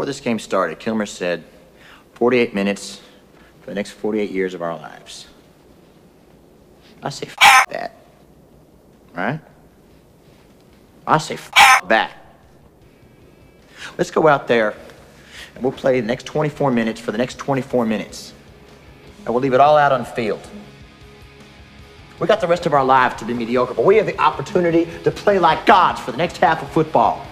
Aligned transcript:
Before 0.00 0.06
this 0.06 0.20
game 0.20 0.38
started, 0.38 0.78
Kilmer 0.78 1.04
said 1.04 1.44
48 2.14 2.54
minutes 2.54 3.02
for 3.60 3.66
the 3.66 3.74
next 3.74 3.90
48 3.90 4.30
years 4.30 4.54
of 4.54 4.62
our 4.62 4.74
lives. 4.74 5.26
I 7.02 7.10
say 7.10 7.28
that. 7.68 7.94
Right? 9.14 9.40
I 11.06 11.18
say 11.18 11.36
that. 11.88 12.12
Let's 13.98 14.10
go 14.10 14.26
out 14.26 14.48
there 14.48 14.74
and 15.54 15.62
we'll 15.62 15.70
play 15.70 16.00
the 16.00 16.06
next 16.06 16.24
24 16.24 16.70
minutes 16.70 16.98
for 16.98 17.12
the 17.12 17.18
next 17.18 17.36
24 17.36 17.84
minutes. 17.84 18.32
And 19.26 19.34
we'll 19.34 19.42
leave 19.42 19.52
it 19.52 19.60
all 19.60 19.76
out 19.76 19.92
on 19.92 20.00
the 20.00 20.06
field. 20.06 20.40
We 22.18 22.26
got 22.26 22.40
the 22.40 22.48
rest 22.48 22.64
of 22.64 22.72
our 22.72 22.86
lives 22.86 23.16
to 23.16 23.26
be 23.26 23.34
mediocre, 23.34 23.74
but 23.74 23.84
we 23.84 23.96
have 23.96 24.06
the 24.06 24.18
opportunity 24.18 24.86
to 25.04 25.10
play 25.10 25.38
like 25.38 25.66
gods 25.66 26.00
for 26.00 26.10
the 26.10 26.16
next 26.16 26.38
half 26.38 26.62
of 26.62 26.70
football. 26.70 27.26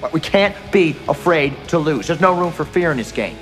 But 0.00 0.12
we 0.12 0.20
can't 0.20 0.56
be 0.72 0.96
afraid 1.08 1.56
to 1.68 1.78
lose. 1.78 2.06
There's 2.06 2.20
no 2.20 2.38
room 2.38 2.52
for 2.52 2.64
fear 2.64 2.90
in 2.90 2.96
this 2.96 3.12
game. 3.12 3.36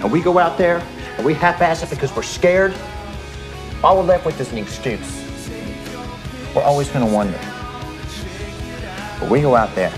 And 0.00 0.10
we 0.10 0.22
go 0.22 0.38
out 0.38 0.56
there 0.56 0.78
and 1.16 1.26
we 1.26 1.34
half-ass 1.34 1.82
it 1.82 1.90
because 1.90 2.14
we're 2.14 2.22
scared. 2.22 2.74
All 3.82 3.98
we're 3.98 4.04
left 4.04 4.24
with 4.24 4.40
is 4.40 4.50
an 4.52 4.58
excuse. 4.58 5.24
We're 6.54 6.62
always 6.62 6.88
going 6.88 7.06
to 7.06 7.12
wonder. 7.12 7.38
But 9.20 9.28
we 9.28 9.40
go 9.40 9.54
out 9.56 9.74
there 9.74 9.92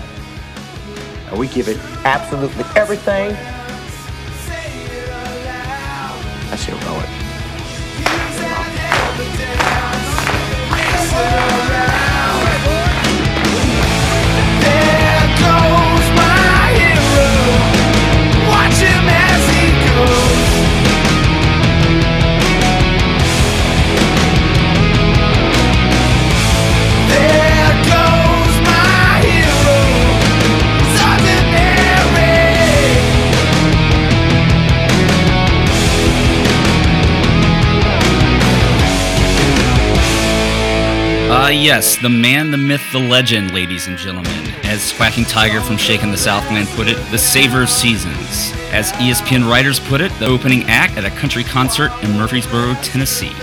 and 1.27 1.39
we 1.39 1.47
give 1.47 1.69
it 1.69 1.77
absolutely 2.03 2.65
everything. 2.75 3.35
That's 6.49 6.63
heroic. 6.65 7.07
There 11.11 11.50
Uh, 41.41 41.47
yes, 41.47 41.97
the 41.97 42.07
man, 42.07 42.51
the 42.51 42.57
myth, 42.57 42.83
the 42.91 42.99
legend, 42.99 43.51
ladies 43.51 43.87
and 43.87 43.97
gentlemen. 43.97 44.31
As 44.63 44.93
Quacking 44.93 45.23
Tiger 45.23 45.59
from 45.59 45.75
Shaking 45.75 46.11
the 46.11 46.17
Southland 46.17 46.67
put 46.75 46.87
it, 46.87 46.97
the 47.09 47.17
saver 47.17 47.63
of 47.63 47.69
seasons. 47.71 48.51
As 48.71 48.91
ESPN 48.91 49.49
writers 49.49 49.79
put 49.79 50.01
it, 50.01 50.11
the 50.19 50.27
opening 50.27 50.61
act 50.65 50.97
at 50.97 51.03
a 51.03 51.09
country 51.09 51.43
concert 51.43 51.91
in 52.03 52.11
Murfreesboro, 52.11 52.75
Tennessee. 52.83 53.33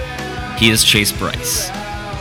He 0.59 0.71
is 0.71 0.85
Chase 0.85 1.11
Brice. 1.11 1.71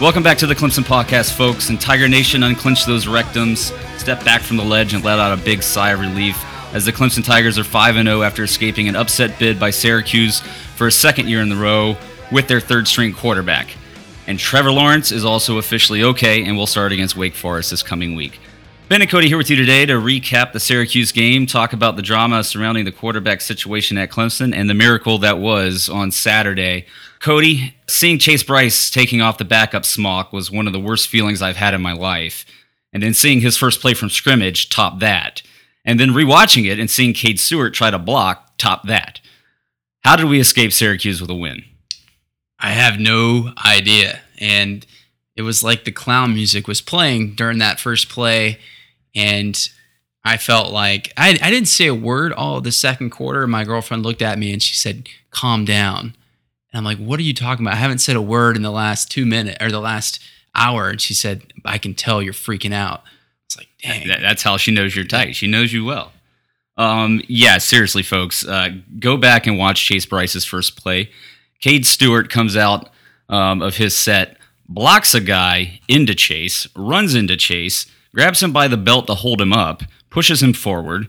Welcome 0.01 0.23
back 0.23 0.39
to 0.39 0.47
the 0.47 0.55
Clemson 0.55 0.83
Podcast, 0.83 1.37
folks. 1.37 1.69
And 1.69 1.79
Tiger 1.79 2.07
Nation 2.07 2.41
unclench 2.41 2.87
those 2.87 3.05
rectums, 3.05 3.71
step 3.99 4.25
back 4.25 4.41
from 4.41 4.57
the 4.57 4.65
ledge, 4.65 4.95
and 4.95 5.03
let 5.03 5.19
out 5.19 5.37
a 5.37 5.43
big 5.43 5.61
sigh 5.61 5.91
of 5.91 5.99
relief 5.99 6.43
as 6.73 6.85
the 6.85 6.91
Clemson 6.91 7.23
Tigers 7.23 7.59
are 7.59 7.63
5 7.63 8.03
0 8.03 8.23
after 8.23 8.43
escaping 8.43 8.87
an 8.87 8.95
upset 8.95 9.37
bid 9.37 9.59
by 9.59 9.69
Syracuse 9.69 10.39
for 10.75 10.87
a 10.87 10.91
second 10.91 11.29
year 11.29 11.41
in 11.41 11.49
the 11.49 11.55
row 11.55 11.95
with 12.31 12.47
their 12.47 12.61
third 12.61 12.87
string 12.87 13.13
quarterback. 13.13 13.67
And 14.27 14.37
Trevor 14.37 14.73
Lawrence 14.73 15.13
is 15.13 15.23
also 15.23 15.57
officially 15.57 16.03
okay 16.03 16.43
and 16.43 16.57
will 16.57 16.67
start 16.67 16.91
against 16.91 17.15
Wake 17.15 17.33
Forest 17.33 17.71
this 17.71 17.81
coming 17.81 18.13
week. 18.13 18.39
Ben 18.89 19.01
and 19.01 19.09
Cody 19.09 19.27
here 19.29 19.37
with 19.37 19.49
you 19.49 19.55
today 19.55 19.85
to 19.85 19.93
recap 19.93 20.51
the 20.51 20.59
Syracuse 20.59 21.13
game, 21.13 21.45
talk 21.45 21.73
about 21.73 21.95
the 21.95 22.01
drama 22.01 22.43
surrounding 22.43 22.85
the 22.85 22.91
quarterback 22.91 23.39
situation 23.41 23.97
at 23.97 24.09
Clemson, 24.09 24.53
and 24.53 24.69
the 24.69 24.73
miracle 24.73 25.17
that 25.19 25.39
was 25.39 25.89
on 25.89 26.11
Saturday. 26.11 26.85
Cody, 27.19 27.75
seeing 27.87 28.19
Chase 28.19 28.43
Brice 28.43 28.89
taking 28.89 29.21
off 29.21 29.37
the 29.37 29.45
backup 29.45 29.85
smock 29.85 30.31
was 30.31 30.51
one 30.51 30.67
of 30.67 30.73
the 30.73 30.79
worst 30.79 31.07
feelings 31.07 31.41
I've 31.41 31.57
had 31.57 31.73
in 31.73 31.81
my 31.81 31.93
life. 31.93 32.45
And 32.93 33.03
then 33.03 33.13
seeing 33.13 33.41
his 33.41 33.57
first 33.57 33.81
play 33.81 33.93
from 33.93 34.09
scrimmage 34.09 34.69
top 34.69 34.99
that. 34.99 35.41
And 35.83 35.99
then 35.99 36.09
rewatching 36.09 36.69
it 36.69 36.79
and 36.79 36.89
seeing 36.89 37.13
Cade 37.13 37.39
Stewart 37.39 37.73
try 37.73 37.91
to 37.91 37.99
block 37.99 38.57
top 38.57 38.87
that. 38.87 39.21
How 40.03 40.15
did 40.15 40.25
we 40.27 40.39
escape 40.39 40.73
Syracuse 40.73 41.21
with 41.21 41.29
a 41.29 41.35
win? 41.35 41.63
I 42.59 42.71
have 42.71 42.99
no 42.99 43.51
idea. 43.65 44.21
And 44.39 44.85
it 45.35 45.43
was 45.43 45.63
like 45.63 45.83
the 45.85 45.91
clown 45.91 46.33
music 46.33 46.67
was 46.67 46.81
playing 46.81 47.35
during 47.35 47.59
that 47.59 47.79
first 47.79 48.09
play. 48.09 48.59
And 49.15 49.69
I 50.23 50.37
felt 50.37 50.71
like 50.73 51.13
I, 51.17 51.37
I 51.41 51.49
didn't 51.49 51.67
say 51.67 51.87
a 51.87 51.95
word 51.95 52.33
all 52.33 52.59
the 52.61 52.71
second 52.71 53.11
quarter. 53.11 53.45
My 53.47 53.63
girlfriend 53.63 54.03
looked 54.03 54.21
at 54.21 54.39
me 54.39 54.51
and 54.51 54.61
she 54.61 54.75
said, 54.75 55.07
calm 55.29 55.65
down. 55.65 56.15
And 56.71 56.79
I'm 56.79 56.83
like, 56.83 56.97
what 56.97 57.19
are 57.19 57.23
you 57.23 57.33
talking 57.33 57.65
about? 57.65 57.75
I 57.75 57.79
haven't 57.79 57.99
said 57.99 58.15
a 58.15 58.21
word 58.21 58.55
in 58.55 58.61
the 58.63 58.71
last 58.71 59.11
two 59.11 59.25
minutes 59.25 59.57
or 59.61 59.71
the 59.71 59.79
last 59.79 60.19
hour. 60.55 60.89
And 60.89 60.99
she 60.99 61.13
said, 61.13 61.53
I 61.63 61.77
can 61.77 61.93
tell 61.93 62.21
you're 62.21 62.33
freaking 62.33 62.73
out. 62.73 63.03
It's 63.45 63.57
like, 63.57 63.69
dang. 63.81 64.07
That- 64.07 64.21
that's 64.21 64.43
how 64.43 64.57
she 64.57 64.71
knows 64.71 64.95
you're 64.95 65.05
tight. 65.05 65.35
She 65.35 65.47
knows 65.47 65.71
you 65.71 65.85
well. 65.85 66.11
Um, 66.75 67.21
yeah, 67.27 67.57
seriously, 67.57 68.03
folks, 68.03 68.45
uh, 68.45 68.69
go 68.99 69.17
back 69.17 69.47
and 69.47 69.57
watch 69.57 69.83
Chase 69.83 70.05
Brice's 70.05 70.45
first 70.45 70.75
play. 70.75 71.09
Cade 71.61 71.85
Stewart 71.85 72.29
comes 72.29 72.55
out 72.55 72.89
um, 73.29 73.61
of 73.61 73.77
his 73.77 73.95
set, 73.95 74.37
blocks 74.69 75.13
a 75.13 75.21
guy 75.21 75.79
into 75.87 76.13
Chase, 76.13 76.67
runs 76.75 77.15
into 77.15 77.37
Chase, 77.37 77.85
grabs 78.13 78.41
him 78.41 78.51
by 78.51 78.67
the 78.67 78.77
belt 78.77 79.07
to 79.07 79.15
hold 79.15 79.41
him 79.41 79.53
up, 79.53 79.83
pushes 80.09 80.41
him 80.41 80.53
forward, 80.53 81.07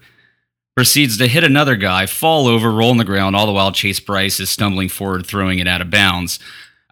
proceeds 0.75 1.19
to 1.19 1.27
hit 1.27 1.45
another 1.45 1.77
guy, 1.77 2.07
fall 2.07 2.47
over, 2.47 2.71
roll 2.71 2.91
on 2.91 2.99
the 2.99 3.05
ground, 3.05 3.35
all 3.35 3.47
the 3.47 3.53
while 3.53 3.73
Chase 3.73 4.01
Brice 4.01 4.41
is 4.41 4.51
stumbling 4.51 4.89
forward, 4.89 5.27
throwing 5.27 5.59
it 5.59 5.69
out 5.69 5.81
of 5.81 5.91
bounds. 5.91 6.39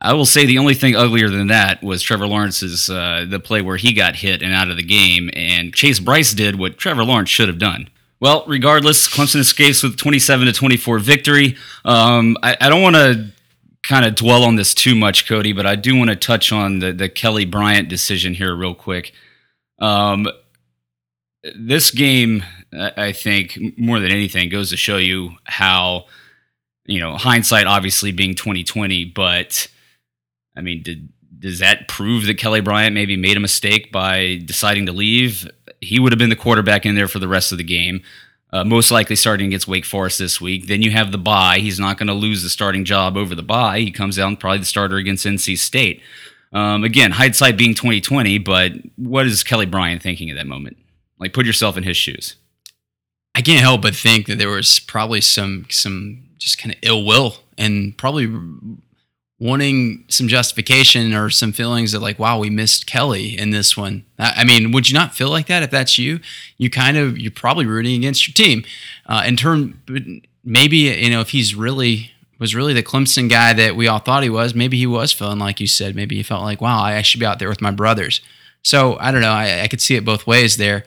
I 0.00 0.12
will 0.12 0.26
say 0.26 0.44
the 0.44 0.58
only 0.58 0.74
thing 0.74 0.94
uglier 0.94 1.30
than 1.30 1.46
that 1.46 1.82
was 1.82 2.02
Trevor 2.02 2.26
Lawrence's 2.26 2.90
uh, 2.90 3.24
the 3.28 3.40
play 3.40 3.62
where 3.62 3.78
he 3.78 3.94
got 3.94 4.16
hit 4.16 4.42
and 4.42 4.52
out 4.52 4.70
of 4.70 4.76
the 4.76 4.82
game, 4.82 5.30
and 5.32 5.74
Chase 5.74 6.00
Brice 6.00 6.34
did 6.34 6.58
what 6.58 6.76
Trevor 6.76 7.04
Lawrence 7.04 7.30
should 7.30 7.48
have 7.48 7.58
done. 7.58 7.88
Well, 8.20 8.44
regardless, 8.46 9.08
Clemson 9.08 9.40
escapes 9.40 9.82
with 9.82 9.96
27 9.96 10.46
to 10.46 10.52
24 10.52 10.98
victory. 10.98 11.56
Um, 11.84 12.36
I, 12.42 12.56
I 12.60 12.68
don't 12.68 12.82
want 12.82 12.96
to 12.96 13.30
kind 13.86 14.04
of 14.04 14.14
dwell 14.14 14.42
on 14.42 14.56
this 14.56 14.74
too 14.74 14.94
much, 14.94 15.26
Cody, 15.26 15.52
but 15.52 15.64
I 15.64 15.76
do 15.76 15.96
want 15.96 16.10
to 16.10 16.16
touch 16.16 16.52
on 16.52 16.80
the 16.80 16.92
the 16.92 17.08
Kelly 17.08 17.44
Bryant 17.44 17.88
decision 17.88 18.34
here 18.34 18.54
real 18.54 18.74
quick. 18.74 19.12
Um, 19.78 20.26
this 21.54 21.90
game, 21.90 22.42
I 22.72 23.12
think, 23.12 23.58
more 23.78 24.00
than 24.00 24.10
anything, 24.10 24.48
goes 24.48 24.70
to 24.70 24.76
show 24.76 24.96
you 24.96 25.36
how, 25.44 26.06
you 26.86 26.98
know, 26.98 27.16
hindsight 27.16 27.66
obviously 27.66 28.10
being 28.10 28.34
2020, 28.34 29.04
but 29.04 29.68
I 30.56 30.60
mean, 30.60 30.82
did 30.82 31.08
does 31.38 31.58
that 31.60 31.86
prove 31.86 32.26
that 32.26 32.38
Kelly 32.38 32.60
Bryant 32.60 32.94
maybe 32.94 33.16
made 33.16 33.36
a 33.36 33.40
mistake 33.40 33.92
by 33.92 34.40
deciding 34.44 34.86
to 34.86 34.92
leave? 34.92 35.48
He 35.80 36.00
would 36.00 36.10
have 36.10 36.18
been 36.18 36.30
the 36.30 36.36
quarterback 36.36 36.86
in 36.86 36.94
there 36.94 37.08
for 37.08 37.18
the 37.18 37.28
rest 37.28 37.52
of 37.52 37.58
the 37.58 37.64
game. 37.64 38.02
Uh, 38.52 38.64
most 38.64 38.90
likely 38.90 39.16
starting 39.16 39.48
against 39.48 39.66
Wake 39.66 39.84
Forest 39.84 40.18
this 40.18 40.40
week. 40.40 40.68
Then 40.68 40.80
you 40.80 40.92
have 40.92 41.10
the 41.10 41.18
bye. 41.18 41.58
He's 41.58 41.80
not 41.80 41.98
going 41.98 42.06
to 42.06 42.14
lose 42.14 42.42
the 42.42 42.48
starting 42.48 42.84
job 42.84 43.16
over 43.16 43.34
the 43.34 43.42
bye. 43.42 43.80
He 43.80 43.90
comes 43.90 44.18
out 44.18 44.38
probably 44.38 44.58
the 44.58 44.64
starter 44.64 44.96
against 44.96 45.26
NC 45.26 45.58
State. 45.58 46.00
Um, 46.52 46.84
again, 46.84 47.10
hindsight 47.10 47.56
being 47.56 47.74
2020, 47.74 48.38
but 48.38 48.72
what 48.96 49.26
is 49.26 49.42
Kelly 49.42 49.66
Bryant 49.66 50.02
thinking 50.02 50.30
at 50.30 50.36
that 50.36 50.46
moment? 50.46 50.76
Like, 51.18 51.32
put 51.32 51.44
yourself 51.44 51.76
in 51.76 51.82
his 51.82 51.96
shoes. 51.96 52.36
I 53.34 53.42
can't 53.42 53.60
help 53.60 53.82
but 53.82 53.94
think 53.94 54.26
that 54.26 54.38
there 54.38 54.48
was 54.48 54.80
probably 54.80 55.20
some 55.20 55.66
some 55.68 56.22
just 56.38 56.58
kind 56.58 56.74
of 56.74 56.78
ill 56.82 57.04
will 57.04 57.36
and 57.58 57.96
probably 57.98 58.26
wanting 59.38 60.04
some 60.08 60.28
justification 60.28 61.12
or 61.12 61.28
some 61.28 61.52
feelings 61.52 61.92
of 61.92 62.00
like, 62.00 62.18
wow, 62.18 62.38
we 62.38 62.48
missed 62.48 62.86
Kelly 62.86 63.38
in 63.38 63.50
this 63.50 63.76
one. 63.76 64.04
I 64.18 64.44
mean, 64.44 64.72
would 64.72 64.88
you 64.88 64.94
not 64.94 65.14
feel 65.14 65.28
like 65.28 65.46
that 65.46 65.62
if 65.62 65.70
that's 65.70 65.98
you? 65.98 66.20
You 66.56 66.70
kind 66.70 66.96
of 66.96 67.18
you're 67.18 67.30
probably 67.30 67.66
rooting 67.66 67.96
against 67.96 68.26
your 68.26 68.34
team. 68.34 68.64
Uh, 69.06 69.24
in 69.26 69.36
turn, 69.36 69.80
maybe 70.44 70.76
you 70.76 71.10
know 71.10 71.20
if 71.20 71.30
he's 71.30 71.54
really 71.54 72.12
was 72.38 72.54
really 72.54 72.72
the 72.72 72.82
Clemson 72.82 73.30
guy 73.30 73.52
that 73.54 73.76
we 73.76 73.88
all 73.88 73.98
thought 73.98 74.22
he 74.22 74.30
was. 74.30 74.54
Maybe 74.54 74.76
he 74.76 74.86
was 74.86 75.12
feeling 75.12 75.38
like 75.38 75.60
you 75.60 75.66
said. 75.66 75.96
Maybe 75.96 76.16
he 76.16 76.22
felt 76.22 76.42
like, 76.42 76.60
wow, 76.60 76.82
I 76.82 77.00
should 77.02 77.20
be 77.20 77.26
out 77.26 77.38
there 77.38 77.48
with 77.48 77.62
my 77.62 77.70
brothers. 77.70 78.20
So 78.62 78.98
I 78.98 79.10
don't 79.10 79.22
know. 79.22 79.32
I, 79.32 79.62
I 79.62 79.68
could 79.68 79.80
see 79.80 79.96
it 79.96 80.04
both 80.04 80.26
ways 80.26 80.56
there. 80.56 80.84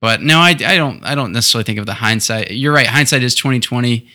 But 0.00 0.22
no, 0.22 0.38
I, 0.38 0.50
I 0.50 0.76
don't. 0.76 1.04
I 1.04 1.14
don't 1.14 1.32
necessarily 1.32 1.64
think 1.64 1.78
of 1.78 1.86
the 1.86 1.94
hindsight. 1.94 2.52
You're 2.52 2.72
right. 2.72 2.86
Hindsight 2.86 3.22
is 3.22 3.34
2020. 3.34 4.08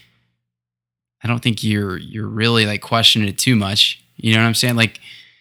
I 1.26 1.28
don't 1.28 1.40
think 1.40 1.64
you're 1.64 1.98
you're 1.98 2.28
really 2.28 2.68
like 2.68 2.84
questioning 2.84 3.28
it 3.28 3.40
too 3.40 3.56
much. 3.56 4.00
You 4.16 4.36
know 4.36 4.42
what 4.42 4.46
I'm 4.48 4.54
saying? 4.54 4.76
Like, 4.76 5.00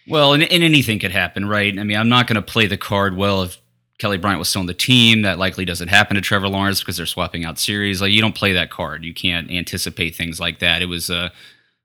Well, 0.08 0.32
and, 0.32 0.42
and 0.42 0.62
anything 0.62 0.98
could 0.98 1.12
happen, 1.12 1.46
right? 1.46 1.78
I 1.78 1.82
mean, 1.84 1.98
I'm 1.98 2.08
not 2.08 2.26
going 2.26 2.36
to 2.36 2.42
play 2.42 2.66
the 2.66 2.78
card 2.78 3.18
well 3.18 3.42
if 3.42 3.58
Kelly 3.98 4.16
Bryant 4.16 4.38
was 4.38 4.48
still 4.48 4.60
on 4.60 4.66
the 4.66 4.72
team. 4.72 5.20
That 5.22 5.38
likely 5.38 5.66
doesn't 5.66 5.88
happen 5.88 6.14
to 6.14 6.22
Trevor 6.22 6.48
Lawrence 6.48 6.80
because 6.80 6.96
they're 6.96 7.04
swapping 7.04 7.44
out 7.44 7.58
series. 7.58 8.00
Like, 8.00 8.12
you 8.12 8.22
don't 8.22 8.34
play 8.34 8.54
that 8.54 8.70
card. 8.70 9.04
You 9.04 9.12
can't 9.12 9.50
anticipate 9.50 10.16
things 10.16 10.40
like 10.40 10.60
that. 10.60 10.80
It 10.80 10.86
was 10.86 11.10
a, 11.10 11.30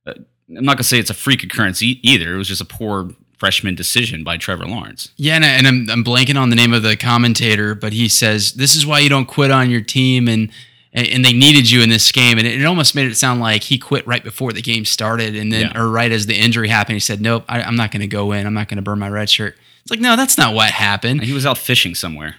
a 0.06 0.12
I'm 0.12 0.64
not 0.64 0.78
going 0.78 0.78
to 0.78 0.84
say 0.86 0.98
it's 0.98 1.10
a 1.10 1.14
freak 1.14 1.44
occurrence 1.44 1.84
e- 1.84 2.00
either. 2.02 2.36
It 2.36 2.38
was 2.38 2.48
just 2.48 2.62
a 2.62 2.66
poor 2.66 3.12
freshman 3.38 3.76
decision 3.76 4.24
by 4.24 4.38
Trevor 4.38 4.66
Lawrence. 4.66 5.10
yeah, 5.18 5.36
and, 5.36 5.44
I, 5.44 5.50
and 5.50 5.68
I'm 5.68 5.90
I'm 5.90 6.04
blanking 6.06 6.40
on 6.40 6.50
the 6.50 6.56
name 6.56 6.74
of 6.74 6.84
the 6.84 6.96
commentator, 6.96 7.76
but 7.76 7.92
he 7.92 8.08
says 8.08 8.54
this 8.54 8.76
is 8.78 8.86
why 8.86 9.00
you 9.00 9.10
don't 9.10 9.28
quit 9.28 9.52
on 9.52 9.70
your 9.70 9.82
team, 9.82 10.30
and 10.30 10.52
and, 10.94 11.08
and 11.08 11.24
they 11.26 11.34
needed 11.34 11.70
you 11.70 11.82
in 11.82 11.90
this 11.90 12.12
game, 12.12 12.38
and 12.38 12.48
it, 12.48 12.62
it 12.62 12.66
almost 12.66 12.96
made 12.96 13.10
it 13.12 13.16
sound 13.16 13.40
like 13.42 13.64
he 13.64 13.78
quit 13.78 14.06
right 14.08 14.24
before 14.24 14.54
the 14.54 14.62
game 14.62 14.86
started, 14.86 15.36
and 15.36 15.52
then 15.52 15.72
Yeah. 15.74 15.80
or 15.82 15.90
right 15.90 16.12
as 16.12 16.26
the 16.26 16.36
injury 16.36 16.68
happened, 16.70 16.96
he 16.96 17.00
said, 17.00 17.22
nope, 17.22 17.44
I, 17.48 17.62
I'm 17.62 17.76
not 17.76 17.92
going 17.92 18.02
to 18.02 18.08
go 18.08 18.32
in. 18.32 18.46
I'm 18.48 18.54
not 18.54 18.68
going 18.68 18.78
to 18.78 18.82
burn 18.82 19.00
my 19.00 19.10
red 19.10 19.30
shirt. 19.30 19.56
It's 19.82 19.92
like 19.92 20.00
no, 20.02 20.16
that's 20.16 20.38
not 20.38 20.54
what 20.54 20.72
happened. 20.72 21.24
He 21.24 21.34
was 21.34 21.46
out 21.46 21.58
fishing 21.58 21.96
somewhere. 21.96 22.36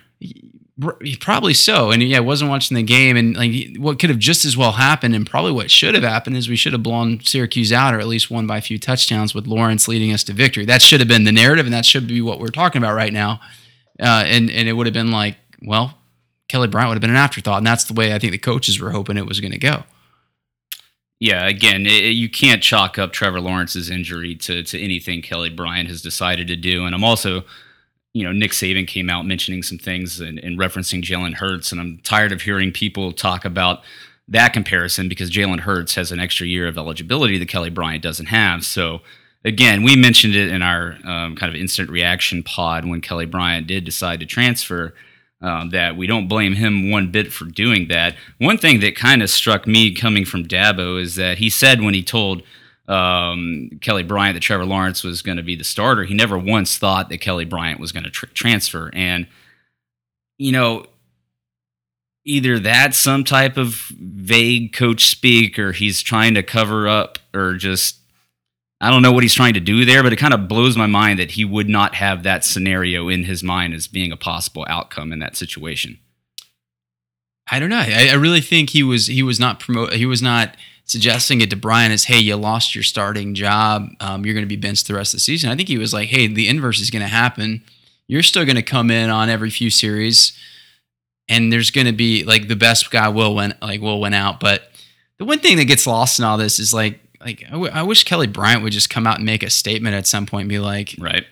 Probably 1.21 1.53
so, 1.53 1.91
and 1.91 2.03
yeah, 2.03 2.17
I 2.17 2.21
wasn't 2.21 2.49
watching 2.51 2.75
the 2.75 2.83
game, 2.83 3.15
and 3.19 3.37
like 3.37 3.77
what 3.77 3.99
could 3.99 4.09
have 4.09 4.19
just 4.19 4.47
as 4.47 4.57
well 4.57 4.73
happened, 4.73 5.15
and 5.15 5.29
probably 5.29 5.53
what 5.53 5.71
should 5.71 5.95
have 5.95 6.03
happened 6.05 6.39
is 6.39 6.49
we 6.49 6.57
should 6.57 6.73
have 6.73 6.83
blown 6.83 7.21
Syracuse 7.23 7.71
out, 7.71 7.93
or 7.93 7.99
at 8.01 8.07
least 8.07 8.31
won 8.31 8.47
by 8.47 8.57
a 8.57 8.61
few 8.63 8.79
touchdowns 8.79 9.35
with 9.35 9.47
Lawrence 9.47 9.89
leading 9.89 10.11
us 10.11 10.25
to 10.25 10.33
victory. 10.33 10.65
That 10.65 10.81
should 10.81 11.01
have 11.01 11.09
been 11.09 11.25
the 11.25 11.33
narrative, 11.33 11.67
and 11.67 11.75
that 11.75 11.85
should 11.85 12.07
be 12.09 12.23
what 12.23 12.41
we're 12.41 12.49
talking 12.49 12.83
about 12.83 12.95
right 12.95 13.13
now. 13.13 13.41
Uh, 14.01 14.25
and 14.27 14.51
and 14.51 14.69
it 14.71 14.73
would 14.73 14.87
have 14.87 14.95
been 14.95 15.11
like, 15.11 15.37
well, 15.61 15.99
Kelly 16.51 16.67
Bryant 16.67 16.89
would 16.89 16.97
have 16.97 17.01
been 17.01 17.11
an 17.11 17.17
afterthought, 17.17 17.59
and 17.59 17.67
that's 17.67 17.85
the 17.85 17.95
way 17.95 18.13
I 18.13 18.19
think 18.19 18.33
the 18.33 18.39
coaches 18.39 18.81
were 18.81 18.91
hoping 18.91 19.17
it 19.17 19.25
was 19.25 19.39
going 19.39 19.53
to 19.53 19.59
go. 19.59 19.85
Yeah, 21.21 21.47
again, 21.47 21.87
it, 21.87 22.17
you 22.17 22.29
can't 22.29 22.61
chalk 22.61 22.99
up 22.99 23.13
Trevor 23.13 23.41
Lawrence's 23.41 23.89
injury 23.89 24.35
to 24.35 24.65
to 24.65 24.81
anything 24.81 25.23
Kelly 25.23 25.49
Bryant 25.49 25.89
has 25.89 26.03
decided 26.03 26.49
to 26.49 26.57
do. 26.57 26.87
And 26.87 26.95
I'm 26.95 27.05
also, 27.05 27.45
you 28.15 28.25
know, 28.25 28.33
Nick 28.33 28.51
Saban 28.51 28.89
came 28.89 29.09
out 29.09 29.27
mentioning 29.27 29.63
some 29.63 29.79
things 29.79 30.19
and, 30.19 30.41
and 30.41 30.59
referencing 30.59 31.05
Jalen 31.05 31.35
Hurts, 31.35 31.71
and 31.71 31.81
I'm 31.81 31.99
tired 32.03 32.33
of 32.33 32.43
hearing 32.43 32.73
people 32.73 33.13
talk 33.13 33.45
about 33.45 33.83
that 34.27 34.53
comparison 34.53 35.09
because 35.09 35.31
Jalen 35.31 35.61
Hurts 35.61 35.95
has 35.95 36.11
an 36.11 36.19
extra 36.19 36.49
year 36.49 36.67
of 36.67 36.77
eligibility 36.77 37.39
that 37.39 37.49
Kelly 37.49 37.71
Bryant 37.71 38.03
doesn't 38.03 38.27
have. 38.27 38.65
So. 38.65 39.01
Again, 39.43 39.85
we 39.85 39.97
mentioned 39.97 40.35
it 40.35 40.51
in 40.51 40.61
our 40.61 40.99
um, 41.03 41.35
kind 41.35 41.49
of 41.49 41.59
instant 41.59 41.89
reaction 41.89 42.43
pod 42.43 42.85
when 42.85 43.01
Kelly 43.01 43.25
Bryant 43.25 43.67
did 43.67 43.85
decide 43.85 44.21
to 44.21 44.27
transfer 44.27 44.93
um, 45.43 45.71
that 45.71 45.97
we 45.97 46.07
don't 46.07 46.29
blame 46.29 46.55
him 46.55 46.91
one 46.91 47.11
bit 47.11 47.33
for 47.33 47.47
doing 47.47 47.89
that. 47.89 48.15
One 48.39 48.59
thing 48.59 48.81
that 48.81 48.97
kind 48.97 49.23
of 49.23 49.31
struck 49.31 49.67
me 49.67 49.95
coming 49.95 50.25
from 50.25 50.47
Dabo 50.47 51.01
is 51.01 51.15
that 51.15 51.39
he 51.39 51.49
said 51.49 51.81
when 51.81 51.95
he 51.95 52.03
told 52.03 52.43
um, 52.89 53.71
Kelly 53.81 54.03
Bryant 54.03 54.35
that 54.35 54.41
Trevor 54.41 54.67
Lawrence 54.67 55.05
was 55.05 55.23
going 55.23 55.37
to 55.37 55.43
be 55.43 55.57
the 55.57 55.65
starter, 55.65 56.05
he 56.05 56.15
never 56.15 56.39
once 56.39 56.77
thought 56.77 57.09
that 57.09 57.19
Kelly 57.19 57.45
Bryant 57.45 57.81
was 57.81 57.93
going 57.93 58.05
to 58.05 58.11
tr- 58.11 58.27
transfer. 58.27 58.91
And, 58.93 59.29
you 60.39 60.53
know, 60.53 60.87
either 62.25 62.59
that's 62.59 62.99
some 62.99 63.25
type 63.25 63.57
of 63.57 63.75
vague 63.99 64.73
coach 64.73 65.07
speak 65.07 65.59
or 65.59 65.73
he's 65.73 66.03
trying 66.03 66.35
to 66.35 66.43
cover 66.43 66.89
up 66.89 67.19
or 67.33 67.55
just 67.55 68.00
I 68.81 68.91
don't 68.91 69.03
know 69.03 69.13
what 69.13 69.23
he's 69.23 69.35
trying 69.35 69.55
to 69.55 69.61
do 69.61 69.85
there, 69.85 70.03
but 70.03 70.13
it 70.13 70.17
kind 70.17 70.33
of 70.33 70.49
blows 70.49 70.77
my 70.77 70.87
mind 70.87 71.19
that 71.19 71.33
he 71.33 71.45
would 71.45 71.69
not 71.69 71.97
have 71.97 72.23
that 72.23 72.45
scenario 72.45 73.09
in 73.09 73.25
his 73.25 73.43
mind 73.43 73.75
as 73.75 73.87
being 73.87 74.11
a 74.11 74.17
possible 74.17 74.65
outcome 74.69 75.13
in 75.13 75.19
that 75.19 75.37
situation. 75.37 75.99
I 77.51 77.59
don't 77.59 77.69
know. 77.69 77.79
I, 77.85 78.09
I 78.11 78.15
really 78.15 78.41
think 78.41 78.71
he 78.71 78.83
was 78.83 79.09
he 79.09 79.23
was 79.23 79.39
not 79.41 79.61
promote 79.61 79.93
he 79.93 80.07
was 80.07 80.23
not 80.23 80.57
suggesting 80.85 81.41
it 81.41 81.51
to 81.51 81.57
Bryant 81.57 81.93
as 81.93 82.05
hey 82.05 82.19
you 82.19 82.37
lost 82.37 82.75
your 82.75 82.85
starting 82.85 83.35
job 83.35 83.89
um, 84.01 84.25
you're 84.25 84.35
going 84.35 84.45
to 84.45 84.49
be 84.49 84.57
benched 84.57 84.87
the 84.87 84.95
rest 84.95 85.13
of 85.13 85.19
the 85.19 85.23
season. 85.23 85.51
I 85.51 85.57
think 85.57 85.69
he 85.69 85.79
was 85.79 85.93
like 85.93 86.09
hey 86.09 86.27
the 86.27 86.49
inverse 86.49 86.81
is 86.81 86.91
going 86.91 87.03
to 87.03 87.09
happen. 87.09 87.63
You're 88.07 88.23
still 88.23 88.45
going 88.45 88.57
to 88.57 88.63
come 88.63 88.91
in 88.91 89.11
on 89.11 89.29
every 89.29 89.51
few 89.51 89.71
series, 89.71 90.33
and 91.29 91.53
there's 91.53 91.71
going 91.71 91.87
to 91.87 91.93
be 91.93 92.25
like 92.25 92.49
the 92.49 92.57
best 92.57 92.91
guy 92.91 93.09
will 93.09 93.35
win 93.35 93.55
like 93.61 93.81
will 93.81 94.01
win 94.01 94.15
out. 94.15 94.41
But 94.41 94.63
the 95.19 95.25
one 95.25 95.41
thing 95.41 95.57
that 95.59 95.67
gets 95.67 95.87
lost 95.87 96.19
in 96.19 96.25
all 96.25 96.39
this 96.39 96.59
is 96.59 96.73
like 96.73 97.01
like 97.21 97.45
I, 97.47 97.53
w- 97.53 97.73
I 97.73 97.83
wish 97.83 98.05
Kelly 98.05 98.27
Bryant 98.27 98.63
would 98.63 98.73
just 98.73 98.91
come 98.91 99.07
out 99.07 99.17
and 99.17 99.27
make 99.27 99.43
a 99.43 99.51
statement 99.51 99.95
at 99.95 100.07
some 100.07 100.27
point 100.27 100.43
and 100.43 100.49
be 100.49 100.59
like 100.59 100.95
Right. 100.99 101.27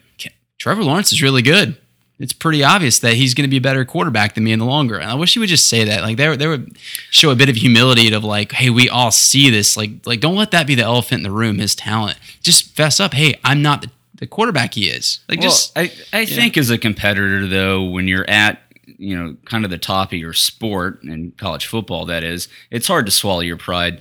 Trevor 0.58 0.82
Lawrence 0.82 1.12
is 1.12 1.22
really 1.22 1.42
good. 1.42 1.76
It's 2.18 2.32
pretty 2.32 2.64
obvious 2.64 2.98
that 2.98 3.14
he's 3.14 3.32
going 3.32 3.44
to 3.44 3.48
be 3.50 3.58
a 3.58 3.60
better 3.60 3.84
quarterback 3.84 4.34
than 4.34 4.42
me 4.42 4.50
in 4.50 4.58
the 4.58 4.64
long 4.64 4.88
run. 4.90 5.02
I 5.02 5.14
wish 5.14 5.34
he 5.34 5.38
would 5.38 5.48
just 5.48 5.68
say 5.68 5.84
that. 5.84 6.02
Like 6.02 6.16
they 6.16 6.36
they 6.36 6.48
would 6.48 6.76
show 7.10 7.30
a 7.30 7.36
bit 7.36 7.48
of 7.48 7.54
humility 7.54 8.12
of 8.12 8.24
like, 8.24 8.50
hey, 8.52 8.70
we 8.70 8.88
all 8.88 9.12
see 9.12 9.50
this. 9.50 9.76
Like 9.76 9.90
like 10.04 10.18
don't 10.20 10.34
let 10.34 10.50
that 10.50 10.66
be 10.66 10.74
the 10.74 10.82
elephant 10.82 11.20
in 11.20 11.22
the 11.22 11.30
room. 11.30 11.58
His 11.58 11.76
talent. 11.76 12.18
Just 12.42 12.74
fess 12.74 12.98
up. 12.98 13.14
Hey, 13.14 13.38
I'm 13.44 13.62
not 13.62 13.82
the, 13.82 13.90
the 14.14 14.26
quarterback 14.26 14.74
he 14.74 14.88
is. 14.90 15.20
Like 15.28 15.38
Well, 15.38 15.48
just 15.50 15.78
I, 15.78 15.92
I 16.12 16.24
think 16.24 16.56
as 16.56 16.70
a 16.70 16.78
competitor 16.78 17.46
though, 17.46 17.84
when 17.84 18.08
you're 18.08 18.28
at 18.28 18.60
you 18.84 19.16
know 19.16 19.36
kind 19.44 19.64
of 19.64 19.70
the 19.70 19.78
top 19.78 20.08
of 20.08 20.18
your 20.18 20.32
sport 20.32 21.04
in 21.04 21.30
college 21.36 21.66
football, 21.66 22.04
that 22.06 22.24
is, 22.24 22.48
it's 22.72 22.88
hard 22.88 23.06
to 23.06 23.12
swallow 23.12 23.40
your 23.42 23.58
pride 23.58 24.00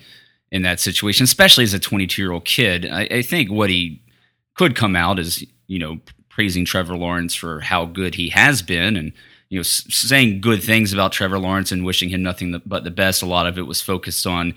in 0.51 0.61
that 0.63 0.79
situation, 0.79 1.23
especially 1.23 1.63
as 1.63 1.73
a 1.73 1.79
22 1.79 2.21
year 2.21 2.31
old 2.31 2.45
kid. 2.45 2.85
I, 2.85 3.01
I 3.03 3.21
think 3.21 3.51
what 3.51 3.69
he 3.69 4.01
could 4.55 4.75
come 4.75 4.95
out 4.95 5.19
is 5.19 5.45
you 5.67 5.79
know 5.79 5.99
praising 6.29 6.65
Trevor 6.65 6.95
Lawrence 6.95 7.33
for 7.35 7.61
how 7.61 7.85
good 7.85 8.15
he 8.15 8.29
has 8.29 8.61
been 8.61 8.95
and. 8.95 9.11
You 9.49 9.59
know, 9.59 9.61
s- 9.61 9.85
saying 9.87 10.41
good 10.41 10.61
things 10.61 10.91
about 10.91 11.13
Trevor 11.13 11.39
Lawrence 11.39 11.71
and 11.71 11.85
wishing 11.85 12.09
him 12.09 12.21
nothing 12.21 12.61
but 12.65 12.83
the 12.83 12.91
best. 12.91 13.21
A 13.21 13.25
lot 13.25 13.47
of 13.47 13.57
it 13.57 13.61
was 13.61 13.79
focused 13.79 14.27
on, 14.27 14.53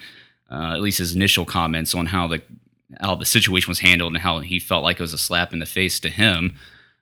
uh, 0.50 0.72
at 0.74 0.80
least 0.80 0.98
his 0.98 1.14
initial 1.14 1.44
comments 1.44 1.94
on 1.94 2.06
how 2.06 2.26
the 2.26 2.42
how 3.00 3.14
the 3.14 3.24
situation 3.24 3.70
was 3.70 3.78
handled 3.78 4.12
and 4.14 4.20
how 4.22 4.40
he 4.40 4.58
felt 4.58 4.82
like 4.82 4.98
it 4.98 5.02
was 5.02 5.14
a 5.14 5.18
slap 5.18 5.52
in 5.52 5.60
the 5.60 5.64
face 5.64 6.00
to 6.00 6.08
him. 6.08 6.56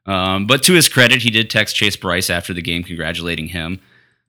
Um, 0.05 0.47
but 0.47 0.63
to 0.65 0.75
his 0.75 0.87
credit, 0.87 1.23
he 1.23 1.31
did 1.31 1.49
text 1.49 1.77
Chase 1.77 1.97
Brice 1.97 2.29
after 2.29 2.53
the 2.53 2.61
game, 2.61 2.83
congratulating 2.85 3.49
him. 3.49 3.81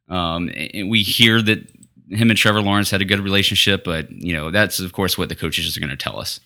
Um, 0.08 0.50
and 0.56 0.90
we 0.90 1.04
hear 1.04 1.42
that 1.42 1.68
him 2.10 2.30
and 2.30 2.38
Trevor 2.38 2.62
Lawrence 2.62 2.92
had 2.92 3.02
a 3.02 3.06
good 3.06 3.20
relationship, 3.20 3.84
but 3.84 4.12
you 4.12 4.34
know 4.34 4.52
that's 4.52 4.80
of 4.80 4.94
course 4.94 5.18
what 5.18 5.30
the 5.30 5.36
coaches 5.36 5.76
are 5.76 5.80
going 5.80 5.90
to 5.90 5.98
tell 5.98 6.20
us. 6.20 6.40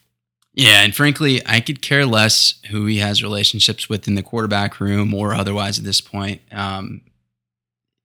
yeah. 0.54 0.84
And 0.84 0.96
frankly, 0.96 1.42
I 1.46 1.60
could 1.60 1.82
care 1.82 2.06
less 2.06 2.56
who 2.70 2.86
he 2.86 2.98
has 3.00 3.24
relationships 3.24 3.90
with 3.90 4.08
in 4.08 4.16
the 4.16 4.24
quarterback 4.24 4.80
room 4.80 5.14
or 5.14 5.34
otherwise 5.34 5.80
at 5.80 5.86
this 5.86 6.02
point. 6.02 6.42
Um, 6.52 7.02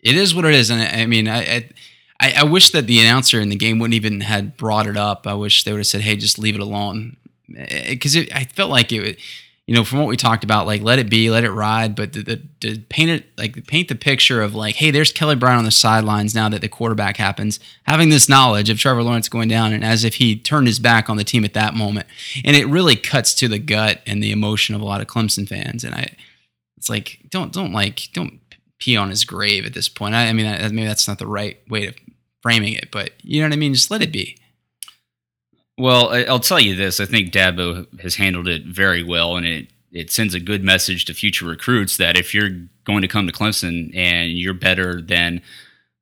it 0.00 0.16
is 0.16 0.34
what 0.34 0.44
it 0.44 0.54
is, 0.54 0.70
and 0.70 0.80
I, 0.80 1.02
I 1.02 1.06
mean, 1.06 1.28
I, 1.28 1.40
I 1.40 1.68
I, 2.20 2.42
wish 2.44 2.70
that 2.70 2.86
the 2.86 3.00
announcer 3.00 3.40
in 3.40 3.48
the 3.48 3.56
game 3.56 3.78
wouldn't 3.78 3.94
even 3.94 4.20
had 4.22 4.56
brought 4.56 4.88
it 4.88 4.96
up. 4.96 5.26
I 5.26 5.34
wish 5.34 5.62
they 5.64 5.72
would 5.72 5.78
have 5.78 5.86
said, 5.86 6.00
"Hey, 6.00 6.16
just 6.16 6.38
leave 6.38 6.56
it 6.56 6.60
alone," 6.60 7.16
because 7.48 8.16
I 8.16 8.44
felt 8.52 8.70
like 8.70 8.92
it. 8.92 9.18
You 9.68 9.74
know, 9.74 9.84
from 9.84 9.98
what 9.98 10.08
we 10.08 10.16
talked 10.16 10.44
about, 10.44 10.66
like 10.66 10.80
let 10.80 10.98
it 10.98 11.10
be, 11.10 11.28
let 11.28 11.44
it 11.44 11.50
ride, 11.50 11.94
but 11.94 12.14
the, 12.14 12.22
the, 12.22 12.36
to 12.60 12.80
paint 12.88 13.10
it 13.10 13.26
like 13.36 13.66
paint 13.66 13.88
the 13.88 13.94
picture 13.94 14.40
of 14.40 14.54
like, 14.54 14.76
hey, 14.76 14.90
there's 14.90 15.12
Kelly 15.12 15.36
Bryant 15.36 15.58
on 15.58 15.64
the 15.66 15.70
sidelines 15.70 16.34
now 16.34 16.48
that 16.48 16.62
the 16.62 16.70
quarterback 16.70 17.18
happens, 17.18 17.60
having 17.82 18.08
this 18.08 18.30
knowledge 18.30 18.70
of 18.70 18.78
Trevor 18.78 19.02
Lawrence 19.02 19.28
going 19.28 19.50
down, 19.50 19.74
and 19.74 19.84
as 19.84 20.04
if 20.04 20.14
he 20.14 20.38
turned 20.38 20.68
his 20.68 20.78
back 20.78 21.10
on 21.10 21.18
the 21.18 21.22
team 21.22 21.44
at 21.44 21.52
that 21.52 21.74
moment, 21.74 22.06
and 22.46 22.56
it 22.56 22.66
really 22.66 22.96
cuts 22.96 23.34
to 23.34 23.46
the 23.46 23.58
gut 23.58 24.00
and 24.06 24.22
the 24.22 24.32
emotion 24.32 24.74
of 24.74 24.80
a 24.80 24.86
lot 24.86 25.02
of 25.02 25.06
Clemson 25.06 25.46
fans, 25.46 25.84
and 25.84 25.94
I, 25.94 26.16
it's 26.78 26.88
like 26.88 27.18
don't 27.28 27.52
don't 27.52 27.74
like 27.74 28.08
don't 28.14 28.40
pee 28.78 28.96
on 28.96 29.10
his 29.10 29.24
grave 29.24 29.66
at 29.66 29.74
this 29.74 29.90
point. 29.90 30.14
I, 30.14 30.28
I 30.28 30.32
mean, 30.32 30.46
I, 30.46 30.66
maybe 30.68 30.86
that's 30.86 31.06
not 31.06 31.18
the 31.18 31.26
right 31.26 31.58
way 31.68 31.86
of 31.88 31.94
framing 32.40 32.72
it, 32.72 32.90
but 32.90 33.12
you 33.22 33.42
know 33.42 33.48
what 33.48 33.52
I 33.52 33.58
mean. 33.58 33.74
Just 33.74 33.90
let 33.90 34.00
it 34.00 34.12
be. 34.12 34.38
Well, 35.78 36.10
I'll 36.28 36.40
tell 36.40 36.58
you 36.58 36.74
this: 36.74 36.98
I 36.98 37.06
think 37.06 37.32
Dabo 37.32 37.86
has 38.00 38.16
handled 38.16 38.48
it 38.48 38.66
very 38.66 39.04
well, 39.04 39.36
and 39.36 39.46
it 39.46 39.68
it 39.92 40.10
sends 40.10 40.34
a 40.34 40.40
good 40.40 40.64
message 40.64 41.04
to 41.06 41.14
future 41.14 41.46
recruits 41.46 41.96
that 41.96 42.16
if 42.16 42.34
you're 42.34 42.50
going 42.84 43.02
to 43.02 43.08
come 43.08 43.26
to 43.26 43.32
Clemson 43.32 43.96
and 43.96 44.32
you're 44.32 44.54
better 44.54 45.00
than 45.00 45.40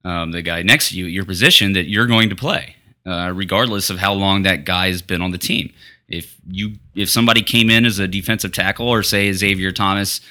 um, 0.04 0.33
the 0.33 0.42
guy 0.42 0.62
next 0.62 0.88
to 0.88 0.99
you 0.99 1.04
at 1.06 1.12
your 1.12 1.25
position, 1.25 1.73
that 1.75 1.88
you're 1.88 2.06
going 2.06 2.30
to 2.30 2.37
play, 2.37 2.75
uh, 3.04 3.33
regardless 3.35 3.90
of 3.90 3.99
how 3.99 4.12
long 4.14 4.42
that 4.42 4.64
guy 4.64 4.88
has 4.88 5.02
been 5.02 5.23
on 5.23 5.30
the 5.30 5.38
team. 5.38 5.73
If 6.09 6.37
you 6.49 6.76
if 6.95 7.11
somebody 7.11 7.42
came 7.42 7.68
in 7.68 7.85
as 7.85 7.99
a 7.99 8.09
defensive 8.09 8.52
tackle, 8.52 8.88
or 8.88 9.02
say 9.02 9.30
Xavier 9.33 9.73
Thomas 9.73 10.23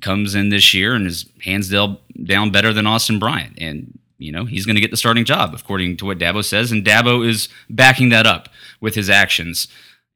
comes 0.00 0.34
in 0.34 0.48
this 0.48 0.74
year 0.74 0.94
and 0.94 1.06
is 1.06 1.26
hands 1.44 1.70
down 1.70 2.50
better 2.50 2.72
than 2.72 2.88
Austin 2.88 3.20
Bryant, 3.20 3.54
and 3.58 3.99
you 4.20 4.30
know 4.30 4.44
he's 4.44 4.66
going 4.66 4.76
to 4.76 4.80
get 4.80 4.90
the 4.90 4.96
starting 4.96 5.24
job 5.24 5.54
according 5.54 5.96
to 5.98 6.06
what 6.06 6.18
Dabo 6.18 6.44
says, 6.44 6.70
and 6.70 6.84
Dabo 6.84 7.26
is 7.26 7.48
backing 7.68 8.10
that 8.10 8.26
up 8.26 8.48
with 8.80 8.94
his 8.94 9.10
actions. 9.10 9.68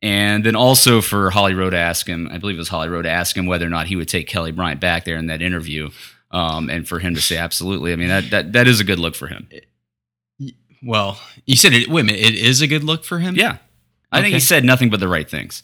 And 0.02 0.44
then 0.44 0.54
also 0.54 1.00
for 1.00 1.30
Holly 1.30 1.54
Rowe 1.54 1.70
to 1.70 1.78
ask 1.78 2.06
him, 2.06 2.28
I 2.30 2.36
believe 2.36 2.56
it 2.56 2.58
was 2.58 2.68
Holly 2.68 2.90
Rowe 2.90 3.00
to 3.00 3.10
ask 3.10 3.34
him 3.34 3.46
whether 3.46 3.66
or 3.66 3.70
not 3.70 3.86
he 3.86 3.96
would 3.96 4.08
take 4.08 4.26
Kelly 4.26 4.52
Bryant 4.52 4.78
back 4.78 5.06
there 5.06 5.16
in 5.16 5.28
that 5.28 5.40
interview, 5.40 5.90
um, 6.30 6.68
and 6.68 6.86
for 6.86 6.98
him 6.98 7.14
to 7.14 7.22
say 7.22 7.38
absolutely. 7.38 7.92
I 7.92 7.96
mean 7.96 8.08
that 8.08 8.30
that 8.30 8.52
that 8.52 8.66
is 8.68 8.80
a 8.80 8.84
good 8.84 8.98
look 8.98 9.14
for 9.14 9.28
him. 9.28 9.48
Well, 10.82 11.18
you 11.46 11.56
said 11.56 11.72
it. 11.72 11.88
Wait 11.88 12.02
a 12.02 12.04
minute. 12.04 12.20
It 12.20 12.34
is 12.34 12.60
a 12.60 12.66
good 12.66 12.84
look 12.84 13.04
for 13.04 13.18
him. 13.18 13.34
Yeah, 13.36 13.56
I 14.12 14.20
think 14.20 14.34
he 14.34 14.40
said 14.40 14.64
nothing 14.64 14.90
but 14.90 15.00
the 15.00 15.08
right 15.08 15.28
things. 15.28 15.62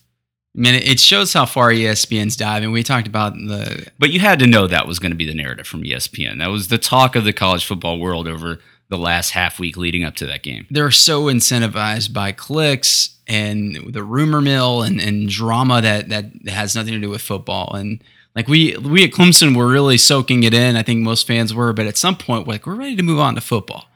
I 0.57 0.61
mean, 0.61 0.75
it 0.75 0.99
shows 0.99 1.33
how 1.33 1.47
far 1.47 1.71
ESPN's 1.71 2.37
diving. 2.37 2.73
We 2.73 2.83
talked 2.83 3.07
about 3.07 3.35
the 3.35 3.87
But 3.99 4.11
you 4.11 4.19
had 4.19 4.41
to 4.41 4.47
know 4.47 4.67
that 4.67 4.87
was 4.87 4.99
going 4.99 5.13
to 5.13 5.17
be 5.17 5.27
the 5.27 5.35
narrative 5.35 5.67
from 5.67 5.85
ESPN. 5.85 6.39
That 6.39 6.49
was 6.49 6.69
the 6.69 6.79
talk 6.79 7.15
of 7.15 7.25
the 7.25 7.33
college 7.33 7.65
football 7.65 8.01
world 8.01 8.27
over 8.27 8.59
the 8.89 8.99
last 8.99 9.31
half 9.31 9.61
week 9.61 9.77
leading 9.77 10.03
up 10.03 10.17
to 10.17 10.27
that 10.27 10.43
game. 10.43 10.67
they're 10.69 10.91
so 10.91 11.25
incentivized 11.25 12.13
by 12.13 12.33
clicks 12.33 13.17
and 13.29 13.93
the 13.93 14.03
rumor 14.03 14.41
mill 14.41 14.83
and, 14.83 15.01
and 15.01 15.29
drama 15.29 15.81
that 15.81 16.09
that 16.09 16.33
has 16.49 16.75
nothing 16.75 16.95
to 16.95 16.99
do 16.99 17.09
with 17.09 17.23
football 17.23 17.73
and 17.75 18.03
like 18.35 18.49
we 18.49 18.77
we 18.79 19.05
at 19.05 19.11
Clemson 19.11 19.57
were 19.57 19.69
really 19.69 19.99
soaking 19.99 20.43
it 20.45 20.55
in. 20.55 20.77
I 20.77 20.83
think 20.83 21.01
most 21.01 21.27
fans 21.27 21.53
were, 21.53 21.73
but 21.73 21.87
at 21.87 21.97
some 21.97 22.17
point, 22.17 22.47
like 22.47 22.67
we're 22.67 22.77
ready 22.77 22.97
to 22.97 23.03
move 23.03 23.19
on 23.19 23.35
to 23.35 23.41
football. 23.41 23.87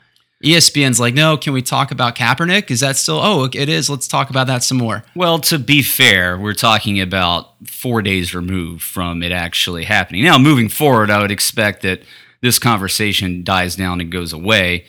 ESPN's 0.45 1.01
like, 1.01 1.15
no, 1.15 1.37
can 1.37 1.53
we 1.55 1.63
talk 1.63 1.91
about 1.91 2.15
Kaepernick? 2.15 2.71
Is 2.71 2.81
that 2.81 2.97
still? 2.97 3.19
Oh, 3.21 3.45
it 3.45 3.69
is. 3.69 3.89
Let's 3.89 4.07
talk 4.07 4.29
about 4.31 4.47
that 4.47 4.63
some 4.63 4.77
more. 4.77 5.03
Well, 5.17 5.39
to 5.41 5.59
be 5.59 5.83
fair, 5.83 6.39
we're 6.39 6.53
talking 6.53 7.01
about 7.01 7.55
four 7.67 8.03
days 8.03 8.35
removed 8.35 8.83
from 8.83 9.23
it 9.23 9.33
actually 9.33 9.85
happening. 9.85 10.23
Now, 10.23 10.37
moving 10.37 10.69
forward, 10.69 11.11
I 11.11 11.21
would 11.23 11.31
expect 11.31 11.83
that 11.83 12.03
this 12.43 12.59
conversation 12.59 13.43
dies 13.43 13.75
down 13.75 14.03
and 14.03 14.13
goes 14.13 14.35
away. 14.35 14.85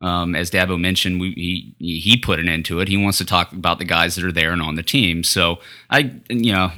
Um, 0.00 0.36
as 0.36 0.50
Dabo 0.50 0.80
mentioned, 0.80 1.20
we, 1.20 1.32
he 1.78 2.02
he 2.02 2.16
put 2.16 2.38
an 2.38 2.48
end 2.48 2.64
to 2.66 2.80
it. 2.80 2.88
He 2.88 2.96
wants 2.96 3.18
to 3.18 3.24
talk 3.24 3.52
about 3.52 3.78
the 3.78 3.84
guys 3.84 4.14
that 4.14 4.24
are 4.24 4.32
there 4.32 4.52
and 4.52 4.62
on 4.62 4.76
the 4.76 4.82
team. 4.82 5.24
So 5.24 5.58
I, 5.90 6.20
you 6.28 6.52
know, 6.52 6.72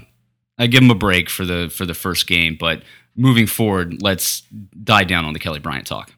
I 0.59 0.67
give 0.67 0.83
him 0.83 0.91
a 0.91 0.95
break 0.95 1.29
for 1.29 1.45
the 1.45 1.71
for 1.75 1.85
the 1.85 1.95
first 1.95 2.27
game. 2.27 2.57
But 2.59 2.83
moving 3.17 3.47
forward, 3.47 4.03
let's 4.03 4.43
die 4.83 5.05
down 5.05 5.25
on 5.25 5.33
the 5.35 5.39
Kelly 5.39 5.59
Bryant 5.59 5.87
talk. 5.87 6.13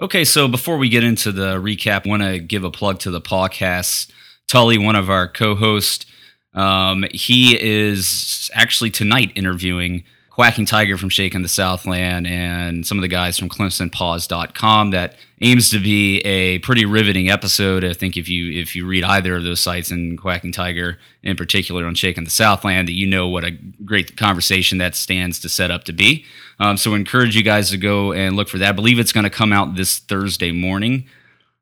Okay, 0.00 0.24
so 0.24 0.48
before 0.48 0.76
we 0.76 0.88
get 0.88 1.04
into 1.04 1.30
the 1.30 1.54
recap, 1.54 2.04
I 2.04 2.08
want 2.08 2.22
to 2.24 2.40
give 2.40 2.64
a 2.64 2.70
plug 2.70 2.98
to 3.00 3.12
the 3.12 3.20
podcast. 3.20 4.10
Tully, 4.48 4.76
one 4.76 4.96
of 4.96 5.08
our 5.08 5.28
co-hosts, 5.28 6.04
um, 6.52 7.04
he 7.12 7.56
is 7.60 8.50
actually 8.54 8.90
tonight 8.90 9.30
interviewing 9.36 10.02
Quacking 10.30 10.66
Tiger 10.66 10.98
from 10.98 11.10
Shaking 11.10 11.42
the 11.42 11.48
Southland 11.48 12.26
and 12.26 12.84
some 12.84 12.98
of 12.98 13.02
the 13.02 13.08
guys 13.08 13.38
from 13.38 13.48
ClemsonPause.com. 13.48 14.90
That 14.90 15.14
aims 15.40 15.70
to 15.70 15.78
be 15.78 16.18
a 16.22 16.58
pretty 16.58 16.84
riveting 16.84 17.30
episode. 17.30 17.84
I 17.84 17.92
think 17.92 18.16
if 18.16 18.28
you 18.28 18.50
if 18.50 18.74
you 18.74 18.84
read 18.86 19.04
either 19.04 19.36
of 19.36 19.44
those 19.44 19.60
sites 19.60 19.92
and 19.92 20.20
Quacking 20.20 20.50
Tiger 20.50 20.98
in 21.22 21.36
particular 21.36 21.86
on 21.86 21.94
Shaking 21.94 22.24
the 22.24 22.30
Southland, 22.30 22.88
that 22.88 22.94
you 22.94 23.06
know 23.06 23.28
what 23.28 23.44
a 23.44 23.52
great 23.84 24.16
conversation 24.16 24.78
that 24.78 24.96
stands 24.96 25.38
to 25.38 25.48
set 25.48 25.70
up 25.70 25.84
to 25.84 25.92
be. 25.92 26.24
Um, 26.60 26.76
so, 26.76 26.94
encourage 26.94 27.36
you 27.36 27.42
guys 27.42 27.70
to 27.70 27.76
go 27.76 28.12
and 28.12 28.36
look 28.36 28.48
for 28.48 28.58
that. 28.58 28.68
I 28.68 28.72
believe 28.72 28.98
it's 28.98 29.12
going 29.12 29.24
to 29.24 29.30
come 29.30 29.52
out 29.52 29.74
this 29.74 29.98
Thursday 29.98 30.52
morning. 30.52 31.06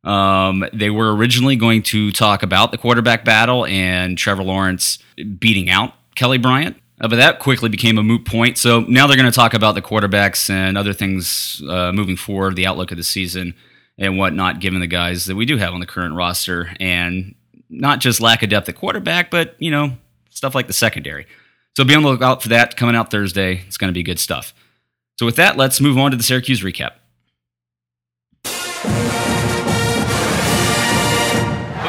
Um, 0.04 0.64
they 0.72 0.90
were 0.90 1.14
originally 1.14 1.56
going 1.56 1.82
to 1.84 2.11
talk 2.11 2.42
about 2.42 2.72
the 2.72 2.78
quarterback 2.78 3.25
battle 3.25 3.64
and 3.66 4.18
Trevor 4.18 4.42
Lawrence 4.42 4.99
beating 5.38 5.70
out 5.70 5.94
Kelly 6.14 6.38
Bryant. 6.38 6.76
Uh, 7.00 7.08
but 7.08 7.16
that 7.16 7.38
quickly 7.38 7.68
became 7.68 7.99
a 7.99 8.02
moot 8.02 8.25
point. 8.25 8.58
So 8.58 8.80
now 8.80 9.06
they're 9.06 9.16
going 9.16 9.30
to 9.30 9.34
talk 9.34 9.54
about 9.54 9.75
the 9.75 9.82
quarterbacks 9.82 10.49
and 10.50 10.78
other 10.78 10.92
things 10.92 11.62
uh, 11.68 11.92
moving 11.92 12.16
forward, 12.16 12.56
the 12.56 12.66
outlook 12.66 12.90
of 12.90 12.96
the 12.96 13.02
season 13.02 13.54
and 13.99 14.18
whatnot, 14.18 14.61
given 14.61 14.80
the 14.80 14.87
guys 14.87 15.25
that 15.26 15.34
we 15.34 15.44
do 15.44 15.56
have 15.56 15.75
on 15.75 15.80
the 15.80 15.87
current 15.87 16.14
roster 16.14 16.75
and 16.80 17.34
not 17.68 18.00
just 18.00 18.20
lack 18.20 18.42
of 18.42 18.50
depth 18.50 18.68
at 18.68 18.76
quarterback, 18.76 19.30
but, 19.30 19.54
you 19.58 19.70
know, 19.70 19.96
stuff 20.30 20.54
like 20.54 20.66
the 20.66 20.72
secondary. 20.72 21.26
So 21.76 21.84
be 21.84 21.94
on 21.94 22.02
the 22.02 22.08
lookout 22.08 22.42
for 22.42 22.49
that 22.49 22.76
coming 22.76 22.94
out 22.94 23.11
Thursday. 23.11 23.62
It's 23.66 23.78
going 23.78 23.88
to 23.88 23.94
be 23.94 24.02
good 24.02 24.20
stuff. 24.20 24.54
So 25.22 25.26
with 25.26 25.36
that, 25.36 25.56
let's 25.56 25.80
move 25.80 25.98
on 25.98 26.10
to 26.10 26.16
the 26.16 26.22
Syracuse 26.24 26.62
recap. 26.62 26.94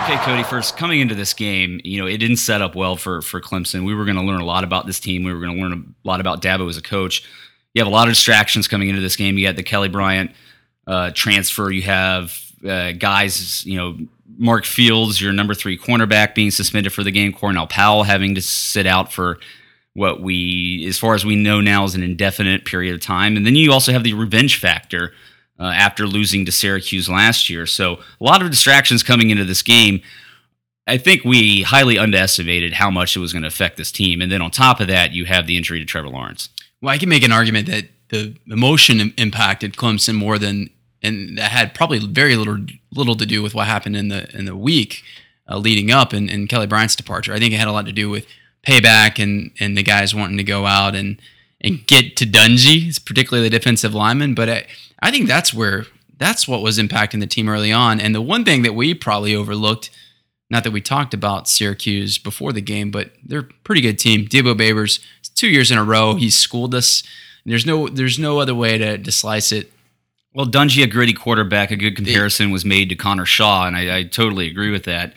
Okay, 0.03 0.17
Cody. 0.17 0.43
First, 0.43 0.77
coming 0.77 0.99
into 0.99 1.15
this 1.15 1.33
game, 1.33 1.81
you 1.83 1.99
know 1.99 2.05
it 2.05 2.19
didn't 2.19 2.37
set 2.37 2.61
up 2.61 2.75
well 2.75 2.95
for 2.95 3.23
for 3.23 3.41
Clemson. 3.41 3.87
We 3.87 3.95
were 3.95 4.05
going 4.05 4.17
to 4.17 4.21
learn 4.21 4.39
a 4.39 4.45
lot 4.45 4.63
about 4.63 4.85
this 4.85 4.99
team. 4.99 5.23
We 5.23 5.33
were 5.33 5.39
going 5.39 5.55
to 5.55 5.63
learn 5.63 5.73
a 5.73 6.07
lot 6.07 6.19
about 6.19 6.43
Dabo 6.43 6.69
as 6.69 6.77
a 6.77 6.81
coach. 6.83 7.27
You 7.73 7.79
have 7.81 7.87
a 7.87 7.89
lot 7.91 8.07
of 8.07 8.13
distractions 8.13 8.67
coming 8.67 8.89
into 8.89 9.01
this 9.01 9.15
game. 9.15 9.35
You 9.39 9.47
got 9.47 9.55
the 9.55 9.63
Kelly 9.63 9.89
Bryant 9.89 10.29
uh, 10.85 11.09
transfer. 11.15 11.71
You 11.71 11.81
have 11.81 12.39
uh, 12.63 12.91
guys, 12.91 13.65
you 13.65 13.77
know, 13.77 13.97
Mark 14.37 14.65
Fields, 14.65 15.19
your 15.19 15.33
number 15.33 15.55
three 15.55 15.75
cornerback, 15.75 16.35
being 16.35 16.51
suspended 16.51 16.93
for 16.93 17.03
the 17.03 17.09
game. 17.09 17.33
Cornell 17.33 17.65
Powell 17.65 18.03
having 18.03 18.35
to 18.35 18.43
sit 18.43 18.85
out 18.85 19.11
for 19.11 19.39
what 19.93 20.21
we, 20.21 20.85
as 20.88 20.97
far 20.97 21.13
as 21.13 21.25
we 21.25 21.35
know 21.35 21.62
now, 21.62 21.83
is 21.83 21.95
an 21.95 22.03
indefinite 22.03 22.65
period 22.65 22.95
of 22.95 23.01
time. 23.01 23.38
And 23.38 23.45
then 23.45 23.55
you 23.55 23.71
also 23.71 23.91
have 23.91 24.03
the 24.03 24.13
revenge 24.13 24.59
factor 24.59 25.13
uh, 25.59 25.65
after 25.65 26.07
losing 26.07 26.45
to 26.45 26.51
Syracuse 26.51 27.07
last 27.07 27.50
year. 27.50 27.65
So 27.65 28.00
a 28.19 28.23
lot 28.23 28.41
of 28.41 28.50
distractions 28.50 29.03
coming 29.03 29.29
into 29.29 29.45
this 29.45 29.62
game. 29.62 30.01
I 30.88 30.97
think 30.97 31.23
we 31.23 31.62
highly 31.62 31.97
underestimated 31.97 32.73
how 32.73 32.91
much 32.91 33.15
it 33.15 33.19
was 33.19 33.31
going 33.31 33.43
to 33.43 33.47
affect 33.47 33.77
this 33.77 33.91
team. 33.91 34.21
And 34.21 34.31
then 34.31 34.41
on 34.41 34.51
top 34.51 34.79
of 34.79 34.88
that, 34.88 35.13
you 35.13 35.25
have 35.25 35.47
the 35.47 35.55
injury 35.55 35.79
to 35.79 35.85
Trevor 35.85 36.09
Lawrence. 36.09 36.50
Well, 36.81 36.93
I 36.93 36.97
can 36.97 37.07
make 37.07 37.23
an 37.23 37.31
argument 37.31 37.67
that 37.67 37.85
the 38.09 38.35
emotion 38.47 39.13
impacted 39.17 39.73
Clemson 39.73 40.15
more 40.15 40.38
than, 40.38 40.69
and 41.01 41.38
that 41.38 41.51
had 41.51 41.73
probably 41.73 42.00
very 42.00 42.35
little 42.35 42.65
little 42.93 43.15
to 43.15 43.25
do 43.25 43.41
with 43.41 43.55
what 43.55 43.67
happened 43.67 43.95
in 43.95 44.09
the 44.09 44.29
in 44.38 44.45
the 44.45 44.55
week 44.55 45.03
uh, 45.50 45.57
leading 45.57 45.91
up 45.91 46.13
and, 46.13 46.29
and 46.29 46.50
Kelly 46.50 46.67
Bryant's 46.67 46.95
departure. 46.95 47.33
I 47.33 47.39
think 47.39 47.53
it 47.53 47.57
had 47.57 47.67
a 47.67 47.71
lot 47.71 47.85
to 47.85 47.91
do 47.91 48.09
with 48.09 48.25
payback 48.65 49.22
and 49.22 49.51
and 49.60 49.77
the 49.77 49.84
guys 49.84 50.15
wanting 50.15 50.38
to 50.38 50.43
go 50.43 50.65
out 50.65 50.96
and 50.96 51.22
and 51.62 51.86
get 51.88 52.15
to 52.17 52.25
Dungey, 52.25 53.03
particularly 53.05 53.48
the 53.48 53.58
defensive 53.58 53.93
lineman. 53.93 54.34
But 54.34 54.50
I, 54.50 54.65
I 55.00 55.12
think 55.12 55.27
that's 55.27 55.53
where 55.53 55.86
that's 56.17 56.48
what 56.48 56.62
was 56.62 56.77
impacting 56.77 57.20
the 57.20 57.27
team 57.27 57.50
early 57.50 57.72
on. 57.72 58.00
And 58.00 58.13
the 58.13 58.22
one 58.22 58.46
thing 58.46 58.62
that 58.63 58.75
we 58.75 58.93
probably 58.93 59.36
overlooked, 59.36 59.89
not 60.50 60.63
that 60.63 60.72
we 60.72 60.82
talked 60.82 61.13
about 61.13 61.48
Syracuse 61.48 62.17
before 62.17 62.53
the 62.53 62.62
game, 62.62 62.91
but 62.91 63.12
they're 63.24 63.39
a 63.39 63.50
pretty 63.63 63.82
good 63.82 64.00
team. 64.00 64.25
Dino 64.25 64.53
Babers, 64.53 65.03
two 65.36 65.48
years 65.48 65.72
in 65.72 65.77
a 65.77 65.84
row, 65.84 66.15
he's 66.15 66.36
schooled 66.36 66.75
us. 66.75 67.03
There's 67.46 67.65
no 67.65 67.88
there's 67.88 68.20
no 68.20 68.39
other 68.39 68.55
way 68.55 68.77
to, 68.77 68.98
to 68.98 69.12
slice 69.12 69.51
it. 69.51 69.72
Well, 70.34 70.48
Dungey, 70.48 70.84
a 70.84 70.88
gritty 70.88 71.13
quarterback, 71.13 71.70
a 71.70 71.75
good 71.75 71.96
comparison 71.96 72.50
was 72.50 72.65
made 72.65 72.89
to 72.89 72.96
Connor 72.96 73.25
Shaw, 73.25 73.67
and 73.67 73.75
I, 73.75 73.98
I 73.98 74.03
totally 74.03 74.48
agree 74.48 74.72
with 74.72 74.86
that. 74.86 75.13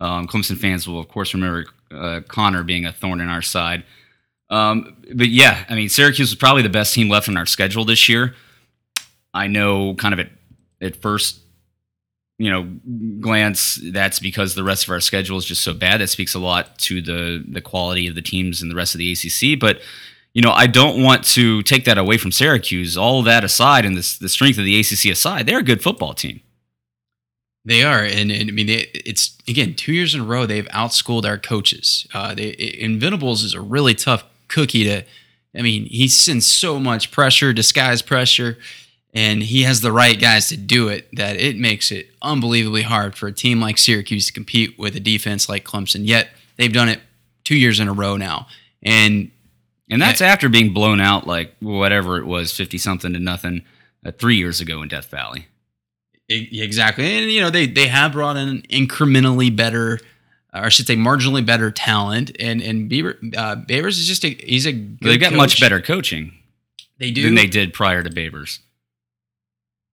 Um, 0.00 0.26
Clemson 0.26 0.58
fans 0.58 0.88
will, 0.88 0.98
of 0.98 1.08
course, 1.08 1.34
remember 1.34 1.66
uh, 1.96 2.20
Connor 2.28 2.62
being 2.62 2.86
a 2.86 2.92
thorn 2.92 3.20
in 3.20 3.28
our 3.28 3.42
side. 3.42 3.84
Um, 4.48 4.96
but 5.14 5.28
yeah, 5.28 5.64
I 5.68 5.74
mean, 5.74 5.88
Syracuse 5.88 6.30
was 6.30 6.36
probably 6.36 6.62
the 6.62 6.68
best 6.68 6.94
team 6.94 7.08
left 7.08 7.28
on 7.28 7.36
our 7.36 7.46
schedule 7.46 7.84
this 7.84 8.08
year. 8.08 8.34
I 9.34 9.48
know, 9.48 9.94
kind 9.94 10.14
of 10.14 10.20
at 10.20 10.30
at 10.80 10.96
first, 10.96 11.40
you 12.38 12.50
know, 12.50 12.64
glance, 13.20 13.80
that's 13.92 14.18
because 14.18 14.54
the 14.54 14.62
rest 14.62 14.84
of 14.84 14.90
our 14.90 15.00
schedule 15.00 15.38
is 15.38 15.44
just 15.44 15.62
so 15.62 15.72
bad. 15.72 16.00
That 16.00 16.08
speaks 16.08 16.34
a 16.34 16.38
lot 16.38 16.78
to 16.80 17.02
the 17.02 17.44
the 17.46 17.60
quality 17.60 18.06
of 18.06 18.14
the 18.14 18.22
teams 18.22 18.62
in 18.62 18.68
the 18.68 18.74
rest 18.74 18.94
of 18.94 18.98
the 18.98 19.12
ACC. 19.12 19.58
But 19.58 19.80
you 20.32 20.42
know, 20.42 20.52
I 20.52 20.66
don't 20.66 21.02
want 21.02 21.24
to 21.28 21.62
take 21.62 21.86
that 21.86 21.96
away 21.96 22.18
from 22.18 22.30
Syracuse. 22.30 22.96
All 22.96 23.22
that 23.22 23.42
aside, 23.42 23.86
and 23.86 23.96
this, 23.96 24.18
the 24.18 24.28
strength 24.28 24.58
of 24.58 24.66
the 24.66 24.78
ACC 24.78 25.06
aside, 25.06 25.46
they're 25.46 25.60
a 25.60 25.64
good 25.64 25.82
football 25.82 26.12
team. 26.12 26.42
They 27.66 27.82
are, 27.82 28.04
and, 28.04 28.30
and 28.30 28.48
I 28.48 28.52
mean, 28.52 28.68
they, 28.68 28.86
it's 28.94 29.36
again 29.48 29.74
two 29.74 29.92
years 29.92 30.14
in 30.14 30.20
a 30.20 30.24
row 30.24 30.46
they've 30.46 30.68
outschooled 30.68 31.26
our 31.26 31.36
coaches. 31.36 32.06
Uh, 32.14 32.32
they, 32.32 32.52
Invendables 32.52 33.42
is 33.42 33.54
a 33.54 33.60
really 33.60 33.94
tough 33.94 34.24
cookie 34.46 34.84
to. 34.84 35.02
I 35.52 35.62
mean, 35.62 35.86
he 35.86 36.06
sends 36.06 36.46
so 36.46 36.78
much 36.78 37.10
pressure, 37.10 37.52
disguised 37.52 38.06
pressure, 38.06 38.56
and 39.12 39.42
he 39.42 39.62
has 39.62 39.80
the 39.80 39.90
right 39.90 40.20
guys 40.20 40.48
to 40.50 40.56
do 40.56 40.86
it. 40.86 41.08
That 41.16 41.38
it 41.38 41.56
makes 41.58 41.90
it 41.90 42.10
unbelievably 42.22 42.82
hard 42.82 43.16
for 43.16 43.26
a 43.26 43.32
team 43.32 43.60
like 43.60 43.78
Syracuse 43.78 44.28
to 44.28 44.32
compete 44.32 44.78
with 44.78 44.94
a 44.94 45.00
defense 45.00 45.48
like 45.48 45.64
Clemson. 45.64 46.06
Yet 46.06 46.28
they've 46.56 46.72
done 46.72 46.88
it 46.88 47.00
two 47.42 47.56
years 47.56 47.80
in 47.80 47.88
a 47.88 47.92
row 47.92 48.16
now, 48.16 48.46
and 48.80 49.32
And 49.90 50.00
that's 50.00 50.20
after 50.20 50.48
being 50.48 50.72
blown 50.72 51.00
out 51.00 51.26
like 51.26 51.56
whatever 51.60 52.18
it 52.18 52.26
was, 52.26 52.52
50 52.52 52.78
something 52.78 53.12
to 53.12 53.18
nothing, 53.18 53.64
uh, 54.04 54.12
three 54.12 54.36
years 54.36 54.60
ago 54.60 54.82
in 54.82 54.88
Death 54.88 55.10
Valley. 55.10 55.46
Exactly, 56.28 57.04
and 57.18 57.30
you 57.30 57.40
know 57.40 57.50
they 57.50 57.66
they 57.66 57.86
have 57.86 58.12
brought 58.12 58.36
in 58.36 58.62
incrementally 58.62 59.54
better, 59.54 60.00
or 60.52 60.64
I 60.64 60.68
should 60.70 60.86
say 60.86 60.96
marginally 60.96 61.44
better 61.46 61.70
talent, 61.70 62.32
and 62.40 62.60
and 62.60 62.90
Bieber, 62.90 63.14
uh, 63.36 63.56
Babers 63.56 63.90
is 63.98 64.06
just 64.08 64.24
a 64.24 64.30
he's 64.30 64.66
a 64.66 64.72
good 64.72 64.98
They've 65.02 65.20
got 65.20 65.30
coach. 65.30 65.36
much 65.36 65.60
better 65.60 65.80
coaching 65.80 66.32
They 66.98 67.12
do. 67.12 67.22
than 67.22 67.36
they 67.36 67.46
did 67.46 67.72
prior 67.72 68.02
to 68.02 68.10
Babers. 68.10 68.58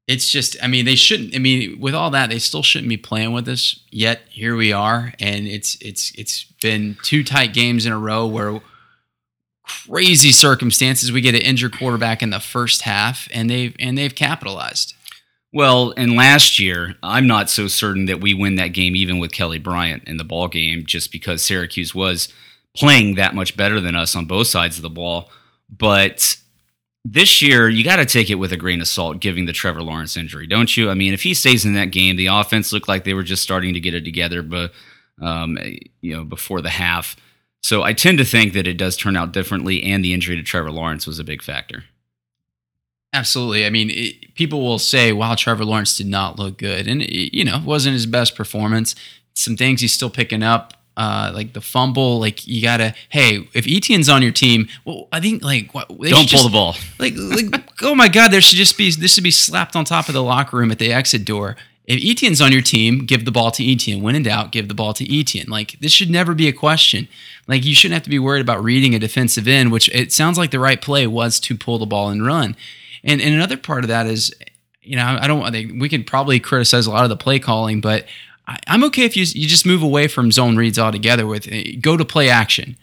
It's 0.07 0.29
just 0.31 0.57
I 0.61 0.67
mean 0.67 0.85
they 0.85 0.95
shouldn't. 0.95 1.35
I 1.35 1.37
mean 1.39 1.79
with 1.79 1.93
all 1.93 2.09
that 2.09 2.31
they 2.31 2.39
still 2.39 2.63
shouldn't 2.63 2.89
be 2.89 2.97
playing 2.97 3.31
with 3.33 3.47
us. 3.47 3.79
Yet 3.91 4.21
here 4.29 4.55
we 4.55 4.73
are, 4.73 5.13
and 5.19 5.47
it's 5.47 5.75
it's 5.81 6.11
it's 6.17 6.45
been 6.63 6.97
two 7.03 7.23
tight 7.23 7.53
games 7.53 7.85
in 7.85 7.93
a 7.93 7.99
row 7.99 8.25
where 8.25 8.59
crazy 9.65 10.31
circumstances 10.31 11.11
we 11.11 11.21
get 11.21 11.35
an 11.35 11.41
injured 11.41 11.77
quarterback 11.77 12.21
in 12.23 12.31
the 12.31 12.39
first 12.39 12.81
half, 12.81 13.27
and 13.31 13.49
they've 13.51 13.75
and 13.79 13.97
they've 13.97 14.15
capitalized. 14.15 14.95
Well, 15.53 15.93
and 15.95 16.15
last 16.15 16.57
year, 16.57 16.95
I'm 17.03 17.27
not 17.27 17.47
so 17.47 17.67
certain 17.67 18.05
that 18.07 18.19
we 18.19 18.33
win 18.33 18.55
that 18.55 18.69
game 18.69 18.95
even 18.95 19.19
with 19.19 19.31
Kelly 19.31 19.59
Bryant 19.59 20.03
in 20.07 20.17
the 20.17 20.23
ball 20.23 20.47
game, 20.47 20.83
just 20.83 21.11
because 21.11 21.43
Syracuse 21.43 21.93
was 21.93 22.27
playing 22.75 23.15
that 23.15 23.35
much 23.35 23.55
better 23.55 23.79
than 23.79 23.95
us 23.95 24.15
on 24.15 24.25
both 24.25 24.47
sides 24.47 24.77
of 24.77 24.81
the 24.81 24.89
ball. 24.89 25.29
But 25.69 26.37
this 27.05 27.39
year, 27.39 27.69
you 27.69 27.83
got 27.83 27.97
to 27.97 28.05
take 28.05 28.31
it 28.31 28.35
with 28.35 28.51
a 28.51 28.57
grain 28.57 28.81
of 28.81 28.87
salt, 28.87 29.19
giving 29.19 29.45
the 29.45 29.53
Trevor 29.53 29.83
Lawrence 29.83 30.17
injury, 30.17 30.47
don't 30.47 30.75
you? 30.75 30.89
I 30.89 30.95
mean, 30.95 31.13
if 31.13 31.21
he 31.21 31.35
stays 31.35 31.65
in 31.65 31.75
that 31.75 31.91
game, 31.91 32.15
the 32.15 32.27
offense 32.27 32.73
looked 32.73 32.87
like 32.87 33.03
they 33.03 33.13
were 33.13 33.23
just 33.23 33.43
starting 33.43 33.75
to 33.75 33.79
get 33.79 33.93
it 33.93 34.03
together, 34.03 34.41
but 34.41 34.71
um, 35.21 35.59
you 36.01 36.17
know, 36.17 36.23
before 36.23 36.61
the 36.61 36.69
half. 36.69 37.15
So 37.61 37.83
I 37.83 37.93
tend 37.93 38.17
to 38.17 38.25
think 38.25 38.53
that 38.53 38.67
it 38.67 38.77
does 38.77 38.97
turn 38.97 39.15
out 39.15 39.33
differently, 39.33 39.83
and 39.83 40.03
the 40.03 40.13
injury 40.13 40.35
to 40.35 40.43
Trevor 40.43 40.71
Lawrence 40.71 41.05
was 41.05 41.19
a 41.19 41.23
big 41.23 41.43
factor. 41.43 41.83
Absolutely. 43.13 43.65
I 43.65 43.69
mean, 43.69 43.89
it, 43.91 44.33
people 44.35 44.61
will 44.61 44.79
say, 44.79 45.13
"Wow, 45.13 45.35
Trevor 45.35 45.63
Lawrence 45.65 45.95
did 45.97 46.07
not 46.07 46.39
look 46.39 46.57
good," 46.57 46.87
and 46.87 47.01
it, 47.01 47.35
you 47.37 47.45
know, 47.45 47.57
it 47.57 47.63
wasn't 47.63 47.93
his 47.93 48.05
best 48.07 48.35
performance. 48.35 48.95
Some 49.35 49.55
things 49.55 49.81
he's 49.81 49.93
still 49.93 50.09
picking 50.09 50.41
up, 50.43 50.73
uh, 50.97 51.31
like 51.33 51.53
the 51.53 51.61
fumble. 51.61 52.19
Like 52.19 52.47
you 52.47 52.61
gotta, 52.61 52.95
hey, 53.09 53.47
if 53.53 53.67
Etienne's 53.67 54.09
on 54.09 54.23
your 54.23 54.31
team, 54.31 54.67
well, 54.83 55.07
I 55.11 55.19
think 55.19 55.43
like 55.43 55.73
what, 55.75 55.87
they 55.89 56.09
Don't 56.09 56.21
pull 56.21 56.25
just- 56.25 56.43
the 56.43 56.49
ball. 56.49 56.75
Like, 56.99 57.13
like, 57.15 57.63
oh 57.83 57.93
my 57.95 58.07
God, 58.07 58.29
there 58.31 58.41
should 58.41 58.57
just 58.57 58.77
be 58.77 58.89
this 58.91 59.13
should 59.13 59.23
be 59.23 59.31
slapped 59.31 59.75
on 59.75 59.85
top 59.85 60.07
of 60.07 60.13
the 60.13 60.23
locker 60.23 60.57
room 60.57 60.71
at 60.71 60.79
the 60.79 60.91
exit 60.91 61.23
door. 61.23 61.55
If 61.85 62.01
Etienne's 62.01 62.39
on 62.41 62.53
your 62.53 62.61
team, 62.61 63.05
give 63.05 63.25
the 63.25 63.31
ball 63.31 63.51
to 63.51 63.63
Etienne. 63.71 64.01
When 64.01 64.15
in 64.15 64.23
doubt, 64.23 64.53
give 64.53 64.69
the 64.69 64.73
ball 64.73 64.93
to 64.93 65.19
Etienne. 65.19 65.49
Like 65.49 65.77
this 65.81 65.91
should 65.91 66.09
never 66.09 66.33
be 66.33 66.47
a 66.47 66.53
question. 66.53 67.07
Like 67.47 67.63
you 67.65 67.75
shouldn't 67.75 67.95
have 67.95 68.03
to 68.03 68.09
be 68.09 68.19
worried 68.19 68.41
about 68.41 68.63
reading 68.63 68.95
a 68.95 68.99
defensive 68.99 69.47
end, 69.47 69.71
which 69.71 69.89
it 69.89 70.11
sounds 70.11 70.37
like 70.37 70.49
the 70.51 70.59
right 70.59 70.81
play 70.81 71.05
was 71.05 71.39
to 71.41 71.55
pull 71.57 71.77
the 71.77 71.85
ball 71.85 72.09
and 72.09 72.25
run. 72.25 72.55
And 73.03 73.21
and 73.21 73.33
another 73.33 73.57
part 73.57 73.83
of 73.83 73.89
that 73.89 74.07
is, 74.07 74.33
you 74.81 74.95
know, 74.95 75.05
I 75.05 75.27
don't. 75.27 75.43
I 75.43 75.51
think 75.51 75.81
we 75.81 75.89
could 75.89 76.07
probably 76.07 76.39
criticize 76.39 76.85
a 76.85 76.91
lot 76.91 77.03
of 77.03 77.09
the 77.09 77.17
play 77.17 77.39
calling, 77.39 77.81
but 77.81 78.05
I, 78.47 78.57
I'm 78.67 78.83
okay 78.85 79.03
if 79.03 79.15
you 79.15 79.23
you 79.23 79.47
just 79.47 79.65
move 79.65 79.83
away 79.83 80.07
from 80.07 80.31
zone 80.31 80.57
reads 80.57 80.79
altogether. 80.79 81.27
With 81.27 81.51
uh, 81.51 81.79
go 81.81 81.97
to 81.97 82.05
play 82.05 82.29
action. 82.29 82.77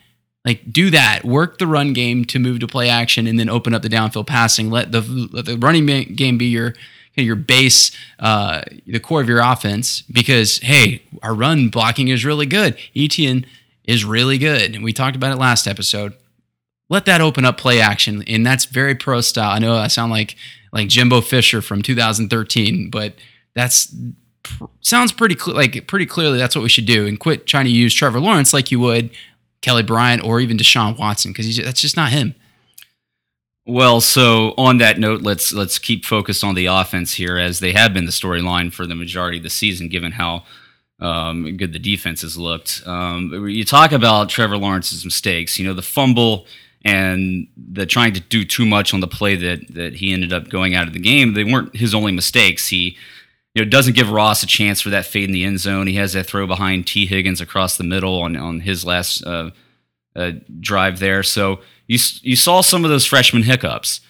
Like 0.45 0.73
do 0.73 0.91
that. 0.91 1.25
Work 1.25 1.59
the 1.59 1.67
run 1.67 1.93
game 1.93 2.25
to 2.27 2.39
move 2.39 2.61
to 2.61 2.67
play 2.67 2.89
action, 2.89 3.27
and 3.27 3.39
then 3.39 3.51
open 3.51 3.75
up 3.75 3.83
the 3.83 3.89
downfield 3.89 4.27
passing. 4.27 4.71
Let 4.71 4.93
the 4.93 5.03
let 5.33 5.45
the 5.45 5.59
running 5.59 5.87
game 5.87 6.39
be 6.39 6.47
your 6.47 6.75
your 7.15 7.37
base, 7.37 7.95
uh, 8.19 8.63
the 8.87 9.01
core 9.01 9.21
of 9.21 9.29
your 9.29 9.41
offense. 9.41 10.03
Because 10.03 10.59
hey, 10.59 11.03
our 11.23 11.35
run 11.35 11.69
blocking 11.69 12.09
is 12.09 12.25
really 12.25 12.47
good. 12.47 12.79
Etienne 12.97 13.45
is 13.85 14.05
really 14.05 14.39
good, 14.39 14.75
and 14.75 14.83
we 14.83 14.93
talked 14.93 15.17
about 15.17 15.33
it 15.33 15.39
last 15.39 15.67
episode. 15.67 16.15
Let 16.91 17.07
that 17.07 17.21
open 17.21 17.45
up 17.47 17.57
play 17.57 17.81
action, 17.81 18.23
and 18.27 18.45
that's 18.45 18.67
very 18.67 18.95
pro 18.95 19.23
style. 19.23 19.53
I 19.53 19.59
know 19.59 19.77
I 19.77 19.87
sound 19.87 20.13
like 20.13 20.37
like 20.73 20.89
Jimbo 20.89 21.23
Fisher 21.23 21.63
from 21.63 21.83
2013, 21.83 22.91
but 22.91 23.15
that's 23.55 23.95
pr- 24.43 24.65
sounds 24.81 25.13
pretty 25.13 25.39
cl- 25.39 25.57
like 25.57 25.87
pretty 25.87 26.07
clearly 26.07 26.37
that's 26.37 26.55
what 26.55 26.63
we 26.63 26.69
should 26.69 26.87
do, 26.87 27.07
and 27.07 27.19
quit 27.19 27.47
trying 27.47 27.65
to 27.65 27.71
use 27.71 27.95
Trevor 27.95 28.21
Lawrence 28.21 28.53
like 28.53 28.71
you 28.71 28.81
would 28.81 29.11
Kelly 29.63 29.83
Bryant 29.83 30.25
or 30.25 30.41
even 30.41 30.57
Deshaun 30.57 30.99
Watson 30.99 31.33
because 31.33 31.57
that's 31.57 31.81
just 31.81 31.97
not 31.97 32.11
him. 32.11 32.35
Well, 33.67 34.01
so 34.01 34.55
on 34.57 34.79
that 34.79 34.99
note, 34.99 35.23
let's 35.23 35.53
let's 35.53 35.79
keep 35.79 36.05
focused 36.05 36.43
on 36.43 36.55
the 36.55 36.67
offense 36.67 37.15
here, 37.15 37.39
as 37.39 37.61
they 37.61 37.73
have 37.73 37.95
been 37.95 38.07
the 38.07 38.11
storyline 38.11 38.73
for 38.73 38.87
the 38.87 38.97
majority 38.97 39.37
of 39.37 39.45
the 39.45 39.51
season, 39.51 39.89
given 39.89 40.13
how 40.13 40.45
um, 40.99 41.57
good 41.57 41.73
the 41.73 41.79
defense 41.79 42.23
has 42.23 42.37
looked. 42.37 42.83
Um, 42.87 43.49
you 43.49 43.65
talk 43.65 43.93
about 43.93 44.29
Trevor 44.29 44.57
Lawrence's 44.57 45.05
mistakes, 45.05 45.59
you 45.59 45.67
know, 45.67 45.75
the 45.75 45.83
fumble 45.83 46.47
and 46.85 47.47
the 47.57 47.87
trying 47.87 48.15
to 48.15 48.21
do 48.21 48.45
too 48.45 48.65
much 48.65 48.95
on 48.95 49.01
the 49.01 49.07
play 49.09 49.37
that 49.37 49.75
that 49.75 49.95
he 49.95 50.13
ended 50.13 50.33
up 50.33 50.49
going 50.49 50.75
out 50.75 50.87
of 50.87 50.93
the 50.93 51.01
game. 51.01 51.35
They 51.35 51.45
weren't 51.45 51.77
his 51.77 51.95
only 51.95 52.13
mistakes. 52.13 52.69
He 52.69 52.97
you 53.55 53.65
know 53.65 53.69
doesn't 53.69 53.97
give 53.97 54.11
Ross 54.11 54.43
a 54.43 54.47
chance 54.47 54.81
for 54.81 54.91
that 54.91 55.07
fade 55.07 55.25
in 55.25 55.33
the 55.33 55.45
end 55.45 55.61
zone. 55.61 55.87
He 55.87 55.97
has 55.97 56.13
that 56.15 56.27
throw 56.27 56.47
behind 56.47 56.87
Tee 56.87 57.07
Higgins 57.07 57.41
across 57.41 57.77
the 57.77 57.85
middle 57.85 58.21
on 58.23 58.37
on 58.37 58.61
his 58.61 58.85
last 58.85 59.25
uh, 59.25 59.51
uh, 60.17 60.33
drive 60.61 60.99
there. 60.99 61.23
So 61.23 61.61
you 61.87 61.99
you 62.23 62.37
saw 62.37 62.61
some 62.61 62.85
of 62.85 62.91
those 62.91 63.07
freshman 63.07 63.43
hiccups 63.43 64.01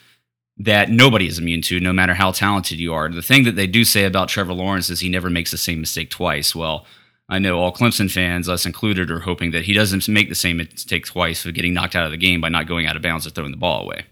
that 0.58 0.90
nobody 0.90 1.26
is 1.26 1.38
immune 1.38 1.62
to, 1.62 1.80
no 1.80 1.92
matter 1.92 2.12
how 2.12 2.30
talented 2.30 2.78
you 2.78 2.92
are. 2.92 3.08
The 3.08 3.22
thing 3.22 3.44
that 3.44 3.56
they 3.56 3.66
do 3.66 3.82
say 3.82 4.04
about 4.04 4.28
Trevor 4.28 4.52
Lawrence 4.52 4.90
is 4.90 5.00
he 5.00 5.08
never 5.08 5.30
makes 5.30 5.50
the 5.50 5.56
same 5.56 5.80
mistake 5.80 6.10
twice. 6.10 6.54
Well, 6.54 6.84
I 7.30 7.38
know 7.38 7.58
all 7.58 7.72
Clemson 7.72 8.10
fans, 8.10 8.48
us 8.48 8.66
included, 8.66 9.10
are 9.10 9.20
hoping 9.20 9.52
that 9.52 9.64
he 9.64 9.72
doesn't 9.72 10.08
make 10.08 10.28
the 10.28 10.34
same 10.34 10.56
mistake 10.58 11.06
twice 11.06 11.46
of 11.46 11.54
getting 11.54 11.72
knocked 11.72 11.94
out 11.94 12.04
of 12.04 12.10
the 12.10 12.16
game 12.16 12.40
by 12.40 12.48
not 12.48 12.66
going 12.66 12.86
out 12.86 12.96
of 12.96 13.02
bounds 13.02 13.26
or 13.26 13.30
throwing 13.30 13.52
the 13.52 13.56
ball 13.56 13.82
away. 13.82 14.04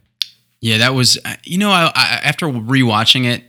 Yeah, 0.60 0.78
that 0.78 0.94
was 0.94 1.18
uh, 1.24 1.34
you 1.44 1.58
know 1.58 1.70
I, 1.70 1.90
I 1.94 2.20
after 2.24 2.46
rewatching 2.46 3.24
it, 3.26 3.44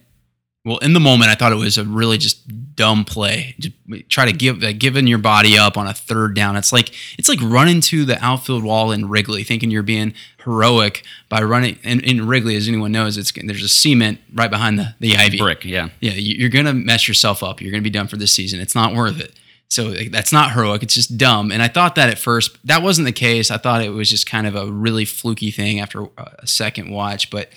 well, 0.65 0.77
in 0.79 0.93
the 0.93 0.99
moment 0.99 1.31
I 1.31 1.35
thought 1.35 1.51
it 1.51 1.55
was 1.55 1.77
a 1.77 1.83
really 1.85 2.17
just 2.17 2.75
dumb 2.75 3.03
play. 3.05 3.55
Just 3.59 3.75
try 4.09 4.25
to 4.25 4.31
give 4.31 4.61
like, 4.61 4.77
giving 4.79 5.05
your 5.07 5.17
body 5.17 5.57
up 5.57 5.77
on 5.77 5.85
a 5.87 5.93
third 5.93 6.33
down. 6.35 6.55
It's 6.55 6.71
like 6.71 6.91
it's 7.17 7.27
like 7.29 7.39
running 7.41 7.81
to 7.81 8.05
the 8.05 8.23
outfield 8.23 8.63
wall 8.63 8.91
in 8.91 9.07
Wrigley, 9.09 9.43
thinking 9.43 9.69
you're 9.71 9.83
being 9.83 10.13
heroic 10.43 11.03
by 11.29 11.41
running. 11.41 11.77
And 11.83 12.01
in 12.01 12.27
Wrigley, 12.27 12.55
as 12.55 12.67
anyone 12.67 12.91
knows, 12.91 13.17
it's 13.17 13.31
there's 13.31 13.63
a 13.63 13.69
cement 13.69 14.19
right 14.33 14.49
behind 14.49 14.77
the 14.79 14.95
the 14.99 15.15
ivy 15.17 15.37
Brick, 15.37 15.65
yeah. 15.65 15.89
yeah, 15.99 16.11
you- 16.13 16.35
you're 16.37 16.49
gonna 16.49 16.73
mess 16.73 17.07
yourself 17.07 17.43
up. 17.43 17.61
You're 17.61 17.71
gonna 17.71 17.81
be 17.81 17.89
done 17.89 18.07
for 18.07 18.17
this 18.17 18.33
season. 18.33 18.59
It's 18.59 18.75
not 18.75 18.93
worth 18.93 19.19
it. 19.19 19.33
So 19.69 19.91
that's 19.91 20.33
not 20.33 20.53
heroic. 20.53 20.81
It's 20.81 20.95
just 20.95 21.17
dumb. 21.17 21.51
And 21.51 21.61
I 21.61 21.67
thought 21.67 21.95
that 21.95 22.09
at 22.09 22.17
first. 22.17 22.57
That 22.65 22.81
wasn't 22.81 23.05
the 23.05 23.11
case. 23.11 23.51
I 23.51 23.57
thought 23.57 23.83
it 23.83 23.91
was 23.91 24.09
just 24.09 24.27
kind 24.27 24.47
of 24.47 24.55
a 24.55 24.65
really 24.71 25.05
fluky 25.05 25.51
thing 25.51 25.79
after 25.79 26.07
a 26.17 26.47
second 26.47 26.89
watch. 26.89 27.29
But 27.29 27.49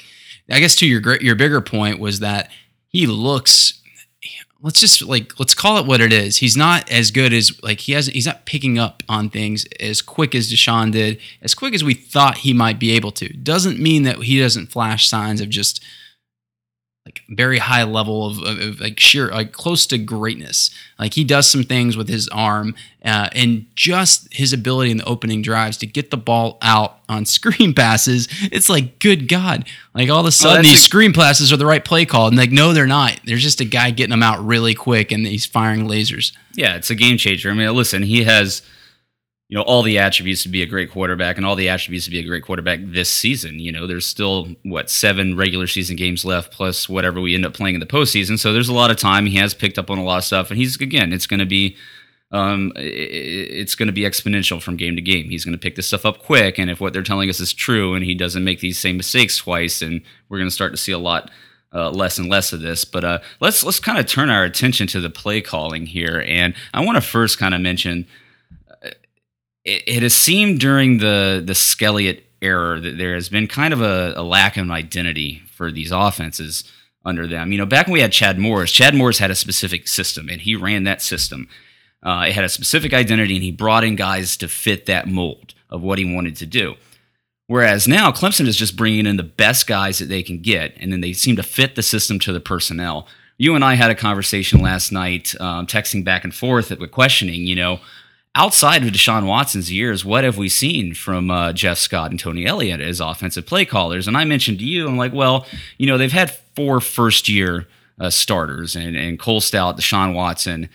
I 0.51 0.61
guess 0.61 0.77
to 0.77 0.87
your 0.87 1.17
your 1.23 1.35
bigger 1.35 1.63
point 1.63 1.99
was 1.99 2.21
that 2.21 2.51
he 2.89 3.07
looks. 3.07 3.81
Let's 4.61 4.79
just 4.79 5.03
like 5.03 5.41
let's 5.41 5.55
call 5.55 5.79
it 5.79 5.87
what 5.87 6.01
it 6.03 6.13
is. 6.13 6.37
He's 6.37 6.57
not 6.57 6.89
as 6.91 7.11
good 7.11 7.33
as 7.33 7.61
like 7.63 7.81
he 7.81 7.93
hasn't. 7.93 8.15
He's 8.15 8.27
not 8.27 8.45
picking 8.45 8.79
up 8.79 9.03
on 9.09 9.31
things 9.31 9.65
as 9.81 10.03
quick 10.03 10.35
as 10.35 10.53
Deshaun 10.53 10.93
did, 10.93 11.19
as 11.41 11.55
quick 11.55 11.75
as 11.75 11.83
we 11.83 11.95
thought 11.95 12.39
he 12.39 12.53
might 12.53 12.79
be 12.79 12.93
able 12.93 13.11
to. 13.13 13.33
Doesn't 13.33 13.81
mean 13.81 14.03
that 14.03 14.19
he 14.19 14.39
doesn't 14.39 14.71
flash 14.71 15.09
signs 15.09 15.41
of 15.41 15.49
just 15.49 15.83
like 17.05 17.23
very 17.29 17.59
high 17.59 17.83
level 17.83 18.27
of, 18.27 18.39
of, 18.43 18.59
of, 18.61 18.81
like 18.81 19.01
sheer 19.01 19.29
like 19.29 19.51
close 19.53 19.87
to 19.87 19.99
greatness. 19.99 20.71
Like 21.01 21.15
he 21.15 21.25
does 21.25 21.51
some 21.51 21.65
things 21.65 21.97
with 21.97 22.09
his 22.09 22.29
arm 22.29 22.77
uh, 23.05 23.29
and 23.33 23.67
just 23.75 24.33
his 24.33 24.53
ability 24.53 24.93
in 24.93 24.99
the 24.99 25.05
opening 25.05 25.43
drives 25.43 25.77
to 25.79 25.87
get 25.87 26.13
the 26.13 26.17
ball 26.17 26.59
out 26.63 26.99
on 27.09 27.25
screen 27.33 27.75
passes 27.75 28.29
it's 28.53 28.69
like 28.69 29.01
good 29.01 29.29
god. 29.29 29.67
Like 29.95 30.11
all 30.11 30.21
of 30.21 30.27
a 30.27 30.33
sudden 30.33 30.59
that's 30.59 30.69
these 30.69 30.85
screen 30.85 31.13
passes 31.13 31.53
are 31.53 31.57
the 31.57 31.67
right 31.67 31.85
play 31.85 32.07
call 32.07 32.29
and 32.29 32.37
like 32.37 32.53
no 32.53 32.73
they're 32.73 32.87
not. 32.87 33.19
There's 33.25 33.43
just 33.43 33.61
a 33.61 33.65
guy 33.65 33.91
getting 33.91 34.11
them 34.11 34.23
out 34.23 34.45
really 34.45 34.75
quick 34.75 35.11
and 35.11 35.27
he's 35.27 35.47
firing 35.47 35.89
lasers. 35.89 36.33
Yeah, 36.55 36.77
it's 36.77 36.91
a 36.91 36.95
game 36.95 37.17
changer. 37.17 37.51
I 37.51 37.55
mean, 37.55 37.75
listen, 37.75 38.05
he 38.05 38.23
has 38.25 38.63
you 39.53 39.59
know 39.59 39.65
all 39.65 39.83
the 39.83 39.99
attributes 39.99 40.43
to 40.45 40.49
be 40.49 40.63
a 40.63 40.67
great 40.67 40.91
quarterback 40.91 41.37
and 41.37 41.45
all 41.45 41.55
the 41.55 41.69
attributes 41.69 42.07
to 42.07 42.11
be 42.11 42.19
a 42.19 42.23
great 42.23 42.43
quarterback 42.43 42.81
this 42.85 43.11
season. 43.11 43.59
You 43.59 43.71
know, 43.71 43.87
there's 43.87 44.07
still 44.07 44.49
what 44.63 44.89
seven 44.89 45.37
regular 45.37 45.67
season 45.67 45.95
games 45.95 46.25
left 46.25 46.51
plus 46.53 46.89
whatever 46.89 47.21
we 47.21 47.35
end 47.35 47.45
up 47.45 47.53
playing 47.53 47.75
in 47.75 47.81
the 47.81 47.87
postseason. 47.87 48.39
So 48.39 48.55
there's 48.55 48.71
a 48.71 48.73
lot 48.73 48.91
of 48.91 48.97
time. 48.97 49.27
He 49.27 49.37
has 49.37 49.53
picked 49.53 49.79
up 49.79 49.91
on 49.91 49.99
a 49.99 50.03
lot 50.03 50.17
of 50.17 50.25
stuff, 50.25 50.51
and 50.51 50.57
he's 50.57 50.81
again, 50.81 51.13
it's 51.13 51.27
going 51.27 51.41
to 51.41 51.47
be. 51.47 51.77
Um, 52.31 52.73
it's 52.77 53.75
going 53.75 53.89
to 53.89 53.93
be 53.93 54.05
exponential 54.05 54.63
from 54.63 54.79
game 54.79 54.97
to 54.97 55.03
game. 55.03 55.29
He's 55.29 55.45
going 55.45 55.53
to 55.53 55.59
pick 55.59 55.77
this 55.77 55.87
stuff 55.87 56.07
up 56.07 56.23
quick, 56.23 56.59
and 56.59 56.71
if 56.71 56.81
what 56.81 56.95
they're 56.95 57.03
telling 57.03 57.29
us 57.29 57.39
is 57.39 57.53
true, 57.53 57.95
and 57.95 58.03
he 58.03 58.15
doesn't 58.15 58.43
make 58.43 58.61
these 58.61 58.79
same 58.79 58.97
mistakes 58.97 59.37
twice, 59.37 59.83
and 59.83 60.01
we're 60.31 60.39
going 60.39 60.49
to 60.49 60.55
start 60.55 60.73
to 60.73 60.79
see 60.79 60.93
a 60.93 60.99
lot 60.99 61.31
uh, 61.75 61.91
less 61.91 62.17
and 62.17 62.31
less 62.31 62.55
of 62.55 62.63
this. 62.63 62.87
But 62.87 63.05
uh, 63.05 63.19
let's 63.41 63.63
let's 63.63 63.81
kind 63.81 63.99
of 63.99 64.07
turn 64.07 64.31
our 64.31 64.45
attention 64.45 64.87
to 64.87 65.01
the 65.03 65.11
play 65.11 65.43
calling 65.43 65.85
here, 65.85 66.25
and 66.27 66.55
I 66.73 66.83
want 66.83 66.97
to 66.97 67.03
first 67.03 67.39
kind 67.39 67.55
of 67.55 67.61
mention 67.61 68.07
it, 69.65 69.83
it 69.87 70.03
has 70.03 70.15
seemed 70.15 70.61
during 70.61 70.99
the 70.99 71.43
the 71.45 71.53
Skelliott 71.53 72.23
era 72.41 72.81
that 72.81 72.99
there 72.99 73.15
has 73.15 73.29
been 73.29 73.47
kind 73.47 73.73
of 73.73 73.81
a, 73.81 74.15
a 74.17 74.23
lack 74.23 74.57
of 74.57 74.71
identity 74.71 75.43
for 75.47 75.71
these 75.71 75.93
offenses 75.93 76.65
under 77.05 77.27
them. 77.27 77.53
You 77.53 77.59
know, 77.59 77.67
back 77.67 77.87
when 77.87 77.95
we 77.95 78.01
had 78.01 78.13
Chad 78.13 78.39
Morris, 78.39 78.73
Chad 78.73 78.95
Morris 78.95 79.19
had 79.19 79.31
a 79.31 79.37
specific 79.37 79.89
system, 79.89 80.29
and 80.29 80.41
he 80.41 80.57
ran 80.57 80.85
that 80.85 81.03
system. 81.03 81.49
Uh, 82.03 82.27
it 82.29 82.35
had 82.35 82.45
a 82.45 82.49
specific 82.49 82.93
identity, 82.93 83.35
and 83.35 83.45
he 83.45 83.53
brought 83.53 83.85
in 83.85 83.97
guys 83.97 84.37
to 84.39 84.49
fit 84.49 84.87
that 84.87 85.07
mold 85.07 85.55
of 85.71 85.83
what 85.83 85.99
he 85.99 86.15
wanted 86.15 86.37
to 86.37 86.47
do. 86.47 86.75
Whereas 87.47 87.87
now 87.87 88.11
Clemson 88.11 88.47
is 88.47 88.57
just 88.57 88.77
bringing 88.77 89.07
in 89.07 89.17
the 89.17 89.23
best 89.23 89.67
guys 89.67 89.99
that 89.99 90.09
they 90.09 90.23
can 90.23 90.41
get, 90.41 90.75
and 90.79 90.93
then 90.93 91.01
they 91.01 91.13
seem 91.13 91.37
to 91.37 91.43
fit 91.43 91.75
the 91.75 91.83
system 91.83 92.19
to 92.21 92.33
the 92.33 92.41
personnel. 92.41 93.07
You 93.39 93.55
and 93.55 93.65
I 93.65 93.75
had 93.75 93.91
a 93.91 93.95
conversation 93.95 94.61
last 94.61 94.93
night, 94.93 95.35
um, 95.41 95.67
texting 95.67 96.05
back 96.05 96.25
and 96.25 96.35
forth, 96.35 96.71
with 96.71 96.91
questioning. 96.91 97.47
You 97.47 97.57
know, 97.57 97.81
outside 98.35 98.83
of 98.83 98.91
Deshaun 98.91 99.27
Watson's 99.27 99.71
years, 99.71 100.05
what 100.05 100.25
have 100.25 100.39
we 100.39 100.49
seen 100.49 100.95
from 100.95 101.31
uh, 101.31 101.53
Jeff 101.53 101.79
Scott 101.79 102.11
and 102.11 102.19
Tony 102.19 102.47
Elliott 102.47 102.81
as 102.81 103.01
offensive 103.01 103.47
play 103.47 103.65
callers? 103.65 104.09
And 104.09 104.17
I 104.17 104.25
mentioned 104.25 104.59
to 104.61 104.65
you, 104.65 104.89
I'm 104.89 104.97
like, 104.97 105.13
well, 105.13 105.47
you 105.79 105.87
know, 105.87 105.99
they've 105.99 106.13
had 106.13 106.31
four 106.57 106.81
first 106.81 107.29
year 107.29 107.67
uh, 108.01 108.11
starters, 108.11 108.75
and, 108.75 108.97
and 108.97 109.19
Cole 109.19 109.41
Stoudt, 109.41 109.79
Deshaun 109.79 110.15
Watson, 110.15 110.69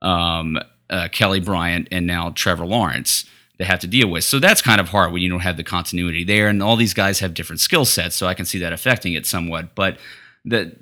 um, 0.00 0.58
uh, 0.90 1.08
Kelly 1.12 1.40
Bryant, 1.40 1.88
and 1.90 2.06
now 2.06 2.30
Trevor 2.30 2.66
Lawrence 2.66 3.24
they 3.58 3.64
have 3.64 3.80
to 3.80 3.86
deal 3.86 4.08
with. 4.08 4.24
So 4.24 4.40
that's 4.40 4.62
kind 4.62 4.80
of 4.80 4.88
hard 4.88 5.12
when 5.12 5.22
you 5.22 5.28
don't 5.28 5.40
have 5.40 5.56
the 5.56 5.62
continuity 5.62 6.24
there, 6.24 6.48
and 6.48 6.62
all 6.62 6.74
these 6.74 6.94
guys 6.94 7.20
have 7.20 7.34
different 7.34 7.60
skill 7.60 7.84
sets. 7.84 8.16
So 8.16 8.26
I 8.26 8.34
can 8.34 8.44
see 8.44 8.58
that 8.58 8.72
affecting 8.72 9.12
it 9.12 9.26
somewhat. 9.26 9.74
But 9.74 9.98
the 10.44 10.76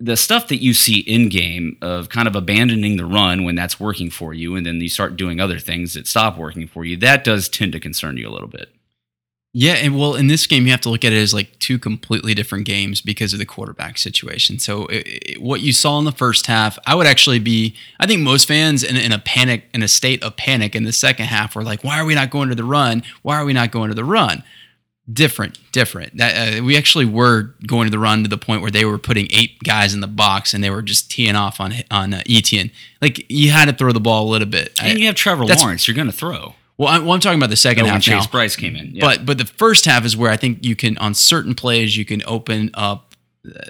the 0.00 0.16
stuff 0.16 0.48
that 0.48 0.62
you 0.62 0.72
see 0.72 1.00
in 1.00 1.28
game 1.28 1.76
of 1.82 2.08
kind 2.08 2.26
of 2.26 2.34
abandoning 2.34 2.96
the 2.96 3.04
run 3.04 3.44
when 3.44 3.54
that's 3.54 3.78
working 3.78 4.10
for 4.10 4.32
you, 4.32 4.56
and 4.56 4.64
then 4.64 4.80
you 4.80 4.88
start 4.88 5.16
doing 5.16 5.40
other 5.40 5.58
things 5.58 5.94
that 5.94 6.06
stop 6.06 6.38
working 6.38 6.66
for 6.66 6.84
you, 6.84 6.96
that 6.98 7.24
does 7.24 7.48
tend 7.48 7.72
to 7.72 7.80
concern 7.80 8.16
you 8.16 8.28
a 8.28 8.30
little 8.32 8.48
bit. 8.48 8.70
Yeah, 9.58 9.72
and 9.74 9.98
well, 9.98 10.14
in 10.16 10.26
this 10.26 10.46
game, 10.46 10.66
you 10.66 10.70
have 10.72 10.82
to 10.82 10.90
look 10.90 11.02
at 11.02 11.14
it 11.14 11.18
as 11.18 11.32
like 11.32 11.58
two 11.60 11.78
completely 11.78 12.34
different 12.34 12.66
games 12.66 13.00
because 13.00 13.32
of 13.32 13.38
the 13.38 13.46
quarterback 13.46 13.96
situation. 13.96 14.58
So, 14.58 14.84
it, 14.86 15.06
it- 15.06 15.42
what 15.42 15.62
you 15.62 15.72
saw 15.72 15.98
in 15.98 16.04
the 16.04 16.12
first 16.12 16.46
half, 16.46 16.78
I 16.86 16.94
would 16.94 17.06
actually 17.06 17.38
be, 17.38 17.74
I 17.98 18.06
think 18.06 18.20
most 18.20 18.46
fans 18.48 18.82
in, 18.84 18.96
in 18.96 19.12
a 19.12 19.18
panic, 19.18 19.64
in 19.72 19.82
a 19.82 19.88
state 19.88 20.22
of 20.22 20.36
panic 20.36 20.74
in 20.76 20.84
the 20.84 20.92
second 20.92 21.26
half 21.26 21.54
were 21.56 21.62
like, 21.62 21.82
why 21.84 21.98
are 21.98 22.04
we 22.04 22.14
not 22.14 22.30
going 22.30 22.50
to 22.50 22.54
the 22.54 22.64
run? 22.64 23.02
Why 23.22 23.36
are 23.36 23.44
we 23.46 23.54
not 23.54 23.70
going 23.70 23.88
to 23.88 23.94
the 23.94 24.04
run? 24.04 24.42
Different, 25.12 25.58
different. 25.70 26.16
That 26.16 26.58
uh, 26.58 26.64
we 26.64 26.76
actually 26.76 27.04
were 27.04 27.54
going 27.64 27.86
to 27.86 27.90
the 27.92 27.98
run 27.98 28.24
to 28.24 28.28
the 28.28 28.36
point 28.38 28.60
where 28.60 28.72
they 28.72 28.84
were 28.84 28.98
putting 28.98 29.28
eight 29.30 29.62
guys 29.62 29.94
in 29.94 30.00
the 30.00 30.08
box 30.08 30.52
and 30.52 30.64
they 30.64 30.70
were 30.70 30.82
just 30.82 31.10
teeing 31.10 31.36
off 31.36 31.60
on 31.60 31.74
on 31.92 32.12
uh, 32.12 32.22
Etienne. 32.28 32.72
Like 33.00 33.24
you 33.30 33.52
had 33.52 33.66
to 33.66 33.72
throw 33.72 33.92
the 33.92 34.00
ball 34.00 34.26
a 34.26 34.30
little 34.30 34.48
bit. 34.48 34.72
I- 34.80 34.88
And 34.88 34.98
you 34.98 35.06
have 35.06 35.14
Trevor 35.14 35.44
Lawrence. 35.44 35.86
You're 35.86 35.94
going 35.94 36.08
to 36.08 36.12
throw. 36.12 36.54
well, 36.76 36.88
I, 36.88 36.98
well, 36.98 37.12
I'm 37.12 37.20
talking 37.20 37.38
about 37.38 37.50
the 37.50 37.56
second 37.56 37.86
Oh, 37.86 37.90
half 37.90 38.02
Chase 38.02 38.24
now. 38.24 38.30
Brice 38.32 38.56
came 38.56 38.74
in. 38.74 38.96
Yeah. 38.96 39.04
But 39.04 39.24
but 39.24 39.38
the 39.38 39.44
first 39.44 39.84
half 39.84 40.04
is 40.04 40.16
where 40.16 40.30
I 40.32 40.36
think 40.36 40.64
you 40.64 40.74
can 40.74 40.98
on 40.98 41.14
certain 41.14 41.54
plays 41.54 41.96
you 41.96 42.04
can 42.04 42.22
open 42.26 42.70
up. 42.74 43.05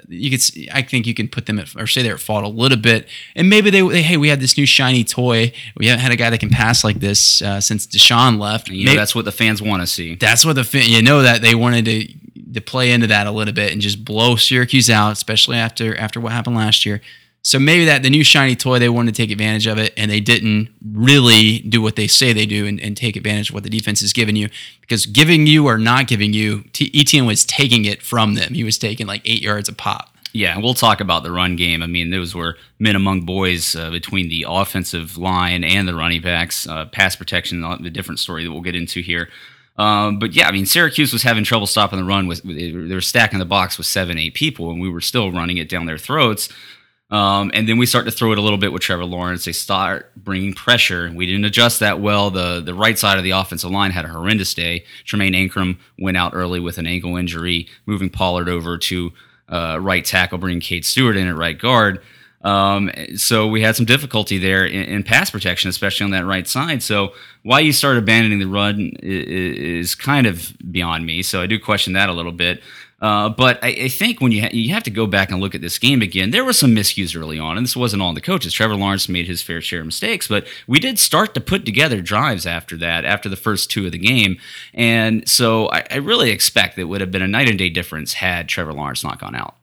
You 0.07 0.29
could 0.31 0.41
I 0.73 0.81
think 0.81 1.05
you 1.07 1.13
can 1.13 1.27
put 1.27 1.45
them 1.45 1.59
at 1.59 1.75
or 1.75 1.87
say 1.87 2.01
they're 2.03 2.15
at 2.15 2.19
fault 2.19 2.43
a 2.43 2.47
little 2.47 2.77
bit, 2.77 3.07
and 3.35 3.49
maybe 3.49 3.69
they, 3.69 3.81
they 3.81 4.01
hey 4.01 4.17
we 4.17 4.29
have 4.29 4.39
this 4.39 4.57
new 4.57 4.65
shiny 4.65 5.03
toy. 5.03 5.51
We 5.75 5.87
haven't 5.87 6.01
had 6.01 6.11
a 6.11 6.15
guy 6.15 6.29
that 6.29 6.39
can 6.39 6.49
pass 6.49 6.83
like 6.83 6.99
this 6.99 7.41
uh, 7.41 7.61
since 7.61 7.85
Deshaun 7.87 8.39
left. 8.39 8.69
you 8.69 8.85
know, 8.85 8.89
Maybe- 8.91 8.97
that's 8.97 9.13
what 9.15 9.25
the 9.25 9.31
fans 9.31 9.61
want 9.61 9.81
to 9.81 9.87
see. 9.87 10.15
that's 10.15 10.45
what 10.45 10.53
the 10.55 10.63
fan, 10.63 10.83
you 10.89 11.01
know 11.01 11.21
that 11.21 11.41
they 11.41 11.55
wanted 11.55 11.85
to 11.85 12.07
to 12.53 12.61
play 12.61 12.91
into 12.91 13.07
that 13.07 13.27
a 13.27 13.31
little 13.31 13.53
bit 13.53 13.71
and 13.73 13.81
just 13.81 14.03
blow 14.05 14.35
Syracuse 14.35 14.89
out, 14.89 15.11
especially 15.11 15.57
after 15.57 15.95
after 15.97 16.19
what 16.19 16.31
happened 16.31 16.55
last 16.55 16.85
year. 16.85 17.01
So 17.47 17.59
maybe 17.59 17.85
that 17.85 18.03
the 18.03 18.09
new 18.09 18.25
shiny 18.25 18.57
toy 18.57 18.77
they 18.77 18.89
wanted 18.89 19.15
to 19.15 19.21
take 19.21 19.31
advantage 19.31 19.67
of 19.67 19.77
it, 19.77 19.93
and 19.95 20.11
they 20.11 20.19
didn't 20.19 20.67
really 20.85 21.59
do 21.59 21.81
what 21.81 21.95
they 21.95 22.05
say 22.05 22.33
they 22.33 22.45
do 22.45 22.67
and, 22.67 22.77
and 22.81 22.97
take 22.97 23.15
advantage 23.15 23.51
of 23.51 23.53
what 23.53 23.63
the 23.63 23.69
defense 23.69 24.01
is 24.01 24.11
giving 24.11 24.35
you. 24.35 24.49
Because 24.81 25.05
giving 25.05 25.47
you 25.47 25.65
or 25.65 25.77
not 25.77 26.07
giving 26.07 26.33
you, 26.33 26.65
T- 26.73 27.21
was 27.21 27.45
taking 27.45 27.85
it 27.85 28.03
from 28.03 28.33
them. 28.33 28.53
He 28.53 28.65
was 28.65 28.77
taking 28.77 29.07
like 29.07 29.21
eight 29.23 29.41
yards 29.41 29.69
a 29.69 29.73
pop. 29.73 30.13
Yeah, 30.33 30.57
we'll 30.57 30.73
talk 30.73 30.99
about 30.99 31.23
the 31.23 31.31
run 31.31 31.55
game. 31.55 31.81
I 31.81 31.87
mean, 31.87 32.09
those 32.09 32.35
were 32.35 32.57
men 32.79 32.97
among 32.97 33.21
boys 33.21 33.77
uh, 33.77 33.91
between 33.91 34.27
the 34.27 34.45
offensive 34.45 35.17
line 35.17 35.63
and 35.63 35.87
the 35.87 35.95
running 35.95 36.21
backs. 36.21 36.67
Uh, 36.67 36.87
pass 36.87 37.15
protection, 37.15 37.61
the 37.61 37.89
different 37.89 38.19
story 38.19 38.43
that 38.43 38.51
we'll 38.51 38.59
get 38.59 38.75
into 38.75 38.99
here. 38.99 39.29
Um, 39.77 40.19
but 40.19 40.33
yeah, 40.33 40.49
I 40.49 40.51
mean, 40.51 40.65
Syracuse 40.65 41.13
was 41.13 41.23
having 41.23 41.45
trouble 41.45 41.65
stopping 41.65 41.97
the 41.99 42.03
run. 42.03 42.27
With 42.27 42.43
they 42.43 42.73
were 42.73 42.99
stacking 42.99 43.39
the 43.39 43.45
box 43.45 43.77
with 43.77 43.87
seven, 43.87 44.17
eight 44.17 44.33
people, 44.33 44.69
and 44.69 44.81
we 44.81 44.89
were 44.89 44.99
still 44.99 45.31
running 45.31 45.55
it 45.55 45.69
down 45.69 45.85
their 45.85 45.97
throats. 45.97 46.49
Um, 47.09 47.51
and 47.53 47.69
then 47.69 47.77
we 47.77 47.85
start 47.85 48.03
to 48.05 48.11
throw 48.11 48.33
it 48.33 48.37
a 48.37 48.41
little 48.41 48.57
bit 48.57 48.73
with 48.73 48.81
Trevor 48.81 49.05
Lawrence. 49.05 49.45
They 49.45 49.53
start 49.53 50.11
bringing 50.17 50.53
pressure. 50.53 51.09
We 51.15 51.25
didn't 51.25 51.45
adjust 51.45 51.79
that 51.79 52.01
well. 52.01 52.29
The 52.31 52.59
the 52.59 52.73
right 52.73 52.99
side 52.99 53.17
of 53.17 53.23
the 53.23 53.31
offensive 53.31 53.71
line 53.71 53.91
had 53.91 54.03
a 54.03 54.09
horrendous 54.09 54.53
day. 54.53 54.83
Tremayne 55.05 55.33
Anchrum 55.33 55.77
went 55.97 56.17
out 56.17 56.33
early 56.35 56.59
with 56.59 56.77
an 56.77 56.85
ankle 56.85 57.15
injury, 57.15 57.67
moving 57.85 58.09
Pollard 58.09 58.49
over 58.49 58.77
to 58.77 59.13
uh, 59.47 59.77
right 59.81 60.03
tackle, 60.03 60.37
bringing 60.37 60.59
Cade 60.59 60.83
Stewart 60.83 61.15
in 61.15 61.27
at 61.27 61.35
right 61.37 61.57
guard. 61.57 62.01
Um, 62.43 62.91
so 63.15 63.47
we 63.47 63.61
had 63.61 63.75
some 63.75 63.85
difficulty 63.85 64.37
there 64.37 64.65
in, 64.65 64.83
in 64.83 65.03
pass 65.03 65.29
protection, 65.31 65.69
especially 65.69 66.03
on 66.05 66.11
that 66.11 66.25
right 66.25 66.47
side. 66.47 66.83
So 66.83 67.13
why 67.43 67.61
you 67.61 67.71
start 67.73 67.97
abandoning 67.97 68.39
the 68.39 68.47
run 68.47 68.91
i- 69.01 69.05
i- 69.05 69.09
is 69.79 69.95
kind 69.95 70.27
of 70.27 70.53
beyond 70.71 71.05
me. 71.05 71.23
So 71.23 71.41
I 71.41 71.47
do 71.47 71.57
question 71.57 71.93
that 71.93 72.09
a 72.09 72.13
little 72.13 72.31
bit. 72.31 72.61
Uh, 72.99 73.29
but 73.29 73.63
I, 73.63 73.67
I 73.67 73.87
think 73.89 74.21
when 74.21 74.31
you 74.31 74.41
ha- 74.41 74.49
you 74.51 74.73
have 74.73 74.83
to 74.83 74.89
go 74.89 75.05
back 75.05 75.29
and 75.29 75.39
look 75.39 75.53
at 75.53 75.61
this 75.61 75.77
game 75.77 76.01
again, 76.01 76.31
there 76.31 76.43
were 76.43 76.53
some 76.53 76.75
miscues 76.75 77.15
early 77.15 77.37
on, 77.37 77.55
and 77.55 77.65
this 77.65 77.75
wasn't 77.75 78.01
all 78.01 78.13
the 78.13 78.21
coaches. 78.21 78.53
Trevor 78.53 78.75
Lawrence 78.75 79.07
made 79.07 79.27
his 79.27 79.43
fair 79.43 79.61
share 79.61 79.81
of 79.81 79.85
mistakes, 79.85 80.27
but 80.27 80.47
we 80.65 80.79
did 80.79 80.97
start 80.97 81.35
to 81.35 81.41
put 81.41 81.63
together 81.63 82.01
drives 82.01 82.47
after 82.47 82.75
that, 82.77 83.05
after 83.05 83.29
the 83.29 83.35
first 83.35 83.69
two 83.69 83.85
of 83.85 83.91
the 83.91 83.99
game, 83.99 84.37
and 84.73 85.27
so 85.29 85.69
I, 85.69 85.85
I 85.91 85.95
really 85.97 86.31
expect 86.31 86.75
that 86.75 86.83
it 86.83 86.85
would 86.85 87.01
have 87.01 87.11
been 87.11 87.21
a 87.21 87.27
night 87.27 87.49
and 87.49 87.59
day 87.59 87.69
difference 87.69 88.13
had 88.13 88.49
Trevor 88.49 88.73
Lawrence 88.73 89.03
not 89.03 89.19
gone 89.19 89.35
out. 89.35 89.55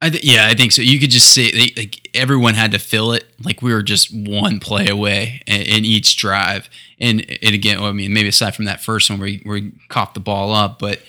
I 0.00 0.10
th- 0.10 0.22
yeah, 0.22 0.46
I 0.46 0.54
think 0.54 0.72
so. 0.72 0.82
You 0.82 1.00
could 1.00 1.10
just 1.10 1.34
say 1.34 1.50
they, 1.50 1.72
like 1.76 2.08
everyone 2.14 2.54
had 2.54 2.70
to 2.72 2.78
fill 2.78 3.12
it. 3.12 3.24
Like 3.44 3.62
we 3.62 3.72
were 3.72 3.82
just 3.82 4.14
one 4.14 4.60
play 4.60 4.86
away 4.86 5.42
in, 5.46 5.62
in 5.62 5.84
each 5.84 6.16
drive. 6.16 6.70
And 7.00 7.22
it 7.22 7.52
again, 7.52 7.80
well, 7.80 7.90
I 7.90 7.92
mean, 7.92 8.12
maybe 8.12 8.28
aside 8.28 8.54
from 8.54 8.66
that 8.66 8.80
first 8.80 9.10
one 9.10 9.18
where 9.18 9.26
we, 9.26 9.40
where 9.42 9.54
we 9.54 9.72
coughed 9.88 10.14
the 10.14 10.20
ball 10.20 10.52
up, 10.52 10.78
but 10.78 11.02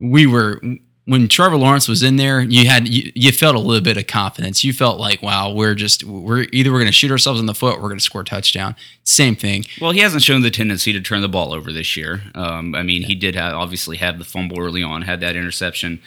we 0.00 0.26
were 0.26 0.60
when 1.06 1.28
Trevor 1.28 1.56
Lawrence 1.56 1.86
was 1.86 2.02
in 2.02 2.16
there. 2.16 2.40
You 2.40 2.66
had 2.66 2.88
you, 2.88 3.12
you 3.14 3.32
felt 3.32 3.56
a 3.56 3.60
little 3.60 3.82
bit 3.82 3.96
of 3.96 4.06
confidence. 4.06 4.64
You 4.64 4.72
felt 4.72 4.98
like, 4.98 5.22
wow, 5.22 5.52
we're 5.52 5.74
just 5.74 6.04
we're 6.04 6.46
either 6.52 6.72
we're 6.72 6.78
going 6.78 6.86
to 6.86 6.92
shoot 6.92 7.10
ourselves 7.10 7.40
in 7.40 7.46
the 7.46 7.54
foot, 7.54 7.76
or 7.76 7.82
we're 7.82 7.88
going 7.88 7.98
to 7.98 8.04
score 8.04 8.22
a 8.22 8.24
touchdown. 8.24 8.74
Same 9.04 9.36
thing. 9.36 9.64
Well, 9.80 9.92
he 9.92 10.00
hasn't 10.00 10.22
shown 10.22 10.42
the 10.42 10.50
tendency 10.50 10.92
to 10.92 11.00
turn 11.00 11.20
the 11.20 11.28
ball 11.28 11.52
over 11.52 11.72
this 11.72 11.96
year. 11.96 12.22
Um, 12.34 12.74
I 12.74 12.82
mean, 12.82 13.02
he 13.02 13.14
did 13.14 13.34
have, 13.34 13.54
obviously 13.54 13.98
have 13.98 14.18
the 14.18 14.24
fumble 14.24 14.58
early 14.58 14.82
on, 14.82 15.02
had 15.02 15.20
that 15.20 15.36
interception. 15.36 16.00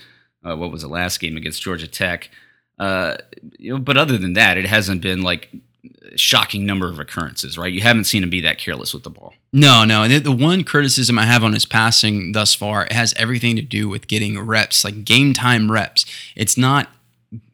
Uh, 0.44 0.56
what 0.56 0.72
was 0.72 0.82
the 0.82 0.88
last 0.88 1.20
game 1.20 1.38
against 1.38 1.62
Georgia 1.62 1.88
Tech? 1.88 2.30
Uh, 2.80 3.18
you 3.58 3.74
know, 3.74 3.80
but 3.80 3.98
other 3.98 4.18
than 4.18 4.34
that, 4.34 4.58
it 4.58 4.66
hasn't 4.66 5.02
been 5.02 5.22
like 5.22 5.50
shocking 6.16 6.66
number 6.66 6.90
of 6.90 7.00
occurrences, 7.00 7.58
right? 7.58 7.72
You 7.72 7.82
haven't 7.82 8.06
seen 8.06 8.24
him 8.24 8.30
be 8.30 8.42
that 8.42 8.58
careless 8.58 8.94
with 8.94 9.04
the 9.04 9.10
ball. 9.10 9.34
No, 9.54 9.86
no. 9.86 10.04
And 10.04 10.14
the- 10.14 10.32
one 10.32 10.64
criticism 10.64 11.18
I 11.20 11.26
have 11.26 11.44
on 11.44 11.54
his 11.54 11.66
passing 11.66 12.32
thus 12.32 12.54
far 12.54 12.86
it 12.86 12.92
has 12.92 13.14
everything 13.18 13.56
to 13.56 13.62
do 13.62 13.90
with 13.90 14.08
getting 14.08 14.40
reps, 14.40 14.84
like 14.84 15.04
game 15.06 15.34
time 15.34 15.72
reps. 15.72 16.06
It's 16.36 16.58
not 16.58 16.90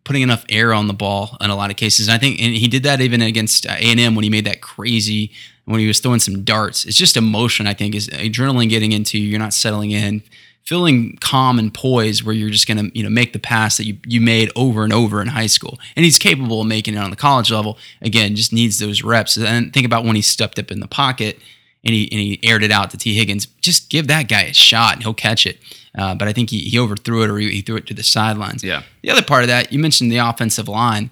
putting 0.04 0.22
enough 0.22 0.44
air 0.50 0.74
on 0.74 0.88
the 0.88 0.94
ball 0.94 1.38
in 1.40 1.50
a 1.50 1.56
lot 1.56 1.70
of 1.72 1.78
cases. 1.78 2.08
And 2.08 2.16
I 2.16 2.18
think 2.18 2.42
and 2.42 2.54
he 2.54 2.68
did 2.68 2.84
that 2.84 3.00
even 3.02 3.22
against 3.22 3.66
uh, 3.66 3.72
A 3.72 3.92
and 3.92 4.00
M 4.00 4.16
when 4.16 4.24
he 4.24 4.30
made 4.30 4.46
that 4.46 4.62
crazy 4.62 5.32
when 5.66 5.80
he 5.80 5.88
was 5.88 6.00
throwing 6.00 6.20
some 6.20 6.44
darts. 6.44 6.84
It's 6.86 6.98
just 6.98 7.16
emotion. 7.16 7.68
I 7.68 7.74
think 7.74 7.96
is 7.96 8.10
adrenaline 8.10 8.70
getting 8.70 8.92
into 8.92 9.18
you. 9.18 9.28
You're 9.28 9.40
not 9.40 9.54
settling 9.54 9.92
in. 9.92 10.22
Feeling 10.66 11.18
calm 11.20 11.60
and 11.60 11.74
poised, 11.74 12.24
where 12.24 12.34
you're 12.34 12.50
just 12.50 12.68
gonna, 12.68 12.90
you 12.94 13.04
know, 13.04 13.10
make 13.10 13.34
the 13.34 13.40
pass 13.40 13.78
that 13.78 13.86
you, 13.86 13.98
you 14.06 14.22
made 14.22 14.50
over 14.56 14.84
and 14.84 14.94
over 14.94 15.22
in 15.22 15.28
high 15.28 15.48
school, 15.48 15.78
and 15.96 16.06
he's 16.06 16.18
capable 16.18 16.62
of 16.62 16.68
making 16.68 16.94
it 16.94 16.98
on 16.98 17.10
the 17.10 17.16
college 17.18 17.52
level. 17.52 17.78
Again, 18.02 18.36
just 18.36 18.54
needs 18.54 18.80
those 18.80 19.04
reps. 19.04 19.38
And 19.38 19.74
think 19.74 19.86
about 19.86 20.06
when 20.06 20.16
he 20.16 20.22
stepped 20.22 20.58
up 20.58 20.72
in 20.72 20.80
the 20.80 20.88
pocket 20.88 21.38
and 21.84 21.94
he 21.94 22.10
and 22.12 22.20
he 22.20 22.40
aired 22.44 22.64
it 22.64 22.72
out 22.72 22.92
to 22.92 22.98
Tee 22.98 23.14
Higgins. 23.14 23.46
Just 23.62 23.90
give 23.90 24.08
that 24.08 24.30
guy 24.30 24.44
a 24.44 24.54
shot, 24.54 24.94
and 24.94 25.04
he'll 25.04 25.14
catch 25.14 25.46
it. 25.46 25.60
Uh, 25.98 26.16
but 26.16 26.28
I 26.28 26.34
think 26.34 26.50
he, 26.50 26.60
he 26.62 26.80
overthrew 26.80 27.24
it 27.24 27.30
or 27.30 27.38
he, 27.38 27.50
he 27.52 27.62
threw 27.62 27.76
it 27.76 27.86
to 27.88 27.94
the 27.94 28.04
sidelines. 28.04 28.64
Yeah. 28.64 28.84
The 29.02 29.12
other 29.12 29.22
part 29.22 29.44
of 29.44 29.50
that, 29.50 29.72
you 29.72 29.80
mentioned 29.80 30.12
the 30.12 30.18
offensive 30.18 30.68
line, 30.68 31.12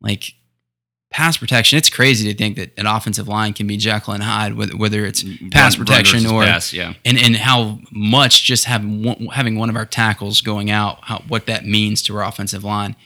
like 0.00 0.34
pass 1.10 1.36
protection. 1.36 1.76
It's 1.76 1.90
crazy 1.90 2.32
to 2.32 2.36
think 2.36 2.56
that 2.56 2.70
an 2.78 2.86
offensive 2.86 3.28
line 3.28 3.52
can 3.52 3.66
be 3.66 3.76
Jekyll 3.76 4.14
and 4.14 4.22
Hyde, 4.22 4.54
whether, 4.54 5.04
it's 5.04 5.22
mm, 5.22 5.50
pass 5.50 5.76
Run- 5.76 5.80
run 5.80 5.86
protection 5.86 6.20
versus 6.20 6.32
or 6.32 6.44
pass, 6.44 6.72
yeah. 6.72 6.94
and 7.04 7.18
and 7.18 7.36
how 7.36 7.80
much 7.90 8.44
just 8.44 8.64
having 8.64 9.02
one, 9.02 9.26
having 9.26 9.58
one 9.58 9.68
of 9.68 9.76
our 9.76 9.86
tackles 9.86 10.40
going 10.40 10.70
out, 10.70 10.98
how, 11.02 11.18
what 11.28 11.46
that 11.46 11.66
means 11.66 12.02
to 12.02 12.16
our 12.16 12.24
offensive 12.24 12.64
line. 12.64 12.96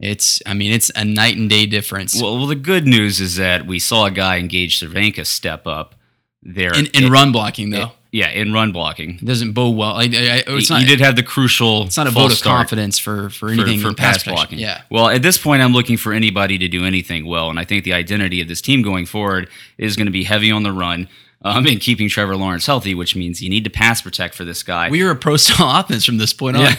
It's, 0.00 0.40
I 0.46 0.54
mean, 0.54 0.70
it's 0.70 0.92
a 0.94 1.04
night 1.04 1.36
and 1.36 1.50
day 1.50 1.66
difference. 1.66 2.22
Well, 2.22 2.36
well, 2.36 2.46
the 2.46 2.54
good 2.54 2.86
news 2.86 3.20
is 3.20 3.34
that 3.34 3.66
we 3.66 3.80
saw 3.80 4.06
a 4.06 4.12
guy 4.12 4.40
Gage 4.42 4.78
Cervenka 4.78 5.26
step 5.26 5.66
up 5.66 5.96
there 6.40 6.72
in, 6.72 6.86
in 6.86 7.04
It- 7.04 7.10
run 7.10 7.32
blocking 7.32 7.70
though, 7.70 7.90
Yeah, 8.10 8.30
in 8.30 8.54
run 8.54 8.72
blocking. 8.72 9.18
it 9.20 9.24
doesn't 9.24 9.52
bode 9.52 9.76
well. 9.76 9.92
I, 9.92 10.04
I, 10.04 10.44
it's 10.46 10.68
he, 10.68 10.74
not. 10.74 10.80
he 10.80 10.86
did 10.86 11.00
have 11.00 11.14
the 11.14 11.22
crucial. 11.22 11.82
It's 11.84 11.96
not 11.98 12.06
a 12.06 12.10
vote 12.10 12.32
of 12.32 12.40
confidence 12.40 12.98
for 12.98 13.28
for 13.28 13.48
for, 13.48 13.52
anything 13.52 13.80
for 13.80 13.88
in 13.88 13.94
pass 13.94 14.18
protection. 14.18 14.32
blocking. 14.34 14.58
Yeah, 14.58 14.82
Well, 14.90 15.08
at 15.08 15.22
this 15.22 15.36
point, 15.36 15.60
I'm 15.60 15.72
looking 15.72 15.98
for 15.98 16.14
anybody 16.14 16.56
to 16.58 16.68
do 16.68 16.86
anything 16.86 17.26
well, 17.26 17.50
and 17.50 17.58
I 17.58 17.64
think 17.64 17.84
the 17.84 17.92
identity 17.92 18.40
of 18.40 18.48
this 18.48 18.62
team 18.62 18.80
going 18.80 19.04
forward 19.04 19.50
is 19.76 19.94
going 19.94 20.06
to 20.06 20.12
be 20.12 20.24
heavy 20.24 20.50
on 20.50 20.62
the 20.62 20.72
run. 20.72 21.08
Um, 21.40 21.66
and 21.66 21.80
keeping 21.80 22.08
Trevor 22.08 22.34
Lawrence 22.34 22.66
healthy, 22.66 22.96
which 22.96 23.14
means 23.14 23.40
you 23.40 23.48
need 23.48 23.62
to 23.62 23.70
pass 23.70 24.02
protect 24.02 24.34
for 24.34 24.44
this 24.44 24.64
guy. 24.64 24.90
we 24.90 25.02
are 25.02 25.12
a 25.12 25.16
pro 25.16 25.36
style 25.36 25.70
offense 25.80 26.04
from 26.04 26.18
this 26.18 26.32
point 26.32 26.56
on. 26.56 26.64
Yeah. 26.64 26.74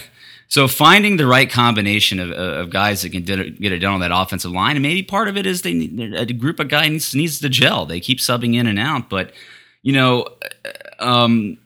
So 0.49 0.67
finding 0.67 1.17
the 1.17 1.27
right 1.27 1.49
combination 1.49 2.19
of, 2.19 2.31
of 2.31 2.69
guys 2.71 3.03
that 3.03 3.11
can 3.11 3.23
get 3.23 3.39
it 3.39 3.79
done 3.79 3.93
on 3.93 3.99
that 4.01 4.11
offensive 4.11 4.51
line, 4.51 4.75
and 4.75 4.83
maybe 4.83 5.03
part 5.03 5.27
of 5.27 5.37
it 5.37 5.45
is 5.45 5.61
they 5.61 5.73
need, 5.73 6.13
a 6.13 6.25
group 6.33 6.59
of 6.59 6.67
guys 6.67 6.89
needs, 6.89 7.15
needs 7.15 7.39
to 7.39 7.49
gel. 7.49 7.85
They 7.85 7.99
keep 7.99 8.17
subbing 8.17 8.55
in 8.55 8.65
and 8.65 8.79
out, 8.79 9.09
but 9.09 9.31
you 9.81 9.93
know, 9.93 10.27
uh, 10.99 11.03
um, 11.03 11.57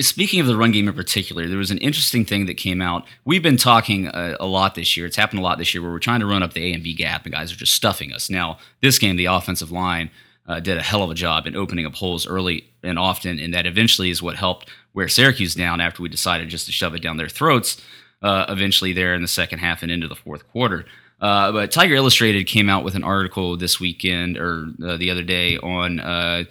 speaking 0.00 0.40
of 0.40 0.46
the 0.46 0.56
run 0.56 0.72
game 0.72 0.88
in 0.88 0.94
particular, 0.94 1.46
there 1.46 1.58
was 1.58 1.70
an 1.70 1.78
interesting 1.78 2.24
thing 2.24 2.46
that 2.46 2.56
came 2.56 2.80
out. 2.80 3.04
We've 3.24 3.42
been 3.42 3.56
talking 3.56 4.06
a, 4.06 4.36
a 4.40 4.46
lot 4.46 4.74
this 4.74 4.96
year. 4.96 5.06
It's 5.06 5.16
happened 5.16 5.40
a 5.40 5.42
lot 5.42 5.58
this 5.58 5.74
year 5.74 5.82
where 5.82 5.90
we're 5.90 5.98
trying 5.98 6.20
to 6.20 6.26
run 6.26 6.42
up 6.42 6.52
the 6.52 6.70
A 6.70 6.74
and 6.74 6.82
B 6.82 6.94
gap, 6.94 7.24
and 7.24 7.34
guys 7.34 7.52
are 7.52 7.56
just 7.56 7.74
stuffing 7.74 8.12
us. 8.12 8.30
Now, 8.30 8.58
this 8.82 8.98
game, 8.98 9.16
the 9.16 9.26
offensive 9.26 9.70
line 9.70 10.10
uh, 10.46 10.60
did 10.60 10.78
a 10.78 10.82
hell 10.82 11.02
of 11.02 11.10
a 11.10 11.14
job 11.14 11.46
in 11.46 11.54
opening 11.54 11.86
up 11.86 11.94
holes 11.94 12.26
early 12.26 12.68
and 12.82 12.98
often, 12.98 13.38
and 13.38 13.52
that 13.54 13.66
eventually 13.66 14.10
is 14.10 14.22
what 14.22 14.36
helped 14.36 14.70
wear 14.94 15.08
Syracuse 15.08 15.54
down 15.54 15.80
after 15.80 16.02
we 16.02 16.08
decided 16.08 16.48
just 16.48 16.66
to 16.66 16.72
shove 16.72 16.94
it 16.94 17.02
down 17.02 17.16
their 17.16 17.28
throats. 17.28 17.80
Uh, 18.22 18.46
eventually, 18.48 18.92
there 18.92 19.14
in 19.14 19.22
the 19.22 19.28
second 19.28 19.60
half 19.60 19.82
and 19.82 19.92
into 19.92 20.08
the 20.08 20.16
fourth 20.16 20.48
quarter. 20.48 20.84
Uh, 21.20 21.52
but 21.52 21.70
Tiger 21.70 21.94
Illustrated 21.94 22.46
came 22.46 22.68
out 22.68 22.84
with 22.84 22.94
an 22.94 23.04
article 23.04 23.56
this 23.56 23.80
weekend 23.80 24.36
or 24.38 24.68
uh, 24.84 24.96
the 24.96 25.10
other 25.10 25.22
day 25.22 25.56
on 25.58 26.00
uh, 26.00 26.44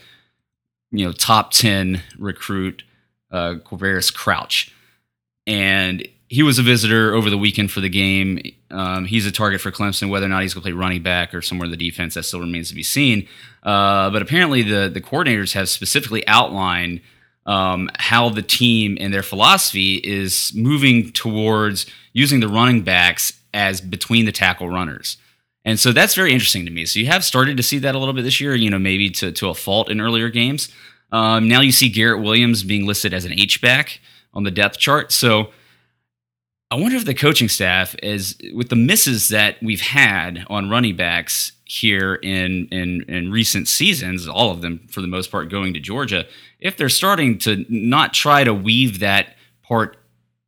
you 0.91 1.05
know 1.05 1.11
top 1.11 1.51
ten 1.51 2.01
recruit 2.17 2.83
uh, 3.31 3.55
Quavaris 3.65 4.13
Crouch, 4.13 4.73
and 5.45 6.07
he 6.29 6.43
was 6.43 6.59
a 6.59 6.63
visitor 6.63 7.13
over 7.13 7.29
the 7.29 7.37
weekend 7.37 7.71
for 7.71 7.79
the 7.79 7.89
game. 7.89 8.41
Um, 8.69 9.05
he's 9.05 9.25
a 9.25 9.31
target 9.31 9.61
for 9.61 9.71
Clemson. 9.71 10.09
Whether 10.09 10.25
or 10.25 10.29
not 10.29 10.41
he's 10.41 10.53
going 10.53 10.61
to 10.63 10.69
play 10.69 10.73
running 10.73 11.01
back 11.01 11.33
or 11.33 11.41
somewhere 11.41 11.65
in 11.65 11.71
the 11.71 11.77
defense, 11.77 12.15
that 12.15 12.23
still 12.23 12.41
remains 12.41 12.69
to 12.69 12.75
be 12.75 12.83
seen. 12.83 13.27
Uh, 13.63 14.09
but 14.09 14.21
apparently, 14.21 14.61
the 14.61 14.89
the 14.89 15.01
coordinators 15.01 15.53
have 15.53 15.69
specifically 15.69 16.27
outlined 16.27 17.01
um, 17.45 17.89
how 17.97 18.29
the 18.29 18.41
team 18.41 18.97
and 18.99 19.13
their 19.13 19.23
philosophy 19.23 19.95
is 19.95 20.51
moving 20.53 21.11
towards 21.11 21.85
using 22.13 22.41
the 22.41 22.47
running 22.47 22.81
backs 22.81 23.33
as 23.53 23.79
between 23.79 24.25
the 24.25 24.31
tackle 24.31 24.69
runners. 24.69 25.17
And 25.67 25.77
so 25.77 25.91
that's 25.91 26.15
very 26.15 26.31
interesting 26.31 26.63
to 26.63 26.71
me. 26.71 26.85
So 26.85 26.97
you 26.97 27.07
have 27.07 27.25
started 27.25 27.57
to 27.57 27.61
see 27.61 27.77
that 27.79 27.93
a 27.93 27.99
little 27.99 28.13
bit 28.13 28.21
this 28.21 28.39
year, 28.39 28.55
you 28.55 28.69
know, 28.69 28.79
maybe 28.79 29.09
to, 29.09 29.33
to 29.33 29.49
a 29.49 29.53
fault 29.53 29.91
in 29.91 29.99
earlier 29.99 30.29
games. 30.29 30.69
Um, 31.11 31.49
now 31.49 31.59
you 31.59 31.73
see 31.73 31.89
Garrett 31.89 32.23
Williams 32.23 32.63
being 32.63 32.87
listed 32.87 33.13
as 33.13 33.25
an 33.25 33.37
H 33.37 33.61
back 33.61 33.99
on 34.33 34.43
the 34.43 34.49
depth 34.49 34.77
chart. 34.77 35.11
So 35.11 35.51
I 36.71 36.75
wonder 36.75 36.95
if 36.95 37.03
the 37.03 37.13
coaching 37.13 37.49
staff 37.49 37.97
is 38.01 38.37
with 38.53 38.69
the 38.69 38.77
misses 38.77 39.27
that 39.27 39.61
we've 39.61 39.81
had 39.81 40.45
on 40.49 40.69
running 40.69 40.95
backs 40.95 41.51
here 41.65 42.15
in 42.15 42.69
in 42.71 43.03
in 43.09 43.29
recent 43.29 43.67
seasons, 43.67 44.25
all 44.25 44.51
of 44.51 44.61
them 44.61 44.87
for 44.89 45.01
the 45.01 45.07
most 45.07 45.31
part 45.31 45.49
going 45.49 45.73
to 45.73 45.81
Georgia, 45.81 46.25
if 46.61 46.77
they're 46.77 46.87
starting 46.87 47.37
to 47.39 47.65
not 47.67 48.13
try 48.13 48.45
to 48.45 48.53
weave 48.53 48.99
that 48.99 49.35
part 49.63 49.97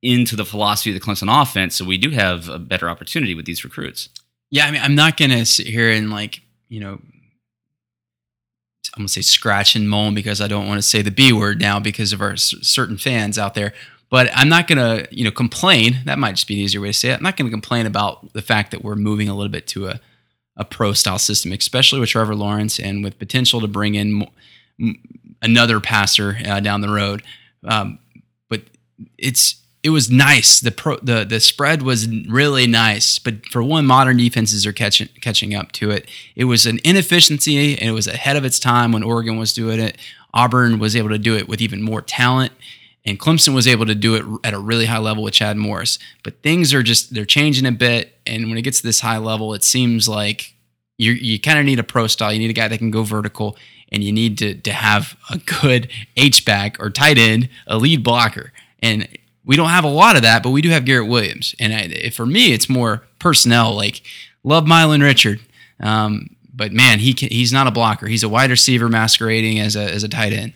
into 0.02 0.38
the 0.38 0.46
philosophy 0.46 0.92
of 0.92 0.94
the 0.94 1.06
Clemson 1.06 1.42
offense, 1.42 1.76
so 1.76 1.84
we 1.84 1.98
do 1.98 2.12
have 2.12 2.48
a 2.48 2.58
better 2.58 2.90
opportunity 2.90 3.36
with 3.36 3.46
these 3.46 3.66
recruits. 3.66 4.08
Yeah, 4.52 4.66
I 4.66 4.72
mean, 4.72 4.82
I'm 4.82 4.96
not 4.96 5.18
gonna 5.18 5.46
sit 5.46 5.68
here 5.68 5.92
and 5.92 6.10
like, 6.10 6.42
you 6.70 6.80
know, 6.80 6.94
I'm 8.96 9.02
gonna 9.02 9.08
say 9.10 9.22
scratch 9.22 9.76
and 9.76 9.90
moan 9.90 10.16
because 10.16 10.42
I 10.42 10.48
don't 10.48 10.68
want 10.68 10.80
to 10.80 10.88
say 10.88 11.02
the 11.02 11.12
B 11.12 11.32
word 11.32 11.60
now 11.62 11.80
because 11.80 12.14
of 12.14 12.22
our 12.22 12.36
certain 12.38 12.98
fans 12.98 13.38
out 13.38 13.54
there. 13.54 13.74
But 14.10 14.30
I'm 14.34 14.50
not 14.50 14.68
gonna, 14.68 15.06
you 15.12 15.24
know, 15.24 15.32
complain. 15.32 16.00
That 16.06 16.18
might 16.18 16.32
just 16.36 16.48
be 16.48 16.56
an 16.56 16.62
easier 16.62 16.82
way 16.82 16.88
to 16.88 16.94
say 16.94 17.12
it. 17.12 17.18
I'm 17.18 17.24
not 17.24 17.38
gonna 17.38 17.52
complain 17.52 17.86
about 17.86 18.34
the 18.34 18.42
fact 18.42 18.72
that 18.72 18.84
we're 18.84 18.96
moving 18.96 19.30
a 19.30 19.36
little 19.36 19.52
bit 19.52 19.68
to 19.68 19.88
a 19.88 20.00
a 20.58 20.66
pro 20.66 20.92
style 20.94 21.20
system, 21.20 21.54
especially 21.54 22.00
with 22.02 22.10
Trevor 22.10 22.36
Lawrence 22.36 22.80
and 22.80 23.02
with 23.04 23.18
potential 23.18 23.62
to 23.62 23.68
bring 23.68 23.96
in 23.96 24.28
m- 24.80 24.96
another 25.42 25.80
passer 25.80 26.38
uh, 26.46 26.60
down 26.60 26.82
the 26.82 26.90
road. 26.90 27.24
Um, 27.64 27.98
but 28.50 28.64
it's 29.18 29.56
it 29.82 29.92
was 29.92 30.12
nice. 30.12 30.60
The 30.60 30.72
pro 30.72 30.98
the 30.98 31.24
the 31.24 31.40
spread 31.40 31.82
was 31.84 32.08
really 32.28 32.68
nice, 32.68 33.18
but 33.18 33.46
for 33.46 33.64
one, 33.64 33.86
modern 33.86 34.18
defenses 34.18 34.66
are 34.66 34.74
catching 34.74 35.08
catching 35.22 35.56
up 35.56 35.72
to 35.74 35.92
it. 35.92 36.10
It 36.36 36.46
was 36.46 36.66
an 36.66 36.80
inefficiency, 36.84 37.78
and 37.78 37.90
it 37.90 37.94
was 37.94 38.08
ahead 38.08 38.36
of 38.36 38.44
its 38.44 38.60
time 38.60 38.92
when 38.92 39.04
Oregon 39.04 39.38
was 39.38 39.54
doing 39.54 39.80
it. 39.80 39.98
Auburn 40.34 40.80
was 40.80 40.96
able 40.96 41.10
to 41.10 41.18
do 41.18 41.36
it 41.36 41.48
with 41.48 41.62
even 41.62 41.82
more 41.82 42.02
talent, 42.02 42.52
and 43.06 43.20
Clemson 43.20 43.56
was 43.56 43.68
able 43.68 43.86
to 43.86 43.96
do 43.96 44.16
it 44.16 44.26
at 44.44 44.54
a 44.54 44.60
really 44.60 44.86
high 44.86 45.00
level 45.00 45.24
with 45.24 45.34
Chad 45.34 45.56
Morris. 45.56 45.98
But 46.24 46.42
things 46.44 46.74
are 46.74 46.84
just 46.84 47.14
they're 47.14 47.26
changing 47.26 47.66
a 47.66 47.72
bit, 47.72 48.20
and 48.26 48.50
when 48.50 48.58
it 48.58 48.64
gets 48.64 48.82
to 48.82 48.88
this 48.88 49.00
high 49.00 49.18
level, 49.18 49.54
it 49.54 49.64
seems 49.64 50.10
like 50.10 50.56
you 50.98 51.14
you 51.14 51.40
kind 51.40 51.58
of 51.58 51.66
need 51.66 51.80
a 51.80 51.84
pro 51.84 52.08
style. 52.08 52.34
You 52.34 52.40
need 52.40 52.50
a 52.50 52.54
guy 52.54 52.68
that 52.68 52.80
can 52.80 52.92
go 52.92 53.04
vertical, 53.04 53.56
and 53.94 54.04
you 54.04 54.12
need 54.12 54.38
to 54.40 54.56
to 54.56 54.74
have 54.74 55.16
a 55.30 55.38
good 55.38 55.90
H 56.18 56.44
back 56.44 56.76
or 56.82 56.90
tight 56.90 57.18
end, 57.18 57.48
a 57.66 57.78
lead 57.78 58.04
blocker, 58.04 58.52
and 58.84 59.08
we 59.46 59.56
don't 59.56 59.70
have 59.70 59.84
a 59.84 59.90
lot 59.90 60.16
of 60.16 60.22
that, 60.24 60.44
but 60.44 60.52
we 60.52 60.62
do 60.62 60.70
have 60.70 60.86
Garrett 60.86 61.08
Williams. 61.08 61.56
And 61.60 61.74
I, 61.74 62.10
for 62.10 62.26
me, 62.26 62.52
it's 62.54 62.70
more 62.70 63.04
personnel. 63.20 63.76
Like 63.76 64.02
love 64.44 64.68
Milan 64.68 65.02
Richard, 65.02 65.40
um, 65.80 66.36
but 66.54 66.72
man, 66.72 67.00
he 67.00 67.14
can, 67.14 67.30
he's 67.30 67.54
not 67.54 67.68
a 67.68 67.72
blocker. 67.72 68.08
He's 68.08 68.24
a 68.24 68.30
wide 68.30 68.50
receiver 68.50 68.90
masquerading 68.90 69.60
as 69.60 69.76
a 69.76 69.92
as 69.92 70.04
a 70.04 70.10
tight 70.10 70.34
end. 70.34 70.54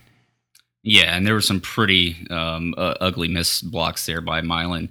Yeah, 0.83 1.15
and 1.15 1.25
there 1.25 1.33
were 1.33 1.41
some 1.41 1.61
pretty 1.61 2.27
um, 2.29 2.75
uh, 2.77 2.95
ugly 2.99 3.29
missed 3.29 3.71
blocks 3.71 4.05
there 4.05 4.21
by 4.21 4.41
Milan. 4.41 4.89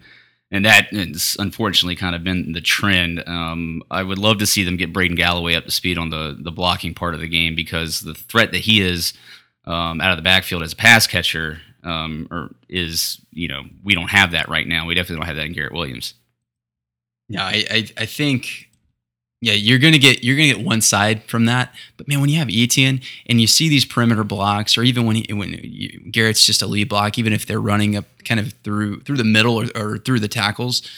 And 0.50 0.66
that 0.66 0.88
has 0.92 1.36
unfortunately 1.38 1.96
kind 1.96 2.14
of 2.14 2.22
been 2.22 2.52
the 2.52 2.60
trend. 2.60 3.26
Um, 3.26 3.82
I 3.90 4.02
would 4.02 4.18
love 4.18 4.38
to 4.38 4.46
see 4.46 4.64
them 4.64 4.76
get 4.76 4.92
Braden 4.92 5.16
Galloway 5.16 5.54
up 5.54 5.64
to 5.64 5.70
speed 5.70 5.96
on 5.96 6.10
the, 6.10 6.36
the 6.38 6.50
blocking 6.50 6.92
part 6.92 7.14
of 7.14 7.20
the 7.20 7.28
game 7.28 7.54
because 7.54 8.00
the 8.00 8.14
threat 8.14 8.52
that 8.52 8.58
he 8.58 8.82
is 8.82 9.14
um, 9.64 10.00
out 10.02 10.10
of 10.10 10.18
the 10.18 10.22
backfield 10.22 10.62
as 10.62 10.74
a 10.74 10.76
pass 10.76 11.06
catcher 11.06 11.62
um, 11.82 12.28
or 12.30 12.54
is, 12.68 13.20
you 13.30 13.48
know, 13.48 13.62
we 13.82 13.94
don't 13.94 14.10
have 14.10 14.32
that 14.32 14.48
right 14.48 14.66
now. 14.66 14.86
We 14.86 14.94
definitely 14.94 15.16
don't 15.16 15.26
have 15.26 15.36
that 15.36 15.46
in 15.46 15.52
Garrett 15.52 15.72
Williams. 15.72 16.14
Yeah, 17.28 17.44
I, 17.44 17.64
I, 17.70 17.86
I 17.98 18.06
think 18.06 18.68
yeah, 19.42 19.54
you're 19.54 19.80
gonna 19.80 19.98
get 19.98 20.22
you're 20.22 20.36
gonna 20.36 20.54
get 20.54 20.64
one 20.64 20.80
side 20.80 21.24
from 21.24 21.46
that. 21.46 21.74
But 21.96 22.06
man, 22.06 22.20
when 22.20 22.30
you 22.30 22.38
have 22.38 22.48
Etienne 22.48 23.00
and 23.26 23.40
you 23.40 23.48
see 23.48 23.68
these 23.68 23.84
perimeter 23.84 24.22
blocks, 24.22 24.78
or 24.78 24.84
even 24.84 25.04
when 25.04 25.16
he, 25.16 25.32
when 25.32 25.58
you, 25.64 25.98
Garrett's 26.12 26.46
just 26.46 26.62
a 26.62 26.66
lead 26.68 26.88
block, 26.88 27.18
even 27.18 27.32
if 27.32 27.44
they're 27.44 27.60
running 27.60 27.96
up 27.96 28.04
kind 28.24 28.38
of 28.38 28.52
through 28.62 29.00
through 29.00 29.16
the 29.16 29.24
middle 29.24 29.60
or, 29.60 29.66
or 29.74 29.98
through 29.98 30.20
the 30.20 30.28
tackles, 30.28 30.88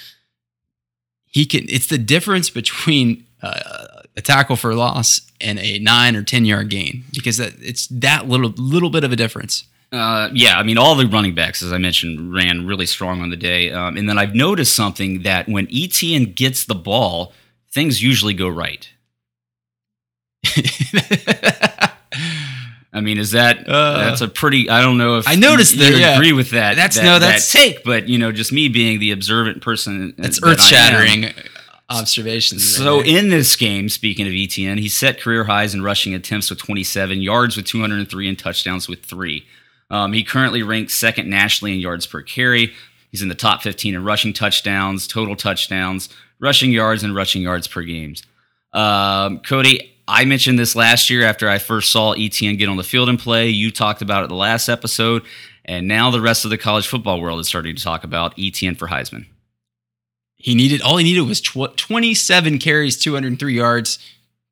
he 1.24 1.46
can. 1.46 1.64
It's 1.70 1.86
the 1.86 1.96
difference 1.96 2.50
between 2.50 3.24
uh, 3.42 4.02
a 4.14 4.20
tackle 4.20 4.56
for 4.56 4.70
a 4.70 4.76
loss 4.76 5.22
and 5.40 5.58
a 5.58 5.78
nine 5.78 6.14
or 6.14 6.22
ten 6.22 6.44
yard 6.44 6.68
gain 6.68 7.04
because 7.14 7.38
that, 7.38 7.54
it's 7.60 7.86
that 7.86 8.28
little 8.28 8.50
little 8.58 8.90
bit 8.90 9.04
of 9.04 9.12
a 9.12 9.16
difference. 9.16 9.64
Uh, 9.94 10.28
yeah, 10.32 10.58
I 10.58 10.62
mean, 10.64 10.76
all 10.78 10.94
the 10.96 11.06
running 11.06 11.34
backs, 11.34 11.62
as 11.62 11.72
I 11.72 11.78
mentioned, 11.78 12.32
ran 12.34 12.66
really 12.66 12.86
strong 12.86 13.20
on 13.22 13.30
the 13.30 13.36
day. 13.36 13.70
Um, 13.70 13.96
and 13.96 14.08
then 14.08 14.18
I've 14.18 14.34
noticed 14.34 14.74
something 14.74 15.22
that 15.22 15.48
when 15.48 15.68
Etienne 15.72 16.32
gets 16.32 16.64
the 16.64 16.74
ball, 16.74 17.32
things 17.72 18.02
usually 18.02 18.34
go 18.34 18.48
right. 18.48 18.88
I 22.92 23.00
mean, 23.00 23.18
is 23.18 23.32
that 23.32 23.68
Uh, 23.68 23.98
that's 23.98 24.20
a 24.20 24.28
pretty? 24.28 24.70
I 24.70 24.80
don't 24.80 24.98
know 24.98 25.18
if 25.18 25.26
I 25.26 25.34
noticed 25.34 25.74
you, 25.74 25.80
that, 25.90 25.98
yeah. 25.98 26.14
agree 26.14 26.32
with 26.32 26.50
that. 26.50 26.76
That's- 26.76 26.94
that, 26.96 27.02
no, 27.04 27.14
that 27.14 27.20
that's- 27.20 27.50
take, 27.50 27.82
but 27.82 28.08
you 28.08 28.18
know, 28.18 28.30
just 28.30 28.52
me 28.52 28.68
being 28.68 29.00
the 29.00 29.10
observant 29.10 29.62
person. 29.62 30.14
That's 30.16 30.38
that 30.40 30.46
earth 30.46 30.60
shattering 30.62 31.32
observations. 31.90 32.64
So 32.76 32.98
right 32.98 33.06
in 33.06 33.30
this 33.30 33.56
game, 33.56 33.88
speaking 33.88 34.26
of 34.28 34.32
Etienne, 34.32 34.78
he 34.78 34.88
set 34.88 35.20
career 35.20 35.44
highs 35.44 35.74
in 35.74 35.82
rushing 35.82 36.14
attempts 36.14 36.50
with 36.50 36.60
27, 36.60 37.20
yards 37.20 37.56
with 37.56 37.66
203, 37.66 38.28
and 38.28 38.38
touchdowns 38.38 38.88
with 38.88 39.04
three. 39.04 39.44
Um, 39.94 40.12
he 40.12 40.24
currently 40.24 40.64
ranks 40.64 40.92
second 40.92 41.30
nationally 41.30 41.72
in 41.72 41.78
yards 41.78 42.04
per 42.04 42.20
carry. 42.20 42.72
He's 43.12 43.22
in 43.22 43.28
the 43.28 43.36
top 43.36 43.62
15 43.62 43.94
in 43.94 44.02
rushing 44.02 44.32
touchdowns, 44.32 45.06
total 45.06 45.36
touchdowns, 45.36 46.08
rushing 46.40 46.72
yards, 46.72 47.04
and 47.04 47.14
rushing 47.14 47.42
yards 47.42 47.68
per 47.68 47.82
games. 47.82 48.24
Um, 48.72 49.38
Cody, 49.38 49.96
I 50.08 50.24
mentioned 50.24 50.58
this 50.58 50.74
last 50.74 51.10
year 51.10 51.24
after 51.24 51.48
I 51.48 51.58
first 51.58 51.92
saw 51.92 52.12
Etienne 52.12 52.56
get 52.56 52.68
on 52.68 52.76
the 52.76 52.82
field 52.82 53.08
and 53.08 53.20
play. 53.20 53.48
You 53.50 53.70
talked 53.70 54.02
about 54.02 54.24
it 54.24 54.30
the 54.30 54.34
last 54.34 54.68
episode, 54.68 55.22
and 55.64 55.86
now 55.86 56.10
the 56.10 56.20
rest 56.20 56.44
of 56.44 56.50
the 56.50 56.58
college 56.58 56.88
football 56.88 57.20
world 57.20 57.38
is 57.38 57.46
starting 57.46 57.76
to 57.76 57.82
talk 57.82 58.02
about 58.02 58.34
Etienne 58.36 58.74
for 58.74 58.88
Heisman. 58.88 59.26
he 60.34 60.56
needed 60.56 60.82
all 60.82 60.96
he 60.96 61.04
needed 61.04 61.22
was 61.22 61.40
tw- 61.40 61.76
27 61.76 62.58
carries 62.58 62.98
203 62.98 63.54
yards 63.54 64.00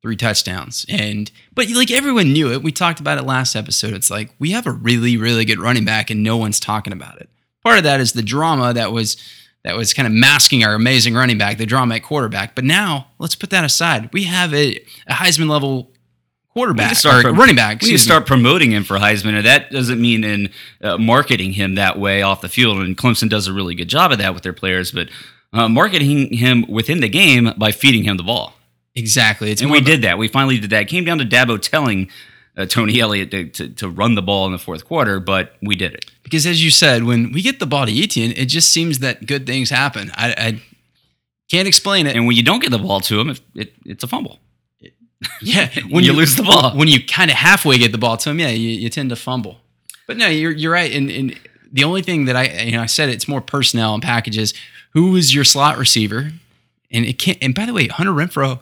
three 0.03 0.15
touchdowns 0.17 0.85
and 0.89 1.31
but 1.55 1.67
like 1.69 1.89
everyone 1.89 2.31
knew 2.33 2.51
it 2.51 2.61
we 2.61 2.71
talked 2.71 2.99
about 2.99 3.17
it 3.17 3.23
last 3.23 3.55
episode 3.55 3.93
it's 3.93 4.11
like 4.11 4.29
we 4.37 4.51
have 4.51 4.67
a 4.67 4.71
really 4.71 5.17
really 5.17 5.45
good 5.45 5.59
running 5.59 5.85
back 5.85 6.09
and 6.11 6.21
no 6.21 6.35
one's 6.37 6.59
talking 6.59 6.91
about 6.93 7.19
it 7.19 7.29
part 7.63 7.77
of 7.77 7.85
that 7.85 7.99
is 8.01 8.11
the 8.11 8.21
drama 8.21 8.73
that 8.73 8.91
was 8.91 9.15
that 9.63 9.77
was 9.77 9.93
kind 9.93 10.05
of 10.05 10.11
masking 10.11 10.61
our 10.65 10.73
amazing 10.75 11.15
running 11.15 11.37
back 11.37 11.57
the 11.57 11.65
drama 11.65 11.95
at 11.95 12.03
quarterback 12.03 12.53
but 12.53 12.65
now 12.65 13.07
let's 13.17 13.33
put 13.33 13.49
that 13.49 13.63
aside 13.63 14.09
we 14.13 14.25
have 14.25 14.53
a, 14.53 14.75
a 15.07 15.13
heisman 15.13 15.49
level 15.49 15.89
quarterback 16.49 16.95
start 16.95 17.25
running 17.25 17.55
back 17.55 17.81
We 17.81 17.87
need 17.87 17.91
to 17.91 17.95
excuse 17.95 18.01
me. 18.01 18.05
start 18.11 18.27
promoting 18.27 18.71
him 18.71 18.83
for 18.83 18.97
Heisman, 18.97 19.35
and 19.35 19.45
that 19.45 19.71
doesn't 19.71 19.99
mean 19.99 20.23
in 20.23 20.49
uh, 20.83 20.99
marketing 20.99 21.53
him 21.53 21.75
that 21.75 21.97
way 21.97 22.21
off 22.21 22.41
the 22.41 22.49
field. 22.49 22.77
And 22.77 22.95
Clemson 22.95 23.27
does 23.27 23.47
a 23.47 23.53
really 23.53 23.73
good 23.73 23.87
job 23.87 24.11
of 24.11 24.19
that 24.19 24.35
with 24.35 24.43
their 24.43 24.53
players, 24.53 24.91
but 24.91 25.09
uh, 25.51 25.67
marketing 25.67 26.31
him 26.33 26.63
within 26.69 26.99
the 26.99 27.09
game 27.09 27.53
by 27.57 27.71
feeding 27.71 28.03
him 28.03 28.17
the 28.17 28.23
ball. 28.23 28.53
Exactly 28.95 29.51
it's 29.51 29.61
And 29.61 29.71
we 29.71 29.81
did 29.81 30.03
that. 30.03 30.17
We 30.17 30.27
finally 30.27 30.59
did 30.59 30.69
that. 30.69 30.83
It 30.83 30.87
came 30.87 31.03
down 31.03 31.17
to 31.17 31.25
Dabo 31.25 31.59
telling 31.59 32.09
uh, 32.55 32.65
Tony 32.65 32.99
Elliott 32.99 33.31
to, 33.31 33.49
to, 33.49 33.69
to 33.69 33.89
run 33.89 34.15
the 34.15 34.21
ball 34.21 34.45
in 34.45 34.51
the 34.51 34.59
fourth 34.59 34.85
quarter, 34.85 35.19
but 35.19 35.55
we 35.61 35.75
did 35.75 35.93
it. 35.93 36.11
Because 36.21 36.45
as 36.45 36.63
you 36.63 36.69
said, 36.69 37.03
when 37.03 37.31
we 37.31 37.41
get 37.41 37.59
the 37.59 37.65
ball 37.65 37.85
to 37.85 37.91
Etienne, 37.91 38.33
it 38.35 38.45
just 38.45 38.71
seems 38.71 38.99
that 38.99 39.25
good 39.25 39.47
things 39.47 39.69
happen. 39.71 40.11
I, 40.13 40.31
I 40.37 40.61
can't 41.49 41.67
explain 41.67 42.07
it. 42.07 42.15
And 42.15 42.27
when 42.27 42.35
you 42.35 42.43
don't 42.43 42.61
get 42.61 42.71
the 42.71 42.77
ball 42.77 42.99
to 43.01 43.19
him, 43.19 43.29
it, 43.29 43.41
it, 43.55 43.73
it's 43.85 44.03
a 44.03 44.07
fumble. 44.07 44.39
yeah, 45.41 45.69
When 45.89 46.03
you 46.03 46.13
lose 46.13 46.35
the 46.35 46.43
ball. 46.43 46.75
When 46.75 46.87
you 46.87 47.03
kind 47.03 47.31
of 47.31 47.37
halfway 47.37 47.77
get 47.77 47.91
the 47.91 47.97
ball 47.97 48.17
to 48.17 48.29
him, 48.29 48.39
yeah, 48.39 48.49
you, 48.49 48.69
you 48.69 48.89
tend 48.89 49.09
to 49.09 49.15
fumble. 49.15 49.59
But 50.05 50.17
no, 50.17 50.27
you're 50.27 50.51
you're 50.51 50.71
right. 50.71 50.91
And, 50.91 51.09
and 51.09 51.39
the 51.71 51.83
only 51.83 52.01
thing 52.01 52.25
that 52.25 52.35
I 52.35 52.63
you 52.63 52.73
know 52.73 52.81
I 52.81 52.87
said 52.87 53.09
it's 53.09 53.27
more 53.27 53.41
personnel 53.41 53.93
and 53.93 54.03
packages. 54.03 54.53
Who 54.91 55.15
is 55.15 55.33
your 55.33 55.43
slot 55.43 55.77
receiver? 55.77 56.31
And 56.91 57.05
it 57.05 57.17
can't. 57.17 57.37
And 57.41 57.55
by 57.55 57.65
the 57.65 57.73
way, 57.73 57.87
Hunter 57.87 58.11
Renfrow, 58.11 58.59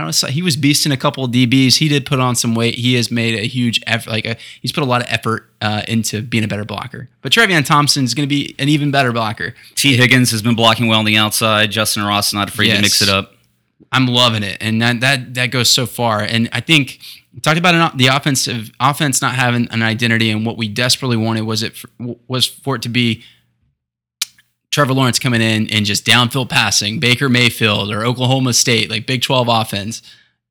I 0.00 0.04
don't 0.04 0.22
know. 0.22 0.28
He 0.28 0.42
was 0.42 0.56
beasting 0.56 0.92
a 0.92 0.96
couple 0.96 1.24
of 1.24 1.30
DBs. 1.30 1.76
He 1.76 1.88
did 1.88 2.06
put 2.06 2.20
on 2.20 2.34
some 2.34 2.54
weight. 2.54 2.74
He 2.74 2.94
has 2.94 3.10
made 3.10 3.38
a 3.38 3.46
huge 3.46 3.80
effort. 3.86 4.10
Like 4.10 4.26
a, 4.26 4.36
he's 4.62 4.72
put 4.72 4.82
a 4.82 4.86
lot 4.86 5.02
of 5.02 5.06
effort 5.10 5.50
uh, 5.60 5.82
into 5.86 6.22
being 6.22 6.44
a 6.44 6.48
better 6.48 6.64
blocker. 6.64 7.08
But 7.20 7.32
Trevion 7.32 7.64
Thompson 7.64 8.04
is 8.04 8.14
going 8.14 8.26
to 8.26 8.34
be 8.34 8.54
an 8.58 8.68
even 8.68 8.90
better 8.90 9.12
blocker. 9.12 9.54
Tee 9.74 9.96
Higgins 9.96 10.30
has 10.30 10.42
been 10.42 10.54
blocking 10.54 10.88
well 10.88 10.98
on 10.98 11.04
the 11.04 11.16
outside. 11.16 11.70
Justin 11.70 12.02
Ross 12.02 12.32
not 12.32 12.48
afraid 12.48 12.74
to 12.74 12.80
mix 12.80 13.02
it 13.02 13.08
up. 13.08 13.34
I'm 13.92 14.06
loving 14.06 14.42
it, 14.42 14.58
and 14.60 14.80
that 14.82 15.00
that 15.00 15.34
that 15.34 15.46
goes 15.46 15.70
so 15.70 15.84
far. 15.84 16.20
And 16.20 16.48
I 16.52 16.60
think 16.60 17.00
we 17.34 17.40
talked 17.40 17.58
about 17.58 17.74
an, 17.74 17.96
the 17.96 18.06
offensive 18.06 18.70
offense 18.78 19.20
not 19.20 19.34
having 19.34 19.68
an 19.70 19.82
identity, 19.82 20.30
and 20.30 20.46
what 20.46 20.56
we 20.56 20.68
desperately 20.68 21.16
wanted 21.16 21.42
was 21.42 21.62
it 21.62 21.76
for, 21.76 21.90
was 22.28 22.46
for 22.46 22.76
it 22.76 22.82
to 22.82 22.88
be 22.88 23.24
Trevor 24.70 24.94
Lawrence 24.94 25.18
coming 25.18 25.40
in 25.40 25.68
and 25.70 25.84
just 25.84 26.06
downfield 26.06 26.48
passing, 26.48 27.00
Baker 27.00 27.28
Mayfield 27.28 27.90
or 27.90 28.04
Oklahoma 28.04 28.52
State, 28.52 28.90
like 28.90 29.06
Big 29.06 29.22
12 29.22 29.48
offense. 29.48 30.02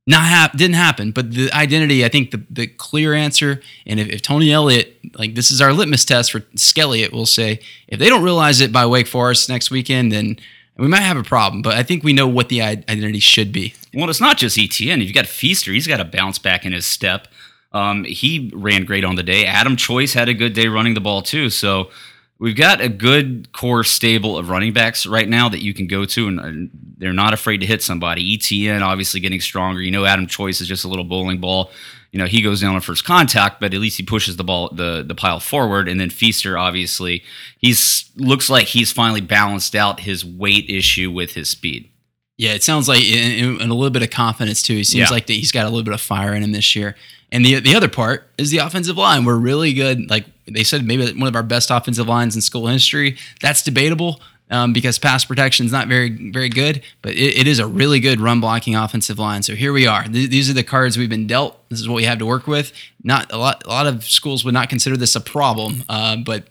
Not 0.05 0.23
hap- 0.23 0.57
didn't 0.57 0.75
happen, 0.75 1.11
but 1.11 1.31
the 1.31 1.51
identity, 1.53 2.03
I 2.03 2.09
think 2.09 2.31
the, 2.31 2.43
the 2.49 2.67
clear 2.67 3.13
answer, 3.13 3.61
and 3.85 3.99
if, 3.99 4.07
if 4.09 4.21
Tony 4.21 4.51
Elliott, 4.51 4.97
like 5.15 5.35
this 5.35 5.51
is 5.51 5.61
our 5.61 5.71
litmus 5.71 6.03
test 6.03 6.31
for 6.31 6.43
Skelly, 6.55 7.03
it 7.03 7.13
will 7.13 7.27
say, 7.27 7.59
if 7.87 7.99
they 7.99 8.09
don't 8.09 8.23
realize 8.23 8.59
it 8.59 8.71
by 8.71 8.85
Wake 8.87 9.07
Forest 9.07 9.49
next 9.49 9.69
weekend, 9.69 10.11
then 10.11 10.37
we 10.77 10.87
might 10.87 11.01
have 11.01 11.17
a 11.17 11.23
problem. 11.23 11.61
But 11.61 11.75
I 11.75 11.83
think 11.83 12.03
we 12.03 12.13
know 12.13 12.27
what 12.27 12.49
the 12.49 12.61
identity 12.61 13.19
should 13.19 13.51
be. 13.51 13.75
Well, 13.93 14.09
it's 14.09 14.21
not 14.21 14.37
just 14.37 14.57
Etienne. 14.57 15.01
You've 15.01 15.13
got 15.13 15.27
Feaster. 15.27 15.71
He's 15.71 15.87
got 15.87 15.97
to 15.97 16.05
bounce 16.05 16.39
back 16.39 16.65
in 16.65 16.71
his 16.71 16.85
step. 16.85 17.27
Um, 17.71 18.03
he 18.03 18.49
ran 18.53 18.85
great 18.85 19.03
on 19.03 19.15
the 19.15 19.23
day. 19.23 19.45
Adam 19.45 19.75
Choice 19.75 20.13
had 20.13 20.27
a 20.27 20.33
good 20.33 20.53
day 20.53 20.67
running 20.67 20.95
the 20.95 21.01
ball 21.01 21.21
too. 21.21 21.49
So 21.49 21.91
we've 22.39 22.55
got 22.55 22.81
a 22.81 22.89
good 22.89 23.51
core 23.51 23.83
stable 23.83 24.37
of 24.37 24.49
running 24.49 24.73
backs 24.73 25.05
right 25.05 25.27
now 25.27 25.49
that 25.49 25.61
you 25.61 25.73
can 25.73 25.87
go 25.87 26.05
to, 26.05 26.27
and, 26.27 26.39
and 26.39 26.69
they're 26.97 27.13
not 27.13 27.33
afraid 27.33 27.57
to 27.59 27.65
hit 27.65 27.83
somebody. 27.83 28.33
Etienne 28.33 28.81
obviously 28.81 29.19
getting 29.19 29.41
stronger. 29.41 29.81
You 29.81 29.91
know, 29.91 30.05
Adam 30.05 30.27
Choice 30.27 30.61
is 30.61 30.67
just 30.67 30.83
a 30.85 30.87
little 30.87 31.05
bowling 31.05 31.39
ball. 31.39 31.71
You 32.11 32.17
know, 32.17 32.25
he 32.25 32.41
goes 32.41 32.61
down 32.61 32.73
on 32.73 32.81
first 32.81 33.05
contact, 33.05 33.59
but 33.59 33.71
at 33.73 33.79
least 33.79 33.97
he 33.97 34.03
pushes 34.03 34.35
the 34.37 34.43
ball, 34.43 34.69
the 34.73 35.03
the 35.07 35.13
pile 35.13 35.39
forward. 35.39 35.87
And 35.87 35.99
then 35.99 36.09
Feaster, 36.09 36.57
obviously, 36.57 37.23
he's 37.59 38.09
looks 38.15 38.49
like 38.49 38.65
he's 38.67 38.91
finally 38.91 39.21
balanced 39.21 39.75
out 39.75 39.99
his 39.99 40.25
weight 40.25 40.67
issue 40.69 41.11
with 41.11 41.33
his 41.33 41.49
speed. 41.49 41.89
Yeah, 42.37 42.53
it 42.53 42.63
sounds 42.63 42.87
like 42.87 43.03
and 43.03 43.59
a 43.61 43.73
little 43.73 43.89
bit 43.89 44.01
of 44.01 44.09
confidence 44.09 44.63
too. 44.63 44.75
He 44.75 44.83
seems 44.85 45.09
Yeah. 45.09 45.13
like 45.13 45.27
that 45.27 45.33
he's 45.33 45.51
got 45.51 45.65
a 45.65 45.69
little 45.69 45.83
bit 45.83 45.93
of 45.93 46.01
fire 46.01 46.33
in 46.33 46.41
him 46.41 46.53
this 46.53 46.75
year. 46.75 46.95
And 47.31 47.45
the 47.45 47.59
the 47.59 47.75
other 47.75 47.87
part 47.89 48.27
is 48.37 48.51
the 48.51 48.57
offensive 48.57 48.97
line. 48.97 49.25
We're 49.25 49.37
really 49.37 49.73
good. 49.73 50.09
Like 50.09 50.25
they 50.47 50.63
said, 50.63 50.85
maybe 50.85 51.11
one 51.13 51.27
of 51.27 51.35
our 51.35 51.43
best 51.43 51.69
offensive 51.69 52.07
lines 52.07 52.35
in 52.35 52.41
school 52.41 52.67
history. 52.67 53.17
That's 53.39 53.61
debatable 53.61 54.19
um, 54.49 54.73
because 54.73 54.97
pass 54.97 55.25
protection 55.25 55.65
is 55.65 55.71
not 55.71 55.87
very 55.87 56.09
very 56.31 56.49
good, 56.49 56.81
but 57.01 57.13
it, 57.13 57.37
it 57.37 57.47
is 57.47 57.59
a 57.59 57.67
really 57.67 57.99
good 57.99 58.19
run 58.19 58.39
blocking 58.39 58.75
offensive 58.75 59.19
line. 59.19 59.43
So 59.43 59.55
here 59.55 59.71
we 59.71 59.85
are. 59.85 60.03
Th- 60.03 60.29
these 60.29 60.49
are 60.49 60.53
the 60.53 60.63
cards 60.63 60.97
we've 60.97 61.09
been 61.09 61.27
dealt. 61.27 61.57
This 61.69 61.79
is 61.79 61.87
what 61.87 61.95
we 61.95 62.05
have 62.05 62.19
to 62.19 62.25
work 62.25 62.47
with. 62.47 62.71
Not 63.03 63.31
a 63.31 63.37
lot. 63.37 63.63
A 63.65 63.69
lot 63.69 63.87
of 63.87 64.03
schools 64.03 64.43
would 64.43 64.53
not 64.53 64.69
consider 64.69 64.97
this 64.97 65.15
a 65.15 65.21
problem, 65.21 65.83
uh, 65.87 66.17
but 66.17 66.45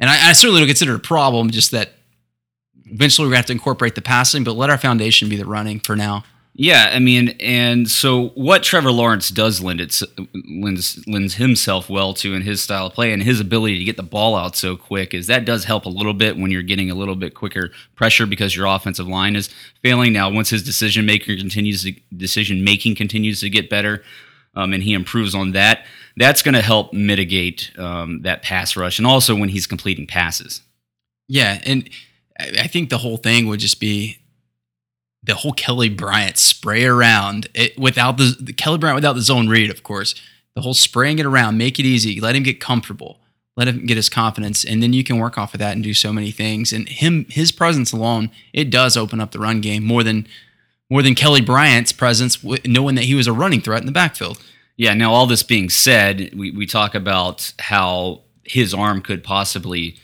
and 0.00 0.08
I, 0.08 0.30
I 0.30 0.32
certainly 0.32 0.60
don't 0.60 0.68
consider 0.68 0.92
it 0.92 0.96
a 0.96 1.00
problem. 1.00 1.50
Just 1.50 1.70
that 1.72 1.92
eventually 2.86 3.26
we're 3.26 3.32
gonna 3.32 3.38
have 3.38 3.46
to 3.46 3.52
incorporate 3.52 3.94
the 3.94 4.02
passing, 4.02 4.44
but 4.44 4.52
let 4.52 4.70
our 4.70 4.78
foundation 4.78 5.28
be 5.28 5.36
the 5.36 5.46
running 5.46 5.80
for 5.80 5.96
now. 5.96 6.24
Yeah, 6.56 6.90
I 6.92 7.00
mean, 7.00 7.30
and 7.40 7.90
so 7.90 8.28
what 8.30 8.62
Trevor 8.62 8.92
Lawrence 8.92 9.30
does 9.30 9.60
lend 9.60 9.80
lends 10.48 11.04
lends 11.08 11.34
himself 11.34 11.90
well 11.90 12.14
to 12.14 12.32
in 12.32 12.42
his 12.42 12.62
style 12.62 12.86
of 12.86 12.92
play 12.92 13.12
and 13.12 13.20
his 13.20 13.40
ability 13.40 13.76
to 13.78 13.84
get 13.84 13.96
the 13.96 14.04
ball 14.04 14.36
out 14.36 14.54
so 14.54 14.76
quick 14.76 15.14
is 15.14 15.26
that 15.26 15.44
does 15.44 15.64
help 15.64 15.84
a 15.84 15.88
little 15.88 16.14
bit 16.14 16.36
when 16.36 16.52
you're 16.52 16.62
getting 16.62 16.92
a 16.92 16.94
little 16.94 17.16
bit 17.16 17.34
quicker 17.34 17.72
pressure 17.96 18.24
because 18.24 18.54
your 18.54 18.66
offensive 18.66 19.08
line 19.08 19.34
is 19.34 19.48
failing. 19.82 20.12
Now, 20.12 20.30
once 20.30 20.50
his 20.50 20.62
decision 20.62 21.04
maker 21.04 21.36
continues 21.36 21.82
to 21.82 21.92
decision 22.16 22.62
making 22.62 22.94
continues 22.94 23.40
to 23.40 23.50
get 23.50 23.68
better, 23.68 24.04
um, 24.54 24.72
and 24.72 24.84
he 24.84 24.92
improves 24.94 25.34
on 25.34 25.52
that, 25.52 25.84
that's 26.16 26.42
going 26.42 26.54
to 26.54 26.62
help 26.62 26.92
mitigate 26.92 27.72
um, 27.78 28.22
that 28.22 28.42
pass 28.42 28.76
rush, 28.76 28.98
and 28.98 29.08
also 29.08 29.34
when 29.34 29.48
he's 29.48 29.66
completing 29.66 30.06
passes. 30.06 30.62
Yeah, 31.26 31.60
and 31.66 31.90
I 32.38 32.68
think 32.68 32.90
the 32.90 32.98
whole 32.98 33.16
thing 33.16 33.48
would 33.48 33.58
just 33.58 33.80
be 33.80 34.18
the 35.24 35.34
whole 35.34 35.52
Kelly 35.52 35.88
Bryant 35.88 36.38
spray 36.38 36.84
around 36.84 37.48
it 37.54 37.78
without 37.78 38.18
the, 38.18 38.36
the 38.38 38.52
Kelly 38.52 38.78
Bryant 38.78 38.96
without 38.96 39.14
the 39.14 39.22
zone 39.22 39.48
read, 39.48 39.70
of 39.70 39.82
course. 39.82 40.14
The 40.54 40.60
whole 40.60 40.74
spraying 40.74 41.18
it 41.18 41.26
around, 41.26 41.58
make 41.58 41.80
it 41.80 41.86
easy, 41.86 42.20
let 42.20 42.36
him 42.36 42.44
get 42.44 42.60
comfortable, 42.60 43.18
let 43.56 43.66
him 43.66 43.86
get 43.86 43.96
his 43.96 44.08
confidence, 44.08 44.64
and 44.64 44.82
then 44.82 44.92
you 44.92 45.02
can 45.02 45.18
work 45.18 45.36
off 45.36 45.54
of 45.54 45.58
that 45.58 45.72
and 45.72 45.82
do 45.82 45.94
so 45.94 46.12
many 46.12 46.30
things. 46.30 46.72
And 46.72 46.88
him, 46.88 47.26
his 47.28 47.50
presence 47.50 47.92
alone, 47.92 48.30
it 48.52 48.70
does 48.70 48.96
open 48.96 49.20
up 49.20 49.32
the 49.32 49.40
run 49.40 49.60
game 49.60 49.84
more 49.84 50.02
than 50.04 50.28
more 50.90 51.02
than 51.02 51.14
Kelly 51.14 51.40
Bryant's 51.40 51.92
presence, 51.92 52.44
knowing 52.64 52.94
that 52.94 53.04
he 53.04 53.14
was 53.14 53.26
a 53.26 53.32
running 53.32 53.62
threat 53.62 53.80
in 53.80 53.86
the 53.86 53.92
backfield. 53.92 54.40
Yeah. 54.76 54.92
Now, 54.94 55.12
all 55.12 55.26
this 55.26 55.42
being 55.42 55.70
said, 55.70 56.30
we, 56.36 56.50
we 56.50 56.66
talk 56.66 56.94
about 56.94 57.52
how 57.58 58.20
his 58.44 58.74
arm 58.74 59.00
could 59.00 59.24
possibly 59.24 59.96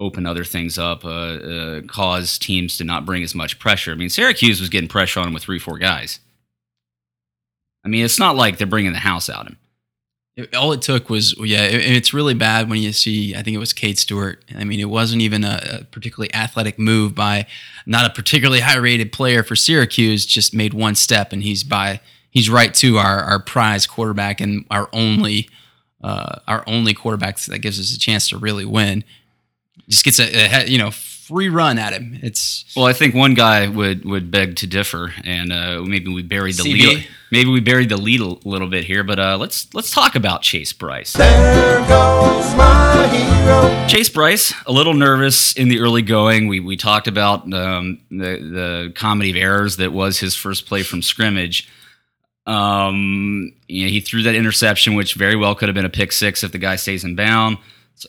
open 0.00 0.26
other 0.26 0.44
things 0.44 0.78
up, 0.78 1.04
uh, 1.04 1.08
uh, 1.08 1.80
cause 1.82 2.38
teams 2.38 2.76
to 2.78 2.84
not 2.84 3.04
bring 3.04 3.22
as 3.22 3.34
much 3.34 3.58
pressure. 3.58 3.90
I 3.92 3.94
mean, 3.96 4.08
Syracuse 4.10 4.60
was 4.60 4.68
getting 4.68 4.88
pressure 4.88 5.20
on 5.20 5.28
him 5.28 5.34
with 5.34 5.42
three, 5.42 5.58
four 5.58 5.78
guys. 5.78 6.20
I 7.84 7.88
mean, 7.88 8.04
it's 8.04 8.18
not 8.18 8.36
like 8.36 8.58
they're 8.58 8.66
bringing 8.66 8.92
the 8.92 8.98
house 8.98 9.28
out 9.28 9.46
him. 9.46 9.56
All 10.56 10.70
it 10.72 10.82
took 10.82 11.10
was 11.10 11.34
yeah 11.40 11.64
it- 11.64 11.96
it's 11.96 12.14
really 12.14 12.34
bad 12.34 12.70
when 12.70 12.78
you 12.80 12.92
see 12.92 13.34
i 13.34 13.42
think 13.42 13.56
it 13.56 13.58
was 13.58 13.72
Cade 13.72 13.98
Stewart 13.98 14.44
i 14.56 14.62
mean 14.62 14.78
it 14.78 14.88
wasn't 14.88 15.20
even 15.20 15.42
a, 15.42 15.80
a 15.80 15.84
particularly 15.86 16.32
athletic 16.32 16.78
move 16.78 17.12
by 17.12 17.44
not 17.86 18.06
a 18.08 18.10
particularly 18.14 18.60
high 18.68 18.76
rated 18.76 19.10
player 19.10 19.42
for 19.42 19.56
syracuse 19.56 20.24
just 20.24 20.54
made 20.54 20.74
one 20.74 20.94
step 20.94 21.32
and 21.32 21.42
he's 21.42 21.64
by 21.64 21.98
he's 22.30 22.48
right 22.48 22.72
to 22.74 22.98
our 22.98 23.18
our 23.24 23.42
prize 23.42 23.84
quarterback 23.84 24.40
and 24.40 24.64
our 24.70 24.88
only 24.92 25.48
uh 26.04 26.38
our 26.46 26.62
only 26.68 26.94
quarterback 26.94 27.36
that 27.40 27.58
gives 27.58 27.80
us 27.80 27.92
a 27.92 27.98
chance 27.98 28.28
to 28.28 28.38
really 28.38 28.64
win 28.64 29.02
just 29.88 30.04
gets 30.04 30.20
a, 30.20 30.62
a 30.62 30.66
you 30.66 30.78
know 30.78 30.90
free 31.28 31.50
run 31.50 31.78
at 31.78 31.92
him 31.92 32.18
it's 32.22 32.64
Well, 32.74 32.86
I 32.86 32.94
think 32.94 33.14
one 33.14 33.34
guy 33.34 33.68
would, 33.68 34.04
would 34.06 34.30
beg 34.30 34.56
to 34.56 34.66
differ, 34.66 35.12
and 35.24 35.52
uh, 35.52 35.82
maybe 35.82 36.12
we 36.12 36.22
buried 36.22 36.56
the 36.56 36.62
CB. 36.62 36.72
lead. 36.72 37.08
Maybe 37.30 37.50
we 37.50 37.60
buried 37.60 37.90
the 37.90 37.98
lead 37.98 38.20
a 38.20 38.48
little 38.48 38.68
bit 38.68 38.84
here, 38.84 39.04
but 39.04 39.18
uh, 39.18 39.36
let's 39.36 39.72
let's 39.74 39.90
talk 39.90 40.14
about 40.14 40.40
Chase 40.40 40.72
Brice. 40.72 41.12
There 41.12 41.80
goes 41.80 42.54
my 42.54 43.08
hero. 43.12 43.86
Chase 43.86 44.08
Brice, 44.08 44.54
a 44.66 44.72
little 44.72 44.94
nervous 44.94 45.52
in 45.52 45.68
the 45.68 45.80
early 45.80 46.00
going. 46.00 46.48
We 46.48 46.60
we 46.60 46.78
talked 46.78 47.08
about 47.08 47.52
um, 47.52 48.00
the 48.10 48.16
the 48.16 48.92
comedy 48.94 49.30
of 49.30 49.36
errors 49.36 49.76
that 49.76 49.92
was 49.92 50.18
his 50.18 50.34
first 50.34 50.64
play 50.66 50.82
from 50.82 51.02
scrimmage. 51.02 51.68
Um, 52.46 53.52
you 53.66 53.84
know, 53.84 53.90
he 53.90 54.00
threw 54.00 54.22
that 54.22 54.34
interception, 54.34 54.94
which 54.94 55.12
very 55.12 55.36
well 55.36 55.54
could 55.54 55.68
have 55.68 55.74
been 55.74 55.84
a 55.84 55.90
pick 55.90 56.12
six 56.12 56.42
if 56.42 56.52
the 56.52 56.58
guy 56.58 56.76
stays 56.76 57.04
in 57.04 57.14
bound. 57.14 57.58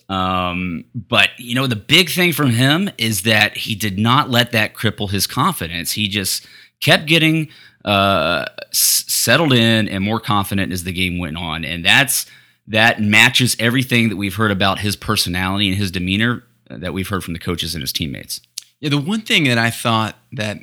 Um, 0.08 0.84
but 0.94 1.30
you 1.38 1.54
know, 1.54 1.66
the 1.66 1.76
big 1.76 2.10
thing 2.10 2.32
from 2.32 2.50
him 2.50 2.90
is 2.98 3.22
that 3.22 3.56
he 3.56 3.74
did 3.74 3.98
not 3.98 4.30
let 4.30 4.52
that 4.52 4.74
cripple 4.74 5.10
his 5.10 5.26
confidence. 5.26 5.92
He 5.92 6.08
just 6.08 6.46
kept 6.80 7.06
getting 7.06 7.48
uh, 7.84 8.44
s- 8.70 9.04
settled 9.08 9.52
in 9.52 9.88
and 9.88 10.04
more 10.04 10.20
confident 10.20 10.72
as 10.72 10.84
the 10.84 10.92
game 10.92 11.18
went 11.18 11.36
on, 11.36 11.64
and 11.64 11.84
that's 11.84 12.26
that 12.66 13.00
matches 13.00 13.56
everything 13.58 14.08
that 14.10 14.16
we've 14.16 14.34
heard 14.36 14.50
about 14.50 14.78
his 14.78 14.94
personality 14.96 15.68
and 15.68 15.76
his 15.76 15.90
demeanor 15.90 16.44
that 16.68 16.92
we've 16.92 17.08
heard 17.08 17.24
from 17.24 17.32
the 17.32 17.40
coaches 17.40 17.74
and 17.74 17.82
his 17.82 17.92
teammates. 17.92 18.40
Yeah, 18.80 18.90
the 18.90 18.98
one 18.98 19.22
thing 19.22 19.44
that 19.44 19.58
I 19.58 19.70
thought 19.70 20.16
that 20.32 20.58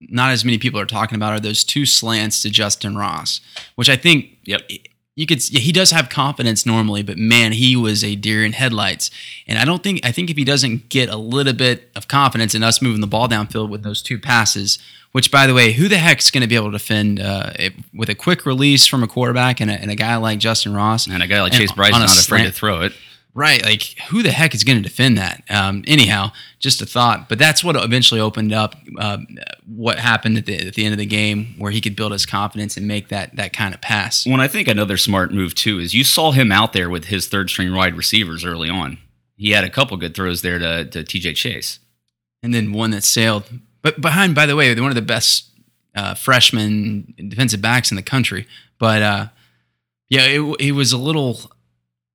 not 0.00 0.30
as 0.30 0.44
many 0.44 0.58
people 0.58 0.80
are 0.80 0.86
talking 0.86 1.16
about 1.16 1.32
are 1.34 1.40
those 1.40 1.62
two 1.62 1.84
slants 1.86 2.40
to 2.40 2.50
Justin 2.50 2.96
Ross, 2.96 3.40
which 3.76 3.88
I 3.88 3.96
think 3.96 4.38
Yep. 4.46 4.62
You 5.20 5.26
could 5.26 5.46
yeah, 5.50 5.60
he 5.60 5.70
does 5.70 5.90
have 5.90 6.08
confidence 6.08 6.64
normally, 6.64 7.02
but 7.02 7.18
man, 7.18 7.52
he 7.52 7.76
was 7.76 8.02
a 8.02 8.16
deer 8.16 8.42
in 8.42 8.54
headlights. 8.54 9.10
And 9.46 9.58
I 9.58 9.66
don't 9.66 9.82
think 9.82 10.00
I 10.02 10.12
think 10.12 10.30
if 10.30 10.36
he 10.38 10.44
doesn't 10.44 10.88
get 10.88 11.10
a 11.10 11.16
little 11.18 11.52
bit 11.52 11.90
of 11.94 12.08
confidence 12.08 12.54
in 12.54 12.62
us 12.62 12.80
moving 12.80 13.02
the 13.02 13.06
ball 13.06 13.28
downfield 13.28 13.68
with 13.68 13.82
those 13.82 14.00
two 14.00 14.18
passes, 14.18 14.78
which 15.12 15.30
by 15.30 15.46
the 15.46 15.52
way, 15.52 15.72
who 15.72 15.88
the 15.88 15.98
heck's 15.98 16.30
going 16.30 16.40
to 16.40 16.46
be 16.46 16.54
able 16.54 16.68
to 16.68 16.78
defend 16.78 17.20
uh, 17.20 17.50
it, 17.56 17.74
with 17.92 18.08
a 18.08 18.14
quick 18.14 18.46
release 18.46 18.86
from 18.86 19.02
a 19.02 19.06
quarterback 19.06 19.60
and 19.60 19.70
a, 19.70 19.74
and 19.74 19.90
a 19.90 19.94
guy 19.94 20.16
like 20.16 20.38
Justin 20.38 20.72
Ross 20.72 21.06
And 21.06 21.22
a 21.22 21.26
guy 21.26 21.42
like 21.42 21.52
Chase 21.52 21.72
Brice 21.72 21.92
not 21.92 22.08
afraid 22.18 22.46
to 22.46 22.52
throw 22.52 22.80
it. 22.80 22.94
Right, 23.32 23.64
like 23.64 23.82
who 24.08 24.24
the 24.24 24.32
heck 24.32 24.56
is 24.56 24.64
going 24.64 24.82
to 24.82 24.82
defend 24.82 25.16
that? 25.16 25.44
Um, 25.48 25.84
anyhow, 25.86 26.32
just 26.58 26.82
a 26.82 26.86
thought. 26.86 27.28
But 27.28 27.38
that's 27.38 27.62
what 27.62 27.76
eventually 27.76 28.20
opened 28.20 28.52
up 28.52 28.74
um, 28.98 29.26
what 29.66 30.00
happened 30.00 30.36
at 30.36 30.46
the, 30.46 30.66
at 30.66 30.74
the 30.74 30.84
end 30.84 30.92
of 30.92 30.98
the 30.98 31.06
game, 31.06 31.54
where 31.56 31.70
he 31.70 31.80
could 31.80 31.94
build 31.94 32.10
his 32.10 32.26
confidence 32.26 32.76
and 32.76 32.88
make 32.88 33.06
that 33.08 33.36
that 33.36 33.52
kind 33.52 33.72
of 33.72 33.80
pass. 33.80 34.26
When 34.26 34.40
I 34.40 34.48
think 34.48 34.66
another 34.66 34.96
smart 34.96 35.32
move 35.32 35.54
too 35.54 35.78
is 35.78 35.94
you 35.94 36.02
saw 36.02 36.32
him 36.32 36.50
out 36.50 36.72
there 36.72 36.90
with 36.90 37.04
his 37.04 37.28
third 37.28 37.50
string 37.50 37.72
wide 37.72 37.94
receivers 37.96 38.44
early 38.44 38.68
on. 38.68 38.98
He 39.36 39.52
had 39.52 39.62
a 39.64 39.70
couple 39.70 39.96
good 39.96 40.14
throws 40.14 40.42
there 40.42 40.58
to, 40.58 40.84
to 40.86 41.04
TJ 41.04 41.36
Chase. 41.36 41.78
and 42.42 42.52
then 42.52 42.72
one 42.72 42.90
that 42.90 43.04
sailed. 43.04 43.44
But 43.80 44.00
behind, 44.00 44.34
by 44.34 44.44
the 44.46 44.56
way, 44.56 44.74
one 44.74 44.90
of 44.90 44.96
the 44.96 45.02
best 45.02 45.50
uh, 45.94 46.14
freshman 46.14 47.14
defensive 47.16 47.62
backs 47.62 47.90
in 47.90 47.96
the 47.96 48.02
country. 48.02 48.46
But 48.78 49.02
uh, 49.02 49.26
yeah, 50.08 50.22
it, 50.26 50.40
it 50.60 50.72
was 50.72 50.92
a 50.92 50.98
little. 50.98 51.52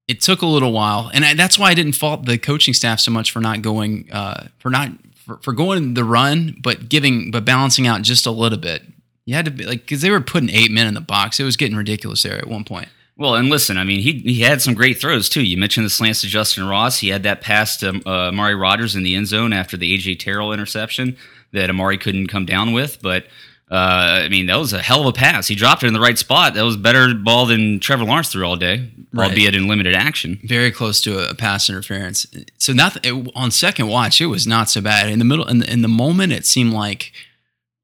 It 0.07 0.21
took 0.21 0.41
a 0.41 0.45
little 0.45 0.71
while, 0.71 1.09
and 1.13 1.25
I, 1.25 1.33
that's 1.33 1.57
why 1.57 1.71
I 1.71 1.73
didn't 1.73 1.93
fault 1.93 2.25
the 2.25 2.37
coaching 2.37 2.73
staff 2.73 2.99
so 2.99 3.11
much 3.11 3.31
for 3.31 3.39
not 3.39 3.61
going 3.61 4.07
uh, 4.11 4.47
for 4.59 4.69
not 4.69 4.91
for, 5.15 5.37
for 5.37 5.53
going 5.53 5.95
the 5.95 6.03
run, 6.03 6.57
but 6.61 6.89
giving 6.89 7.31
but 7.31 7.43
balancing 7.43 7.87
out 7.87 8.03
just 8.03 8.25
a 8.25 8.31
little 8.31 8.59
bit. 8.59 8.83
You 9.25 9.33
had 9.33 9.45
to 9.45 9.51
be 9.51 9.65
like 9.65 9.81
because 9.81 10.01
they 10.01 10.11
were 10.11 10.21
putting 10.21 10.49
eight 10.49 10.69
men 10.69 10.85
in 10.87 10.93
the 10.93 11.01
box. 11.01 11.39
It 11.39 11.43
was 11.43 11.57
getting 11.57 11.75
ridiculous 11.75 12.21
there 12.21 12.37
at 12.37 12.47
one 12.47 12.63
point. 12.63 12.89
Well, 13.17 13.35
and 13.35 13.49
listen, 13.49 13.77
I 13.77 13.83
mean, 13.83 14.01
he 14.01 14.19
he 14.19 14.41
had 14.41 14.61
some 14.61 14.73
great 14.73 14.99
throws 14.99 15.29
too. 15.29 15.43
You 15.43 15.57
mentioned 15.57 15.85
the 15.85 15.89
slants 15.89 16.21
to 16.21 16.27
Justin 16.27 16.67
Ross. 16.67 16.99
He 16.99 17.09
had 17.09 17.23
that 17.23 17.41
pass 17.41 17.77
to 17.77 18.01
uh, 18.05 18.27
Amari 18.27 18.55
Rogers 18.55 18.95
in 18.95 19.03
the 19.03 19.15
end 19.15 19.27
zone 19.27 19.53
after 19.53 19.77
the 19.77 19.97
AJ 19.97 20.19
Terrell 20.19 20.53
interception 20.53 21.17
that 21.53 21.69
Amari 21.69 21.97
couldn't 21.97 22.27
come 22.27 22.45
down 22.45 22.73
with. 22.73 23.01
But 23.01 23.25
uh, 23.71 24.21
I 24.25 24.29
mean, 24.29 24.45
that 24.47 24.57
was 24.57 24.73
a 24.73 24.81
hell 24.81 25.01
of 25.01 25.07
a 25.07 25.11
pass. 25.11 25.47
He 25.47 25.55
dropped 25.55 25.83
it 25.83 25.87
in 25.87 25.93
the 25.93 25.99
right 25.99 26.17
spot. 26.17 26.53
That 26.53 26.61
was 26.63 26.77
better 26.77 27.13
ball 27.15 27.45
than 27.47 27.79
Trevor 27.79 28.03
Lawrence 28.05 28.29
threw 28.31 28.45
all 28.45 28.55
day, 28.55 28.89
Right. 29.11 29.29
albeit 29.29 29.55
in 29.55 29.67
limited 29.67 29.95
action. 29.95 30.39
very 30.43 30.71
close 30.71 31.01
to 31.01 31.29
a, 31.29 31.33
pass 31.33 31.69
interference. 31.69 32.27
So 32.59 32.73
not 32.73 33.03
it, 33.05 33.31
on 33.35 33.49
second 33.51 33.87
watch, 33.87 34.21
it 34.21 34.27
was 34.27 34.45
not 34.45 34.69
so 34.69 34.81
bad. 34.81 35.09
In 35.09 35.19
the 35.19 35.25
middle, 35.25 35.47
in 35.47 35.59
the, 35.59 35.71
in 35.71 35.81
the 35.81 35.87
moment, 35.87 36.31
it 36.33 36.45
seemed 36.45 36.73
like 36.73 37.11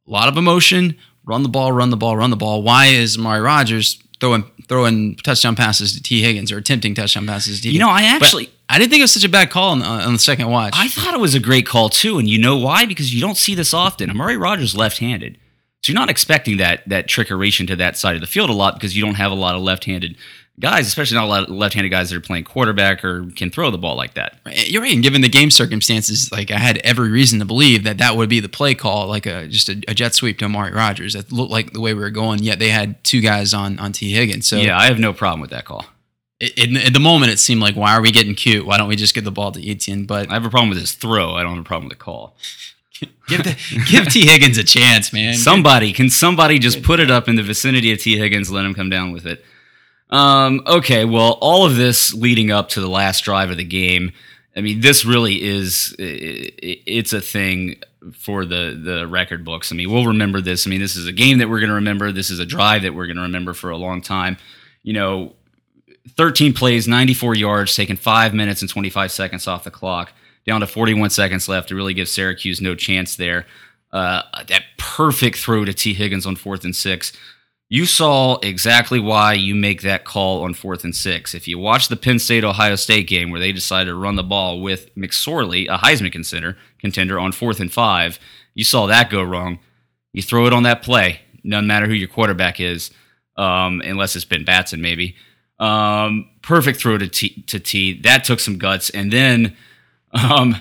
a 0.07 0.11
lot 0.11 0.27
of 0.27 0.37
emotion, 0.37 0.97
run 1.25 1.41
the 1.43 1.49
ball, 1.49 1.71
run 1.71 1.89
the 1.89 1.97
ball, 1.97 2.15
run 2.17 2.29
the 2.29 2.35
ball. 2.35 2.61
Why 2.61 2.87
is 2.87 3.17
Amari 3.17 3.39
Rogers 3.41 4.01
throwing 4.19 4.43
throwing 4.67 5.15
touchdown 5.17 5.55
passes 5.55 5.93
to 5.95 6.03
Tee 6.03 6.21
Higgins 6.21 6.51
or 6.51 6.57
attempting 6.57 6.93
touchdown 6.95 7.25
passes 7.25 7.57
to 7.61 7.63
T 7.63 7.73
You 7.73 7.79
know, 7.79 7.89
I 7.89 8.01
But 8.19 8.25
actually- 8.27 8.49
I 8.69 8.77
didn't 8.77 8.91
think 8.91 8.99
it 9.01 9.03
was 9.03 9.11
such 9.11 9.25
a 9.25 9.29
bad 9.29 9.49
call 9.49 9.71
on, 9.71 9.79
the- 9.79 9.85
on 9.85 10.13
the 10.13 10.19
second 10.19 10.47
watch. 10.49 10.73
I 10.77 10.87
thought 10.87 11.13
it 11.13 11.19
was 11.19 11.33
a 11.35 11.39
great 11.39 11.65
call 11.65 11.89
too, 11.89 12.19
and 12.19 12.29
you 12.29 12.37
know 12.37 12.55
why? 12.57 12.85
Because 12.85 13.13
you 13.13 13.19
don't 13.19 13.35
see 13.37 13.53
this 13.55 13.73
often. 13.73 14.09
Amari 14.09 14.37
Rogers 14.37 14.75
left-handed, 14.75 15.37
so 15.81 15.91
you're 15.91 15.99
not 15.99 16.09
expecting 16.09 16.57
that 16.57 16.87
that 16.87 17.07
trickeration 17.07 17.65
to 17.67 17.75
that 17.77 17.97
side 17.97 18.15
of 18.15 18.21
the 18.21 18.27
field 18.27 18.49
a 18.49 18.53
lot 18.53 18.75
because 18.75 18.95
you 18.95 19.03
don't 19.03 19.15
have 19.15 19.31
a 19.31 19.35
lot 19.35 19.55
of 19.55 19.61
left-handed 19.61 20.15
guys, 20.59 20.85
especially 20.85 21.15
not 21.15 21.25
a 21.25 21.27
lot 21.27 21.43
of 21.43 21.49
left-handed 21.49 21.89
guys 21.89 22.11
that 22.11 22.17
are 22.17 22.21
playing 22.21 22.43
quarterback 22.43 23.03
or 23.03 23.25
can 23.35 23.49
throw 23.49 23.71
the 23.71 23.79
ball 23.79 23.95
like 23.95 24.13
that. 24.13 24.39
You're 24.45 24.83
right. 24.83 24.93
And 24.93 25.01
given 25.01 25.21
the 25.21 25.29
game 25.29 25.49
circumstances, 25.49 26.31
like 26.31 26.51
I 26.51 26.59
had 26.59 26.77
every 26.79 27.09
reason 27.09 27.39
to 27.39 27.45
believe 27.45 27.83
that 27.83 27.97
that 27.97 28.15
would 28.15 28.29
be 28.29 28.39
the 28.39 28.49
play 28.49 28.75
call, 28.75 29.07
like 29.07 29.25
a 29.25 29.47
just 29.47 29.69
a, 29.69 29.81
a 29.87 29.95
jet 29.95 30.13
sweep 30.13 30.37
to 30.39 30.45
Amari 30.45 30.71
Rogers. 30.71 31.13
That 31.13 31.31
looked 31.31 31.51
like 31.51 31.73
the 31.73 31.81
way 31.81 31.95
we 31.95 32.01
were 32.01 32.11
going. 32.11 32.43
Yet 32.43 32.59
they 32.59 32.69
had 32.69 33.03
two 33.03 33.21
guys 33.21 33.53
on 33.53 33.79
on 33.79 33.91
Tee 33.91 34.11
Higgins. 34.11 34.47
So 34.47 34.57
yeah, 34.57 34.77
I 34.77 34.85
have 34.85 34.99
no 34.99 35.13
problem 35.13 35.41
with 35.41 35.49
that 35.49 35.65
call. 35.65 35.85
in, 36.39 36.77
at 36.77 36.93
the 36.93 36.99
moment, 36.99 37.31
it 37.31 37.39
seemed 37.39 37.61
like 37.61 37.75
why 37.75 37.95
are 37.95 38.01
we 38.01 38.11
getting 38.11 38.35
cute? 38.35 38.65
Why 38.67 38.77
don't 38.77 38.87
we 38.87 38.95
just 38.95 39.15
get 39.15 39.23
the 39.23 39.31
ball 39.31 39.51
to 39.53 39.67
Etienne? 39.67 40.05
But 40.05 40.29
I 40.29 40.33
have 40.33 40.45
a 40.45 40.49
problem 40.49 40.69
with 40.69 40.79
his 40.79 40.93
throw. 40.93 41.33
I 41.33 41.41
don't 41.41 41.55
have 41.55 41.65
a 41.65 41.67
problem 41.67 41.89
with 41.89 41.97
the 41.97 42.03
call. 42.03 42.35
Give 43.31 43.43
the, 43.43 43.83
give 43.89 44.07
Tee 44.07 44.25
Higgins 44.25 44.57
a 44.57 44.63
chance, 44.63 45.13
man. 45.13 45.33
Somebody 45.33 45.93
can 45.93 46.09
somebody 46.09 46.59
just 46.59 46.83
put 46.83 46.99
it 46.99 47.09
up 47.09 47.27
in 47.27 47.35
the 47.35 47.43
vicinity 47.43 47.91
of 47.91 47.99
Tee 47.99 48.17
Higgins, 48.17 48.51
let 48.51 48.65
him 48.65 48.73
come 48.73 48.89
down 48.89 49.11
with 49.11 49.25
it. 49.25 49.43
Um, 50.09 50.61
okay, 50.67 51.05
well, 51.05 51.37
all 51.39 51.65
of 51.65 51.77
this 51.77 52.13
leading 52.13 52.51
up 52.51 52.69
to 52.69 52.81
the 52.81 52.89
last 52.89 53.21
drive 53.23 53.49
of 53.49 53.57
the 53.57 53.63
game. 53.63 54.11
I 54.55 54.59
mean, 54.59 54.81
this 54.81 55.05
really 55.05 55.41
is 55.41 55.95
it's 55.97 57.13
a 57.13 57.21
thing 57.21 57.81
for 58.13 58.45
the 58.45 58.79
the 58.83 59.07
record 59.07 59.45
books. 59.45 59.71
I 59.71 59.75
mean, 59.75 59.89
we'll 59.89 60.07
remember 60.07 60.41
this. 60.41 60.67
I 60.67 60.69
mean, 60.69 60.81
this 60.81 60.97
is 60.97 61.07
a 61.07 61.13
game 61.13 61.37
that 61.37 61.49
we're 61.49 61.59
going 61.59 61.69
to 61.69 61.75
remember. 61.75 62.11
This 62.11 62.29
is 62.29 62.39
a 62.39 62.45
drive 62.45 62.81
that 62.81 62.93
we're 62.93 63.07
going 63.07 63.17
to 63.17 63.23
remember 63.23 63.53
for 63.53 63.69
a 63.69 63.77
long 63.77 64.01
time. 64.01 64.37
You 64.83 64.93
know, 64.93 65.33
13 66.17 66.53
plays, 66.53 66.87
94 66.87 67.35
yards, 67.35 67.75
taking 67.75 67.95
five 67.95 68.33
minutes 68.33 68.61
and 68.61 68.69
25 68.69 69.11
seconds 69.11 69.47
off 69.47 69.63
the 69.63 69.71
clock, 69.71 70.11
down 70.45 70.61
to 70.61 70.67
41 70.67 71.09
seconds 71.09 71.47
left 71.47 71.69
to 71.69 71.75
really 71.75 71.93
give 71.93 72.09
Syracuse 72.09 72.61
no 72.61 72.75
chance 72.75 73.15
there. 73.15 73.45
Uh, 73.91 74.23
that 74.47 74.63
perfect 74.77 75.37
throw 75.37 75.65
to 75.65 75.73
Tee 75.73 75.93
Higgins 75.93 76.25
on 76.25 76.35
fourth 76.35 76.63
and 76.63 76.75
six. 76.75 77.13
You 77.67 77.85
saw 77.85 78.37
exactly 78.39 78.99
why 78.99 79.33
you 79.33 79.55
make 79.55 79.81
that 79.81 80.03
call 80.03 80.43
on 80.43 80.53
fourth 80.53 80.83
and 80.83 80.95
six. 80.95 81.33
If 81.33 81.47
you 81.47 81.57
watch 81.57 81.87
the 81.87 81.95
Penn 81.95 82.19
State 82.19 82.43
Ohio 82.43 82.75
State 82.75 83.07
game 83.07 83.31
where 83.31 83.39
they 83.39 83.53
decided 83.53 83.89
to 83.89 83.95
run 83.95 84.15
the 84.15 84.23
ball 84.23 84.61
with 84.61 84.93
McSorley, 84.95 85.67
a 85.69 85.77
Heisman 85.77 86.11
contender, 86.11 86.57
contender 86.79 87.17
on 87.17 87.31
fourth 87.31 87.61
and 87.61 87.71
five, 87.71 88.19
you 88.53 88.65
saw 88.65 88.87
that 88.87 89.09
go 89.09 89.23
wrong. 89.23 89.59
You 90.13 90.21
throw 90.21 90.47
it 90.47 90.53
on 90.53 90.63
that 90.63 90.81
play, 90.81 91.21
no 91.43 91.61
matter 91.61 91.87
who 91.87 91.93
your 91.93 92.09
quarterback 92.09 92.59
is, 92.59 92.91
um, 93.37 93.81
unless 93.81 94.15
it's 94.15 94.25
Ben 94.25 94.43
Batson, 94.43 94.81
maybe. 94.81 95.15
Um, 95.59 96.29
perfect 96.41 96.79
throw 96.79 96.97
to 96.97 97.07
T, 97.07 97.43
to 97.43 97.59
T. 97.59 98.01
That 98.01 98.23
took 98.23 98.39
some 98.39 98.57
guts, 98.57 98.89
and 98.89 99.13
then, 99.13 99.55
um, 100.13 100.55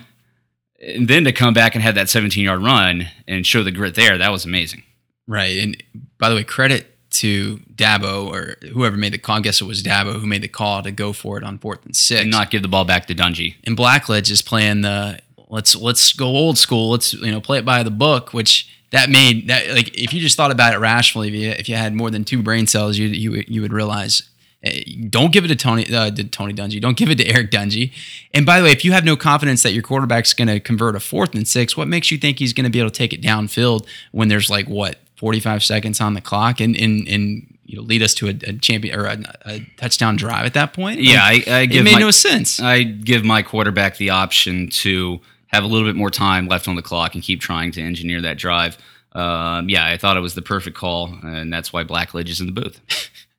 and 0.79 1.07
then 1.07 1.23
to 1.25 1.31
come 1.31 1.53
back 1.53 1.75
and 1.75 1.83
have 1.83 1.95
that 1.95 2.09
17 2.09 2.43
yard 2.43 2.63
run 2.63 3.07
and 3.27 3.45
show 3.45 3.63
the 3.63 3.71
grit 3.71 3.95
there, 3.95 4.17
that 4.17 4.31
was 4.31 4.45
amazing. 4.45 4.83
Right. 5.27 5.57
And 5.59 5.83
by 6.17 6.29
the 6.29 6.35
way, 6.35 6.43
credit 6.43 6.87
to 7.11 7.57
Dabo 7.75 8.27
or 8.27 8.55
whoever 8.69 8.97
made 8.97 9.13
the 9.13 9.17
call. 9.17 9.37
I 9.37 9.41
guess 9.41 9.61
it 9.61 9.65
was 9.65 9.83
Dabo 9.83 10.19
who 10.19 10.25
made 10.25 10.41
the 10.41 10.47
call 10.47 10.81
to 10.81 10.91
go 10.91 11.13
for 11.13 11.37
it 11.37 11.43
on 11.43 11.57
fourth 11.57 11.85
and 11.85 11.95
six. 11.95 12.21
And 12.21 12.31
not 12.31 12.51
give 12.51 12.61
the 12.61 12.67
ball 12.67 12.85
back 12.85 13.05
to 13.07 13.15
Dungey. 13.15 13.55
and 13.65 13.77
Blackledge 13.77 14.31
is 14.31 14.41
playing 14.41 14.81
the 14.81 15.19
let's 15.49 15.75
let's 15.75 16.13
go 16.13 16.27
old 16.27 16.57
school. 16.57 16.89
Let's 16.89 17.13
you 17.13 17.31
know 17.31 17.41
play 17.41 17.59
it 17.59 17.65
by 17.65 17.83
the 17.83 17.91
book, 17.91 18.33
which 18.33 18.69
that 18.91 19.09
made 19.09 19.47
that 19.49 19.69
like 19.69 19.93
if 19.97 20.13
you 20.13 20.21
just 20.21 20.37
thought 20.37 20.51
about 20.51 20.73
it 20.73 20.77
rationally, 20.79 21.27
if 21.27 21.33
you, 21.33 21.49
if 21.51 21.69
you 21.69 21.75
had 21.75 21.93
more 21.93 22.09
than 22.09 22.23
two 22.23 22.41
brain 22.41 22.65
cells, 22.65 22.97
you 22.97 23.07
you 23.07 23.43
you 23.47 23.61
would 23.61 23.73
realize. 23.73 24.23
Eh, 24.63 24.83
Don't 25.09 25.31
give 25.33 25.43
it 25.45 25.47
to 25.49 25.55
Tony 25.55 25.91
uh, 25.93 26.11
to 26.11 26.23
Tony 26.23 26.53
Dungy. 26.53 26.79
Don't 26.79 26.97
give 26.97 27.09
it 27.09 27.15
to 27.17 27.25
Eric 27.27 27.51
Dungey. 27.51 27.91
And 28.33 28.45
by 28.45 28.59
the 28.59 28.65
way, 28.65 28.71
if 28.71 28.85
you 28.85 28.91
have 28.91 29.03
no 29.03 29.15
confidence 29.15 29.63
that 29.63 29.73
your 29.73 29.83
quarterback's 29.83 30.33
going 30.33 30.47
to 30.47 30.59
convert 30.59 30.95
a 30.95 30.99
fourth 30.99 31.33
and 31.33 31.47
six, 31.47 31.75
what 31.75 31.87
makes 31.87 32.11
you 32.11 32.17
think 32.17 32.39
he's 32.39 32.53
going 32.53 32.65
to 32.65 32.69
be 32.69 32.79
able 32.79 32.89
to 32.91 32.95
take 32.97 33.13
it 33.13 33.21
downfield 33.21 33.85
when 34.11 34.27
there's 34.27 34.49
like 34.49 34.67
what 34.67 34.97
45 35.15 35.63
seconds 35.63 35.99
on 36.01 36.13
the 36.13 36.21
clock 36.21 36.59
and 36.59 36.75
and, 36.75 37.07
and 37.07 37.57
you 37.65 37.77
know 37.77 37.83
lead 37.83 38.01
us 38.03 38.13
to 38.15 38.27
a, 38.27 38.31
a 38.47 38.53
champion 38.53 38.99
or 38.99 39.05
a, 39.05 39.17
a 39.45 39.59
touchdown 39.77 40.15
drive 40.15 40.45
at 40.45 40.53
that 40.53 40.73
point? 40.73 40.99
Yeah, 40.99 41.21
I, 41.23 41.43
I 41.47 41.59
it 41.61 41.83
made 41.83 41.93
my, 41.93 41.99
no 41.99 42.11
sense. 42.11 42.59
I 42.59 42.83
give 42.83 43.23
my 43.23 43.41
quarterback 43.41 43.97
the 43.97 44.09
option 44.11 44.69
to 44.69 45.19
have 45.47 45.63
a 45.63 45.67
little 45.67 45.87
bit 45.87 45.95
more 45.95 46.09
time 46.11 46.47
left 46.47 46.67
on 46.67 46.75
the 46.75 46.81
clock 46.81 47.13
and 47.15 47.23
keep 47.23 47.41
trying 47.41 47.71
to 47.73 47.81
engineer 47.81 48.21
that 48.21 48.37
drive. 48.37 48.77
Um, 49.13 49.69
yeah, 49.69 49.85
I 49.87 49.97
thought 49.97 50.15
it 50.15 50.21
was 50.21 50.35
the 50.35 50.41
perfect 50.41 50.77
call, 50.77 51.13
and 51.23 51.51
that's 51.51 51.73
why 51.73 51.83
Blackledge 51.83 52.29
is 52.29 52.39
in 52.39 52.45
the 52.45 52.53
booth, 52.53 52.79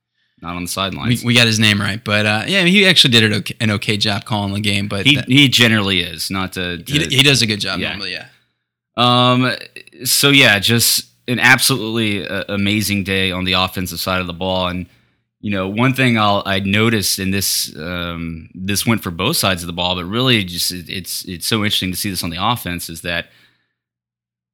not 0.42 0.50
on 0.56 0.56
the 0.56 0.60
we, 0.62 0.66
sidelines. 0.66 1.24
we 1.24 1.34
got 1.34 1.46
his 1.46 1.58
name 1.58 1.80
right, 1.80 2.02
but 2.04 2.26
uh, 2.26 2.44
yeah, 2.46 2.64
he 2.64 2.84
actually 2.86 3.12
did 3.12 3.22
it 3.22 3.32
okay, 3.32 3.54
an 3.60 3.70
okay 3.70 3.96
job 3.96 4.24
calling 4.24 4.52
the 4.54 4.60
game. 4.60 4.88
But 4.88 5.06
he 5.06 5.16
that- 5.16 5.28
he 5.28 5.48
generally 5.48 6.00
is 6.00 6.30
not 6.30 6.52
to. 6.54 6.78
to 6.82 6.92
he, 6.92 7.16
he 7.18 7.22
does 7.22 7.40
a 7.42 7.46
good 7.46 7.60
job 7.60 7.78
Yeah. 7.80 7.90
normally. 7.90 8.12
Yeah, 8.12 8.26
Um. 8.96 9.52
So 10.04 10.30
yeah, 10.30 10.58
just 10.58 11.06
an 11.28 11.38
absolutely 11.38 12.26
uh, 12.26 12.44
amazing 12.48 13.04
day 13.04 13.30
on 13.30 13.44
the 13.44 13.52
offensive 13.52 14.00
side 14.00 14.20
of 14.20 14.26
the 14.26 14.32
ball, 14.32 14.66
and 14.68 14.86
you 15.40 15.50
know 15.50 15.68
one 15.68 15.94
thing 15.94 16.18
I'll 16.18 16.42
I 16.44 16.58
noticed, 16.60 17.18
and 17.18 17.32
this 17.32 17.74
um 17.76 18.50
this 18.54 18.84
went 18.86 19.02
for 19.02 19.10
both 19.12 19.36
sides 19.36 19.62
of 19.62 19.68
the 19.68 19.72
ball, 19.72 19.94
but 19.94 20.04
really 20.04 20.42
just 20.44 20.72
it, 20.72 20.88
it's 20.88 21.24
it's 21.26 21.46
so 21.46 21.58
interesting 21.64 21.92
to 21.92 21.96
see 21.96 22.10
this 22.10 22.24
on 22.24 22.30
the 22.30 22.44
offense 22.44 22.88
is 22.90 23.02
that 23.02 23.26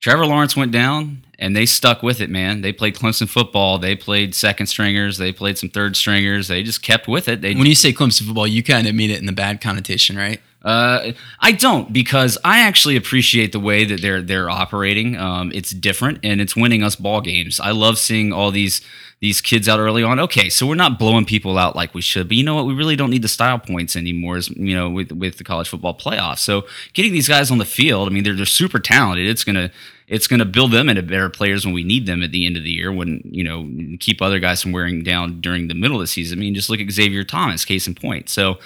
Trevor 0.01 0.27
Lawrence 0.27 0.57
went 0.57 0.73
down 0.73 1.25
and 1.39 1.55
they 1.55 1.67
stuck 1.67 2.03
with 2.03 2.21
it, 2.21 2.31
man. 2.31 2.61
They 2.61 2.73
played 2.73 2.95
Clemson 2.95 3.29
football. 3.29 3.79
They 3.79 3.97
played 3.97 4.35
second 4.35 4.67
stringers. 4.67 5.19
They 5.19 5.33
played 5.33 5.59
some 5.59 5.69
third 5.69 5.97
stringers. 5.97 6.49
They 6.49 6.63
just 6.63 6.83
kept 6.83 7.09
with 7.09 7.29
it. 7.29 7.41
They 7.41 7.55
when 7.55 7.67
you 7.67 7.75
say 7.75 7.93
Clemson 7.93 8.27
football, 8.27 8.47
you 8.47 8.63
kind 8.63 8.87
of 8.87 8.95
mean 8.95 9.11
it 9.11 9.21
in 9.21 9.27
the 9.27 9.33
bad 9.33 9.61
connotation, 9.61 10.17
right? 10.17 10.41
Uh, 10.65 11.13
I 11.41 11.53
don't 11.53 11.93
because 11.93 12.37
I 12.45 12.61
actually 12.61 12.97
appreciate 12.97 13.53
the 13.53 13.61
way 13.61 13.85
that 13.85 14.03
they're 14.03 14.23
they're 14.23 14.51
operating. 14.51 15.17
Um, 15.17 15.53
it's 15.55 15.71
different 15.71 16.19
and 16.25 16.41
it's 16.41 16.57
winning 16.57 16.83
us 16.83 16.97
ball 16.97 17.21
games. 17.21 17.61
I 17.61 17.71
love 17.71 17.97
seeing 17.97 18.33
all 18.33 18.51
these 18.51 18.81
these 19.21 19.41
kids 19.41 19.69
out 19.69 19.81
early 19.81 20.03
on. 20.03 20.19
Okay, 20.21 20.49
so 20.49 20.67
we're 20.67 20.75
not 20.75 20.99
blowing 20.99 21.25
people 21.25 21.59
out 21.59 21.75
like 21.75 21.95
we 21.95 22.01
should, 22.01 22.29
but 22.29 22.37
you 22.37 22.45
know 22.45 22.55
what? 22.55 22.67
We 22.67 22.75
really 22.75 22.97
don't 22.97 23.11
need 23.11 23.23
the 23.23 23.29
style 23.29 23.59
points 23.59 23.95
anymore. 23.95 24.37
Is 24.37 24.51
you 24.51 24.75
know 24.75 24.91
with 24.91 25.13
with 25.13 25.39
the 25.39 25.45
college 25.45 25.69
football 25.69 25.97
playoffs. 25.97 26.39
So 26.39 26.67
getting 26.93 27.13
these 27.13 27.29
guys 27.29 27.51
on 27.51 27.59
the 27.59 27.65
field, 27.65 28.09
I 28.09 28.13
mean, 28.13 28.25
they're 28.25 28.35
they're 28.37 28.47
super 28.47 28.81
talented. 28.81 29.29
It's 29.29 29.45
gonna 29.45 29.71
it's 30.09 30.27
gonna 30.27 30.45
build 30.45 30.73
them 30.73 30.89
into 30.89 31.03
better 31.03 31.31
players 31.31 31.65
when 31.65 31.75
we 31.75 31.85
need 31.85 32.07
them 32.07 32.23
at 32.23 32.33
the 32.33 32.47
end 32.47 32.57
of 32.57 32.65
the 32.65 32.71
year. 32.71 32.93
When 32.93 33.23
you 33.25 33.45
know 33.45 33.69
keep 34.01 34.21
other 34.21 34.41
guys 34.41 34.61
from 34.61 34.73
wearing 34.73 35.05
down 35.05 35.41
during 35.41 35.69
the 35.69 35.75
middle 35.75 35.99
of 35.99 36.03
the 36.03 36.09
season. 36.09 36.39
I 36.39 36.41
mean, 36.41 36.55
just 36.55 36.69
look 36.69 36.81
at 36.81 36.91
Xavier 36.91 37.23
Thomas, 37.23 37.65
case 37.65 37.87
in 37.87 37.95
point. 37.95 38.29
So. 38.29 38.59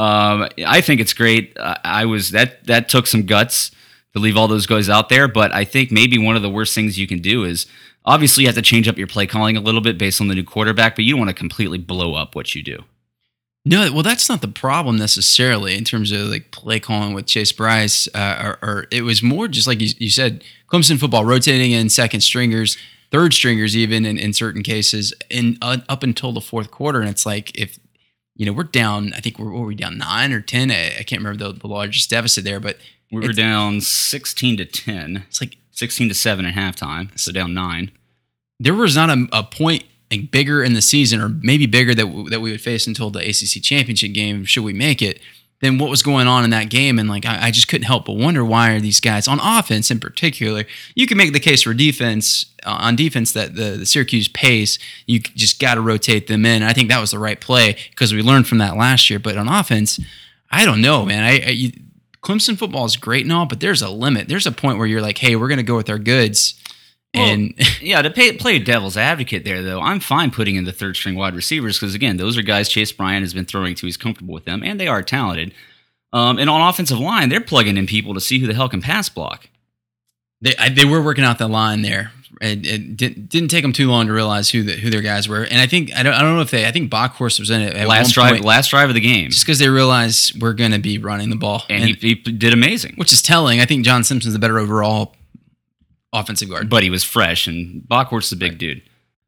Um, 0.00 0.48
I 0.66 0.80
think 0.80 0.98
it's 0.98 1.12
great. 1.12 1.54
I, 1.60 1.78
I 1.84 2.04
was 2.06 2.30
that 2.30 2.64
that 2.64 2.88
took 2.88 3.06
some 3.06 3.26
guts 3.26 3.70
to 4.14 4.18
leave 4.18 4.34
all 4.34 4.48
those 4.48 4.66
guys 4.66 4.88
out 4.88 5.10
there, 5.10 5.28
but 5.28 5.52
I 5.52 5.64
think 5.64 5.92
maybe 5.92 6.16
one 6.16 6.36
of 6.36 6.42
the 6.42 6.48
worst 6.48 6.74
things 6.74 6.98
you 6.98 7.06
can 7.06 7.18
do 7.18 7.44
is 7.44 7.66
obviously 8.06 8.44
you 8.44 8.48
have 8.48 8.56
to 8.56 8.62
change 8.62 8.88
up 8.88 8.96
your 8.96 9.06
play 9.06 9.26
calling 9.26 9.58
a 9.58 9.60
little 9.60 9.82
bit 9.82 9.98
based 9.98 10.20
on 10.22 10.28
the 10.28 10.34
new 10.34 10.42
quarterback, 10.42 10.96
but 10.96 11.04
you 11.04 11.12
don't 11.12 11.20
want 11.20 11.28
to 11.28 11.34
completely 11.34 11.76
blow 11.76 12.14
up 12.14 12.34
what 12.34 12.54
you 12.54 12.62
do. 12.62 12.84
No, 13.66 13.92
well, 13.92 14.02
that's 14.02 14.30
not 14.30 14.40
the 14.40 14.48
problem 14.48 14.96
necessarily 14.96 15.76
in 15.76 15.84
terms 15.84 16.12
of 16.12 16.28
like 16.28 16.50
play 16.50 16.80
calling 16.80 17.12
with 17.12 17.26
Chase 17.26 17.52
Brice, 17.52 18.08
uh, 18.14 18.56
or, 18.62 18.68
or 18.68 18.86
it 18.90 19.02
was 19.02 19.22
more 19.22 19.48
just 19.48 19.66
like 19.66 19.82
you, 19.82 19.88
you 19.98 20.08
said, 20.08 20.42
Clemson 20.72 20.98
football 20.98 21.26
rotating 21.26 21.72
in 21.72 21.90
second 21.90 22.22
stringers, 22.22 22.78
third 23.10 23.34
stringers, 23.34 23.76
even 23.76 24.06
in, 24.06 24.16
in 24.16 24.32
certain 24.32 24.62
cases, 24.62 25.12
in 25.28 25.58
uh, 25.60 25.76
up 25.90 26.02
until 26.02 26.32
the 26.32 26.40
fourth 26.40 26.70
quarter, 26.70 27.00
and 27.00 27.10
it's 27.10 27.26
like 27.26 27.54
if 27.54 27.78
you 28.40 28.46
know 28.46 28.52
we're 28.52 28.64
down, 28.64 29.12
I 29.12 29.20
think 29.20 29.38
we're 29.38 29.50
were 29.52 29.66
we 29.66 29.74
down 29.74 29.98
nine 29.98 30.32
or 30.32 30.40
ten? 30.40 30.70
I, 30.70 30.96
I 31.00 31.02
can't 31.02 31.20
remember 31.22 31.52
the, 31.52 31.58
the 31.60 31.66
largest 31.68 32.08
deficit 32.08 32.42
there, 32.42 32.58
but 32.58 32.78
We 33.12 33.20
were 33.20 33.34
down 33.34 33.82
16 33.82 34.56
to 34.56 34.64
10, 34.64 35.24
it's 35.28 35.42
like 35.42 35.58
16 35.72 36.08
to 36.08 36.14
7 36.14 36.46
at 36.46 36.54
halftime, 36.54 37.06
so 37.18 37.32
down 37.32 37.52
9. 37.52 37.90
there 38.58 38.72
was 38.72 38.96
not 38.96 39.10
a, 39.10 39.26
a 39.32 39.42
point 39.42 39.84
like 40.10 40.30
bigger 40.30 40.64
in 40.64 40.72
the 40.72 40.80
season, 40.80 41.20
or 41.20 41.28
maybe 41.28 41.66
bigger 41.66 41.94
that 41.94 42.06
w- 42.06 42.30
that 42.30 42.40
we 42.40 42.50
would 42.50 42.62
face 42.62 42.86
until 42.86 43.10
the 43.10 43.20
ACC 43.20 43.62
championship 43.62 44.14
game, 44.14 44.46
should 44.46 44.64
we 44.64 44.72
make 44.72 45.02
it, 45.02 45.20
than 45.60 45.78
what 45.78 45.90
was 45.90 46.02
going 46.02 46.26
on 46.26 46.42
in 46.44 46.50
that 46.50 46.70
game. 46.70 46.98
And 46.98 47.08
like 47.08 47.26
I, 47.26 47.46
I 47.46 47.50
just 47.50 47.68
couldn't 47.68 47.86
help 47.86 48.06
but 48.06 48.16
wonder 48.16 48.44
why 48.44 48.72
are 48.72 48.80
these 48.80 49.00
guys 49.00 49.28
on 49.28 49.38
offense 49.40 49.90
in 49.90 50.00
particular. 50.00 50.64
You 50.94 51.06
can 51.06 51.18
make 51.18 51.32
the 51.32 51.40
case 51.40 51.62
for 51.62 51.74
defense 51.74 52.46
uh, 52.64 52.78
on 52.80 52.96
defense 52.96 53.32
that 53.32 53.54
the, 53.54 53.76
the 53.78 53.86
Syracuse 53.86 54.28
pace, 54.28 54.78
you 55.06 55.20
just 55.20 55.60
got 55.60 55.74
to 55.74 55.80
rotate 55.80 56.26
them 56.26 56.46
in. 56.46 56.62
I 56.62 56.72
think 56.72 56.88
that 56.88 57.00
was 57.00 57.10
the 57.10 57.18
right 57.18 57.40
play 57.40 57.76
because 57.90 58.12
we 58.12 58.22
learned 58.22 58.48
from 58.48 58.58
that 58.58 58.76
last 58.76 59.10
year. 59.10 59.18
But 59.18 59.36
on 59.36 59.48
offense, 59.48 60.00
I 60.50 60.64
don't 60.64 60.80
know, 60.80 61.04
man. 61.04 61.24
I, 61.24 61.40
I 61.46 61.50
you, 61.50 61.72
Clemson 62.22 62.58
football 62.58 62.84
is 62.84 62.96
great 62.96 63.24
and 63.24 63.32
all, 63.32 63.46
but 63.46 63.60
there's 63.60 63.82
a 63.82 63.88
limit. 63.88 64.28
There's 64.28 64.46
a 64.46 64.52
point 64.52 64.78
where 64.78 64.86
you're 64.86 65.00
like, 65.00 65.18
hey, 65.18 65.36
we're 65.36 65.48
going 65.48 65.58
to 65.58 65.62
go 65.62 65.76
with 65.76 65.88
our 65.88 65.98
goods. 65.98 66.54
And 67.12 67.54
Yeah, 67.80 68.02
to 68.02 68.10
pay, 68.10 68.32
play 68.32 68.58
devil's 68.58 68.96
advocate 68.96 69.44
there, 69.44 69.62
though, 69.62 69.80
I'm 69.80 70.00
fine 70.00 70.30
putting 70.30 70.56
in 70.56 70.64
the 70.64 70.72
third 70.72 70.96
string 70.96 71.16
wide 71.16 71.34
receivers 71.34 71.78
because, 71.78 71.94
again, 71.94 72.16
those 72.16 72.38
are 72.38 72.42
guys 72.42 72.68
Chase 72.68 72.92
Bryant 72.92 73.22
has 73.22 73.34
been 73.34 73.46
throwing 73.46 73.74
to. 73.76 73.86
He's 73.86 73.96
comfortable 73.96 74.34
with 74.34 74.44
them, 74.44 74.62
and 74.62 74.78
they 74.78 74.88
are 74.88 75.02
talented. 75.02 75.52
Um, 76.12 76.38
and 76.38 76.50
on 76.50 76.68
offensive 76.68 76.98
line, 76.98 77.28
they're 77.28 77.40
plugging 77.40 77.76
in 77.76 77.86
people 77.86 78.14
to 78.14 78.20
see 78.20 78.38
who 78.38 78.46
the 78.46 78.54
hell 78.54 78.68
can 78.68 78.82
pass 78.82 79.08
block. 79.08 79.48
They 80.40 80.56
I, 80.56 80.68
they 80.68 80.84
were 80.84 81.02
working 81.02 81.24
out 81.24 81.38
the 81.38 81.48
line 81.48 81.82
there 81.82 82.12
it, 82.40 82.66
it 82.66 82.96
didn't, 82.96 83.28
didn't 83.28 83.48
take 83.48 83.62
them 83.62 83.72
too 83.72 83.90
long 83.90 84.06
to 84.06 84.12
realize 84.12 84.50
who 84.50 84.62
the, 84.62 84.72
who 84.72 84.88
their 84.88 85.02
guys 85.02 85.28
were. 85.28 85.42
And 85.42 85.60
I 85.60 85.66
think 85.66 85.92
I 85.94 86.02
don't 86.02 86.14
I 86.14 86.22
don't 86.22 86.36
know 86.36 86.40
if 86.40 86.50
they 86.50 86.66
I 86.66 86.72
think 86.72 86.90
Bockhorst 86.90 87.38
was 87.38 87.50
in 87.50 87.60
it 87.60 87.86
last 87.86 88.14
drive, 88.14 88.32
point, 88.32 88.44
last 88.44 88.70
drive 88.70 88.88
of 88.88 88.94
the 88.94 89.00
game, 89.00 89.30
just 89.30 89.44
because 89.44 89.58
they 89.58 89.68
realized 89.68 90.40
we're 90.40 90.54
going 90.54 90.70
to 90.72 90.78
be 90.78 90.98
running 90.98 91.30
the 91.30 91.36
ball, 91.36 91.64
and, 91.68 91.84
he, 91.84 91.92
he 91.94 92.14
did 92.14 92.52
amazing. 92.52 92.94
which 92.96 93.12
is 93.12 93.20
telling. 93.20 93.60
I 93.60 93.66
think 93.66 93.84
John 93.84 94.04
Simpson's 94.04 94.32
the 94.32 94.38
better 94.38 94.58
overall 94.58 95.14
offensive 96.12 96.48
guard. 96.48 96.68
but 96.68 96.82
he 96.82 96.90
was 96.90 97.04
fresh, 97.04 97.46
and 97.46 97.82
Bockhorst's 97.82 98.32
a 98.32 98.36
big 98.36 98.58
dude. 98.58 98.82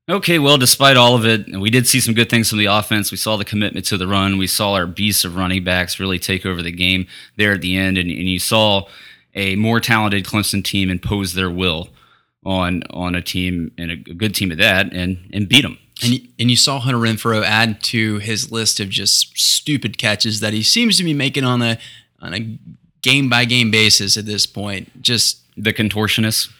Okay, 0.08 0.40
well, 0.40 0.58
despite 0.58 0.96
all 0.96 1.14
of 1.14 1.24
it, 1.24 1.46
we 1.60 1.70
did 1.70 1.86
see 1.86 2.00
some 2.00 2.14
good 2.14 2.28
things 2.28 2.48
from 2.48 2.58
the 2.58 2.66
offense. 2.66 3.12
We 3.12 3.16
saw 3.16 3.36
the 3.36 3.44
commitment 3.44 3.86
to 3.86 3.96
the 3.96 4.08
run. 4.08 4.36
We 4.36 4.48
saw 4.48 4.72
our 4.72 4.86
beasts 4.86 5.24
of 5.24 5.36
running 5.36 5.62
backs 5.62 6.00
really 6.00 6.18
take 6.18 6.44
over 6.44 6.60
the 6.60 6.72
game 6.72 7.06
there 7.36 7.52
at 7.52 7.60
the 7.60 7.76
end, 7.76 7.98
and, 7.98 8.10
and 8.10 8.28
you 8.28 8.40
saw 8.40 8.86
a 9.34 9.54
more 9.56 9.80
talented 9.80 10.24
Clemson 10.24 10.64
team 10.64 10.90
impose 10.90 11.34
their 11.34 11.50
will 11.50 11.88
on 12.44 12.82
on 12.90 13.14
a 13.14 13.22
team 13.22 13.70
and 13.78 13.90
a 13.92 13.96
good 13.96 14.34
team 14.34 14.50
at 14.50 14.58
that, 14.58 14.92
and 14.92 15.30
and 15.32 15.48
beat 15.48 15.62
them. 15.62 15.78
And 16.02 16.14
you, 16.14 16.28
and 16.38 16.50
you 16.50 16.56
saw 16.56 16.80
Hunter 16.80 16.98
Renfrow 16.98 17.44
add 17.44 17.80
to 17.84 18.18
his 18.18 18.50
list 18.50 18.80
of 18.80 18.88
just 18.88 19.38
stupid 19.38 19.98
catches 19.98 20.40
that 20.40 20.52
he 20.52 20.62
seems 20.64 20.96
to 20.96 21.04
be 21.04 21.14
making 21.14 21.44
on 21.44 21.62
a 21.62 21.78
on 22.20 22.34
a 22.34 22.58
game 23.02 23.28
by 23.28 23.44
game 23.44 23.70
basis 23.70 24.16
at 24.16 24.26
this 24.26 24.46
point. 24.46 25.00
Just 25.00 25.42
The 25.56 25.72
contortionist. 25.72 26.50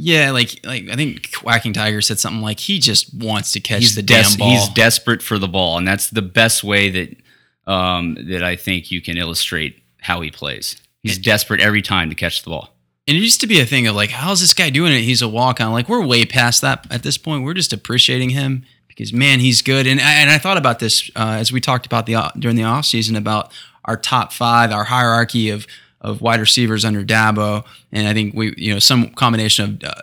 Yeah, 0.00 0.30
like 0.30 0.60
like 0.64 0.88
I 0.88 0.94
think 0.94 1.32
Quacking 1.32 1.72
Tiger 1.72 2.00
said 2.00 2.20
something 2.20 2.40
like 2.40 2.60
he 2.60 2.78
just 2.78 3.12
wants 3.12 3.50
to 3.52 3.60
catch 3.60 3.80
he's 3.80 3.94
the 3.96 4.02
des- 4.02 4.22
damn 4.22 4.38
ball. 4.38 4.50
He's 4.50 4.68
desperate 4.68 5.22
for 5.22 5.40
the 5.40 5.48
ball, 5.48 5.76
and 5.76 5.86
that's 5.86 6.08
the 6.08 6.22
best 6.22 6.62
way 6.62 6.88
that 6.90 7.16
um, 7.66 8.16
that 8.28 8.44
I 8.44 8.54
think 8.54 8.92
you 8.92 9.02
can 9.02 9.18
illustrate 9.18 9.82
how 10.00 10.20
he 10.20 10.30
plays. 10.30 10.76
He's 11.02 11.18
desperate 11.18 11.60
every 11.60 11.82
time 11.82 12.10
to 12.10 12.14
catch 12.14 12.42
the 12.42 12.50
ball. 12.50 12.70
And 13.08 13.16
it 13.16 13.20
used 13.20 13.40
to 13.40 13.46
be 13.46 13.60
a 13.60 13.66
thing 13.66 13.86
of 13.86 13.96
like, 13.96 14.10
how's 14.10 14.40
this 14.40 14.54
guy 14.54 14.70
doing 14.70 14.92
it? 14.92 15.00
He's 15.00 15.22
a 15.22 15.28
walk 15.28 15.60
on. 15.60 15.72
Like 15.72 15.88
we're 15.88 16.04
way 16.04 16.24
past 16.24 16.60
that 16.62 16.86
at 16.92 17.02
this 17.02 17.18
point. 17.18 17.42
We're 17.42 17.54
just 17.54 17.72
appreciating 17.72 18.30
him 18.30 18.64
because 18.86 19.12
man, 19.12 19.40
he's 19.40 19.62
good. 19.62 19.86
And 19.86 20.00
I, 20.00 20.12
and 20.14 20.30
I 20.30 20.38
thought 20.38 20.58
about 20.58 20.78
this 20.78 21.10
uh, 21.16 21.36
as 21.40 21.50
we 21.50 21.60
talked 21.60 21.86
about 21.86 22.06
the 22.06 22.30
during 22.38 22.56
the 22.56 22.64
off 22.64 22.84
season 22.84 23.16
about 23.16 23.52
our 23.84 23.96
top 23.96 24.32
five, 24.32 24.70
our 24.70 24.84
hierarchy 24.84 25.50
of 25.50 25.66
of 26.00 26.20
wide 26.20 26.40
receivers 26.40 26.84
under 26.84 27.04
Dabo. 27.04 27.64
And 27.92 28.06
I 28.06 28.14
think 28.14 28.34
we, 28.34 28.54
you 28.56 28.72
know, 28.72 28.78
some 28.78 29.10
combination 29.10 29.80
of 29.82 29.90
uh, 29.90 30.00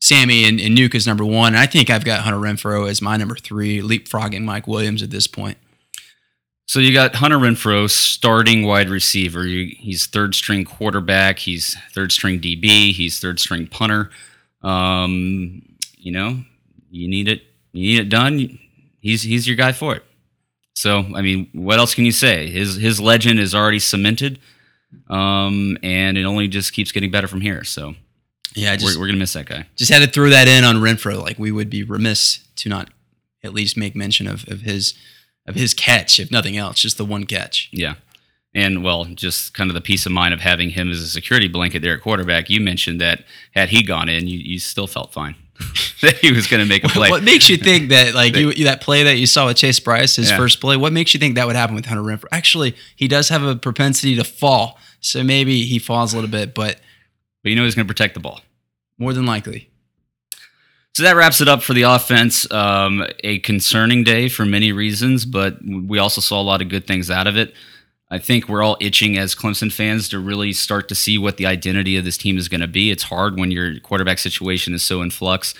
Sammy 0.00 0.44
and, 0.44 0.60
and 0.60 0.76
Nuke 0.76 0.94
is 0.94 1.06
number 1.06 1.24
one. 1.24 1.54
And 1.54 1.58
I 1.58 1.66
think 1.66 1.90
I've 1.90 2.04
got 2.04 2.20
Hunter 2.20 2.38
Renfrow 2.38 2.88
as 2.88 3.02
my 3.02 3.16
number 3.16 3.36
three, 3.36 3.80
leapfrogging 3.80 4.44
Mike 4.44 4.66
Williams 4.66 5.02
at 5.02 5.10
this 5.10 5.26
point. 5.26 5.58
So 6.66 6.80
you 6.80 6.92
got 6.92 7.14
Hunter 7.14 7.38
Renfrow, 7.38 7.88
starting 7.88 8.66
wide 8.66 8.90
receiver. 8.90 9.46
You, 9.46 9.74
he's 9.78 10.06
third 10.06 10.34
string 10.34 10.66
quarterback. 10.66 11.38
He's 11.38 11.74
third 11.92 12.12
string 12.12 12.40
DB. 12.40 12.92
He's 12.92 13.18
third 13.20 13.40
string 13.40 13.66
punter. 13.66 14.10
Um, 14.62 15.62
you 15.96 16.12
know, 16.12 16.42
you 16.90 17.08
need 17.08 17.26
it. 17.26 17.42
You 17.72 17.82
need 17.82 18.00
it 18.00 18.08
done. 18.10 18.58
He's 19.00 19.22
he's 19.22 19.46
your 19.46 19.56
guy 19.56 19.72
for 19.72 19.94
it. 19.96 20.04
So 20.74 21.06
I 21.14 21.22
mean, 21.22 21.48
what 21.52 21.78
else 21.78 21.94
can 21.94 22.04
you 22.04 22.12
say? 22.12 22.50
His 22.50 22.76
his 22.76 23.00
legend 23.00 23.40
is 23.40 23.54
already 23.54 23.78
cemented, 23.78 24.38
um, 25.08 25.76
and 25.82 26.16
it 26.18 26.24
only 26.24 26.48
just 26.48 26.72
keeps 26.72 26.92
getting 26.92 27.10
better 27.10 27.28
from 27.28 27.40
here. 27.40 27.64
So 27.64 27.94
Yeah, 28.54 28.72
I 28.72 28.76
just 28.76 28.96
we're, 28.96 29.02
we're 29.02 29.06
gonna 29.06 29.18
miss 29.18 29.32
that 29.34 29.46
guy. 29.46 29.66
just 29.76 29.90
had 29.90 30.00
to 30.00 30.08
throw 30.08 30.30
that 30.30 30.48
in 30.48 30.64
on 30.64 30.76
Renfrow. 30.76 31.22
Like 31.22 31.38
we 31.38 31.52
would 31.52 31.70
be 31.70 31.82
remiss 31.82 32.40
to 32.56 32.68
not 32.68 32.90
at 33.44 33.54
least 33.54 33.76
make 33.76 33.94
mention 33.94 34.26
of, 34.26 34.46
of 34.48 34.60
his 34.62 34.94
of 35.46 35.54
his 35.54 35.72
catch, 35.74 36.20
if 36.20 36.30
nothing 36.30 36.56
else, 36.56 36.80
just 36.80 36.98
the 36.98 37.04
one 37.04 37.24
catch. 37.24 37.68
Yeah. 37.72 37.94
And 38.54 38.82
well, 38.82 39.04
just 39.04 39.54
kind 39.54 39.70
of 39.70 39.74
the 39.74 39.80
peace 39.80 40.06
of 40.06 40.12
mind 40.12 40.34
of 40.34 40.40
having 40.40 40.70
him 40.70 40.90
as 40.90 41.00
a 41.00 41.06
security 41.06 41.48
blanket 41.48 41.80
there 41.80 41.94
at 41.94 42.02
quarterback. 42.02 42.50
You 42.50 42.60
mentioned 42.60 43.00
that 43.00 43.24
had 43.54 43.68
he 43.68 43.82
gone 43.82 44.08
in, 44.08 44.26
you, 44.26 44.38
you 44.38 44.58
still 44.58 44.86
felt 44.86 45.12
fine 45.12 45.36
that 46.02 46.16
he 46.20 46.32
was 46.32 46.46
going 46.46 46.60
to 46.62 46.66
make 46.68 46.84
a 46.84 46.88
play. 46.88 47.10
What 47.10 47.22
makes 47.22 47.48
you 47.48 47.56
think 47.56 47.88
that 47.90 48.14
like 48.14 48.36
you 48.36 48.52
that 48.64 48.80
play 48.80 49.02
that 49.04 49.18
you 49.18 49.26
saw 49.26 49.46
with 49.46 49.56
Chase 49.56 49.80
Brice, 49.80 50.16
his 50.16 50.30
Yeah. 50.30 50.36
first 50.36 50.60
play, 50.60 50.76
what 50.76 50.92
makes 50.92 51.14
you 51.14 51.20
think 51.20 51.34
that 51.34 51.46
would 51.46 51.56
happen 51.56 51.74
with 51.74 51.86
Hunter 51.86 52.02
Renfrow? 52.02 52.28
Actually, 52.32 52.76
he 52.96 53.08
does 53.08 53.28
have 53.28 53.42
a 53.42 53.56
propensity 53.56 54.14
to 54.16 54.24
fall, 54.24 54.78
so 55.00 55.22
maybe 55.24 55.64
he 55.64 55.78
falls 55.78 56.12
a 56.12 56.16
little 56.16 56.30
bit, 56.30 56.54
but 56.54 56.80
But 57.42 57.50
you 57.50 57.56
know 57.56 57.64
he's 57.64 57.74
going 57.74 57.86
to 57.86 57.92
protect 57.92 58.14
the 58.14 58.20
ball. 58.20 58.40
more 58.98 59.12
than 59.12 59.26
likely. 59.26 59.68
So 60.94 61.04
that 61.04 61.14
wraps 61.14 61.40
it 61.40 61.46
up 61.46 61.62
for 61.62 61.74
the 61.74 61.82
offense. 61.82 62.50
Um, 62.50 63.06
a 63.22 63.38
concerning 63.40 64.02
day 64.02 64.28
for 64.28 64.44
many 64.44 64.72
reasons, 64.72 65.24
but 65.24 65.58
we 65.64 65.98
also 65.98 66.20
saw 66.20 66.40
a 66.40 66.42
lot 66.42 66.60
of 66.60 66.68
good 66.68 66.86
things 66.88 67.08
out 67.10 67.28
of 67.28 67.36
it. 67.36 67.54
I 68.10 68.18
think 68.18 68.48
we're 68.48 68.62
all 68.62 68.76
itching 68.80 69.18
as 69.18 69.34
Clemson 69.34 69.72
fans 69.72 70.08
to 70.08 70.18
really 70.18 70.52
start 70.52 70.88
to 70.88 70.94
see 70.94 71.18
what 71.18 71.36
the 71.36 71.46
identity 71.46 71.96
of 71.96 72.04
this 72.04 72.16
team 72.16 72.38
is 72.38 72.48
going 72.48 72.62
to 72.62 72.68
be. 72.68 72.90
It's 72.90 73.02
hard 73.04 73.38
when 73.38 73.50
your 73.50 73.78
quarterback 73.80 74.18
situation 74.18 74.72
is 74.72 74.82
so 74.82 75.02
in 75.02 75.10
flux. 75.10 75.54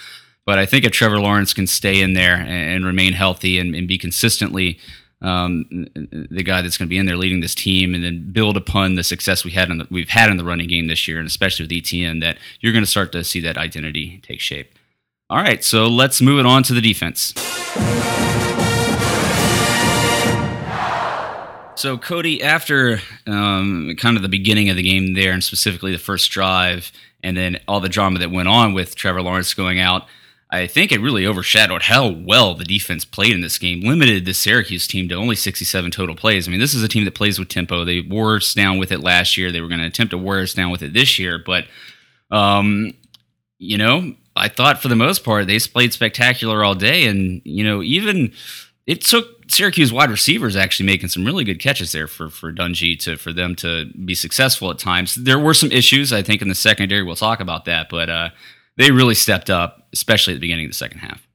But 0.46 0.58
I 0.58 0.64
think 0.64 0.86
if 0.86 0.92
Trevor 0.92 1.20
Lawrence 1.20 1.52
can 1.52 1.66
stay 1.66 2.00
in 2.00 2.14
there 2.14 2.36
and, 2.36 2.86
remain 2.86 3.12
healthy 3.12 3.58
and, 3.58 3.74
and 3.74 3.86
be 3.86 3.98
consistently 3.98 4.78
um, 5.20 5.66
the 6.30 6.42
guy 6.42 6.62
that's 6.62 6.78
going 6.78 6.86
to 6.86 6.90
be 6.90 6.96
in 6.96 7.04
there 7.04 7.18
leading 7.18 7.40
this 7.40 7.54
team, 7.54 7.92
and 7.92 8.02
then 8.02 8.30
build 8.32 8.56
upon 8.56 8.94
the 8.94 9.02
success 9.02 9.44
we 9.44 9.50
had 9.50 9.68
in 9.68 9.78
the, 9.78 9.86
we've 9.90 10.08
had 10.08 10.30
in 10.30 10.36
the 10.38 10.44
running 10.44 10.68
game 10.68 10.86
this 10.86 11.06
year, 11.06 11.18
and 11.18 11.26
especially 11.26 11.64
with 11.64 11.72
Etienne, 11.72 12.20
that 12.20 12.38
you're 12.60 12.72
going 12.72 12.84
to 12.84 12.90
start 12.90 13.12
to 13.12 13.24
see 13.24 13.40
that 13.40 13.58
identity 13.58 14.20
take 14.22 14.40
shape. 14.40 14.72
All 15.28 15.38
right, 15.38 15.62
so 15.62 15.86
let's 15.86 16.22
move 16.22 16.38
it 16.38 16.46
on 16.46 16.62
to 16.62 16.72
the 16.72 16.80
defense. 16.80 17.34
So, 21.78 21.96
Cody, 21.96 22.42
after 22.42 22.98
um, 23.28 23.94
kind 23.98 24.16
of 24.16 24.24
the 24.24 24.28
beginning 24.28 24.68
of 24.68 24.74
the 24.74 24.82
game 24.82 25.14
there, 25.14 25.30
and 25.30 25.44
specifically 25.44 25.92
the 25.92 25.98
first 25.98 26.28
drive, 26.28 26.90
and 27.22 27.36
then 27.36 27.60
all 27.68 27.78
the 27.78 27.88
drama 27.88 28.18
that 28.18 28.32
went 28.32 28.48
on 28.48 28.74
with 28.74 28.96
Trevor 28.96 29.22
Lawrence 29.22 29.54
going 29.54 29.78
out, 29.78 30.08
I 30.50 30.66
think 30.66 30.90
it 30.90 31.00
really 31.00 31.24
overshadowed 31.24 31.82
how 31.82 32.08
well 32.08 32.56
the 32.56 32.64
defense 32.64 33.04
played 33.04 33.32
in 33.32 33.42
this 33.42 33.58
game, 33.58 33.82
limited 33.82 34.24
the 34.24 34.34
Syracuse 34.34 34.88
team 34.88 35.08
to 35.08 35.14
only 35.14 35.36
67 35.36 35.92
total 35.92 36.16
plays. 36.16 36.48
I 36.48 36.50
mean, 36.50 36.58
this 36.58 36.74
is 36.74 36.82
a 36.82 36.88
team 36.88 37.04
that 37.04 37.14
plays 37.14 37.38
with 37.38 37.48
tempo. 37.48 37.84
They 37.84 38.00
wore 38.00 38.38
us 38.38 38.54
down 38.54 38.78
with 38.78 38.90
it 38.90 38.98
last 38.98 39.36
year. 39.36 39.52
They 39.52 39.60
were 39.60 39.68
going 39.68 39.78
to 39.78 39.86
attempt 39.86 40.10
to 40.10 40.18
wear 40.18 40.40
us 40.40 40.54
down 40.54 40.72
with 40.72 40.82
it 40.82 40.94
this 40.94 41.16
year, 41.16 41.38
but, 41.38 41.66
um, 42.32 42.92
you 43.58 43.78
know, 43.78 44.16
I 44.34 44.48
thought 44.48 44.82
for 44.82 44.88
the 44.88 44.96
most 44.96 45.22
part 45.22 45.46
they 45.46 45.60
played 45.60 45.92
spectacular 45.92 46.64
all 46.64 46.74
day, 46.74 47.06
and 47.06 47.40
you 47.44 47.62
know, 47.62 47.84
even 47.84 48.32
it 48.84 49.02
took 49.02 49.37
Syracuse 49.50 49.92
wide 49.92 50.10
receivers 50.10 50.56
actually 50.56 50.86
making 50.86 51.08
some 51.08 51.24
really 51.24 51.44
good 51.44 51.58
catches 51.58 51.92
there 51.92 52.06
for 52.06 52.28
for 52.28 52.52
Dungey 52.52 52.98
to 53.00 53.16
for 53.16 53.32
them 53.32 53.54
to 53.56 53.86
be 54.04 54.14
successful 54.14 54.70
at 54.70 54.78
times. 54.78 55.14
There 55.14 55.38
were 55.38 55.54
some 55.54 55.72
issues, 55.72 56.12
I 56.12 56.22
think, 56.22 56.42
in 56.42 56.48
the 56.48 56.54
secondary. 56.54 57.02
We'll 57.02 57.16
talk 57.16 57.40
about 57.40 57.64
that, 57.64 57.88
but 57.88 58.10
uh, 58.10 58.30
they 58.76 58.90
really 58.90 59.14
stepped 59.14 59.50
up, 59.50 59.88
especially 59.92 60.34
at 60.34 60.36
the 60.36 60.40
beginning 60.40 60.66
of 60.66 60.70
the 60.70 60.76
second 60.76 61.00
half. 61.00 61.26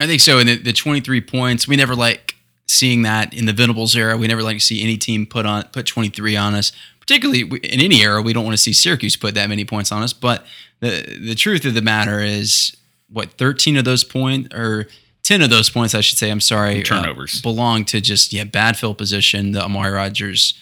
I 0.00 0.06
think 0.06 0.20
so. 0.20 0.38
And 0.38 0.48
the, 0.48 0.56
the 0.56 0.72
23 0.72 1.20
points, 1.22 1.66
we 1.66 1.74
never 1.76 1.96
like 1.96 2.36
seeing 2.66 3.02
that 3.02 3.34
in 3.34 3.46
the 3.46 3.52
Venables 3.52 3.96
era. 3.96 4.16
We 4.16 4.28
never 4.28 4.42
like 4.42 4.58
to 4.58 4.64
see 4.64 4.82
any 4.82 4.96
team 4.96 5.26
put 5.26 5.44
on 5.44 5.64
put 5.64 5.86
23 5.86 6.36
on 6.36 6.54
us. 6.54 6.72
Particularly 7.00 7.40
in 7.40 7.80
any 7.80 8.02
era, 8.02 8.20
we 8.20 8.32
don't 8.32 8.44
want 8.44 8.54
to 8.54 8.62
see 8.62 8.72
Syracuse 8.72 9.16
put 9.16 9.34
that 9.34 9.48
many 9.48 9.64
points 9.64 9.90
on 9.90 10.02
us. 10.02 10.12
But 10.12 10.46
the 10.80 11.18
the 11.20 11.34
truth 11.34 11.64
of 11.64 11.74
the 11.74 11.82
matter 11.82 12.20
is, 12.20 12.76
what 13.10 13.32
13 13.32 13.76
of 13.76 13.84
those 13.84 14.04
points 14.04 14.54
or 14.54 14.86
10 15.28 15.42
of 15.42 15.50
those 15.50 15.68
points, 15.68 15.94
I 15.94 16.00
should 16.00 16.16
say, 16.16 16.30
I'm 16.30 16.40
sorry, 16.40 16.80
uh, 16.80 16.84
Turnovers. 16.84 17.42
belong 17.42 17.84
to 17.86 18.00
just 18.00 18.32
yeah 18.32 18.44
bad 18.44 18.78
field 18.78 18.96
position. 18.96 19.52
The 19.52 19.62
Amari 19.62 19.92
Rogers 19.92 20.54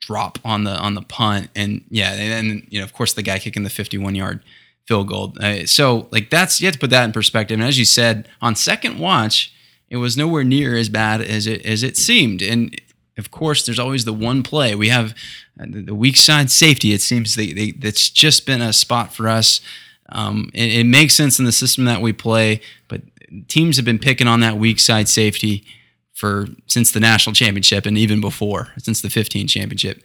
drop 0.00 0.40
on 0.44 0.64
the 0.64 0.76
on 0.76 0.94
the 0.94 1.02
punt, 1.02 1.48
and 1.54 1.84
yeah, 1.90 2.12
and 2.12 2.48
then 2.48 2.66
you 2.70 2.80
know 2.80 2.84
of 2.84 2.92
course 2.92 3.12
the 3.12 3.22
guy 3.22 3.38
kicking 3.38 3.62
the 3.62 3.70
51 3.70 4.16
yard 4.16 4.42
field 4.84 5.06
goal. 5.06 5.32
Uh, 5.40 5.64
so 5.64 6.08
like 6.10 6.28
that's 6.28 6.60
you 6.60 6.66
have 6.66 6.74
to 6.74 6.80
put 6.80 6.90
that 6.90 7.04
in 7.04 7.12
perspective. 7.12 7.54
And 7.54 7.68
as 7.68 7.78
you 7.78 7.84
said, 7.84 8.28
on 8.42 8.56
second 8.56 8.98
watch, 8.98 9.54
it 9.88 9.98
was 9.98 10.16
nowhere 10.16 10.42
near 10.42 10.76
as 10.76 10.88
bad 10.88 11.20
as 11.20 11.46
it 11.46 11.64
as 11.64 11.84
it 11.84 11.96
seemed. 11.96 12.42
And 12.42 12.80
of 13.16 13.30
course, 13.30 13.64
there's 13.64 13.78
always 13.78 14.04
the 14.04 14.12
one 14.12 14.42
play 14.42 14.74
we 14.74 14.88
have 14.88 15.14
uh, 15.60 15.66
the, 15.68 15.82
the 15.82 15.94
weak 15.94 16.16
side 16.16 16.50
safety. 16.50 16.92
It 16.92 17.00
seems 17.00 17.36
they, 17.36 17.52
they, 17.52 17.70
that's 17.70 18.10
just 18.10 18.44
been 18.44 18.60
a 18.60 18.72
spot 18.72 19.14
for 19.14 19.28
us. 19.28 19.60
Um, 20.08 20.50
it, 20.52 20.80
it 20.80 20.86
makes 20.86 21.14
sense 21.14 21.38
in 21.38 21.44
the 21.44 21.52
system 21.52 21.84
that 21.84 22.00
we 22.00 22.12
play, 22.12 22.60
but 22.88 23.02
teams 23.48 23.76
have 23.76 23.84
been 23.84 23.98
picking 23.98 24.26
on 24.26 24.40
that 24.40 24.56
weak 24.56 24.80
side 24.80 25.08
safety 25.08 25.64
for 26.12 26.46
since 26.66 26.90
the 26.90 27.00
national 27.00 27.34
championship 27.34 27.86
and 27.86 27.96
even 27.96 28.20
before, 28.20 28.68
since 28.78 29.00
the 29.00 29.10
15 29.10 29.46
championship. 29.46 30.02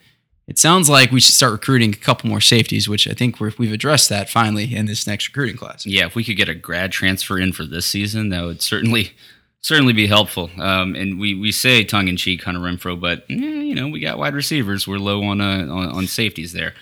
It 0.48 0.60
sounds 0.60 0.90
like 0.90 1.12
we 1.12 1.20
should 1.20 1.34
start 1.34 1.54
recruiting 1.54 1.90
a 1.92 1.98
couple 1.98 2.30
more 2.30 2.42
safeties, 2.42 2.88
which 2.88 3.08
I 3.08 3.14
think 3.14 3.40
we're, 3.40 3.52
we've 3.58 3.74
addressed 3.74 4.10
that 4.10 4.30
finally 4.30 4.76
in 4.76 4.86
this 4.86 5.08
next 5.08 5.28
recruiting 5.28 5.58
class. 5.58 5.88
Yeah, 5.88 6.06
if 6.06 6.16
we 6.16 6.24
could 6.24 6.38
get 6.38 6.50
a 6.50 6.54
grad 6.54 6.92
transfer 6.92 7.40
in 7.40 7.52
for 7.52 7.66
this 7.66 7.88
season, 7.88 8.30
that 8.30 8.44
would 8.44 8.62
certainly 8.62 9.14
certainly 9.62 9.94
be 9.94 10.06
helpful. 10.06 10.52
Um, 10.60 10.94
and 10.94 11.20
we, 11.20 11.34
we 11.34 11.52
say 11.52 11.84
tongue 11.84 12.08
in 12.08 12.18
cheek 12.18 12.44
Hunter 12.44 12.60
Renfrow, 12.60 13.00
but 13.00 13.26
eh, 13.30 13.34
you 13.34 13.74
know 13.74 13.88
we 13.88 14.00
got 14.00 14.20
wide 14.20 14.36
receivers. 14.36 14.88
We're 14.88 15.00
low 15.00 15.24
on, 15.24 15.42
uh, 15.42 15.66
on 15.68 15.90
on 15.90 16.08
safeties 16.08 16.54
there. 16.54 16.76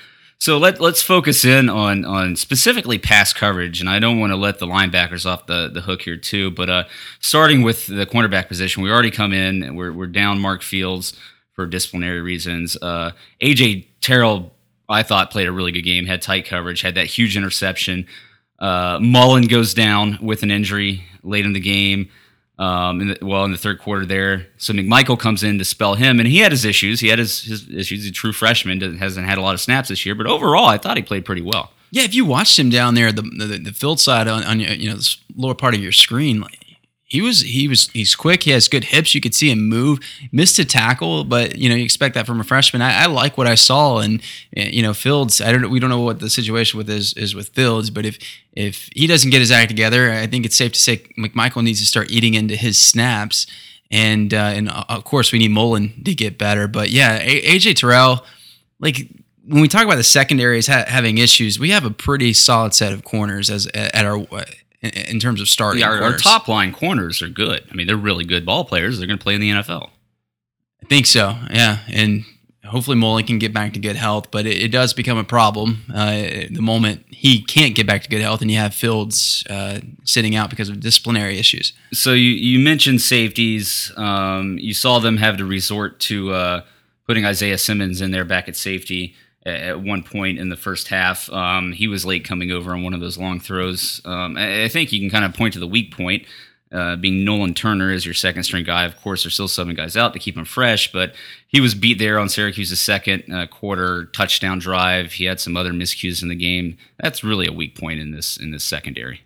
So 0.43 0.57
let 0.57 0.81
let's 0.81 1.01
focus 1.01 1.45
in 1.45 1.69
on 1.69 2.03
on 2.03 2.35
specifically 2.35 2.97
pass 2.97 3.31
coverage, 3.31 3.79
and 3.79 3.89
I 3.89 3.99
don't 3.99 4.19
want 4.19 4.31
to 4.31 4.35
let 4.35 4.59
the 4.59 4.65
linebackers 4.67 5.25
off 5.25 5.45
the, 5.45 5.69
the 5.69 5.79
hook 5.79 6.01
here 6.01 6.17
too. 6.17 6.51
But 6.51 6.69
uh, 6.69 6.83
starting 7.21 7.61
with 7.61 7.87
the 7.87 8.05
cornerback 8.05 8.49
position, 8.49 8.83
we 8.83 8.91
already 8.91 9.09
come 9.09 9.31
in. 9.31 9.63
and 9.63 9.77
We're 9.77 9.93
we're 9.93 10.07
down 10.07 10.41
Mark 10.41 10.61
Fields 10.61 11.17
for 11.53 11.65
disciplinary 11.65 12.19
reasons. 12.19 12.75
Uh, 12.75 13.11
AJ 13.41 13.87
Terrell, 14.01 14.51
I 14.89 15.01
thought 15.01 15.31
played 15.31 15.47
a 15.47 15.51
really 15.53 15.71
good 15.71 15.83
game. 15.83 16.05
Had 16.07 16.21
tight 16.21 16.45
coverage. 16.45 16.81
Had 16.81 16.95
that 16.95 17.05
huge 17.07 17.37
interception. 17.37 18.05
Uh, 18.59 18.99
Mullen 19.01 19.47
goes 19.47 19.73
down 19.73 20.19
with 20.21 20.43
an 20.43 20.51
injury 20.51 21.05
late 21.23 21.45
in 21.45 21.53
the 21.53 21.61
game. 21.61 22.09
Um, 22.59 23.01
in 23.01 23.07
the, 23.07 23.17
well, 23.23 23.45
in 23.45 23.51
the 23.51 23.57
third 23.57 23.79
quarter 23.79 24.05
there, 24.05 24.45
so 24.57 24.73
McMichael 24.73 25.17
comes 25.17 25.41
in 25.41 25.57
to 25.57 25.65
spell 25.65 25.95
him, 25.95 26.19
and 26.19 26.27
he 26.27 26.37
had 26.37 26.51
his 26.51 26.65
issues. 26.65 26.99
He 26.99 27.07
had 27.07 27.17
his, 27.17 27.41
his 27.41 27.67
issues. 27.67 28.03
He's 28.03 28.09
a 28.09 28.11
true 28.11 28.31
freshman, 28.31 28.79
hasn't 28.97 29.25
had 29.25 29.39
a 29.39 29.41
lot 29.41 29.55
of 29.55 29.59
snaps 29.61 29.89
this 29.89 30.05
year, 30.05 30.13
but 30.13 30.27
overall, 30.27 30.67
I 30.67 30.77
thought 30.77 30.95
he 30.95 31.01
played 31.01 31.25
pretty 31.25 31.41
well. 31.41 31.71
Yeah, 31.89 32.03
if 32.03 32.13
you 32.13 32.25
watched 32.25 32.57
him 32.57 32.69
down 32.69 32.93
there, 32.95 33.11
the 33.11 33.21
the, 33.21 33.59
the 33.59 33.71
field 33.71 33.99
side 33.99 34.27
on, 34.27 34.43
on 34.43 34.59
you 34.59 34.89
know 34.89 34.95
this 34.95 35.17
lower 35.35 35.55
part 35.55 35.73
of 35.73 35.81
your 35.81 35.91
screen, 35.91 36.43
he 37.13 37.21
was 37.21 37.41
he 37.41 37.67
was 37.67 37.89
he's 37.89 38.15
quick. 38.15 38.41
He 38.41 38.49
has 38.49 38.67
good 38.67 38.85
hips. 38.85 39.13
You 39.13 39.21
could 39.21 39.35
see 39.35 39.51
him 39.51 39.69
move. 39.69 39.99
Missed 40.31 40.57
a 40.57 40.65
tackle, 40.65 41.23
but 41.23 41.59
you 41.59 41.69
know 41.69 41.75
you 41.75 41.83
expect 41.83 42.15
that 42.15 42.25
from 42.25 42.39
a 42.39 42.43
freshman. 42.43 42.81
I, 42.81 43.03
I 43.03 43.05
like 43.05 43.37
what 43.37 43.45
I 43.45 43.53
saw, 43.53 43.99
and 43.99 44.19
eh, 44.57 44.71
you 44.73 44.81
know 44.81 44.95
Fields. 44.95 45.39
I 45.39 45.51
don't. 45.51 45.69
We 45.69 45.79
don't 45.79 45.91
know 45.91 46.01
what 46.01 46.19
the 46.19 46.29
situation 46.31 46.79
with 46.79 46.89
is 46.89 47.13
is 47.13 47.35
with 47.35 47.49
Fields, 47.49 47.91
but 47.91 48.03
if 48.03 48.17
if 48.53 48.89
he 48.95 49.05
doesn't 49.05 49.29
get 49.29 49.41
his 49.41 49.51
act 49.51 49.69
together, 49.69 50.11
I 50.11 50.25
think 50.25 50.43
it's 50.43 50.55
safe 50.55 50.71
to 50.71 50.79
say 50.79 51.03
McMichael 51.15 51.63
needs 51.63 51.81
to 51.81 51.85
start 51.85 52.09
eating 52.09 52.33
into 52.33 52.55
his 52.55 52.79
snaps. 52.79 53.45
And 53.91 54.33
uh, 54.33 54.37
and 54.37 54.69
uh, 54.69 54.85
of 54.89 55.03
course 55.03 55.31
we 55.31 55.37
need 55.37 55.51
Mullen 55.51 56.01
to 56.05 56.15
get 56.15 56.39
better. 56.39 56.67
But 56.67 56.89
yeah, 56.89 57.19
A- 57.21 57.43
AJ 57.43 57.75
Terrell, 57.75 58.25
like 58.79 59.07
when 59.45 59.61
we 59.61 59.67
talk 59.67 59.85
about 59.85 59.97
the 59.97 60.03
secondaries 60.03 60.65
ha- 60.65 60.85
having 60.87 61.19
issues, 61.19 61.59
we 61.59 61.69
have 61.69 61.85
a 61.85 61.91
pretty 61.91 62.33
solid 62.33 62.73
set 62.73 62.91
of 62.91 63.03
corners 63.03 63.51
as 63.51 63.67
at 63.67 64.03
our 64.03 64.25
in, 64.83 64.91
in 64.91 65.19
terms 65.19 65.41
of 65.41 65.49
starting. 65.49 65.81
Yeah, 65.81 65.89
our, 65.89 66.03
our 66.03 66.17
top 66.17 66.47
line 66.47 66.73
corners 66.73 67.21
are 67.21 67.29
good. 67.29 67.65
I 67.71 67.73
mean, 67.73 67.87
they're 67.87 67.97
really 67.97 68.25
good 68.25 68.45
ball 68.45 68.65
players. 68.65 68.99
They're 68.99 69.07
going 69.07 69.19
to 69.19 69.23
play 69.23 69.35
in 69.35 69.41
the 69.41 69.49
NFL. 69.49 69.89
I 70.83 70.85
think 70.87 71.05
so. 71.05 71.35
Yeah, 71.49 71.79
and 71.87 72.25
hopefully 72.65 72.97
Mullen 72.97 73.25
can 73.25 73.39
get 73.39 73.53
back 73.53 73.73
to 73.73 73.79
good 73.79 73.95
health, 73.95 74.31
but 74.31 74.45
it, 74.45 74.61
it 74.61 74.71
does 74.71 74.93
become 74.93 75.17
a 75.17 75.23
problem 75.23 75.83
uh, 75.93 76.15
the 76.51 76.61
moment 76.61 77.05
he 77.09 77.41
can't 77.41 77.75
get 77.75 77.87
back 77.87 78.03
to 78.03 78.09
good 78.09 78.21
health, 78.21 78.41
and 78.41 78.51
you 78.51 78.57
have 78.57 78.73
Fields 78.73 79.45
uh, 79.49 79.79
sitting 80.03 80.35
out 80.35 80.49
because 80.49 80.69
of 80.69 80.79
disciplinary 80.79 81.37
issues. 81.39 81.73
So 81.93 82.11
you, 82.11 82.31
you 82.31 82.59
mentioned 82.59 83.01
safeties. 83.01 83.91
Um, 83.95 84.57
you 84.59 84.73
saw 84.73 84.99
them 84.99 85.17
have 85.17 85.37
to 85.37 85.45
resort 85.45 85.99
to 86.01 86.33
uh, 86.33 86.61
putting 87.07 87.25
Isaiah 87.25 87.57
Simmons 87.57 88.01
in 88.01 88.11
there 88.11 88.25
back 88.25 88.49
at 88.49 88.55
safety 88.55 89.15
at, 89.45 89.81
one 89.81 90.03
point 90.03 90.39
in 90.39 90.49
the 90.49 90.57
first 90.57 90.87
half. 90.87 91.31
Um, 91.31 91.71
he 91.71 91.87
was 91.87 92.05
late 92.05 92.25
coming 92.25 92.51
over 92.51 92.73
on 92.73 92.83
one 92.83 92.93
of 92.93 93.01
those 93.01 93.17
long 93.17 93.39
throws. 93.39 94.01
Um, 94.05 94.37
I, 94.37 94.63
I 94.63 94.67
think 94.67 94.91
you 94.91 94.99
can 94.99 95.09
kind 95.09 95.25
of 95.25 95.33
point 95.33 95.53
to 95.53 95.59
the 95.59 95.67
weak 95.67 95.95
point. 95.95 96.25
Uh, 96.71 96.95
being 96.95 97.23
Nolan 97.23 97.53
Turner 97.53 97.91
as 97.91 98.03
your 98.03 98.15
second 98.15 98.41
string 98.41 98.63
guy. 98.63 98.83
Of 98.85 98.99
course, 98.99 99.21
there's 99.23 99.35
still 99.35 99.47
seven 99.47 99.75
guys 99.75 99.95
out 99.95 100.11
to 100.13 100.19
keep 100.19 100.35
him 100.35 100.43
fresh, 100.43 100.91
but 100.91 101.13
he 101.47 101.61
was 101.61 101.75
beat 101.75 101.99
there 101.99 102.17
on 102.17 102.29
Syracuse's 102.29 102.79
second 102.79 103.31
uh, 103.31 103.45
quarter 103.45 104.05
touchdown 104.05 104.57
drive. 104.57 105.11
He 105.11 105.25
had 105.25 105.39
some 105.39 105.55
other 105.55 105.71
miscues 105.71 106.23
in 106.23 106.29
the 106.29 106.35
game. 106.35 106.77
That's 106.99 107.23
really 107.23 107.45
a 107.45 107.53
weak 107.53 107.77
point 107.77 107.99
in 107.99 108.09
this 108.09 108.37
in 108.37 108.49
this 108.49 108.63
secondary. 108.63 109.21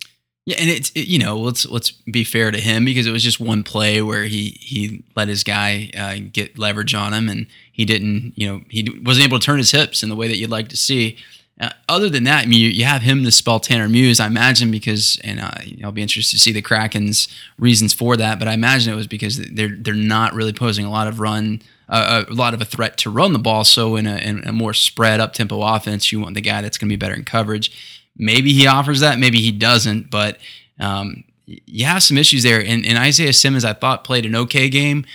Yeah, 0.47 0.55
and 0.59 0.69
it's 0.69 0.91
it, 0.91 1.07
you 1.07 1.19
know 1.19 1.37
let's 1.37 1.65
let's 1.65 1.91
be 1.91 2.23
fair 2.23 2.51
to 2.51 2.57
him 2.57 2.85
because 2.85 3.05
it 3.05 3.11
was 3.11 3.21
just 3.21 3.37
one 3.37 3.63
play 3.63 4.01
where 4.01 4.23
he 4.23 4.57
he 4.61 5.03
let 5.13 5.27
his 5.27 5.43
guy 5.43 5.91
uh, 5.93 6.25
get 6.31 6.57
leverage 6.57 6.93
on 6.93 7.13
him 7.13 7.27
and 7.27 7.47
he 7.69 7.83
didn't 7.83 8.31
you 8.37 8.47
know 8.47 8.61
he 8.69 8.97
wasn't 9.03 9.25
able 9.25 9.39
to 9.39 9.45
turn 9.45 9.57
his 9.57 9.71
hips 9.71 10.03
in 10.03 10.09
the 10.09 10.15
way 10.15 10.29
that 10.29 10.37
you'd 10.37 10.49
like 10.49 10.69
to 10.69 10.77
see. 10.77 11.17
Uh, 11.59 11.71
other 11.89 12.07
than 12.07 12.23
that, 12.23 12.43
I 12.43 12.47
mean, 12.47 12.61
you, 12.61 12.69
you 12.69 12.85
have 12.85 13.01
him 13.01 13.25
to 13.25 13.31
spell 13.31 13.59
Tanner 13.59 13.89
Muse, 13.89 14.19
I 14.21 14.27
imagine, 14.27 14.71
because 14.71 15.19
and 15.21 15.41
uh, 15.41 15.51
I'll 15.83 15.91
be 15.91 16.01
interested 16.01 16.37
to 16.37 16.41
see 16.41 16.53
the 16.53 16.61
Kraken's 16.61 17.27
reasons 17.59 17.93
for 17.93 18.15
that. 18.15 18.39
But 18.39 18.47
I 18.47 18.53
imagine 18.53 18.93
it 18.93 18.95
was 18.95 19.07
because 19.07 19.37
they're 19.37 19.75
they're 19.75 19.95
not 19.95 20.33
really 20.33 20.53
posing 20.53 20.85
a 20.85 20.91
lot 20.91 21.09
of 21.09 21.19
run, 21.19 21.61
uh, 21.89 22.23
a 22.29 22.33
lot 22.33 22.53
of 22.53 22.61
a 22.61 22.65
threat 22.65 22.95
to 22.99 23.09
run 23.09 23.33
the 23.33 23.39
ball. 23.39 23.65
So 23.65 23.97
in 23.97 24.07
a, 24.07 24.15
in 24.15 24.47
a 24.47 24.53
more 24.53 24.73
spread 24.73 25.19
up 25.19 25.33
tempo 25.33 25.61
offense, 25.61 26.09
you 26.09 26.21
want 26.21 26.35
the 26.35 26.41
guy 26.41 26.61
that's 26.61 26.77
going 26.77 26.87
to 26.87 26.93
be 26.93 26.95
better 26.95 27.15
in 27.15 27.25
coverage. 27.25 27.96
Maybe 28.17 28.53
he 28.53 28.67
offers 28.67 28.99
that, 29.01 29.19
maybe 29.19 29.39
he 29.39 29.51
doesn't, 29.51 30.09
but 30.09 30.37
um, 30.79 31.23
you 31.45 31.85
have 31.85 32.03
some 32.03 32.17
issues 32.17 32.43
there. 32.43 32.59
And, 32.59 32.85
and 32.85 32.97
Isaiah 32.97 33.33
Simmons, 33.33 33.63
I 33.63 33.73
thought 33.73 34.03
played 34.03 34.25
an 34.25 34.35
okay 34.35 34.69
game, 34.69 35.05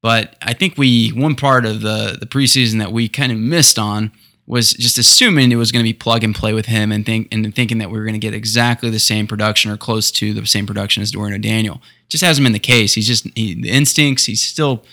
but 0.00 0.36
I 0.42 0.52
think 0.52 0.76
we 0.76 1.10
one 1.10 1.36
part 1.36 1.64
of 1.64 1.80
the 1.80 2.16
the 2.18 2.26
preseason 2.26 2.78
that 2.78 2.92
we 2.92 3.08
kind 3.08 3.32
of 3.32 3.38
missed 3.38 3.78
on 3.78 4.10
was 4.46 4.72
just 4.74 4.98
assuming 4.98 5.52
it 5.52 5.56
was 5.56 5.70
going 5.70 5.84
to 5.84 5.88
be 5.88 5.94
plug 5.94 6.24
and 6.24 6.34
play 6.34 6.52
with 6.52 6.66
him 6.66 6.90
and 6.90 7.06
think 7.06 7.28
and 7.32 7.54
thinking 7.54 7.78
that 7.78 7.90
we 7.90 7.98
were 7.98 8.04
going 8.04 8.14
to 8.14 8.18
get 8.18 8.34
exactly 8.34 8.90
the 8.90 8.98
same 8.98 9.26
production 9.26 9.70
or 9.70 9.76
close 9.76 10.10
to 10.10 10.34
the 10.34 10.44
same 10.46 10.66
production 10.66 11.02
as 11.02 11.12
Dorian 11.12 11.34
O'Daniel. 11.34 11.80
Just 12.08 12.24
hasn't 12.24 12.44
been 12.44 12.52
the 12.52 12.58
case. 12.58 12.94
He's 12.94 13.06
just 13.06 13.26
he, 13.36 13.54
the 13.54 13.70
instincts. 13.70 14.26
He's 14.26 14.42
still 14.42 14.84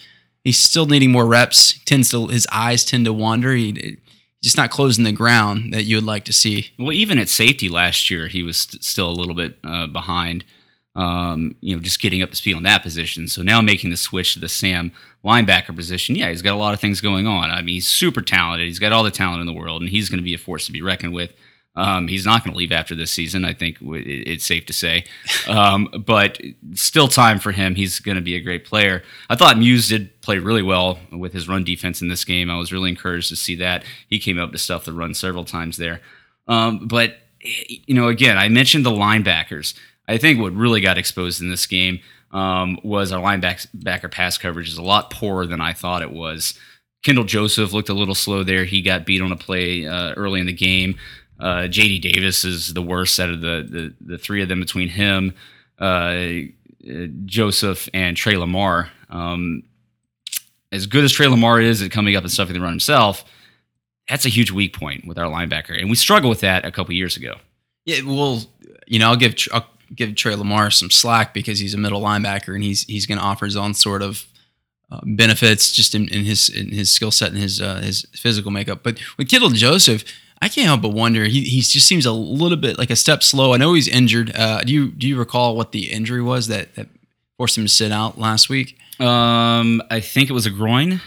he's 0.44 0.60
still 0.60 0.86
needing 0.86 1.12
more 1.12 1.26
reps. 1.26 1.80
Tends 1.86 2.12
to 2.12 2.28
his 2.28 2.48
eyes 2.52 2.86
tend 2.86 3.06
to 3.06 3.14
wander. 3.14 3.54
He, 3.54 3.98
just 4.42 4.58
not 4.58 4.72
closing 4.72 5.04
the 5.04 5.12
ground 5.12 5.74
that 5.74 5.84
you 5.84 5.98
would 5.98 6.06
like 6.06 6.26
to 6.26 6.34
see. 6.34 6.72
Well, 6.80 6.94
even 6.94 7.18
at 7.20 7.30
safety 7.30 7.70
last 7.70 8.10
year, 8.10 8.28
he 8.28 8.44
was 8.44 8.58
st- 8.58 8.84
still 8.84 9.10
a 9.10 9.12
little 9.12 9.36
bit 9.36 9.58
uh, 9.64 9.88
behind. 9.88 10.46
Um, 10.96 11.56
you 11.62 11.76
know, 11.76 11.82
just 11.82 12.02
getting 12.02 12.22
up 12.22 12.32
to 12.32 12.36
speed 12.36 12.56
on 12.56 12.64
that 12.64 12.84
position. 12.84 13.28
So 13.28 13.42
now 13.42 13.62
making 13.62 13.90
the 13.90 13.98
switch 13.98 14.34
to 14.34 14.40
the 14.40 14.50
Sam 14.50 14.92
linebacker 15.24 15.76
position, 15.76 16.16
yeah, 16.16 16.30
he's 16.30 16.42
got 16.42 16.54
a 16.54 16.58
lot 16.58 16.74
of 16.74 16.80
things 16.80 17.00
going 17.00 17.28
on. 17.28 17.52
I 17.52 17.62
mean, 17.62 17.76
he's 17.76 17.88
super 17.88 18.22
talented. 18.22 18.68
He's 18.68 18.80
got 18.80 18.92
all 18.92 19.04
the 19.04 19.12
talent 19.12 19.42
in 19.42 19.48
the 19.48 19.54
world, 19.54 19.82
and 19.82 19.90
he's 19.90 20.10
going 20.10 20.20
to 20.20 20.24
be 20.24 20.34
a 20.34 20.38
force 20.38 20.66
to 20.66 20.72
be 20.72 20.82
reckoned 20.82 21.14
with. 21.14 21.34
Um, 21.80 22.10
he's 22.10 22.26
not 22.26 22.44
going 22.44 22.52
to 22.52 22.58
leave 22.58 22.74
after 22.74 22.94
this 22.94 23.10
season. 23.10 23.46
I 23.46 23.54
think 23.54 23.78
it's 23.82 24.44
safe 24.44 24.66
to 24.66 24.74
say, 24.74 25.06
um, 25.48 25.88
but 26.06 26.42
still 26.74 27.08
time 27.08 27.40
for 27.40 27.54
him. 27.54 27.76
He's 27.76 28.00
going 28.00 28.18
to 28.18 28.22
be 28.22 28.36
a 28.36 28.42
great 28.42 28.66
player. 28.66 29.02
I 29.30 29.36
thought 29.36 29.58
Muse 29.58 29.88
did 29.88 30.22
play 30.22 30.40
really 30.40 30.62
well 30.62 31.00
with 31.10 31.32
his 31.32 31.48
run 31.48 31.64
defense 31.64 32.02
in 32.02 32.10
this 32.10 32.26
game. 32.26 32.50
I 32.50 32.58
was 32.58 32.74
really 32.74 32.90
encouraged 32.90 33.30
to 33.30 33.38
see 33.38 33.56
that 33.56 33.86
he 34.10 34.20
came 34.20 34.38
up 34.38 34.52
to 34.52 34.58
stuff 34.58 34.84
the 34.84 34.92
run 34.92 35.14
several 35.14 35.46
times 35.46 35.78
there. 35.78 36.02
Um, 36.50 36.86
but 36.88 37.16
you 37.42 37.96
know, 37.96 38.10
again, 38.10 38.38
I 38.38 38.50
mentioned 38.50 38.86
the 38.86 38.92
linebackers. 38.92 39.74
I 40.10 40.18
think 40.18 40.42
what 40.42 40.52
really 40.52 40.82
got 40.82 40.98
exposed 40.98 41.42
in 41.42 41.50
this 41.50 41.66
game 41.66 42.02
um, 42.32 42.78
was 42.84 43.14
our 43.14 43.22
linebacker 43.24 44.12
pass 44.12 44.38
coverage 44.38 44.68
is 44.68 44.78
a 44.78 44.84
lot 44.84 45.12
poorer 45.12 45.48
than 45.48 45.62
I 45.62 45.72
thought 45.72 46.02
it 46.02 46.12
was. 46.12 46.60
Kendall 47.04 47.24
Joseph 47.24 47.72
looked 47.72 47.88
a 47.88 47.94
little 47.94 48.16
slow 48.16 48.44
there. 48.44 48.66
He 48.66 48.82
got 48.82 49.06
beat 49.06 49.22
on 49.22 49.32
a 49.32 49.38
play 49.38 49.88
uh, 49.88 50.14
early 50.16 50.42
in 50.42 50.46
the 50.46 50.54
game. 50.54 50.98
Uh, 51.40 51.68
J.D. 51.68 52.00
Davis 52.00 52.44
is 52.44 52.74
the 52.74 52.82
worst 52.82 53.20
out 53.20 53.30
of 53.30 53.42
the, 53.42 53.66
the, 53.70 54.14
the 54.14 54.18
three 54.18 54.42
of 54.42 54.50
them 54.50 54.60
between 54.60 54.90
him, 54.90 55.34
uh, 55.80 55.84
uh, 55.84 57.08
Joseph, 57.26 57.88
and 57.94 58.18
Trey 58.18 58.36
Lamar. 58.36 58.90
Um, 59.10 59.64
as 60.72 60.86
good 60.86 61.04
as 61.04 61.12
Trey 61.12 61.28
Lamar 61.28 61.62
is 61.62 61.82
at 61.82 61.92
coming 61.92 62.16
up 62.16 62.24
and 62.24 62.32
stuffing 62.32 62.54
the 62.54 62.62
run 62.62 62.72
himself, 62.72 63.24
that's 64.10 64.26
a 64.26 64.30
huge 64.30 64.52
weak 64.52 64.78
point 64.78 65.08
with 65.08 65.18
our 65.18 65.32
linebacker, 65.32 65.80
and 65.80 65.90
we 65.90 65.96
struggled 65.96 66.30
with 66.30 66.42
that 66.42 66.66
a 66.66 66.72
couple 66.72 66.94
years 66.94 67.16
ago. 67.16 67.36
Yeah, 67.86 68.02
well, 68.06 68.44
you 68.88 69.00
know, 69.00 69.10
I'll 69.10 69.16
give 69.16 69.36
I'll 69.54 69.68
give 69.96 70.16
Trey 70.16 70.36
Lamar 70.36 70.72
some 70.72 70.92
slack 70.92 71.34
because 71.34 71.60
he's 71.60 71.74
a 71.74 71.78
middle 71.78 72.02
linebacker 72.02 72.54
and 72.54 72.64
he's 72.64 72.84
he's 72.84 73.06
going 73.06 73.18
to 73.18 73.24
offer 73.24 73.46
his 73.46 73.56
own 73.56 73.74
sort 73.74 74.02
of 74.02 74.26
uh, 74.92 75.00
benefits 75.04 75.72
just 75.72 75.96
in, 75.96 76.08
in 76.10 76.26
his 76.26 76.50
in 76.50 76.70
his 76.70 76.90
skill 76.90 77.12
set 77.12 77.30
and 77.30 77.38
his 77.38 77.62
uh, 77.62 77.76
his 77.82 78.06
physical 78.14 78.52
makeup. 78.52 78.80
But 78.84 79.00
with 79.18 79.30
Kendall 79.30 79.50
Joseph, 79.50 80.04
I 80.42 80.48
can't 80.48 80.68
help 80.68 80.82
but 80.82 80.90
wonder. 80.94 81.26
He 81.26 81.44
he 81.44 81.62
just 81.62 81.88
seems 81.88 82.06
a 82.06 82.12
little 82.12 82.58
bit 82.58 82.78
like 82.78 82.90
a 82.90 82.96
step 82.96 83.24
slow. 83.24 83.54
I 83.54 83.58
know 83.58 83.74
he's 83.74 83.88
injured. 83.88 84.36
Uh, 84.36 84.62
do 84.62 84.74
you 84.74 84.92
do 84.92 85.08
you 85.08 85.18
recall 85.18 85.56
what 85.56 85.72
the 85.72 85.92
injury 85.92 86.22
was 86.22 86.48
that 86.48 86.76
that 86.76 86.88
forced 87.38 87.58
him 87.58 87.66
to 87.66 87.70
sit 87.70 87.92
out 87.92 88.18
last 88.18 88.50
week? 88.50 88.78
Um, 89.00 89.82
I 89.90 90.00
think 90.00 90.30
it 90.30 90.34
was 90.34 90.46
a 90.46 90.50
groin, 90.50 91.02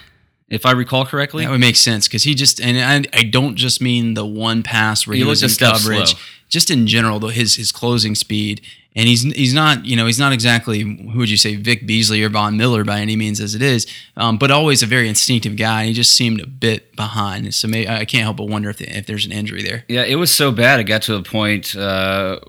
if 0.52 0.64
I 0.66 0.72
recall 0.72 1.04
correctly. 1.06 1.44
That 1.44 1.50
would 1.50 1.60
make 1.60 1.76
sense 1.76 2.06
because 2.06 2.22
he 2.22 2.34
just 2.34 2.60
and 2.60 2.78
I, 2.78 3.18
I 3.18 3.22
don't 3.24 3.56
just 3.56 3.80
mean 3.80 4.14
the 4.14 4.26
one 4.26 4.62
pass 4.62 5.06
where 5.06 5.14
He 5.16 5.22
he, 5.22 5.28
was 5.28 5.42
in 5.42 5.50
coverage, 5.50 6.10
slow. 6.10 6.20
just 6.48 6.70
in 6.70 6.86
general 6.86 7.18
though 7.18 7.28
his 7.28 7.56
his 7.56 7.72
closing 7.72 8.14
speed 8.14 8.60
and 8.94 9.08
he's 9.08 9.22
he's 9.22 9.54
not 9.54 9.84
you 9.86 9.96
know 9.96 10.06
he's 10.06 10.18
not 10.18 10.32
exactly 10.32 10.80
who 10.80 11.18
would 11.18 11.30
you 11.30 11.36
say 11.38 11.56
Vic 11.56 11.86
Beasley 11.86 12.22
or 12.22 12.28
Von 12.28 12.56
Miller 12.56 12.84
by 12.84 13.00
any 13.00 13.16
means 13.16 13.40
as 13.40 13.54
it 13.54 13.62
is, 13.62 13.86
um, 14.16 14.36
but 14.36 14.50
always 14.50 14.82
a 14.82 14.86
very 14.86 15.08
instinctive 15.08 15.56
guy. 15.56 15.86
He 15.86 15.94
just 15.94 16.12
seemed 16.12 16.40
a 16.40 16.46
bit 16.46 16.94
behind, 16.94 17.54
so 17.54 17.68
may, 17.68 17.88
I 17.88 18.04
can't 18.04 18.24
help 18.24 18.36
but 18.36 18.48
wonder 18.48 18.68
if 18.68 18.76
the, 18.78 18.94
if 18.96 19.06
there's 19.06 19.24
an 19.24 19.32
injury 19.32 19.62
there. 19.62 19.84
Yeah, 19.88 20.02
it 20.04 20.16
was 20.16 20.30
so 20.30 20.52
bad. 20.52 20.78
It 20.80 20.84
got 20.84 21.00
to 21.02 21.14
a 21.14 21.22
point 21.22 21.74
uh, 21.74 22.40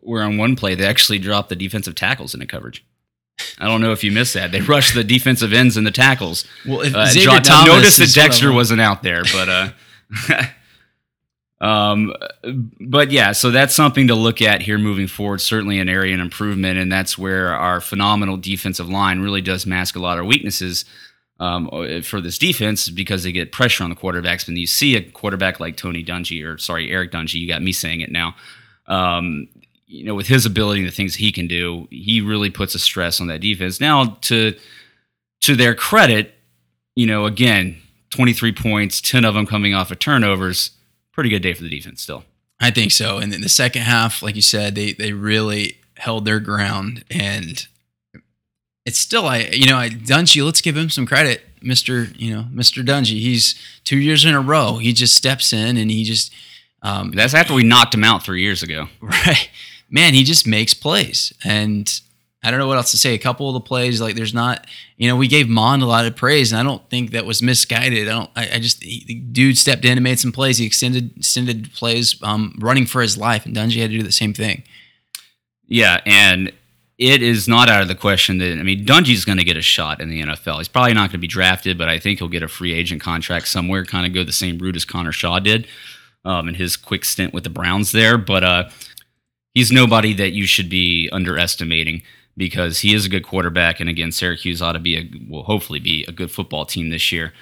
where 0.00 0.22
on 0.22 0.38
one 0.38 0.54
play 0.54 0.76
they 0.76 0.86
actually 0.86 1.18
dropped 1.18 1.48
the 1.48 1.56
defensive 1.56 1.96
tackles 1.96 2.34
in 2.34 2.40
into 2.40 2.50
coverage. 2.54 2.84
I 3.58 3.66
don't 3.66 3.80
know 3.80 3.92
if 3.92 4.02
you 4.04 4.12
missed 4.12 4.34
that. 4.34 4.52
They 4.52 4.60
rushed 4.60 4.94
the 4.94 5.04
defensive 5.04 5.52
ends 5.52 5.76
and 5.76 5.86
the 5.86 5.90
tackles. 5.90 6.44
Well, 6.66 6.80
if 6.82 6.94
Uh, 6.94 7.06
Xavier 7.06 7.30
John- 7.30 7.42
Thomas 7.42 7.68
notice 7.74 7.96
that 7.98 8.04
is 8.04 8.14
sort 8.14 8.26
of 8.26 8.30
Dexter 8.30 8.52
wasn't 8.52 8.80
out 8.80 9.02
there, 9.02 9.22
but 9.32 9.48
uh, 9.48 10.42
um, 11.60 12.12
but 12.80 13.10
yeah, 13.10 13.32
so 13.32 13.50
that's 13.50 13.74
something 13.74 14.06
to 14.08 14.14
look 14.14 14.40
at 14.40 14.62
here 14.62 14.78
moving 14.78 15.08
forward. 15.08 15.40
Certainly 15.40 15.80
an 15.80 15.88
area 15.88 16.14
of 16.14 16.20
improvement, 16.20 16.78
and 16.78 16.90
that's 16.90 17.18
where 17.18 17.52
our 17.54 17.80
phenomenal 17.80 18.36
defensive 18.36 18.88
line 18.88 19.20
really 19.20 19.40
does 19.42 19.66
mask 19.66 19.96
a 19.96 20.00
lot 20.00 20.18
of 20.18 20.26
weaknesses 20.26 20.84
um, 21.40 21.68
for 22.02 22.20
this 22.20 22.38
defense 22.38 22.88
because 22.88 23.24
they 23.24 23.32
get 23.32 23.50
pressure 23.52 23.82
on 23.84 23.90
the 23.90 23.96
quarterbacks. 23.96 24.46
When 24.46 24.56
you 24.56 24.66
see 24.66 24.96
a 24.96 25.02
quarterback 25.02 25.58
like 25.60 25.76
Tony 25.76 26.04
Dungy, 26.04 26.44
or 26.44 26.58
sorry, 26.58 26.90
Eric 26.90 27.10
Dungey, 27.12 27.34
you 27.34 27.48
got 27.48 27.62
me 27.62 27.72
saying 27.72 28.00
it 28.00 28.10
now. 28.12 28.34
Um, 28.86 29.48
you 29.88 30.04
know, 30.04 30.14
with 30.14 30.26
his 30.26 30.44
ability 30.44 30.80
and 30.80 30.88
the 30.88 30.94
things 30.94 31.14
he 31.14 31.32
can 31.32 31.48
do, 31.48 31.88
he 31.90 32.20
really 32.20 32.50
puts 32.50 32.74
a 32.74 32.78
stress 32.78 33.20
on 33.20 33.26
that 33.28 33.40
defense. 33.40 33.80
Now, 33.80 34.18
to 34.22 34.54
to 35.40 35.56
their 35.56 35.74
credit, 35.74 36.34
you 36.94 37.06
know, 37.06 37.24
again, 37.24 37.80
23 38.10 38.52
points, 38.52 39.00
10 39.00 39.24
of 39.24 39.34
them 39.34 39.46
coming 39.46 39.74
off 39.74 39.90
of 39.90 39.98
turnovers. 39.98 40.72
Pretty 41.12 41.30
good 41.30 41.42
day 41.42 41.54
for 41.54 41.62
the 41.62 41.70
defense 41.70 42.02
still. 42.02 42.24
I 42.60 42.70
think 42.70 42.92
so. 42.92 43.18
And 43.18 43.32
in 43.32 43.40
the 43.40 43.48
second 43.48 43.82
half, 43.82 44.22
like 44.22 44.36
you 44.36 44.42
said, 44.42 44.74
they 44.74 44.92
they 44.92 45.12
really 45.12 45.78
held 45.96 46.24
their 46.24 46.40
ground, 46.40 47.04
and 47.10 47.66
it's 48.84 48.98
still 48.98 49.26
I 49.26 49.38
you 49.52 49.66
know 49.66 49.78
I 49.78 49.88
Dungey. 49.88 50.44
Let's 50.44 50.60
give 50.60 50.76
him 50.76 50.90
some 50.90 51.06
credit, 51.06 51.42
Mister. 51.62 52.04
You 52.16 52.34
know, 52.34 52.46
Mister 52.52 52.82
Dungey. 52.82 53.20
He's 53.20 53.54
two 53.84 53.98
years 53.98 54.24
in 54.24 54.34
a 54.34 54.40
row. 54.40 54.78
He 54.78 54.92
just 54.92 55.14
steps 55.14 55.52
in 55.52 55.76
and 55.76 55.90
he 55.90 56.04
just 56.04 56.32
um, 56.82 57.12
That's 57.12 57.34
after 57.34 57.54
we 57.54 57.62
knocked 57.62 57.94
him 57.94 58.04
out 58.04 58.24
three 58.24 58.42
years 58.42 58.62
ago. 58.62 58.88
right 59.00 59.48
man. 59.90 60.14
He 60.14 60.24
just 60.24 60.46
makes 60.46 60.74
plays, 60.74 61.32
and 61.44 62.00
I 62.42 62.50
don't 62.50 62.60
know 62.60 62.68
what 62.68 62.76
else 62.76 62.92
to 62.92 62.96
say. 62.96 63.14
A 63.14 63.18
couple 63.18 63.48
of 63.48 63.54
the 63.54 63.60
plays, 63.60 64.00
like 64.00 64.14
there's 64.14 64.34
not, 64.34 64.66
you 64.96 65.08
know, 65.08 65.16
we 65.16 65.26
gave 65.26 65.48
Mond 65.48 65.82
a 65.82 65.86
lot 65.86 66.06
of 66.06 66.14
praise, 66.14 66.52
and 66.52 66.60
I 66.60 66.62
don't 66.62 66.88
think 66.88 67.10
that 67.10 67.26
was 67.26 67.42
misguided. 67.42 68.08
I 68.08 68.12
don't. 68.12 68.30
I, 68.36 68.50
I 68.54 68.58
just 68.58 68.82
he, 68.82 69.04
the 69.06 69.14
dude 69.14 69.58
stepped 69.58 69.84
in 69.84 69.92
and 69.92 70.04
made 70.04 70.20
some 70.20 70.32
plays. 70.32 70.58
He 70.58 70.66
extended 70.66 71.16
extended 71.16 71.72
plays, 71.72 72.20
um, 72.22 72.56
running 72.60 72.86
for 72.86 73.02
his 73.02 73.16
life, 73.16 73.44
and 73.44 73.56
Dungey 73.56 73.80
had 73.80 73.90
to 73.90 73.98
do 73.98 74.02
the 74.02 74.12
same 74.12 74.34
thing. 74.34 74.62
Yeah, 75.66 76.00
and 76.06 76.52
it 76.98 77.22
is 77.22 77.46
not 77.46 77.68
out 77.68 77.82
of 77.82 77.88
the 77.88 77.94
question 77.94 78.38
that 78.38 78.58
I 78.58 78.62
mean 78.62 78.84
Dungey's 78.84 79.24
going 79.24 79.38
to 79.38 79.44
get 79.44 79.56
a 79.56 79.62
shot 79.62 80.00
in 80.00 80.08
the 80.10 80.22
NFL. 80.22 80.58
He's 80.58 80.68
probably 80.68 80.94
not 80.94 81.02
going 81.02 81.12
to 81.12 81.18
be 81.18 81.28
drafted, 81.28 81.78
but 81.78 81.88
I 81.88 81.98
think 81.98 82.18
he'll 82.18 82.28
get 82.28 82.42
a 82.42 82.48
free 82.48 82.72
agent 82.72 83.00
contract 83.00 83.48
somewhere. 83.48 83.84
Kind 83.84 84.06
of 84.06 84.12
go 84.12 84.24
the 84.24 84.32
same 84.32 84.58
route 84.58 84.76
as 84.76 84.84
Connor 84.84 85.12
Shaw 85.12 85.38
did 85.38 85.66
um, 86.24 86.48
in 86.48 86.54
his 86.54 86.76
quick 86.76 87.04
stint 87.04 87.32
with 87.32 87.44
the 87.44 87.50
Browns 87.50 87.92
there. 87.92 88.18
But 88.18 88.44
uh, 88.44 88.70
he's 89.58 89.72
nobody 89.72 90.14
that 90.14 90.30
you 90.30 90.46
should 90.46 90.70
be 90.70 91.08
underestimating 91.10 92.00
because 92.36 92.78
he 92.78 92.94
is 92.94 93.04
a 93.04 93.08
good 93.08 93.24
quarterback, 93.24 93.80
and 93.80 93.90
again, 93.90 94.12
Syracuse 94.12 94.62
ought 94.62 94.72
to 94.72 94.78
be 94.78 94.96
a 94.96 95.10
will 95.28 95.42
hopefully 95.42 95.80
be 95.80 96.04
a 96.06 96.12
good 96.12 96.30
football 96.30 96.64
team 96.64 96.90
this 96.90 97.10
year. 97.10 97.32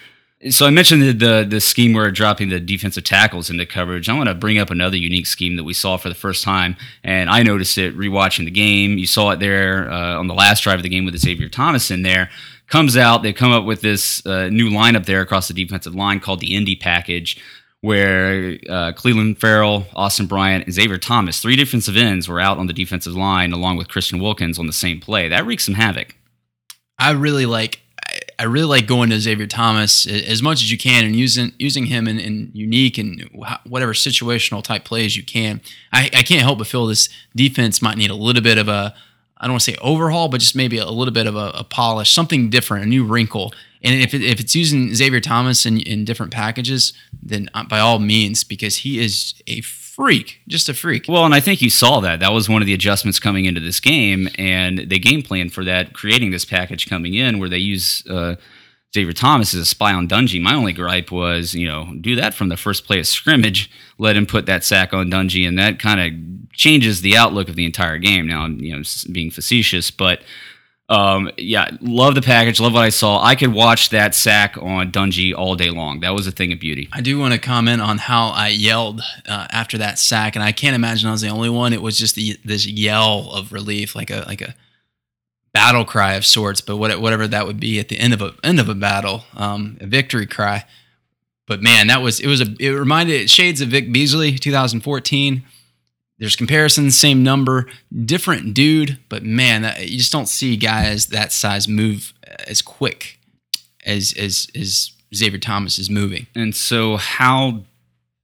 So 0.49 0.67
I 0.67 0.71
mentioned 0.71 1.03
the, 1.03 1.13
the 1.13 1.47
the 1.49 1.61
scheme 1.61 1.93
where 1.93 2.11
dropping 2.11 2.49
the 2.49 2.59
defensive 2.59 3.05
tackles 3.05 3.51
into 3.51 3.67
coverage. 3.67 4.09
I 4.09 4.15
want 4.15 4.31
to 4.31 4.35
bring 4.35 4.59
up 4.59 4.71
another 4.71 4.97
unique 4.97 5.27
scheme 5.27 5.57
that 5.57 5.65
we 5.65 5.75
saw 5.75 5.99
for 5.99 6.09
the 6.09 6.15
first 6.15 6.43
time, 6.43 6.77
and 7.05 7.29
I 7.29 7.43
noticed 7.43 7.77
it 7.77 7.97
rewatching 7.97 8.47
the 8.47 8.51
game. 8.51 8.97
You 8.97 9.07
saw 9.07 9.33
it 9.33 9.41
there 9.41 9.91
uh, 9.91 10.19
on 10.19 10.27
the 10.27 10.35
last 10.35 10.63
drive 10.63 10.79
of 10.79 10.83
the 10.83 10.89
game 10.89 11.05
with 11.05 11.19
Xavier 11.19 11.51
Thomas 11.51 11.91
in 11.91 12.03
there. 12.03 12.31
Comes 12.69 12.97
out, 12.97 13.23
they 13.23 13.33
come 13.33 13.53
up 13.53 13.65
with 13.65 13.83
this 13.83 14.25
uh, 14.27 14.49
new 14.49 14.71
lineup 14.71 15.05
there 15.05 15.21
across 15.21 15.49
the 15.49 15.55
defensive 15.55 15.95
line 15.95 16.19
called 16.21 16.41
the 16.41 16.55
Indy 16.57 16.77
package, 16.77 17.41
where 17.87 18.59
uh, 18.69 18.91
Clelin 18.97 19.39
Ferrell, 19.39 19.87
Austin 19.95 20.27
Bryant, 20.27 20.65
and 20.65 20.75
Xavier 20.75 20.99
Thomas, 20.99 21.41
three 21.41 21.55
defensive 21.55 21.97
ends, 21.97 22.29
were 22.29 22.41
out 22.41 22.59
on 22.59 22.67
the 22.67 22.73
defensive 22.73 23.15
line 23.15 23.53
along 23.53 23.77
with 23.77 23.87
Christian 23.87 24.19
Wilkins 24.19 24.59
on 24.59 24.67
the 24.67 24.73
same 24.73 24.99
play. 24.99 25.29
That 25.29 25.47
wreaked 25.47 25.63
some 25.63 25.75
havoc. 25.75 26.17
I 26.99 27.13
really 27.13 27.47
like 27.47 27.81
I- 28.41 28.43
really 28.45 28.67
like 28.67 28.89
going 28.89 29.11
to 29.11 29.21
Xavier 29.21 29.47
Thomas 29.47 30.05
as 30.05 30.43
much 30.43 30.63
as 30.63 30.73
you 30.73 30.77
can 30.77 31.05
and 31.05 31.15
using 31.15 31.53
using 31.61 31.87
him 31.87 32.09
in, 32.09 32.19
in 32.19 32.51
unique 32.55 32.99
and 32.99 33.23
whatever 33.65 33.93
situational 33.93 34.65
type 34.65 34.85
plays 34.85 35.17
you 35.17 35.23
can. 35.23 35.61
I, 35.93 36.11
I 36.13 36.23
can't 36.25 36.43
help 36.43 36.59
but 36.59 36.67
feel 36.67 36.87
this 36.87 37.09
defense 37.37 37.81
might 37.81 37.97
need 37.97 38.11
a 38.11 38.17
little 38.17 38.43
bit 38.43 38.59
of 38.59 38.67
a 38.67 38.97
I 39.39 39.45
don't 39.45 39.53
want 39.53 39.63
to 39.63 39.71
say 39.73 39.79
overhaul, 39.81 40.29
but 40.29 40.41
just 40.41 40.57
maybe 40.57 40.79
a 40.79 40.91
little 40.91 41.15
bit 41.15 41.29
of 41.29 41.37
a, 41.37 41.51
a 41.55 41.63
polish, 41.63 42.11
something 42.11 42.51
different, 42.51 42.85
a 42.85 42.89
new 42.89 43.05
wrinkle. 43.05 43.53
And 43.83 44.01
if, 44.01 44.15
it, 44.15 44.23
if 44.23 44.41
it's 44.41 44.55
using 44.55 44.95
Xavier 44.95 45.21
Thomas 45.21 45.67
in, 45.67 45.81
in 45.81 46.05
different 46.05 46.33
packages, 46.33 46.93
then 47.23 47.49
uh, 47.55 47.65
by 47.65 47.79
all 47.79 47.99
means, 47.99 48.45
because 48.45 48.79
he 48.79 48.99
is 48.99 49.35
a 49.47 49.61
freak, 49.61 50.41
just 50.49 50.69
a 50.69 50.75
freak. 50.75 51.07
Well, 51.09 51.25
and 51.25 51.35
I 51.35 51.41
think 51.41 51.63
you 51.63 51.71
saw 51.71 52.01
that. 52.01 52.21
That 52.21 52.33
was 52.33 52.49
one 52.49 52.63
of 52.63 52.67
the 52.67 52.75
adjustments 52.75 53.19
coming 53.19 53.45
into 53.45 53.61
this 53.61 53.81
game, 53.81 54.29
and 54.37 54.79
they 54.79 54.99
game 54.99 55.23
plan 55.23 55.51
for 55.51 55.65
that, 55.65 55.95
creating 55.95 56.31
this 56.31 56.45
package 56.45 56.89
coming 56.89 57.15
in 57.15 57.39
where 57.39 57.49
they 57.49 57.59
use 57.59 58.07
uh, 58.09 58.37
Xavier 58.95 59.13
Thomas 59.13 59.55
as 59.55 59.61
a 59.61 59.67
spy 59.67 59.93
on 59.93 60.09
Dungey. 60.09 60.41
My 60.41 60.55
only 60.55 60.73
gripe 60.73 61.11
was, 61.11 61.55
you 61.55 61.67
know, 61.67 61.93
do 62.01 62.15
that 62.17 62.35
from 62.35 62.49
the 62.49 62.57
first 62.57 62.87
play 62.87 62.99
of 62.99 63.07
scrimmage, 63.07 63.71
let 63.99 64.17
him 64.17 64.27
put 64.27 64.47
that 64.47 64.65
sack 64.65 64.93
on 64.93 65.11
Dungey, 65.11 65.47
and 65.47 65.59
that 65.59 65.79
kind 65.79 66.01
of 66.01 66.53
changes 66.53 67.03
the 67.03 67.17
outlook 67.17 67.49
of 67.49 67.57
the 67.57 67.67
entire 67.67 67.99
game. 67.99 68.27
Now, 68.27 68.47
you 68.47 68.77
know, 68.77 68.83
being 69.13 69.31
facetious, 69.31 69.91
but 69.91 70.23
um, 70.89 71.31
yeah, 71.37 71.71
love 71.81 72.15
the 72.15 72.23
package, 72.23 72.61
love 72.61 72.75
what 72.75 72.85
I 72.85 72.91
saw. 72.91 73.23
I 73.23 73.35
could 73.35 73.53
watch 73.53 73.91
that 73.91 74.15
sack 74.15 74.57
on 74.57 74.93
Dungey 74.93 75.35
all 75.35 75.57
day 75.57 75.71
long. 75.71 76.01
That 76.01 76.15
was 76.15 76.27
a 76.29 76.31
thing 76.31 76.53
of 76.53 76.61
beauty. 76.61 76.89
I 76.93 77.01
do 77.01 77.19
want 77.19 77.35
to 77.35 77.41
comment 77.41 77.83
on 77.83 77.99
how 77.99 78.29
I 78.29 78.49
yelled 78.49 79.01
uh, 79.27 79.49
after 79.51 79.79
that 79.79 79.99
sack, 79.99 80.37
and 80.37 80.45
I 80.45 80.53
can't 80.53 80.77
imagine 80.77 81.09
I 81.09 81.13
was 81.13 81.23
the 81.23 81.29
only 81.29 81.51
one. 81.51 81.73
It 81.73 81.83
was 81.83 81.99
just 81.99 82.15
the, 82.15 82.39
this 82.45 82.67
yell 82.67 83.33
of 83.33 83.53
relief, 83.53 83.97
like 83.97 84.11
a 84.11 84.25
like 84.29 84.41
a 84.41 84.55
battle 85.53 85.85
cry 85.85 86.15
of 86.15 86.27
sorts, 86.27 86.61
but 86.61 86.77
what, 86.77 87.01
whatever 87.01 87.27
that 87.27 87.47
would 87.47 87.59
be 87.59 87.81
at 87.81 87.89
the 87.89 87.99
end 87.99 88.13
of 88.15 88.23
a 88.23 88.35
end 88.45 88.61
of 88.61 88.69
a 88.69 88.75
battle, 88.75 89.25
um, 89.35 89.79
a 89.81 89.87
victory 89.87 90.27
cry. 90.27 90.65
But 91.49 91.63
man, 91.63 91.89
that 91.89 92.01
was 92.01 92.21
it 92.21 92.29
was 92.29 92.41
a 92.41 92.55
it 92.61 92.71
reminded 92.71 93.29
shades 93.29 93.61
of 93.61 93.71
Vic 93.71 93.93
Beasley, 93.93 94.39
2014. 94.39 95.43
There's 96.19 96.37
comparisons, 96.37 96.97
same 96.99 97.23
number, 97.23 97.67
different 98.05 98.55
dude, 98.55 98.99
but 99.09 99.23
man, 99.23 99.63
that, 99.63 99.89
you 99.89 99.99
just 99.99 100.13
don't 100.13 100.29
see 100.29 100.57
guys 100.57 101.07
that 101.09 101.31
size 101.31 101.69
move 101.69 102.15
uh, 102.27 102.35
as 102.47 102.63
quick 102.63 103.19
as 103.85 104.15
as 104.19 104.49
as 104.55 104.93
Xavier 105.15 105.39
Thomas 105.39 105.79
is 105.79 105.91
moving. 105.91 106.27
And 106.35 106.55
so, 106.55 106.97
how 106.97 107.65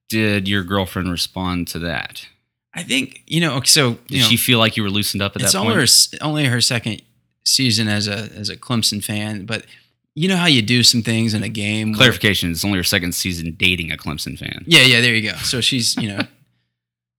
did 0.08 0.48
your 0.48 0.62
girlfriend 0.62 1.10
respond 1.10 1.68
to 1.68 1.78
that? 1.80 2.26
I 2.74 2.82
think 2.82 3.22
you 3.26 3.40
know. 3.40 3.60
So 3.64 3.92
Did 3.92 4.00
you 4.08 4.18
know, 4.22 4.28
she 4.28 4.36
feel 4.38 4.58
like 4.58 4.76
you 4.78 4.82
were 4.82 4.90
loosened 4.90 5.22
up 5.22 5.36
at 5.36 5.42
it's 5.42 5.52
that 5.52 5.58
only 5.58 5.74
point? 5.74 5.90
her, 6.12 6.18
only 6.26 6.44
her 6.46 6.60
second 6.62 7.02
season 7.44 7.88
as 7.88 8.08
a 8.08 8.30
as 8.34 8.48
a 8.48 8.56
Clemson 8.56 9.04
fan, 9.04 9.44
but 9.44 9.66
you 10.14 10.28
know 10.28 10.36
how 10.36 10.46
you 10.46 10.62
do 10.62 10.82
some 10.82 11.02
things 11.02 11.34
in 11.34 11.42
a 11.42 11.48
game. 11.50 11.90
where- 11.92 11.98
Clarification: 11.98 12.50
It's 12.52 12.64
only 12.64 12.78
her 12.78 12.84
second 12.84 13.12
season 13.14 13.54
dating 13.58 13.92
a 13.92 13.96
Clemson 13.98 14.38
fan. 14.38 14.64
Yeah, 14.66 14.82
yeah, 14.82 15.00
there 15.02 15.14
you 15.14 15.30
go. 15.30 15.36
So 15.38 15.60
she's, 15.60 15.96
you 15.96 16.08
know, 16.08 16.20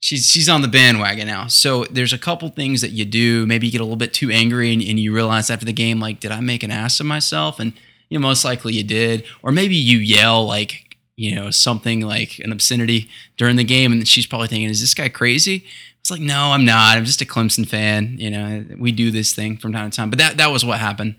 she's 0.03 0.29
she's 0.29 0.49
on 0.49 0.61
the 0.61 0.67
bandwagon 0.67 1.27
now. 1.27 1.47
So 1.47 1.85
there's 1.85 2.11
a 2.11 2.17
couple 2.17 2.49
things 2.49 2.81
that 2.81 2.91
you 2.91 3.05
do. 3.05 3.45
Maybe 3.45 3.67
you 3.67 3.71
get 3.71 3.79
a 3.79 3.85
little 3.85 3.95
bit 3.95 4.13
too 4.13 4.29
angry 4.29 4.73
and, 4.73 4.81
and 4.81 4.99
you 4.99 5.13
realize 5.13 5.49
after 5.49 5.65
the 5.65 5.73
game, 5.73 6.01
like, 6.01 6.19
did 6.19 6.31
I 6.31 6.41
make 6.41 6.61
an 6.61 6.71
ass 6.71 6.99
of 6.99 7.05
myself? 7.05 7.57
And 7.57 7.71
you 8.09 8.19
know, 8.19 8.27
most 8.27 8.43
likely 8.43 8.73
you 8.73 8.83
did. 8.83 9.23
Or 9.41 9.53
maybe 9.53 9.75
you 9.75 9.97
yell 9.97 10.45
like, 10.45 10.97
you 11.15 11.33
know, 11.33 11.51
something 11.51 12.01
like 12.01 12.39
an 12.39 12.51
obscenity 12.51 13.09
during 13.37 13.55
the 13.55 13.63
game, 13.63 13.93
and 13.93 14.05
she's 14.05 14.25
probably 14.25 14.49
thinking, 14.49 14.69
is 14.69 14.81
this 14.81 14.93
guy 14.93 15.07
crazy? 15.07 15.65
It's 16.01 16.11
like, 16.11 16.19
no, 16.19 16.51
I'm 16.51 16.65
not. 16.65 16.97
I'm 16.97 17.05
just 17.05 17.21
a 17.21 17.25
Clemson 17.25 17.65
fan. 17.65 18.17
You 18.19 18.29
know, 18.29 18.65
we 18.77 18.91
do 18.91 19.09
this 19.09 19.33
thing 19.33 19.55
from 19.55 19.71
time 19.71 19.89
to 19.89 19.95
time. 19.95 20.09
But 20.09 20.19
that 20.19 20.35
that 20.37 20.51
was 20.51 20.65
what 20.65 20.79
happened. 20.79 21.15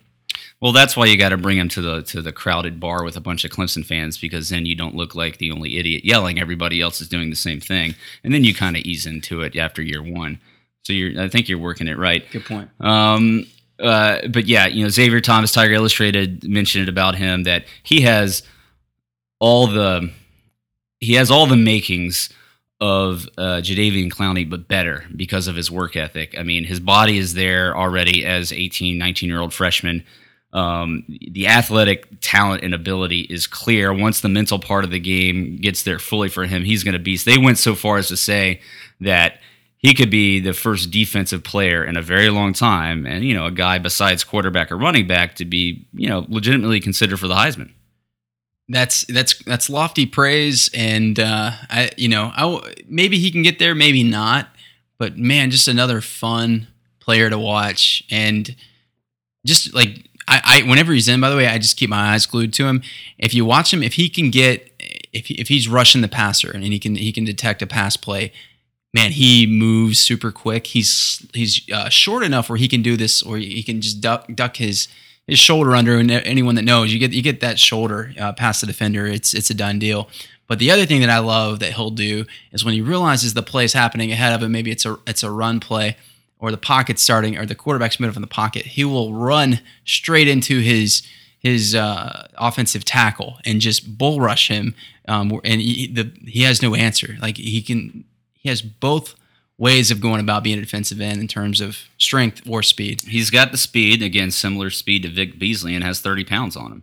Well, 0.65 0.73
that's 0.73 0.97
why 0.97 1.05
you 1.05 1.19
got 1.19 1.29
to 1.29 1.37
bring 1.37 1.59
him 1.59 1.69
to 1.69 1.83
the 1.83 2.03
to 2.05 2.23
the 2.23 2.33
crowded 2.33 2.81
bar 2.81 3.05
with 3.05 3.19
a 3.19 3.21
bunch 3.21 3.45
of 3.45 3.51
Clemson 3.51 3.85
fans 3.85 4.17
because 4.17 4.49
then 4.49 4.65
you 4.65 4.75
don't 4.75 4.95
look 4.95 5.15
like 5.15 5.37
the 5.37 5.51
only 5.51 5.77
idiot 5.77 6.07
yelling. 6.07 6.41
Everybody 6.41 6.81
else 6.81 7.03
is 7.03 7.09
doing 7.11 7.29
the 7.29 7.37
same 7.37 7.61
thing, 7.61 7.95
and 8.25 8.33
then 8.33 8.45
you 8.45 8.55
kind 8.55 8.75
of 8.75 8.83
ease 8.83 9.05
into 9.05 9.43
it 9.43 9.59
after 9.59 9.83
year 9.83 10.03
one. 10.03 10.41
So 10.85 10.95
you're, 10.95 11.21
I 11.21 11.29
think 11.29 11.51
you're 11.51 11.59
working 11.59 11.87
it 11.87 11.99
right. 11.99 12.25
Good 12.31 12.47
point. 12.47 12.71
Um, 12.81 13.45
uh, 13.79 14.27
but 14.29 14.47
yeah, 14.47 14.67
you 14.67 14.85
know, 14.85 14.89
Xavier 14.89 15.21
Thomas, 15.21 15.53
Tiger 15.53 15.75
Illustrated 15.75 16.49
mentioned 16.49 16.85
it 16.85 16.89
about 16.89 17.15
him 17.15 17.43
that 17.43 17.67
he 17.83 18.01
has 18.01 18.43
all 19.41 19.67
the 19.67 20.11
he 20.99 21.13
has 21.13 21.31
all 21.31 21.45
the 21.45 21.57
makings 21.59 22.31
of 22.81 23.29
uh, 23.37 23.61
Jadeveon 23.61 24.11
Clowney, 24.11 24.49
but 24.49 24.67
better 24.67 25.05
because 25.15 25.47
of 25.47 25.57
his 25.57 25.71
work 25.71 25.95
ethic. 25.95 26.35
I 26.39 26.43
mean, 26.43 26.65
his 26.65 26.81
body 26.81 27.19
is 27.19 27.35
there 27.35 27.77
already 27.77 28.25
as 28.25 28.51
18, 28.51 28.97
19 28.97 29.29
year 29.29 29.43
old 29.43 29.53
freshman. 29.53 30.03
Um, 30.55 31.05
the 31.09 31.49
athletic 31.49 32.07
talent 32.21 32.63
and 32.63 32.73
ability 32.73 33.23
is 33.23 33.47
clear. 33.47 33.93
Once 33.93 34.21
the 34.21 34.29
mental 34.29 34.61
part 34.61 34.85
of 34.85 34.91
the 34.91 35.01
game 35.01 35.57
gets 35.57 35.83
there 35.83 35.99
fully 35.99 36.29
for 36.29 36.47
him, 36.47 36.63
he's 36.63 36.85
going 36.85 36.93
to 36.93 37.01
beast. 37.01 37.27
They 37.27 37.39
went 37.39 37.59
so 37.59 37.75
far 37.75 37.99
as 37.99 38.07
to 38.09 38.17
say 38.17 38.61
that 39.01 39.41
he 39.85 39.93
could 39.93 40.11
be 40.11 40.41
the 40.41 40.55
first 40.55 40.91
defensive 40.91 41.43
player 41.45 41.85
in 41.85 41.97
a 41.97 42.03
very 42.03 42.31
long 42.31 42.55
time, 42.55 43.05
and 43.05 43.23
you 43.25 43.35
know, 43.35 43.45
a 43.47 43.51
guy 43.51 43.79
besides 43.79 44.25
quarterback 44.25 44.73
or 44.73 44.79
running 44.79 45.07
back 45.07 45.35
to 45.35 45.45
be, 45.45 45.87
you 45.93 46.09
know, 46.09 46.25
legitimately 46.29 46.81
considered 46.81 47.19
for 47.19 47.29
the 47.29 47.35
Heisman. 47.35 47.73
That's 48.69 49.05
that's 49.05 49.37
that's 49.43 49.69
lofty 49.69 50.07
praise, 50.07 50.71
and 50.73 51.21
uh, 51.21 51.51
I 51.69 51.91
you 51.99 52.09
know 52.09 52.33
I 52.35 52.73
maybe 52.89 53.19
he 53.19 53.31
can 53.31 53.43
get 53.43 53.59
there, 53.59 53.75
maybe 53.75 54.03
not, 54.03 54.49
but 54.97 55.19
man, 55.19 55.51
just 55.51 55.69
another 55.69 56.01
fun 56.01 56.69
player 57.01 57.29
to 57.29 57.39
watch, 57.39 58.05
and 58.11 58.57
just 59.45 59.75
like 59.75 60.09
I, 60.27 60.41
I 60.45 60.69
whenever 60.69 60.93
he's 60.93 61.09
in, 61.09 61.21
by 61.21 61.31
the 61.31 61.37
way, 61.37 61.47
I 61.47 61.59
just 61.59 61.77
keep 61.77 61.91
my 61.91 62.13
eyes 62.13 62.27
glued 62.27 62.53
to 62.55 62.67
him. 62.67 62.83
If 63.19 63.35
you 63.35 63.45
watch 63.45 63.73
him, 63.73 63.83
if 63.83 63.95
he 63.95 64.09
can 64.09 64.31
get 64.31 64.71
if 65.13 65.27
he, 65.27 65.35
if 65.35 65.49
he's 65.49 65.69
rushing 65.69 66.01
the 66.01 66.09
passer 66.09 66.51
and 66.51 66.65
he 66.65 66.79
can 66.79 66.97
he 66.97 67.13
can 67.13 67.25
detect 67.25 67.63
a 67.63 67.67
pass 67.67 67.97
play, 67.97 68.33
man, 68.93 69.13
he 69.13 69.47
moves 69.47 69.99
super 69.99 70.33
quick. 70.33 70.69
He's 70.69 71.27
he's 71.33 71.69
uh, 71.71 71.89
short 71.89 72.23
enough 72.23 72.49
where 72.49 72.59
he 72.59 72.69
can 72.69 72.83
do 72.83 72.97
this, 72.97 73.23
or 73.23 73.37
he 73.37 73.63
can 73.63 73.81
just 73.81 74.01
duck 74.01 74.27
duck 74.35 74.57
his 74.57 74.89
his 75.27 75.39
shoulder 75.39 75.75
under. 75.75 75.99
And 75.99 76.11
anyone 76.11 76.55
that 76.57 76.65
knows, 76.65 76.93
you 76.93 76.99
get 76.99 77.13
you 77.13 77.23
get 77.23 77.41
that 77.41 77.59
shoulder 77.59 78.13
uh, 78.19 78.33
past 78.33 78.61
the 78.61 78.67
defender, 78.67 79.07
it's 79.07 79.35
it's 79.35 79.51
a 79.51 79.55
done 79.55 79.79
deal. 79.79 80.09
But 80.47 80.59
the 80.59 80.71
other 80.71 80.85
thing 80.85 81.01
that 81.01 81.09
I 81.09 81.21
love 81.21 81.61
that 81.61 81.73
he'll 81.73 81.91
do 81.91 82.27
is 82.53 82.65
when 82.65 82.75
he 82.75 82.83
realizes 82.83 83.33
the 83.33 83.43
play 83.43 83.65
is 83.65 83.73
happening 83.73 84.13
ahead 84.13 84.35
of 84.35 84.43
him, 84.43 84.53
maybe 84.53 84.71
it's 84.71 84.85
a 84.85 84.99
it's 85.07 85.23
a 85.23 85.31
run 85.31 85.61
play 85.61 85.97
or 86.45 86.51
the 86.51 86.59
pocket 86.59 86.99
starting 86.99 87.39
or 87.39 87.47
the 87.47 87.55
quarterback's 87.55 87.99
moving 87.99 88.13
from 88.13 88.21
the 88.21 88.29
pocket, 88.29 88.67
he 88.67 88.85
will 88.85 89.15
run 89.15 89.61
straight 89.87 90.29
into 90.29 90.61
his 90.61 91.03
his 91.39 91.75
uh, 91.75 92.29
offensive 92.37 92.85
tackle 92.85 93.39
and 93.47 93.61
just 93.61 93.97
bull 93.97 94.21
rush 94.21 94.49
him, 94.49 94.75
um, 95.09 95.41
and 95.43 95.61
he, 95.63 95.87
the, 95.87 96.13
he 96.27 96.43
has 96.43 96.61
no 96.61 96.75
answer. 96.75 97.17
Like 97.21 97.39
he 97.39 97.63
can 97.63 98.05
he 98.35 98.51
has 98.51 98.61
both 98.61 99.15
ways 99.57 99.91
of 99.91 100.03
going 100.03 100.21
about 100.21 100.45
being 100.45 100.59
a 100.59 100.61
defensive 100.61 101.01
end 101.01 101.19
in 101.19 101.29
terms 101.29 101.63
of 101.63 101.79
strength 101.97 102.43
or 102.47 102.63
speed. 102.63 103.01
He's 103.03 103.31
got 103.31 103.53
the 103.53 103.57
speed, 103.57 104.03
again, 104.03 104.31
similar 104.31 104.69
speed 104.69 105.05
to 105.05 105.09
Vic 105.09 105.39
Beasley, 105.39 105.75
and 105.75 105.83
has 105.83 106.01
30 106.01 106.25
pounds 106.25 106.57
on 106.57 106.73
him. 106.73 106.83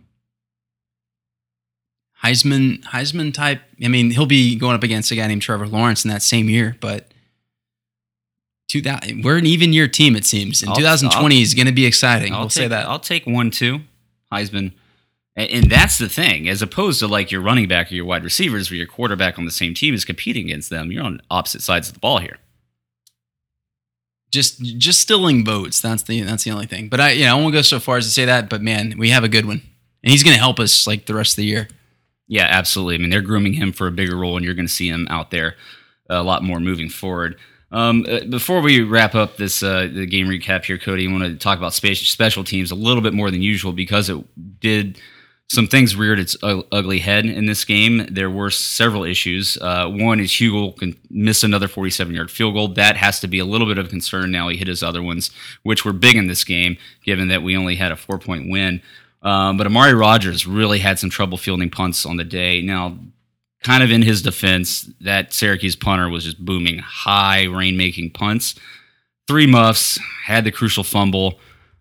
Heisman 2.24 2.82
Heisman 2.82 3.32
type. 3.32 3.62
I 3.84 3.86
mean, 3.86 4.10
he'll 4.10 4.26
be 4.26 4.56
going 4.56 4.74
up 4.74 4.82
against 4.82 5.12
a 5.12 5.14
guy 5.14 5.28
named 5.28 5.42
Trevor 5.42 5.68
Lawrence 5.68 6.04
in 6.04 6.10
that 6.10 6.22
same 6.22 6.48
year, 6.48 6.76
but 6.80 7.11
2000, 8.68 9.22
we're 9.22 9.38
an 9.38 9.46
even 9.46 9.72
year 9.72 9.88
team 9.88 10.16
it 10.16 10.24
seems. 10.24 10.62
And 10.62 10.70
I'll- 10.70 10.76
2020 10.76 11.42
is 11.42 11.54
going 11.54 11.66
to 11.66 11.72
be 11.72 11.84
exciting. 11.86 12.32
I'll 12.32 12.40
we'll 12.40 12.48
take, 12.48 12.62
say 12.62 12.68
that. 12.68 12.86
I'll 12.86 12.98
take 12.98 13.26
one, 13.26 13.50
two. 13.50 13.80
Heisman. 14.32 14.72
And, 15.34 15.70
that's 15.70 15.96
the 15.96 16.10
thing, 16.10 16.46
as 16.46 16.60
opposed 16.60 17.00
to 17.00 17.06
like 17.06 17.30
your 17.30 17.40
running 17.40 17.66
back 17.66 17.90
or 17.90 17.94
your 17.94 18.04
wide 18.04 18.22
receivers, 18.22 18.70
where 18.70 18.76
your 18.76 18.86
quarterback 18.86 19.38
on 19.38 19.46
the 19.46 19.50
same 19.50 19.72
team 19.72 19.94
is 19.94 20.04
competing 20.04 20.46
against 20.46 20.68
them. 20.68 20.92
You're 20.92 21.04
on 21.04 21.22
opposite 21.30 21.62
sides 21.62 21.88
of 21.88 21.94
the 21.94 22.00
ball 22.00 22.18
here. 22.18 22.36
just 24.30 24.60
just 24.78 25.00
stilling 25.00 25.44
votes. 25.44 25.80
That's 25.80 26.02
the 26.02 26.20
that's 26.22 26.44
the 26.44 26.50
only 26.50 26.66
thing. 26.66 26.88
But 26.88 27.00
I 27.00 27.10
you 27.12 27.24
know 27.24 27.36
I 27.36 27.40
won't 27.40 27.52
go 27.52 27.62
so 27.62 27.80
far 27.80 27.96
as 27.98 28.04
to 28.04 28.10
say 28.10 28.24
that. 28.26 28.48
But 28.48 28.62
man, 28.62 28.94
we 28.98 29.10
have 29.10 29.24
a 29.24 29.28
good 29.28 29.46
one, 29.46 29.62
and 30.02 30.10
he's 30.10 30.22
going 30.22 30.34
to 30.34 30.40
help 30.40 30.58
us 30.58 30.86
like 30.86 31.06
the 31.06 31.14
rest 31.14 31.32
of 31.32 31.36
the 31.36 31.46
year. 31.46 31.68
Yeah, 32.28 32.46
absolutely. 32.48 32.94
I 32.94 32.98
mean, 32.98 33.10
they're 33.10 33.20
grooming 33.20 33.54
him 33.54 33.72
for 33.72 33.86
a 33.86 33.92
bigger 33.92 34.16
role, 34.16 34.36
and 34.36 34.44
you're 34.44 34.54
going 34.54 34.66
to 34.66 34.72
see 34.72 34.88
him 34.88 35.06
out 35.10 35.30
there 35.30 35.56
a 36.08 36.22
lot 36.22 36.42
more 36.42 36.60
moving 36.60 36.88
forward. 36.88 37.36
Um, 37.72 38.04
uh, 38.06 38.20
before 38.28 38.60
we 38.60 38.82
wrap 38.82 39.14
up 39.14 39.38
this 39.38 39.62
uh, 39.62 39.88
the 39.92 40.06
game 40.06 40.28
recap 40.28 40.64
here, 40.64 40.78
Cody, 40.78 41.08
I 41.08 41.10
want 41.10 41.24
to 41.24 41.36
talk 41.36 41.58
about 41.58 41.72
special 41.72 42.44
teams 42.44 42.70
a 42.70 42.74
little 42.74 43.02
bit 43.02 43.14
more 43.14 43.30
than 43.30 43.40
usual 43.40 43.72
because 43.72 44.10
it 44.10 44.60
did 44.60 45.00
some 45.48 45.66
things 45.66 45.96
reared 45.96 46.18
its 46.18 46.36
ugly 46.42 46.98
head 46.98 47.26
in 47.26 47.46
this 47.46 47.64
game. 47.64 48.06
There 48.10 48.30
were 48.30 48.50
several 48.50 49.04
issues. 49.04 49.58
Uh, 49.60 49.86
one 49.88 50.18
is 50.20 50.30
Huegel 50.30 50.76
can 50.78 50.96
miss 51.10 51.44
another 51.44 51.68
47 51.68 52.14
yard 52.14 52.30
field 52.30 52.54
goal. 52.54 52.68
That 52.68 52.96
has 52.96 53.20
to 53.20 53.28
be 53.28 53.38
a 53.38 53.44
little 53.44 53.66
bit 53.66 53.78
of 53.78 53.88
concern 53.88 54.30
now. 54.30 54.48
He 54.48 54.56
hit 54.56 54.68
his 54.68 54.82
other 54.82 55.02
ones, 55.02 55.30
which 55.62 55.84
were 55.84 55.92
big 55.92 56.16
in 56.16 56.26
this 56.26 56.44
game, 56.44 56.76
given 57.04 57.28
that 57.28 57.42
we 57.42 57.56
only 57.56 57.76
had 57.76 57.92
a 57.92 57.96
four 57.96 58.18
point 58.18 58.50
win. 58.50 58.82
Um, 59.22 59.56
but 59.56 59.66
Amari 59.66 59.94
Rogers 59.94 60.46
really 60.46 60.78
had 60.78 60.98
some 60.98 61.10
trouble 61.10 61.38
fielding 61.38 61.70
punts 61.70 62.04
on 62.04 62.16
the 62.16 62.24
day. 62.24 62.60
Now, 62.62 62.98
kind 63.62 63.82
of 63.82 63.90
in 63.90 64.02
his 64.02 64.22
defense, 64.22 64.90
that 65.00 65.32
Syracuse 65.32 65.76
punter 65.76 66.08
was 66.08 66.24
just 66.24 66.44
booming 66.44 66.78
high 66.78 67.44
rainmaking 67.44 68.12
punts. 68.14 68.54
Three 69.28 69.46
muffs, 69.46 69.98
had 70.24 70.44
the 70.44 70.52
crucial 70.52 70.84
fumble. 70.84 71.38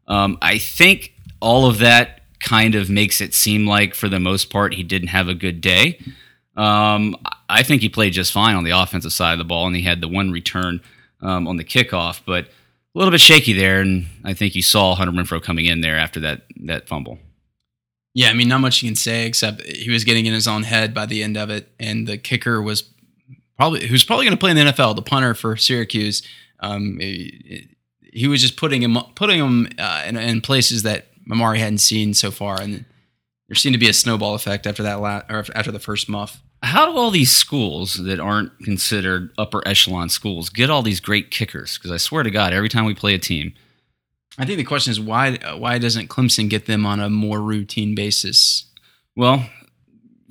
Um, 0.08 0.38
I 0.42 0.58
think 0.58 1.14
all 1.40 1.66
of 1.66 1.80
that 1.80 2.22
kind 2.40 2.76
of 2.76 2.90
makes 2.90 3.22
it 3.22 3.34
seem 3.34 3.68
like, 3.68 3.96
for 3.96 4.10
the 4.10 4.20
most 4.20 4.50
part, 4.50 4.74
he 4.74 4.84
didn't 4.84 5.10
have 5.10 5.28
a 5.28 5.34
good 5.34 5.62
day. 5.62 6.00
Um, 6.56 7.16
I 7.50 7.64
think 7.64 7.82
he 7.82 7.90
played 7.90 8.14
just 8.14 8.32
fine 8.32 8.56
on 8.56 8.64
the 8.64 8.72
offensive 8.72 9.14
side 9.14 9.34
of 9.34 9.40
the 9.40 9.46
ball, 9.46 9.68
and 9.68 9.76
he 9.76 9.82
had 9.84 10.02
the 10.02 10.08
one 10.08 10.32
return 10.32 10.82
um, 11.22 11.48
on 11.48 11.58
the 11.58 11.64
kickoff, 11.64 12.22
but 12.26 12.46
a 12.46 12.50
little 12.94 13.12
bit 13.12 13.22
shaky 13.22 13.54
there. 13.54 13.82
And 13.82 14.06
I 14.24 14.34
think 14.34 14.54
you 14.56 14.62
saw 14.62 14.96
Hunter 14.96 15.14
Renfrow 15.14 15.42
coming 15.42 15.66
in 15.66 15.82
there 15.82 15.98
after 15.98 16.20
that 16.22 16.44
that 16.64 16.88
fumble. 16.88 17.20
Yeah, 18.14 18.30
I 18.30 18.34
mean, 18.34 18.50
not 18.50 18.60
much 18.60 18.84
you 18.84 18.90
can 18.90 18.96
say 18.96 19.26
except 19.26 19.66
he 19.66 19.90
was 19.90 20.04
getting 20.04 20.26
in 20.26 20.34
his 20.34 20.48
own 20.48 20.64
head 20.64 20.94
by 20.94 21.06
the 21.06 21.24
end 21.24 21.38
of 21.38 21.50
it, 21.50 21.72
and 21.80 22.08
the 22.08 22.18
kicker 22.18 22.62
was 22.62 22.84
probably 23.58 23.88
who's 23.88 24.04
probably 24.04 24.26
going 24.26 24.36
to 24.36 24.40
play 24.40 24.52
in 24.52 24.58
the 24.58 24.64
NFL, 24.72 24.96
the 24.96 25.02
punter 25.02 25.34
for 25.34 25.56
Syracuse. 25.56 26.22
Um, 26.60 26.98
he, 27.00 27.70
he 28.12 28.28
was 28.28 28.42
just 28.42 28.58
putting 28.58 28.82
him 28.84 28.98
putting 29.16 29.40
him 29.40 29.70
uh, 29.78 30.04
in, 30.06 30.18
in 30.18 30.42
places 30.42 30.84
that 30.84 31.08
Mamari 31.26 31.58
hadn't 31.58 31.78
seen 31.78 32.14
so 32.14 32.32
far, 32.32 32.60
and 32.60 32.86
there 33.48 33.56
seemed 33.56 33.74
to 33.74 33.80
be 33.80 33.90
a 33.90 33.94
snowball 33.94 34.36
effect 34.36 34.68
after 34.68 34.84
that 34.84 35.00
la- 35.00 35.22
or 35.30 35.46
after 35.56 35.72
the 35.72 35.80
first 35.80 36.10
muff. 36.10 36.42
How 36.64 36.86
do 36.86 36.98
all 36.98 37.12
these 37.12 37.36
schools 37.36 37.96
that 38.04 38.20
aren't 38.20 38.58
considered 38.60 39.32
upper 39.38 39.68
echelon 39.68 40.10
schools 40.10 40.50
get 40.50 40.70
all 40.70 40.84
these 40.84 41.00
great 41.00 41.32
kickers? 41.32 41.78
Because 41.78 41.92
I 41.92 41.98
swear 41.98 42.24
to 42.24 42.30
God, 42.30 42.54
every 42.54 42.70
time 42.70 42.86
we 42.86 42.94
play 42.94 43.16
a 43.16 43.20
team, 43.20 43.54
I 44.38 44.46
think 44.46 44.58
the 44.58 44.64
question 44.64 44.92
is 44.92 45.00
why 45.00 45.38
why 45.58 45.78
doesn't 45.78 46.08
Clemson 46.08 46.50
get 46.50 46.66
them 46.66 46.86
on 46.86 47.00
a 47.00 47.10
more 47.10 47.42
routine 47.42 47.96
basis? 47.96 48.66
well, 49.16 49.46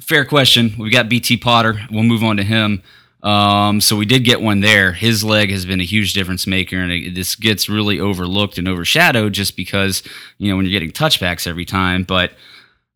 fair 0.00 0.24
question. 0.24 0.74
We've 0.78 0.92
got 0.92 1.08
BT 1.08 1.36
Potter. 1.36 1.80
We'll 1.90 2.02
move 2.02 2.24
on 2.24 2.36
to 2.38 2.42
him. 2.42 2.82
Um, 3.22 3.82
so 3.82 3.96
we 3.96 4.06
did 4.06 4.24
get 4.24 4.40
one 4.40 4.60
there. 4.60 4.92
His 4.92 5.22
leg 5.22 5.50
has 5.50 5.66
been 5.66 5.80
a 5.80 5.84
huge 5.84 6.14
difference 6.14 6.46
maker, 6.46 6.78
and 6.78 6.90
it, 6.90 7.14
this 7.14 7.34
gets 7.34 7.68
really 7.68 8.00
overlooked 8.00 8.56
and 8.56 8.66
overshadowed 8.66 9.34
just 9.34 9.56
because 9.56 10.02
you 10.38 10.50
know 10.50 10.56
when 10.56 10.64
you're 10.64 10.72
getting 10.72 10.90
touchbacks 10.90 11.46
every 11.46 11.66
time. 11.66 12.04
But 12.04 12.32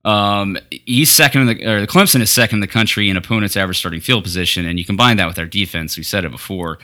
um, 0.05 0.57
he's 0.71 1.11
second 1.11 1.43
in 1.43 1.47
the 1.59 1.67
or 1.67 1.87
Clemson 1.87 2.23
is 2.23 2.33
second 2.33 2.57
in 2.57 2.61
the 2.61 2.67
country 2.67 3.11
in 3.11 3.17
opponents' 3.19 3.57
average 3.57 3.79
starting 3.79 4.01
field 4.01 4.25
position, 4.25 4.67
and 4.67 4.79
you 4.79 4.85
combine 4.85 5.19
that 5.19 5.27
with 5.27 5.39
our 5.39 5.47
defense. 5.47 5.97
We 5.97 6.03
said 6.03 6.25
it 6.25 6.33
before. 6.33 6.79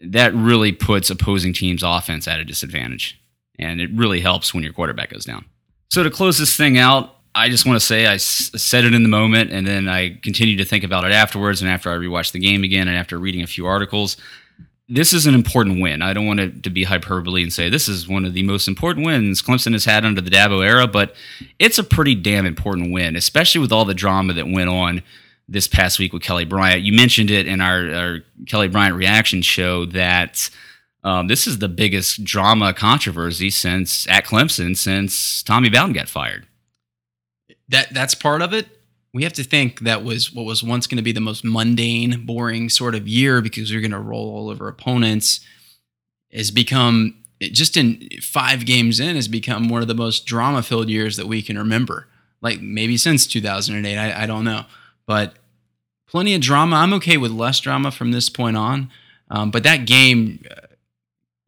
That 0.00 0.34
really 0.34 0.72
puts 0.72 1.10
opposing 1.10 1.52
teams' 1.52 1.82
offense 1.82 2.28
at 2.28 2.40
a 2.40 2.44
disadvantage, 2.44 3.20
and 3.62 3.80
it 3.80 3.90
really 3.94 4.20
helps 4.20 4.52
when 4.52 4.62
your 4.64 4.72
quarterback 4.72 5.10
goes 5.10 5.24
down. 5.24 5.44
So 5.90 6.02
to 6.02 6.10
close 6.10 6.38
this 6.38 6.56
thing 6.56 6.78
out, 6.78 7.16
I 7.34 7.48
just 7.48 7.64
want 7.66 7.80
to 7.80 7.86
say 7.86 8.06
I 8.06 8.14
s- 8.14 8.50
said 8.56 8.84
it 8.84 8.94
in 8.94 9.02
the 9.02 9.08
moment, 9.08 9.52
and 9.52 9.66
then 9.66 9.88
I 9.88 10.18
continued 10.22 10.58
to 10.58 10.64
think 10.64 10.84
about 10.84 11.04
it 11.04 11.12
afterwards, 11.12 11.62
and 11.62 11.70
after 11.70 11.90
I 11.90 11.96
rewatched 11.96 12.32
the 12.32 12.38
game 12.38 12.62
again, 12.64 12.88
and 12.88 12.96
after 12.96 13.18
reading 13.18 13.42
a 13.42 13.46
few 13.46 13.66
articles. 13.66 14.16
This 14.88 15.14
is 15.14 15.26
an 15.26 15.34
important 15.34 15.80
win. 15.80 16.02
I 16.02 16.12
don't 16.12 16.26
want 16.26 16.40
it 16.40 16.62
to 16.64 16.70
be 16.70 16.84
hyperbole 16.84 17.42
and 17.42 17.52
say 17.52 17.70
this 17.70 17.88
is 17.88 18.06
one 18.06 18.26
of 18.26 18.34
the 18.34 18.42
most 18.42 18.68
important 18.68 19.06
wins 19.06 19.40
Clemson 19.40 19.72
has 19.72 19.86
had 19.86 20.04
under 20.04 20.20
the 20.20 20.28
Dabo 20.28 20.62
era, 20.62 20.86
but 20.86 21.14
it's 21.58 21.78
a 21.78 21.84
pretty 21.84 22.14
damn 22.14 22.44
important 22.44 22.92
win, 22.92 23.16
especially 23.16 23.60
with 23.62 23.72
all 23.72 23.86
the 23.86 23.94
drama 23.94 24.34
that 24.34 24.48
went 24.50 24.68
on 24.68 25.02
this 25.48 25.66
past 25.66 25.98
week 25.98 26.12
with 26.12 26.22
Kelly 26.22 26.44
Bryant. 26.44 26.82
You 26.82 26.92
mentioned 26.92 27.30
it 27.30 27.46
in 27.46 27.60
our, 27.62 27.94
our 27.94 28.18
Kelly 28.46 28.68
Bryant 28.68 28.96
reaction 28.96 29.40
show 29.40 29.86
that 29.86 30.50
um, 31.04 31.26
this 31.26 31.46
is 31.46 31.58
the 31.58 31.68
biggest 31.68 32.24
drama 32.24 32.72
controversy 32.72 33.50
since 33.50 34.06
at 34.08 34.24
Clemson 34.24 34.76
since 34.76 35.42
Tommy 35.42 35.68
Bowden 35.68 35.92
got 35.92 36.08
fired. 36.08 36.46
that 37.68 37.92
that's 37.92 38.14
part 38.14 38.42
of 38.42 38.52
it. 38.52 38.68
We 39.14 39.24
have 39.24 39.32
to 39.34 39.44
think 39.44 39.80
that 39.80 40.04
was 40.04 40.32
what 40.32 40.46
was 40.46 40.62
once 40.62 40.86
going 40.86 40.96
to 40.96 41.02
be 41.02 41.12
the 41.12 41.20
most 41.20 41.44
mundane, 41.44 42.24
boring 42.24 42.70
sort 42.70 42.94
of 42.94 43.06
year 43.06 43.42
because 43.42 43.70
you're 43.70 43.82
going 43.82 43.90
to 43.90 43.98
roll 43.98 44.34
all 44.34 44.48
over 44.48 44.68
opponents. 44.68 45.40
Has 46.32 46.50
become 46.50 47.22
just 47.40 47.76
in 47.76 48.08
five 48.22 48.64
games 48.64 49.00
in 49.00 49.16
has 49.16 49.28
become 49.28 49.68
one 49.68 49.82
of 49.82 49.88
the 49.88 49.94
most 49.94 50.24
drama 50.24 50.62
filled 50.62 50.88
years 50.88 51.16
that 51.16 51.26
we 51.26 51.42
can 51.42 51.58
remember. 51.58 52.08
Like 52.40 52.60
maybe 52.60 52.96
since 52.96 53.26
2008, 53.26 53.96
I, 53.96 54.22
I 54.22 54.26
don't 54.26 54.44
know, 54.44 54.64
but 55.06 55.34
plenty 56.08 56.34
of 56.34 56.40
drama. 56.40 56.76
I'm 56.76 56.92
okay 56.94 57.16
with 57.16 57.30
less 57.30 57.60
drama 57.60 57.90
from 57.90 58.12
this 58.12 58.28
point 58.28 58.56
on. 58.56 58.90
Um, 59.30 59.50
but 59.50 59.62
that 59.62 59.86
game, 59.86 60.44
uh, 60.50 60.66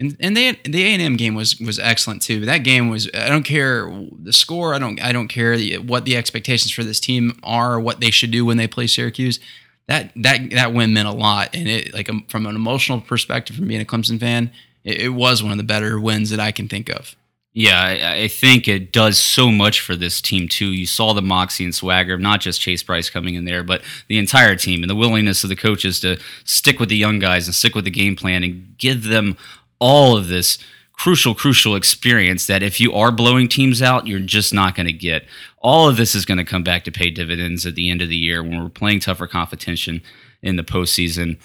and, 0.01 0.17
and 0.19 0.37
they, 0.37 0.53
the 0.65 0.83
A 0.83 0.87
and 0.89 1.03
M 1.03 1.17
game 1.17 1.35
was 1.35 1.59
was 1.61 1.79
excellent 1.79 2.23
too. 2.23 2.45
That 2.45 2.59
game 2.59 2.89
was 2.89 3.09
I 3.15 3.29
don't 3.29 3.45
care 3.45 3.91
the 4.19 4.33
score. 4.33 4.75
I 4.75 4.79
don't 4.79 5.01
I 5.01 5.13
don't 5.13 5.29
care 5.29 5.57
the, 5.57 5.79
what 5.79 6.05
the 6.05 6.17
expectations 6.17 6.73
for 6.73 6.83
this 6.83 6.99
team 6.99 7.39
are, 7.43 7.79
what 7.79 8.01
they 8.01 8.11
should 8.11 8.33
do 8.33 8.45
when 8.45 8.57
they 8.57 8.67
play 8.67 8.87
Syracuse. 8.89 9.39
That 9.87 10.11
that 10.17 10.51
that 10.51 10.73
win 10.73 10.95
meant 10.95 11.09
a 11.09 11.13
lot, 11.13 11.55
and 11.55 11.69
it 11.69 11.95
like 11.95 12.09
um, 12.09 12.25
from 12.29 12.47
an 12.47 12.57
emotional 12.57 13.01
perspective, 13.01 13.57
from 13.57 13.69
being 13.69 13.81
a 13.81 13.85
Clemson 13.85 14.19
fan, 14.19 14.51
it, 14.83 15.03
it 15.03 15.09
was 15.11 15.43
one 15.43 15.53
of 15.53 15.59
the 15.59 15.65
better 15.65 16.01
wins 16.01 16.31
that 16.31 16.41
I 16.41 16.51
can 16.51 16.69
think 16.69 16.89
of. 16.89 17.15
Yeah, 17.57 17.81
I, 17.81 18.23
I 18.23 18.29
think 18.29 18.67
it 18.67 18.91
does 18.91 19.17
so 19.17 19.53
much 19.53 19.81
for 19.81 19.95
this 19.95 20.21
team 20.21 20.49
too. 20.49 20.67
You 20.67 20.87
saw 20.87 21.13
the 21.13 21.23
moxie 21.23 21.63
and 21.63 21.73
swagger 21.73 22.15
of 22.15 22.21
not 22.21 22.41
just 22.41 22.61
Chase 22.61 22.83
Brice 22.83 23.09
coming 23.09 23.37
in 23.37 23.45
there, 23.45 23.63
but 23.63 23.83
the 24.09 24.19
entire 24.19 24.57
team 24.57 24.83
and 24.83 24.91
the 24.91 24.97
willingness 24.97 25.45
of 25.45 25.51
the 25.51 25.57
coaches 25.57 26.01
to 26.01 26.19
stick 26.43 26.81
with 26.81 26.89
the 26.89 26.97
young 26.97 27.21
guys 27.21 27.47
and 27.47 27.55
stick 27.55 27.77
with 27.77 27.85
the 27.85 27.93
game 27.93 28.17
plan 28.17 28.43
and 28.43 28.77
give 28.77 29.05
them 29.05 29.37
all 29.85 30.17
of 30.17 30.29
this 30.29 30.57
crucial, 30.95 31.35
crucial 31.35 31.77
experience 31.77 32.47
that 32.47 32.63
if 32.63 32.81
you 32.81 32.95
are 32.95 33.13
blowing 33.13 33.49
teams 33.49 33.83
out, 33.83 34.07
you're 34.07 34.19
just 34.19 34.55
not 34.55 34.75
going 34.75 34.87
to 34.87 34.95
get. 34.95 35.27
All 35.59 35.87
of 35.87 35.99
this 35.99 36.15
is 36.15 36.25
going 36.25 36.39
to 36.39 36.45
come 36.45 36.65
back 36.65 36.85
to 36.85 36.91
pay 36.91 37.11
dividends 37.11 37.67
at 37.67 37.75
the 37.75 37.91
end 37.91 38.01
of 38.01 38.09
the 38.09 38.17
year 38.17 38.43
when 38.43 38.63
we're 38.63 38.71
playing 38.71 39.01
tougher 39.01 39.27
competition 39.27 40.01
in 40.43 40.57
the 40.57 40.63
postseason. 40.63 41.39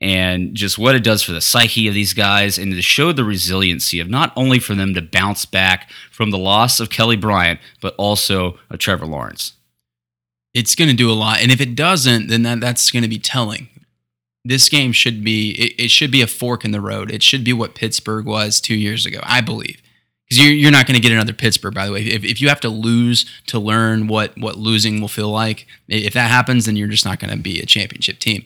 And 0.00 0.56
just 0.56 0.76
what 0.76 0.96
it 0.96 1.04
does 1.04 1.22
for 1.22 1.30
the 1.30 1.40
psyche 1.40 1.86
of 1.86 1.94
these 1.94 2.14
guys 2.14 2.58
and 2.58 2.72
to 2.72 2.82
show 2.82 3.12
the 3.12 3.22
resiliency 3.22 4.00
of 4.00 4.10
not 4.10 4.32
only 4.34 4.58
for 4.58 4.74
them 4.74 4.92
to 4.94 5.00
bounce 5.00 5.44
back 5.44 5.88
from 6.10 6.32
the 6.32 6.38
loss 6.38 6.80
of 6.80 6.90
Kelly 6.90 7.16
Bryant, 7.16 7.60
but 7.80 7.94
also 7.96 8.58
of 8.70 8.80
Trevor 8.80 9.06
Lawrence. 9.06 9.52
It's 10.52 10.74
going 10.74 10.90
to 10.90 10.96
do 10.96 11.12
a 11.12 11.14
lot, 11.14 11.40
and 11.40 11.52
if 11.52 11.60
it 11.60 11.76
doesn't, 11.76 12.26
then 12.26 12.42
that, 12.42 12.60
that's 12.60 12.90
going 12.90 13.04
to 13.04 13.08
be 13.08 13.20
telling. 13.20 13.68
This 14.44 14.68
game 14.68 14.92
should 14.92 15.24
be 15.24 15.52
it, 15.52 15.84
it 15.84 15.90
should 15.90 16.10
be 16.10 16.22
a 16.22 16.26
fork 16.26 16.64
in 16.64 16.72
the 16.72 16.80
road. 16.80 17.10
It 17.10 17.22
should 17.22 17.44
be 17.44 17.52
what 17.52 17.74
Pittsburgh 17.74 18.26
was 18.26 18.60
two 18.60 18.74
years 18.74 19.06
ago, 19.06 19.20
I 19.22 19.40
believe. 19.40 19.80
Because 20.24 20.42
you're, 20.42 20.52
you're 20.54 20.70
not 20.70 20.86
going 20.86 20.94
to 20.94 21.02
get 21.02 21.12
another 21.12 21.34
Pittsburgh, 21.34 21.74
by 21.74 21.84
the 21.84 21.92
way. 21.92 22.02
If, 22.02 22.24
if 22.24 22.40
you 22.40 22.48
have 22.48 22.60
to 22.60 22.70
lose 22.70 23.26
to 23.46 23.58
learn 23.58 24.06
what 24.06 24.36
what 24.38 24.56
losing 24.56 25.00
will 25.00 25.08
feel 25.08 25.30
like, 25.30 25.66
if 25.88 26.14
that 26.14 26.30
happens, 26.30 26.66
then 26.66 26.76
you're 26.76 26.88
just 26.88 27.04
not 27.04 27.20
going 27.20 27.30
to 27.30 27.36
be 27.36 27.60
a 27.60 27.66
championship 27.66 28.18
team. 28.18 28.44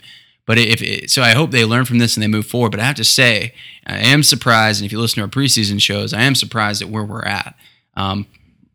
But 0.49 0.57
if 0.57 0.81
it, 0.81 1.11
so, 1.11 1.21
I 1.21 1.35
hope 1.35 1.51
they 1.51 1.67
learn 1.67 1.85
from 1.85 1.99
this 1.99 2.17
and 2.17 2.23
they 2.23 2.27
move 2.29 2.47
forward. 2.47 2.71
But 2.71 2.81
I 2.81 2.85
have 2.85 2.97
to 2.97 3.05
say, 3.05 3.53
I 3.87 3.99
am 3.99 4.23
surprised, 4.23 4.81
and 4.81 4.87
if 4.87 4.93
you 4.93 4.99
listen 4.99 5.17
to 5.17 5.23
our 5.23 5.29
preseason 5.29 5.79
shows, 5.79 6.15
I 6.15 6.23
am 6.23 6.35
surprised 6.35 6.81
at 6.81 6.89
where 6.89 7.05
we're 7.05 7.23
at. 7.23 7.55
Um, 7.97 8.27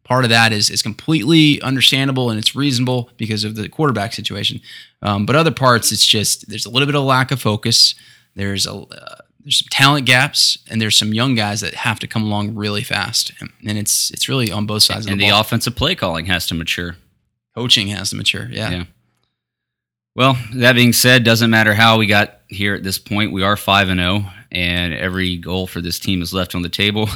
part 0.04 0.24
of 0.24 0.30
that 0.30 0.52
is 0.52 0.70
is 0.70 0.82
completely 0.82 1.62
understandable 1.62 2.30
and 2.30 2.40
it's 2.40 2.56
reasonable 2.56 3.10
because 3.18 3.44
of 3.44 3.56
the 3.56 3.70
quarterback 3.70 4.14
situation. 4.14 4.62
Um, 5.02 5.26
but 5.26 5.36
other 5.36 5.52
parts, 5.52 5.92
it's 5.92 6.06
just 6.06 6.50
there's 6.50 6.66
a 6.66 6.70
little 6.70 6.86
bit 6.86 6.96
of 6.96 7.04
lack 7.04 7.32
of 7.32 7.42
focus. 7.42 7.96
There's 8.36 8.66
a 8.66 8.74
uh, 8.74 9.16
there's 9.44 9.60
some 9.60 9.68
talent 9.70 10.06
gaps, 10.06 10.58
and 10.70 10.82
there's 10.82 10.98
some 10.98 11.14
young 11.14 11.36
guys 11.36 11.62
that 11.62 11.74
have 11.74 12.00
to 12.00 12.08
come 12.08 12.24
along 12.24 12.56
really 12.56 12.84
fast, 12.84 13.32
and, 13.40 13.50
and 13.68 13.78
it's 13.78 14.10
it's 14.12 14.30
really 14.30 14.52
on 14.52 14.66
both 14.66 14.84
sides 14.84 15.06
and 15.06 15.14
of 15.14 15.20
the, 15.20 15.26
the 15.26 15.32
ball. 15.32 15.42
offensive 15.42 15.76
play 15.76 15.96
calling 15.96 16.26
has 16.26 16.48
to 16.48 16.56
mature. 16.56 16.96
Coaching 17.56 17.88
has 17.88 18.10
to 18.12 18.16
mature. 18.16 18.48
Yeah. 18.50 18.70
Yeah. 18.70 18.84
Well, 20.16 20.38
that 20.56 20.74
being 20.74 20.94
said, 20.94 21.24
doesn't 21.24 21.50
matter 21.50 21.74
how 21.74 21.98
we 21.98 22.06
got 22.06 22.40
here 22.48 22.76
at 22.76 22.84
this 22.84 23.00
point. 23.00 23.32
We 23.32 23.44
are 23.44 23.58
five 23.58 23.90
and 23.90 24.00
zero, 24.00 24.26
and 24.52 24.94
every 24.94 25.38
goal 25.38 25.68
for 25.68 25.82
this 25.82 26.00
team 26.00 26.22
is 26.22 26.34
left 26.34 26.56
on 26.56 26.62
the 26.62 26.70
table. 26.70 27.10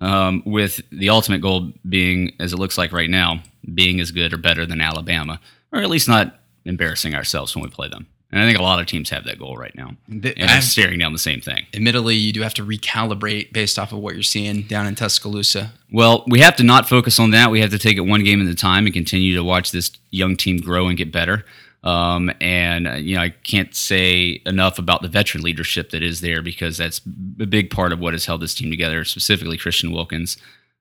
Um, 0.00 0.42
with 0.46 0.80
the 0.90 1.08
ultimate 1.08 1.40
goal 1.40 1.72
being, 1.88 2.32
as 2.38 2.52
it 2.52 2.58
looks 2.58 2.78
like 2.78 2.92
right 2.92 3.10
now, 3.10 3.42
being 3.74 3.98
as 4.00 4.12
good 4.12 4.32
or 4.32 4.36
better 4.36 4.64
than 4.64 4.80
Alabama, 4.80 5.40
or 5.72 5.80
at 5.80 5.90
least 5.90 6.06
not 6.08 6.38
embarrassing 6.64 7.14
ourselves 7.16 7.54
when 7.56 7.64
we 7.64 7.68
play 7.70 7.88
them. 7.88 8.06
And 8.30 8.40
I 8.40 8.44
think 8.46 8.58
a 8.58 8.62
lot 8.62 8.78
of 8.78 8.86
teams 8.86 9.08
have 9.10 9.24
that 9.24 9.38
goal 9.38 9.56
right 9.56 9.74
now, 9.74 9.96
The- 10.06 10.38
and 10.38 10.50
I've- 10.50 10.60
staring 10.64 10.98
down 10.98 11.14
the 11.14 11.18
same 11.18 11.40
thing. 11.40 11.66
admittedly, 11.74 12.14
you 12.14 12.32
do 12.32 12.42
have 12.42 12.52
to 12.54 12.64
recalibrate 12.64 13.52
based 13.52 13.78
off 13.78 13.90
of 13.90 13.98
what 14.00 14.14
you're 14.14 14.22
seeing 14.22 14.62
down 14.62 14.86
in 14.86 14.94
Tuscaloosa. 14.94 15.72
Well, 15.90 16.24
we 16.28 16.40
have 16.40 16.54
to 16.56 16.62
not 16.62 16.88
focus 16.88 17.18
on 17.18 17.30
that. 17.30 17.50
We 17.50 17.60
have 17.62 17.70
to 17.70 17.78
take 17.78 17.96
it 17.96 18.00
one 18.02 18.22
game 18.22 18.40
at 18.40 18.46
a 18.46 18.54
time 18.54 18.84
and 18.84 18.92
continue 18.94 19.34
to 19.34 19.42
watch 19.42 19.70
this 19.72 19.90
young 20.10 20.36
team 20.36 20.58
grow 20.58 20.88
and 20.88 20.96
get 20.98 21.10
better. 21.10 21.44
Um, 21.84 22.30
and 22.40 22.88
uh, 22.88 22.94
you 22.94 23.16
know, 23.16 23.22
I 23.22 23.30
can't 23.30 23.74
say 23.74 24.42
enough 24.46 24.78
about 24.78 25.02
the 25.02 25.08
veteran 25.08 25.44
leadership 25.44 25.90
that 25.90 26.02
is 26.02 26.20
there 26.20 26.42
because 26.42 26.76
that's 26.76 27.00
a 27.40 27.46
big 27.46 27.70
part 27.70 27.92
of 27.92 28.00
what 28.00 28.14
has 28.14 28.26
held 28.26 28.42
this 28.42 28.54
team 28.54 28.70
together. 28.70 29.04
Specifically, 29.04 29.56
Christian 29.56 29.92
Wilkins. 29.92 30.36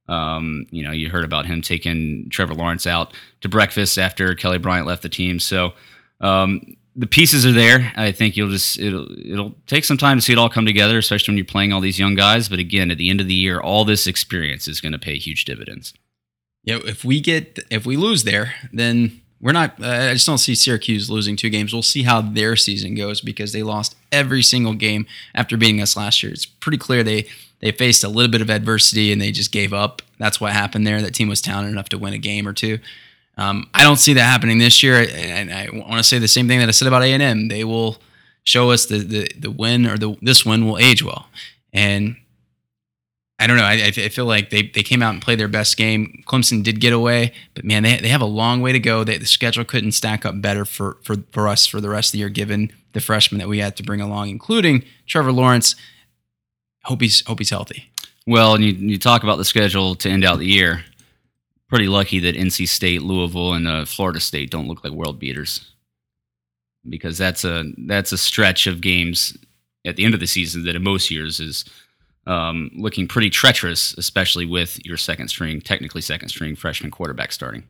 Um, 0.10 0.66
you 0.72 0.84
know, 0.84 0.92
you 0.92 1.10
heard 1.10 1.26
about 1.26 1.46
him 1.46 1.62
taking 1.62 2.30
Trevor 2.30 2.54
Lawrence 2.54 2.88
out 2.88 3.14
to 3.42 3.50
breakfast 3.50 3.98
after 3.98 4.34
Kelly 4.36 4.58
Bryant 4.58 4.88
left 4.88 5.02
the 5.04 5.10
team. 5.10 5.38
So 5.38 5.74
um, 6.22 6.78
the 6.96 7.08
pieces 7.08 7.46
are 7.46 7.52
there. 7.52 7.92
I 7.96 8.12
think 8.12 8.36
you'll 8.36 8.50
just 8.50 8.80
it'll 8.80 9.08
it'll 9.20 9.54
take 9.68 9.86
some 9.86 9.98
time 9.98 10.18
to 10.18 10.22
see 10.22 10.34
it 10.34 10.40
all 10.40 10.50
come 10.50 10.66
together, 10.66 10.98
especially 10.98 11.34
when 11.34 11.38
you're 11.38 11.46
playing 11.46 11.72
all 11.74 11.82
these 11.82 12.00
young 12.00 12.16
guys. 12.16 12.50
But 12.50 12.60
again, 12.60 12.90
at 12.90 12.98
the 12.98 13.10
end 13.10 13.22
of 13.22 13.28
the 13.28 13.34
year, 13.36 13.60
all 13.60 13.86
this 13.86 14.08
experience 14.08 14.68
is 14.68 14.82
going 14.82 14.94
to 14.94 15.00
pay 15.00 15.18
huge 15.18 15.46
dividends. 15.46 15.94
Yeah, 16.64 16.80
if 16.86 17.06
we 17.06 17.22
get 17.22 17.60
if 17.70 17.86
we 17.86 17.98
lose 17.98 18.24
there, 18.24 18.56
then 18.74 19.22
we're 19.40 19.52
not. 19.52 19.82
Uh, 19.82 19.88
I 19.88 20.14
just 20.14 20.26
don't 20.26 20.38
see 20.38 20.56
Syracuse 20.56 21.10
losing 21.10 21.36
two 21.36 21.50
games. 21.50 21.74
We'll 21.74 21.84
see 21.84 22.04
how 22.04 22.22
their 22.22 22.56
season 22.56 22.96
goes 22.96 23.22
because 23.22 23.54
they 23.54 23.64
lost 23.64 23.96
every 24.12 24.42
single 24.42 24.74
game 24.74 25.06
after 25.36 25.58
beating 25.58 25.82
us 25.82 25.96
last 25.96 26.24
year. 26.24 26.32
It's 26.32 26.46
pretty 26.46 26.78
clear 26.80 27.04
they 27.04 27.28
they 27.60 27.72
faced 27.72 28.04
a 28.04 28.10
little 28.10 28.32
bit 28.32 28.42
of 28.42 28.50
adversity 28.50 29.12
and 29.12 29.22
they 29.22 29.32
just 29.32 29.52
gave 29.52 29.74
up. 29.74 30.02
That's 30.18 30.42
what 30.42 30.54
happened 30.54 30.86
there. 30.86 31.02
That 31.02 31.14
team 31.14 31.28
was 31.28 31.42
talented 31.42 31.72
enough 31.72 31.90
to 31.90 31.98
win 31.98 32.14
a 32.14 32.18
game 32.18 32.48
or 32.48 32.54
two. 32.54 32.80
Um, 33.38 33.70
I 33.74 33.84
don't 33.84 33.98
see 33.98 34.14
that 34.14 34.22
happening 34.22 34.58
this 34.58 34.82
year, 34.82 35.08
and 35.12 35.54
I 35.54 35.70
want 35.72 35.98
to 35.98 36.04
say 36.04 36.18
the 36.18 36.28
same 36.28 36.48
thing 36.48 36.60
that 36.60 36.68
I 36.68 36.72
said 36.72 36.88
about 36.88 37.04
A 37.04 37.14
and 37.14 37.22
M. 37.22 37.48
They 37.50 37.64
will 37.64 37.98
show 38.44 38.72
us 38.72 38.88
the 38.88 39.00
the 39.00 39.32
the 39.38 39.52
win 39.52 39.86
or 39.86 39.98
the 39.98 40.16
this 40.22 40.46
win 40.46 40.66
will 40.66 40.80
age 40.80 41.04
well, 41.04 41.28
and 41.72 42.16
I 43.40 43.46
don't 43.46 43.58
know. 43.58 43.64
I, 43.64 43.74
I 43.86 43.92
feel 43.92 44.26
like 44.26 44.50
they, 44.50 44.64
they 44.64 44.82
came 44.82 45.04
out 45.04 45.14
and 45.14 45.22
played 45.22 45.40
their 45.40 45.48
best 45.48 45.78
game. 45.78 46.24
Clemson 46.26 46.64
did 46.64 46.80
get 46.80 46.92
away, 46.92 47.34
but 47.54 47.64
man, 47.64 47.84
they, 47.84 47.98
they 47.98 48.08
have 48.08 48.22
a 48.22 48.26
long 48.26 48.62
way 48.62 48.72
to 48.72 48.80
go. 48.80 49.04
They, 49.04 49.20
the 49.20 49.28
schedule 49.28 49.64
couldn't 49.64 49.92
stack 49.92 50.26
up 50.26 50.42
better 50.42 50.66
for, 50.66 50.98
for, 51.04 51.18
for 51.32 51.48
us 51.48 51.68
for 51.68 51.80
the 51.80 51.90
rest 51.90 52.10
of 52.10 52.12
the 52.14 52.20
year, 52.20 52.30
given 52.30 52.72
the 52.94 53.00
freshmen 53.00 53.38
that 53.38 53.48
we 53.48 53.60
had 53.60 53.76
to 53.78 53.84
bring 53.84 54.02
along, 54.02 54.30
including 54.30 54.84
Trevor 55.06 55.32
Lawrence. 55.32 55.76
Hope 56.86 57.02
he's 57.02 57.24
hope 57.28 57.40
he's 57.40 57.52
healthy. 57.52 57.92
Well, 58.26 58.56
and 58.56 58.64
you, 58.64 58.72
you 58.72 58.98
talk 58.98 59.24
about 59.24 59.38
the 59.38 59.46
schedule 59.46 59.94
to 59.96 60.10
end 60.10 60.26
out 60.26 60.40
the 60.40 60.48
year. 60.48 60.84
Pretty 61.70 61.88
lucky 61.88 62.20
that 62.20 62.36
NC 62.36 62.68
State, 62.68 63.02
Louisville, 63.04 63.54
and 63.54 63.68
uh, 63.68 63.86
Florida 63.86 64.20
State 64.20 64.50
don't 64.50 64.68
look 64.68 64.84
like 64.84 64.94
world 64.94 65.20
beaters, 65.20 65.74
because 66.90 67.18
that's 67.18 67.44
a 67.44 67.66
that's 67.78 68.12
a 68.12 68.18
stretch 68.18 68.66
of 68.66 68.82
games 68.82 69.38
at 69.86 69.96
the 69.96 70.06
end 70.06 70.14
of 70.14 70.20
the 70.20 70.28
season 70.28 70.66
that 70.66 70.76
in 70.76 70.84
most 70.84 71.12
years 71.12 71.40
is 71.40 71.66
um, 72.28 72.70
looking 72.76 73.08
pretty 73.08 73.30
treacherous, 73.30 73.94
especially 73.98 74.46
with 74.46 74.86
your 74.86 74.98
second 74.98 75.30
string, 75.30 75.62
technically 75.62 76.02
second 76.02 76.30
string 76.30 76.56
freshman 76.56 76.92
quarterback 76.92 77.32
starting. 77.32 77.64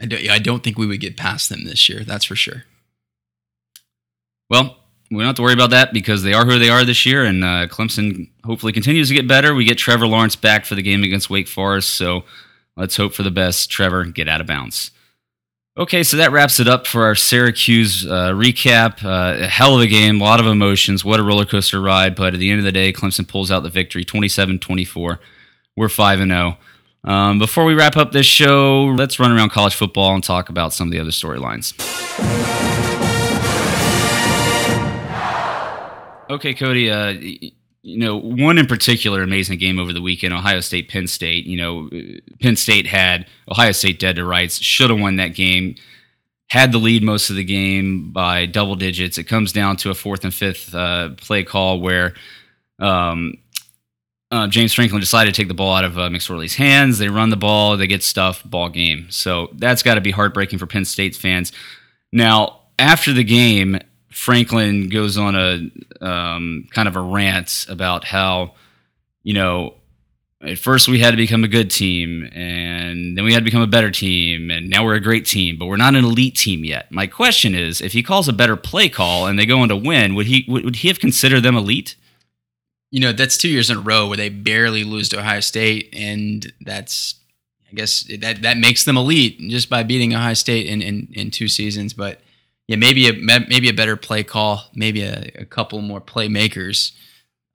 I 0.00 0.06
don't, 0.06 0.28
I 0.28 0.38
don't 0.38 0.62
think 0.62 0.78
we 0.78 0.86
would 0.86 1.00
get 1.00 1.16
past 1.16 1.48
them 1.48 1.64
this 1.64 1.88
year. 1.88 2.04
That's 2.04 2.24
for 2.24 2.36
sure. 2.36 2.64
Well, 4.50 4.76
we 5.10 5.18
don't 5.18 5.26
have 5.26 5.36
to 5.36 5.42
worry 5.42 5.54
about 5.54 5.70
that 5.70 5.92
because 5.92 6.22
they 6.22 6.34
are 6.34 6.44
who 6.44 6.58
they 6.58 6.70
are 6.70 6.84
this 6.84 7.06
year, 7.06 7.24
and 7.24 7.44
uh, 7.44 7.66
Clemson 7.68 8.30
hopefully 8.44 8.72
continues 8.72 9.08
to 9.08 9.14
get 9.14 9.28
better. 9.28 9.54
We 9.54 9.64
get 9.64 9.78
Trevor 9.78 10.06
Lawrence 10.06 10.36
back 10.36 10.66
for 10.66 10.74
the 10.74 10.82
game 10.82 11.02
against 11.02 11.30
Wake 11.30 11.48
Forest, 11.48 11.90
so 11.90 12.24
let's 12.76 12.96
hope 12.96 13.14
for 13.14 13.22
the 13.22 13.30
best. 13.30 13.70
Trevor, 13.70 14.04
get 14.04 14.28
out 14.28 14.40
of 14.40 14.46
bounds. 14.46 14.90
Okay, 15.78 16.02
so 16.02 16.16
that 16.16 16.32
wraps 16.32 16.58
it 16.58 16.66
up 16.66 16.88
for 16.88 17.04
our 17.04 17.14
Syracuse 17.14 18.04
uh, 18.04 18.32
recap. 18.32 19.04
Uh, 19.04 19.44
a 19.44 19.46
hell 19.46 19.76
of 19.76 19.80
a 19.80 19.86
game, 19.86 20.20
a 20.20 20.24
lot 20.24 20.40
of 20.40 20.46
emotions. 20.46 21.04
What 21.04 21.20
a 21.20 21.22
roller 21.22 21.44
coaster 21.44 21.80
ride, 21.80 22.16
but 22.16 22.34
at 22.34 22.40
the 22.40 22.50
end 22.50 22.58
of 22.58 22.64
the 22.64 22.72
day, 22.72 22.92
Clemson 22.92 23.28
pulls 23.28 23.48
out 23.52 23.62
the 23.62 23.70
victory 23.70 24.04
27 24.04 24.58
24. 24.58 25.20
We're 25.76 25.88
5 25.88 26.20
and 26.20 26.32
0. 26.32 26.58
Um, 27.04 27.38
before 27.38 27.64
we 27.64 27.74
wrap 27.74 27.96
up 27.96 28.10
this 28.10 28.26
show, 28.26 28.86
let's 28.86 29.20
run 29.20 29.30
around 29.30 29.50
college 29.50 29.76
football 29.76 30.16
and 30.16 30.24
talk 30.24 30.48
about 30.48 30.72
some 30.72 30.88
of 30.88 30.92
the 30.92 30.98
other 30.98 31.12
storylines. 31.12 31.72
Okay, 36.28 36.54
Cody. 36.54 36.90
Uh, 36.90 37.52
you 37.82 37.98
know, 37.98 38.16
one 38.16 38.58
in 38.58 38.66
particular 38.66 39.22
amazing 39.22 39.58
game 39.58 39.78
over 39.78 39.92
the 39.92 40.02
weekend: 40.02 40.34
Ohio 40.34 40.60
State, 40.60 40.88
Penn 40.88 41.06
State. 41.06 41.46
You 41.46 41.56
know, 41.56 41.90
Penn 42.40 42.56
State 42.56 42.86
had 42.86 43.26
Ohio 43.50 43.72
State 43.72 43.98
dead 43.98 44.16
to 44.16 44.24
rights. 44.24 44.60
Should 44.60 44.90
have 44.90 45.00
won 45.00 45.16
that 45.16 45.34
game. 45.34 45.76
Had 46.50 46.72
the 46.72 46.78
lead 46.78 47.02
most 47.02 47.30
of 47.30 47.36
the 47.36 47.44
game 47.44 48.10
by 48.10 48.46
double 48.46 48.74
digits. 48.74 49.18
It 49.18 49.24
comes 49.24 49.52
down 49.52 49.76
to 49.78 49.90
a 49.90 49.94
fourth 49.94 50.24
and 50.24 50.32
fifth 50.32 50.74
uh, 50.74 51.10
play 51.16 51.44
call 51.44 51.80
where 51.80 52.14
um, 52.78 53.34
uh, 54.30 54.46
James 54.46 54.72
Franklin 54.72 55.00
decided 55.00 55.34
to 55.34 55.40
take 55.40 55.48
the 55.48 55.54
ball 55.54 55.74
out 55.74 55.84
of 55.84 55.98
uh, 55.98 56.08
McSorley's 56.08 56.54
hands. 56.54 56.98
They 56.98 57.08
run 57.08 57.30
the 57.30 57.36
ball, 57.36 57.76
they 57.76 57.86
get 57.86 58.02
stuffed, 58.02 58.48
ball 58.48 58.68
game. 58.68 59.06
So 59.10 59.48
that's 59.54 59.82
got 59.82 59.94
to 59.94 60.00
be 60.00 60.10
heartbreaking 60.10 60.58
for 60.58 60.66
Penn 60.66 60.84
State 60.84 61.16
fans. 61.16 61.52
Now, 62.12 62.60
after 62.78 63.12
the 63.12 63.24
game, 63.24 63.78
Franklin 64.18 64.88
goes 64.88 65.16
on 65.16 65.36
a 65.36 66.04
um, 66.04 66.66
kind 66.72 66.88
of 66.88 66.96
a 66.96 67.00
rant 67.00 67.66
about 67.68 68.02
how, 68.02 68.54
you 69.22 69.32
know, 69.32 69.74
at 70.42 70.58
first 70.58 70.88
we 70.88 70.98
had 70.98 71.12
to 71.12 71.16
become 71.16 71.44
a 71.44 71.48
good 71.48 71.70
team, 71.70 72.28
and 72.32 73.16
then 73.16 73.24
we 73.24 73.32
had 73.32 73.38
to 73.38 73.44
become 73.44 73.62
a 73.62 73.68
better 73.68 73.92
team, 73.92 74.50
and 74.50 74.68
now 74.68 74.84
we're 74.84 74.96
a 74.96 75.00
great 75.00 75.24
team, 75.24 75.56
but 75.56 75.66
we're 75.66 75.76
not 75.76 75.94
an 75.94 76.04
elite 76.04 76.34
team 76.34 76.64
yet. 76.64 76.90
My 76.90 77.06
question 77.06 77.54
is, 77.54 77.80
if 77.80 77.92
he 77.92 78.02
calls 78.02 78.26
a 78.26 78.32
better 78.32 78.56
play 78.56 78.88
call 78.88 79.28
and 79.28 79.38
they 79.38 79.46
go 79.46 79.60
on 79.60 79.68
to 79.68 79.76
win, 79.76 80.16
would 80.16 80.26
he 80.26 80.44
would, 80.48 80.64
would 80.64 80.76
he 80.76 80.88
have 80.88 80.98
considered 80.98 81.44
them 81.44 81.56
elite? 81.56 81.94
You 82.90 82.98
know, 82.98 83.12
that's 83.12 83.36
two 83.36 83.48
years 83.48 83.70
in 83.70 83.76
a 83.76 83.80
row 83.80 84.08
where 84.08 84.16
they 84.16 84.30
barely 84.30 84.82
lose 84.82 85.08
to 85.10 85.20
Ohio 85.20 85.40
State, 85.40 85.90
and 85.92 86.52
that's 86.60 87.14
I 87.70 87.76
guess 87.76 88.04
that 88.18 88.42
that 88.42 88.58
makes 88.58 88.84
them 88.84 88.96
elite 88.96 89.38
just 89.38 89.70
by 89.70 89.84
beating 89.84 90.12
Ohio 90.12 90.34
State 90.34 90.66
in 90.66 90.82
in, 90.82 91.06
in 91.12 91.30
two 91.30 91.46
seasons. 91.46 91.92
But 91.92 92.20
yeah, 92.68 92.76
maybe 92.76 93.08
a 93.08 93.14
maybe 93.14 93.68
a 93.68 93.72
better 93.72 93.96
play 93.96 94.22
call, 94.22 94.64
maybe 94.74 95.02
a, 95.02 95.32
a 95.36 95.44
couple 95.44 95.80
more 95.80 96.00
playmakers. 96.00 96.92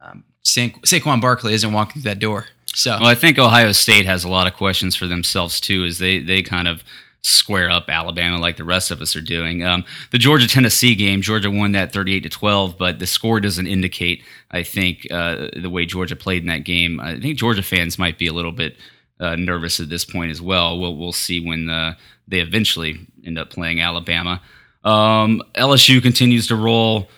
Um, 0.02 0.26
Sa- 0.42 0.80
Saquon 0.82 1.22
Barkley 1.22 1.54
isn't 1.54 1.72
walking 1.72 2.02
through 2.02 2.12
that 2.12 2.20
door, 2.20 2.48
so 2.74 2.98
Well, 3.00 3.08
I 3.08 3.16
think 3.16 3.40
Ohio 3.40 3.72
State 3.72 4.06
has 4.06 4.24
a 4.26 4.30
lot 4.30 4.48
of 4.48 4.56
questions 4.56 4.96
for 4.96 5.08
themselves 5.08 5.62
too, 5.62 5.86
as 5.86 6.00
they 6.00 6.20
they 6.20 6.42
kind 6.42 6.68
of 6.68 6.84
square 7.22 7.70
up 7.70 7.86
Alabama 7.88 8.38
like 8.38 8.58
the 8.58 8.66
rest 8.66 8.92
of 8.92 9.02
us 9.02 9.16
are 9.16 9.22
doing. 9.22 9.64
Um, 9.64 9.86
the 10.12 10.18
Georgia 10.18 10.48
Tennessee 10.48 10.96
game, 10.96 11.22
Georgia 11.22 11.50
won 11.52 11.72
that 11.74 11.94
thirty 11.94 12.16
eight 12.16 12.24
to 12.24 12.30
twelve, 12.30 12.78
but 12.78 12.98
the 13.00 13.08
score 13.08 13.40
doesn't 13.40 13.68
indicate. 13.68 14.24
I 14.52 14.64
think 14.64 15.08
uh, 15.12 15.50
the 15.56 15.70
way 15.70 15.86
Georgia 15.86 16.16
played 16.16 16.42
in 16.42 16.48
that 16.48 16.66
game. 16.66 17.00
I 17.00 17.20
think 17.20 17.38
Georgia 17.38 17.64
fans 17.64 18.00
might 18.00 18.18
be 18.18 18.28
a 18.28 18.34
little 18.34 18.52
bit 18.52 18.78
uh, 19.20 19.36
nervous 19.36 19.80
at 19.80 19.90
this 19.90 20.04
point 20.06 20.32
as 20.32 20.42
well. 20.42 20.80
We'll 20.80 20.98
we'll 20.98 21.14
see 21.14 21.40
when 21.40 21.70
uh, 21.70 21.94
they 22.28 22.40
eventually 22.40 23.08
end 23.24 23.38
up 23.38 23.52
playing 23.52 23.80
Alabama. 23.80 24.42
Um, 24.84 25.42
LSU 25.56 26.02
continues 26.02 26.48
to 26.48 26.56
roll. 26.56 27.10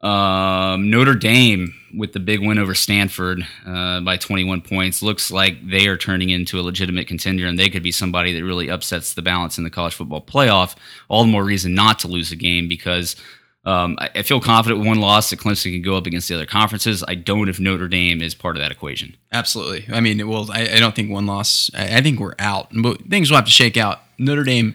Um, 0.00 0.90
Notre 0.90 1.14
Dame 1.14 1.74
with 1.96 2.12
the 2.12 2.20
big 2.20 2.40
win 2.40 2.58
over 2.58 2.74
Stanford 2.74 3.46
uh, 3.66 4.00
by 4.00 4.18
21 4.18 4.60
points 4.60 5.02
looks 5.02 5.30
like 5.30 5.66
they 5.66 5.86
are 5.86 5.96
turning 5.96 6.28
into 6.28 6.60
a 6.60 6.62
legitimate 6.62 7.06
contender, 7.06 7.46
and 7.46 7.58
they 7.58 7.70
could 7.70 7.82
be 7.82 7.92
somebody 7.92 8.32
that 8.34 8.44
really 8.44 8.68
upsets 8.68 9.14
the 9.14 9.22
balance 9.22 9.56
in 9.56 9.64
the 9.64 9.70
college 9.70 9.94
football 9.94 10.20
playoff. 10.20 10.76
All 11.08 11.22
the 11.22 11.30
more 11.30 11.44
reason 11.44 11.74
not 11.74 12.00
to 12.00 12.08
lose 12.08 12.32
a 12.32 12.36
game 12.36 12.68
because 12.68 13.16
um, 13.64 13.96
I, 13.98 14.10
I 14.16 14.22
feel 14.22 14.40
confident 14.40 14.80
with 14.80 14.88
one 14.88 15.00
loss 15.00 15.30
that 15.30 15.38
Clemson 15.38 15.72
can 15.72 15.82
go 15.82 15.96
up 15.96 16.06
against 16.06 16.28
the 16.28 16.34
other 16.34 16.46
conferences. 16.46 17.02
I 17.06 17.14
don't 17.14 17.48
if 17.48 17.58
Notre 17.58 17.88
Dame 17.88 18.20
is 18.20 18.34
part 18.34 18.56
of 18.56 18.62
that 18.62 18.72
equation. 18.72 19.16
absolutely. 19.32 19.86
I 19.94 20.00
mean, 20.00 20.28
well, 20.28 20.50
I, 20.52 20.68
I 20.74 20.80
don't 20.80 20.94
think 20.94 21.10
one 21.10 21.26
loss. 21.26 21.70
I, 21.74 21.98
I 21.98 22.00
think 22.02 22.20
we're 22.20 22.34
out, 22.38 22.68
but 22.72 23.00
things 23.06 23.30
will 23.30 23.36
have 23.36 23.46
to 23.46 23.50
shake 23.50 23.78
out. 23.78 24.00
Notre 24.18 24.44
Dame 24.44 24.74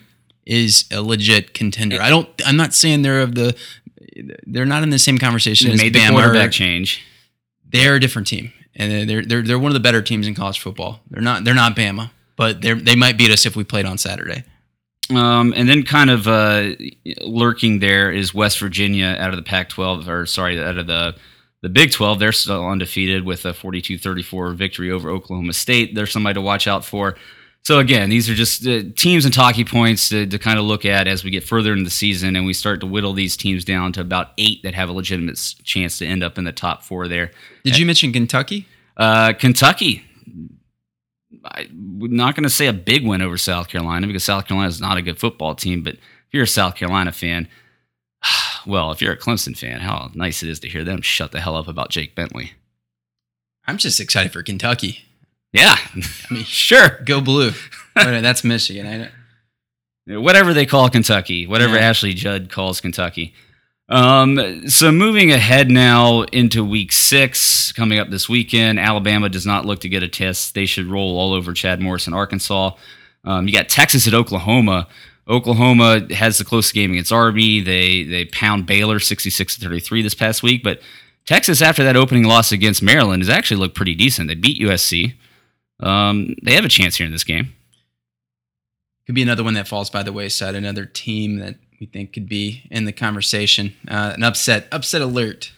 is 0.50 0.86
a 0.92 1.02
legit 1.02 1.54
contender. 1.54 2.02
I 2.02 2.10
don't. 2.10 2.28
I'm 2.46 2.58
not 2.58 2.74
saying 2.74 3.04
they're 3.04 3.22
of 3.22 3.36
the. 3.36 3.56
They're 4.46 4.66
not 4.66 4.84
in 4.84 4.90
the 4.90 5.00
same 5.00 5.18
conversation 5.18 5.68
They 5.70 5.74
as 5.76 5.80
made 5.82 5.94
the 5.94 6.00
Bama 6.00 6.12
quarterback 6.12 6.50
or- 6.50 6.52
change. 6.52 7.02
they're 7.72 7.96
a 7.96 8.00
different 8.00 8.28
team, 8.28 8.52
and 8.76 9.10
they're 9.10 9.24
they're 9.24 9.42
they're 9.44 9.60
one 9.60 9.70
of 9.70 9.76
the 9.76 9.80
better 9.80 10.02
teams 10.02 10.28
in 10.28 10.36
college 10.36 10.60
football. 10.60 11.00
They're 11.10 11.22
not 11.22 11.44
they're 11.46 11.54
not 11.54 11.76
Bama, 11.76 12.12
but 12.36 12.62
they 12.62 12.74
they 12.74 12.96
might 12.96 13.18
beat 13.18 13.32
us 13.32 13.46
if 13.46 13.56
we 13.56 13.64
played 13.64 13.86
on 13.86 13.98
Saturday. 13.98 14.44
Um, 15.12 15.54
and 15.56 15.68
then 15.70 15.84
kind 15.84 16.10
of 16.12 16.28
uh, 16.28 16.72
lurking 17.22 17.80
there 17.80 18.12
is 18.12 18.34
West 18.34 18.60
Virginia 18.60 19.16
out 19.20 19.32
of 19.32 19.38
the 19.38 19.42
Pac-12, 19.44 20.08
or 20.08 20.26
sorry, 20.28 20.62
out 20.62 20.78
of 20.78 20.86
the 20.88 21.16
the 21.62 21.70
Big 21.70 21.92
12. 21.92 22.20
They're 22.20 22.32
still 22.32 22.66
undefeated 22.68 23.26
with 23.26 23.44
a 23.46 23.54
42-34 23.54 24.56
victory 24.56 24.92
over 24.92 25.10
Oklahoma 25.10 25.54
State. 25.54 25.96
They're 25.96 26.06
somebody 26.06 26.36
to 26.36 26.42
watch 26.42 26.68
out 26.68 26.86
for. 26.86 27.16
So 27.64 27.80
again, 27.80 28.10
these 28.10 28.30
are 28.30 28.34
just 28.34 28.66
uh, 28.66 28.82
teams 28.96 29.26
and 29.26 29.34
talkie 29.34 29.66
points 29.66 30.10
to, 30.10 30.26
to 30.26 30.40
kind 30.40 30.58
of 30.58 30.66
look 30.66 30.86
at 30.86 31.08
as 31.08 31.24
we 31.24 31.30
get 31.30 31.44
further 31.44 31.72
into 31.72 31.84
the 31.84 31.90
season 31.90 32.36
and 32.36 32.46
we 32.46 32.54
start 32.54 32.80
to 32.80 32.88
whittle 32.88 33.14
these 33.14 33.38
teams 33.38 33.64
down 33.64 33.94
to 33.94 34.02
about 34.02 34.30
eight 34.38 34.64
that 34.64 34.74
have 34.74 34.90
a 34.90 34.92
legitimate 34.92 35.38
chance 35.64 36.00
to 36.00 36.06
end 36.06 36.24
up 36.24 36.38
in 36.38 36.46
the 36.46 36.52
top 36.52 36.84
four 36.84 37.08
there. 37.08 37.32
Did 37.64 37.78
you 37.78 37.86
mention 37.86 38.12
Kentucky? 38.12 38.68
Uh, 38.98 39.34
Kentucky. 39.34 40.04
I'm 41.44 42.00
not 42.00 42.36
going 42.36 42.44
to 42.44 42.50
say 42.50 42.68
a 42.68 42.74
big 42.74 43.06
win 43.06 43.22
over 43.22 43.38
South 43.38 43.68
Carolina 43.68 44.08
because 44.08 44.24
South 44.24 44.48
Carolina 44.48 44.70
is 44.70 44.82
not 44.82 44.98
a 44.98 45.02
good 45.02 45.20
football 45.20 45.54
team. 45.54 45.84
But 45.84 45.96
if 45.96 46.34
you're 46.34 46.44
a 46.44 46.48
South 46.48 46.76
Carolina 46.76 47.12
fan, 47.12 47.48
well, 48.66 48.92
if 48.92 49.02
you're 49.02 49.14
a 49.14 49.18
Clemson 49.18 49.58
fan, 49.58 49.80
how 49.80 50.12
nice 50.16 50.44
it 50.44 50.50
is 50.50 50.60
to 50.62 50.70
hear 50.70 50.84
them 50.84 51.02
shut 51.02 51.32
the 51.32 51.40
hell 51.40 51.56
up 51.56 51.68
about 51.68 51.92
Jake 51.92 52.16
Bentley. 52.16 52.54
I'm 53.68 53.78
just 53.78 54.00
excited 54.00 54.34
for 54.34 54.42
Kentucky. 54.42 55.04
Yeah, 55.54 55.76
I 55.96 56.34
mean, 56.34 56.44
sure. 56.44 57.00
go 57.06 57.22
blue. 57.22 57.52
That's 57.96 58.44
Michigan. 58.44 59.10
Whatever 60.08 60.54
they 60.54 60.66
call 60.66 60.90
Kentucky, 60.90 61.46
whatever 61.48 61.76
Yeah. 61.76 61.82
Ashley 61.90 62.14
Judd 62.14 62.50
calls 62.52 62.82
Kentucky. 62.82 63.34
Um, 63.90 64.68
so 64.70 64.92
moving 64.92 65.32
ahead 65.32 65.70
now 65.72 66.22
into 66.24 66.64
week 66.64 66.92
six, 66.92 67.72
coming 67.72 67.98
up 68.00 68.10
this 68.10 68.30
weekend, 68.30 68.80
Alabama 68.80 69.30
does 69.30 69.46
not 69.48 69.66
look 69.66 69.80
to 69.82 69.90
get 69.90 70.04
a 70.04 70.08
test. 70.08 70.54
They 70.54 70.68
should 70.68 70.86
roll 70.86 71.18
all 71.18 71.34
over 71.34 71.54
Chad 71.54 71.82
Morris 71.82 72.06
in 72.08 72.14
Arkansas. 72.14 72.72
Um, 73.24 73.48
you 73.48 73.54
got 73.54 73.68
Texas 73.70 74.08
at 74.08 74.14
Oklahoma. 74.14 74.88
Oklahoma 75.28 76.08
has 76.14 76.38
the 76.38 76.46
closest 76.46 76.74
game 76.76 76.92
against 76.92 77.12
Army. 77.12 77.60
They 77.62 78.04
they 78.04 78.26
pound 78.26 78.66
Baylor 78.68 79.00
66 79.00 79.58
33 79.58 80.02
this 80.04 80.16
past 80.16 80.42
week, 80.44 80.64
but 80.64 80.82
Texas 81.26 81.62
after 81.62 81.84
that 81.84 81.96
opening 81.96 82.24
loss 82.24 82.52
against 82.52 82.82
Maryland 82.82 83.22
has 83.22 83.30
actually 83.30 83.58
looked 83.60 83.76
pretty 83.76 83.94
decent. 83.96 84.28
They 84.28 84.36
beat 84.36 84.62
USC. 84.62 85.14
Um, 85.80 86.36
they 86.44 86.54
have 86.56 86.66
a 86.66 86.70
chance 86.70 86.96
here 86.98 87.06
in 87.06 87.12
this 87.12 87.24
game. 87.24 87.54
Could 89.06 89.16
be 89.16 89.22
another 89.22 89.44
one 89.44 89.56
that 89.56 89.68
falls 89.68 89.90
by 89.90 90.04
the 90.04 90.14
wayside. 90.14 90.56
Another 90.56 90.86
team 90.86 91.40
that 91.40 91.56
we 91.80 91.88
think 91.88 92.14
could 92.14 92.30
be 92.30 92.64
in 92.70 92.86
the 92.86 92.92
conversation. 92.92 93.74
Uh, 93.88 94.12
an 94.16 94.24
upset, 94.24 94.68
upset 94.72 95.02
alert. 95.02 95.52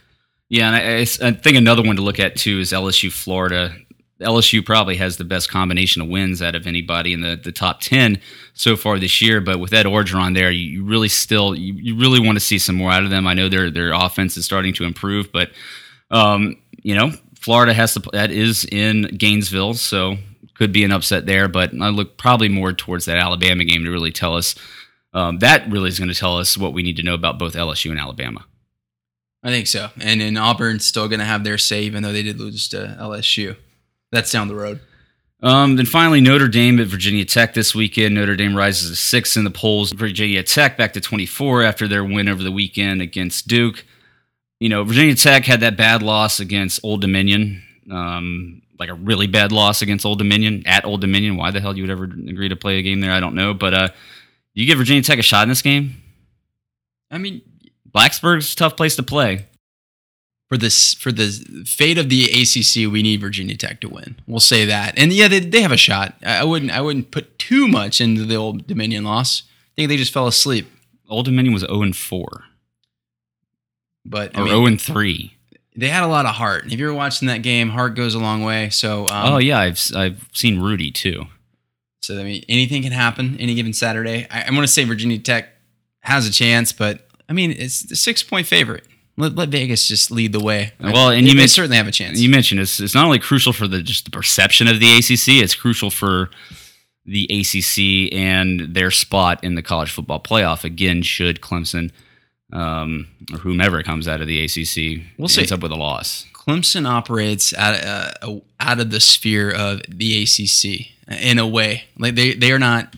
Yeah, 0.50 0.68
and 0.68 0.76
I, 0.76 1.28
I- 1.28 1.32
think 1.34 1.58
another 1.58 1.82
one 1.82 1.96
to 1.96 2.02
look 2.02 2.20
at 2.20 2.36
too 2.36 2.60
is 2.60 2.72
LSU 2.72 3.12
Florida. 3.12 3.74
LSU 4.22 4.64
probably 4.64 4.98
has 4.98 5.18
the 5.18 5.24
best 5.24 5.50
combination 5.50 6.02
of 6.02 6.08
wins 6.08 6.42
out 6.44 6.54
of 6.54 6.68
anybody 6.68 7.12
in 7.12 7.22
the, 7.22 7.36
the 7.44 7.52
top 7.52 7.82
10 7.82 8.20
so 8.54 8.76
far 8.78 9.00
this 9.00 9.20
year. 9.22 9.42
But 9.42 9.60
with 9.60 9.74
Ed 9.74 9.88
Orgeron 9.88 10.36
there, 10.36 10.52
you, 10.52 10.64
you 10.66 10.84
really 10.86 11.10
still, 11.10 11.56
you, 11.56 11.74
you 11.74 11.98
really 11.98 12.20
want 12.20 12.36
to 12.36 12.40
see 12.40 12.60
some 12.60 12.76
more 12.76 12.92
out 12.92 13.04
of 13.04 13.10
them. 13.10 13.26
I 13.26 13.34
know 13.34 13.50
their, 13.50 13.72
their 13.72 13.94
offense 13.94 14.38
is 14.38 14.46
starting 14.46 14.74
to 14.76 14.84
improve, 14.84 15.32
but, 15.32 15.50
um, 16.12 16.56
you 16.84 16.94
know, 16.96 17.12
Florida 17.42 17.74
has 17.74 17.94
to, 17.96 18.00
that 18.14 18.32
is 18.32 18.66
in 18.72 19.04
Gainesville. 19.18 19.74
So 19.74 20.18
could 20.56 20.72
be 20.72 20.84
an 20.84 20.92
upset 20.92 21.26
there. 21.26 21.48
But 21.48 21.72
I 21.82 21.90
look 21.90 22.18
probably 22.18 22.48
more 22.48 22.72
towards 22.72 23.06
that 23.06 23.18
Alabama 23.18 23.64
game 23.64 23.84
to 23.84 23.90
really 23.92 24.12
tell 24.12 24.36
us. 24.36 24.56
Um, 25.14 25.40
that 25.40 25.70
really 25.70 25.90
is 25.90 26.00
going 26.00 26.10
to 26.10 26.16
tell 26.16 26.38
us 26.38 26.58
what 26.58 26.72
we 26.72 26.84
need 26.84 26.98
to 26.98 27.04
know 27.04 27.16
about 27.16 27.40
both 27.40 27.56
LSU 27.56 27.90
and 27.92 28.00
Alabama. 28.00 28.46
I 29.44 29.50
think 29.50 29.68
so. 29.68 29.90
And 30.00 30.22
then 30.22 30.38
Auburn's 30.38 30.86
still 30.86 31.08
going 31.08 31.20
to 31.20 31.26
have 31.26 31.44
their 31.44 31.58
say, 31.58 31.82
even 31.82 32.04
though 32.04 32.14
they 32.14 32.22
did 32.22 32.40
lose 32.40 32.70
to 32.70 32.96
LSU. 33.00 33.58
That's 34.12 34.32
down 34.32 34.48
the 34.48 34.56
road. 34.56 34.80
Um, 35.42 35.76
then 35.76 35.88
finally, 35.88 36.22
Notre 36.22 36.48
Dame 36.48 36.80
at 36.80 36.88
Virginia 36.88 37.26
Tech 37.26 37.56
this 37.56 37.74
weekend. 37.74 38.14
Notre 38.14 38.36
Dame 38.36 38.56
rises 38.56 38.92
to 38.92 38.96
six 38.96 39.36
in 39.36 39.44
the 39.44 39.50
polls. 39.50 39.92
Virginia 39.92 40.44
Tech 40.44 40.78
back 40.78 40.94
to 40.94 41.02
24 41.02 41.64
after 41.64 41.88
their 41.88 42.06
win 42.06 42.30
over 42.30 42.44
the 42.44 42.52
weekend 42.52 43.02
against 43.02 43.48
Duke. 43.48 43.84
You 44.62 44.70
know, 44.70 44.84
Virginia 44.84 45.16
Tech 45.16 45.44
had 45.46 45.62
that 45.62 45.76
bad 45.76 46.04
loss 46.04 46.40
against 46.40 46.82
Old 46.84 47.02
Dominion, 47.02 47.64
um, 47.90 48.62
like 48.78 48.90
a 48.90 48.94
really 48.94 49.26
bad 49.26 49.52
loss 49.52 49.82
against 49.82 50.06
Old 50.06 50.20
Dominion 50.20 50.62
at 50.68 50.86
Old 50.86 51.02
Dominion. 51.02 51.36
Why 51.36 51.50
the 51.50 51.60
hell 51.60 51.76
you 51.76 51.82
would 51.82 51.90
ever 51.90 52.04
agree 52.04 52.48
to 52.48 52.56
play 52.56 52.78
a 52.78 52.84
game 52.84 53.02
there, 53.02 53.12
I 53.12 53.20
don't 53.20 53.34
know. 53.34 53.56
But 53.56 53.74
uh, 53.74 53.88
you 54.54 54.68
give 54.68 54.78
Virginia 54.78 55.02
Tech 55.02 55.18
a 55.18 55.24
shot 55.24 55.42
in 55.42 55.50
this 55.50 55.64
game. 55.64 55.96
I 57.10 57.18
mean, 57.18 57.42
Blacksburg's 57.90 58.54
a 58.54 58.56
tough 58.56 58.78
place 58.78 58.96
to 58.98 59.04
play. 59.04 59.48
for 60.48 60.58
this 60.58 60.94
for 60.94 61.12
the 61.12 61.64
fate 61.66 61.98
of 61.98 62.10
the 62.10 62.26
ACC, 62.26 62.92
we 62.92 63.02
need 63.02 63.20
Virginia 63.20 63.58
Tech 63.58 63.82
to 63.82 63.90
win. 63.90 64.18
We'll 64.28 64.40
say 64.40 64.66
that. 64.66 64.94
And 64.96 65.12
yeah, 65.12 65.28
they, 65.28 65.40
they 65.40 65.62
have 65.62 65.72
a 65.72 65.78
shot. 65.78 66.14
I 66.24 66.44
wouldn't 66.44 66.72
I 66.72 66.82
wouldn't 66.82 67.10
put 67.10 67.40
too 67.40 67.68
much 67.68 68.00
into 68.00 68.26
the 68.26 68.36
old 68.36 68.68
Dominion 68.68 69.06
loss. 69.06 69.42
I 69.42 69.74
think 69.76 69.90
they 69.90 69.98
just 69.98 70.14
fell 70.14 70.28
asleep. 70.28 70.68
Old 71.10 71.26
Dominion 71.26 71.52
was 71.52 71.64
0 71.64 71.82
and 71.82 71.96
4 71.96 72.44
But 74.06 74.36
I 74.36 74.42
or 74.42 74.46
mean, 74.46 74.54
0 74.54 74.66
and 74.66 74.82
3. 74.82 75.38
they 75.76 75.88
had 75.88 76.04
a 76.04 76.08
lot 76.08 76.26
of 76.26 76.36
heart. 76.36 76.66
If 76.72 76.80
you 76.80 76.86
were 76.86 76.94
watching 76.94 77.28
that 77.28 77.40
game, 77.44 77.70
heart 77.70 77.96
goes 77.96 78.16
a 78.16 78.20
long 78.20 78.44
way. 78.44 78.70
So 78.70 79.04
um, 79.04 79.34
oh 79.34 79.38
yeah, 79.38 79.60
I've 79.60 79.80
I've 79.96 80.28
seen 80.34 80.60
Rudy 80.60 80.92
too. 80.92 81.26
So 82.02 82.20
I 82.20 82.24
mean, 82.24 82.44
anything 82.50 82.82
can 82.82 82.92
happen 82.92 83.38
any 83.40 83.54
given 83.54 83.74
Saturday. 83.74 84.28
I, 84.32 84.46
I 84.48 84.52
want 84.52 84.62
to 84.64 84.68
say 84.68 84.84
Virginia 84.84 85.20
Tech 85.20 85.50
has 86.02 86.28
a 86.28 86.32
chance, 86.32 86.72
but 86.74 87.08
I 87.30 87.34
mean, 87.34 87.52
it's 87.52 87.84
the 87.84 87.96
six 87.96 88.24
point 88.24 88.48
favorite. 88.48 88.86
Let, 89.18 89.36
let 89.36 89.50
Vegas 89.50 89.88
just 89.88 90.10
lead 90.10 90.32
the 90.32 90.40
way. 90.40 90.72
Well, 90.80 91.10
and 91.10 91.28
you 91.28 91.36
men- 91.36 91.48
certainly 91.48 91.78
have 91.78 91.88
a 91.88 91.92
chance. 91.92 92.20
You 92.20 92.30
mentioned 92.30 92.60
it's, 92.62 92.80
it's 92.80 92.96
not 92.96 93.06
only 93.06 93.20
crucial 93.20 93.54
for 93.54 93.68
the 93.68 93.84
just 93.84 94.06
the 94.06 94.12
perception 94.12 94.68
of 94.68 94.80
the 94.80 94.98
ACC, 94.98 95.44
it's 95.44 95.54
crucial 95.54 95.92
for 95.92 96.30
the 97.06 97.26
ACC 97.26 98.14
and 98.18 98.74
their 98.74 98.90
spot 98.90 99.44
in 99.44 99.56
the 99.56 99.62
college 99.62 99.92
football 99.92 100.20
playoff. 100.20 100.64
Again, 100.64 101.02
should 101.04 101.42
Clemson 101.42 101.92
um, 102.52 103.08
or 103.32 103.40
whomever 103.40 103.82
comes 103.84 104.08
out 104.08 104.22
of 104.22 104.28
the 104.28 104.44
ACC 104.44 105.04
We'll 105.18 105.26
ends 105.26 105.36
see. 105.36 105.54
up 105.54 105.62
with 105.62 105.72
a 105.72 105.76
loss. 105.76 106.26
Clemson 106.34 106.88
operates 106.88 107.54
out, 107.54 107.76
uh, 108.24 108.40
out 108.60 108.80
of 108.80 108.90
the 108.92 109.00
sphere 109.00 109.52
of 109.52 109.82
the 109.88 110.24
ACC 110.24 110.88
in 111.22 111.38
a 111.40 111.48
way. 111.48 111.84
Like 111.98 112.16
they, 112.16 112.34
they 112.34 112.52
are 112.52 112.60
not. 112.60 112.96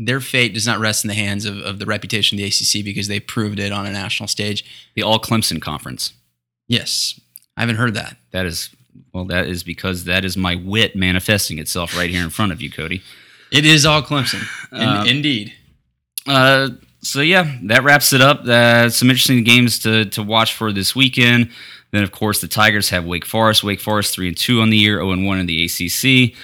Their 0.00 0.20
fate 0.20 0.54
does 0.54 0.64
not 0.66 0.78
rest 0.78 1.04
in 1.04 1.08
the 1.08 1.14
hands 1.14 1.44
of, 1.44 1.58
of 1.58 1.78
the 1.80 1.84
reputation 1.86 2.36
of 2.38 2.42
the 2.42 2.46
ACC 2.46 2.84
because 2.84 3.08
they 3.08 3.18
proved 3.18 3.58
it 3.58 3.72
on 3.72 3.84
a 3.84 3.90
national 3.92 4.28
stage. 4.28 4.64
The 4.94 5.02
All 5.02 5.18
Clemson 5.18 5.60
Conference. 5.60 6.12
Yes, 6.68 7.18
I 7.56 7.62
haven't 7.62 7.76
heard 7.76 7.94
that. 7.94 8.16
That 8.30 8.46
is 8.46 8.70
well, 9.12 9.24
that 9.26 9.46
is 9.48 9.62
because 9.64 10.04
that 10.04 10.24
is 10.24 10.36
my 10.36 10.54
wit 10.54 10.94
manifesting 10.94 11.58
itself 11.58 11.96
right 11.96 12.10
here 12.10 12.22
in 12.22 12.30
front 12.30 12.52
of 12.52 12.62
you, 12.62 12.70
Cody. 12.70 13.02
It 13.50 13.64
is 13.66 13.84
all 13.84 14.02
Clemson, 14.02 14.42
In- 14.72 14.78
Uh, 14.80 15.04
indeed. 15.06 15.52
Uh, 16.26 16.68
so 17.00 17.20
yeah, 17.20 17.56
that 17.64 17.84
wraps 17.84 18.12
it 18.12 18.20
up. 18.20 18.44
Uh, 18.44 18.88
some 18.90 19.10
interesting 19.10 19.44
games 19.44 19.78
to 19.80 20.06
to 20.06 20.22
watch 20.22 20.54
for 20.54 20.72
this 20.72 20.94
weekend. 20.94 21.50
Then 21.90 22.02
of 22.02 22.12
course 22.12 22.40
the 22.40 22.48
Tigers 22.48 22.90
have 22.90 23.06
Wake 23.06 23.24
Forest. 23.24 23.64
Wake 23.64 23.80
Forest 23.80 24.14
three 24.14 24.28
and 24.28 24.36
two 24.36 24.60
on 24.60 24.70
the 24.70 24.76
year, 24.76 24.96
zero 24.96 25.12
and 25.12 25.26
one 25.26 25.38
in 25.38 25.46
the 25.46 25.64
ACC. 25.64 26.36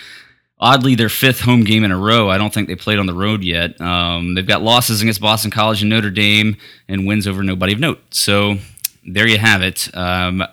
Oddly, 0.58 0.94
their 0.94 1.08
fifth 1.08 1.40
home 1.40 1.64
game 1.64 1.84
in 1.84 1.90
a 1.90 1.98
row. 1.98 2.30
I 2.30 2.38
don't 2.38 2.54
think 2.54 2.68
they 2.68 2.76
played 2.76 2.98
on 2.98 3.06
the 3.06 3.14
road 3.14 3.42
yet. 3.42 3.78
Um, 3.80 4.34
they've 4.34 4.46
got 4.46 4.62
losses 4.62 5.02
against 5.02 5.20
Boston 5.20 5.50
College 5.50 5.82
and 5.82 5.90
Notre 5.90 6.10
Dame, 6.10 6.56
and 6.88 7.06
wins 7.06 7.26
over 7.26 7.42
nobody 7.42 7.72
of 7.72 7.80
note. 7.80 8.00
So 8.10 8.56
there 9.04 9.26
you 9.26 9.38
have 9.38 9.62
it. 9.62 9.94
Um, 9.94 10.44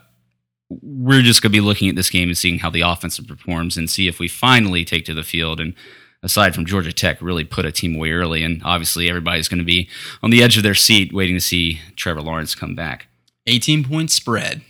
we're 0.70 1.22
just 1.22 1.42
going 1.42 1.52
to 1.52 1.56
be 1.58 1.62
looking 1.62 1.90
at 1.90 1.96
this 1.96 2.10
game 2.10 2.30
and 2.30 2.38
seeing 2.38 2.60
how 2.60 2.70
the 2.70 2.82
offense 2.82 3.20
performs, 3.20 3.78
and 3.78 3.90
see 3.90 4.08
if 4.08 4.20
we 4.20 4.28
finally 4.28 4.84
take 4.84 5.06
to 5.06 5.14
the 5.14 5.24
field 5.24 5.60
and 5.60 5.76
aside 6.24 6.54
from 6.56 6.66
Georgia 6.66 6.92
Tech, 6.94 7.22
really 7.22 7.44
put 7.44 7.66
a 7.66 7.72
team 7.72 7.96
away 7.96 8.12
early. 8.12 8.44
And 8.44 8.62
obviously, 8.64 9.10
everybody's 9.10 9.48
going 9.48 9.60
to 9.60 9.64
be 9.66 9.90
on 10.22 10.30
the 10.30 10.42
edge 10.44 10.58
of 10.58 10.64
their 10.64 10.76
seat 10.76 11.14
waiting 11.14 11.36
to 11.36 11.42
see 11.42 11.82
Trevor 11.96 12.22
Lawrence 12.22 12.56
come 12.56 12.76
back. 12.76 13.08
18 13.48 13.84
point 13.84 14.12
spread. 14.12 14.62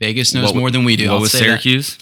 Vegas 0.00 0.34
knows 0.34 0.46
What- 0.46 0.56
more 0.56 0.70
than 0.70 0.84
we 0.84 0.96
do. 0.96 1.08
What 1.08 1.14
I'll 1.14 1.20
was 1.20 1.32
say 1.32 1.40
that. 1.40 1.44
Syracuse? 1.62 1.98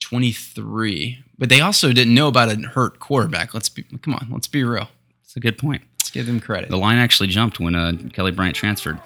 23. 0.00 1.18
But 1.38 1.48
they 1.48 1.60
also 1.60 1.92
didn't 1.92 2.14
know 2.14 2.28
about 2.28 2.50
a 2.50 2.56
hurt 2.68 3.00
quarterback. 3.00 3.54
Let's 3.54 3.68
be 3.68 3.82
come 4.02 4.14
on, 4.14 4.28
let's 4.30 4.46
be 4.46 4.62
real. 4.62 4.88
That's 5.22 5.36
a 5.36 5.40
good 5.40 5.58
point. 5.58 5.82
Let's 6.00 6.10
give 6.10 6.26
them 6.26 6.38
credit. 6.40 6.68
The 6.70 6.76
line 6.76 6.98
actually 6.98 7.28
jumped 7.28 7.58
when 7.58 7.74
uh, 7.74 7.92
Kelly 8.12 8.30
Bryant 8.30 8.54
transferred. 8.54 9.00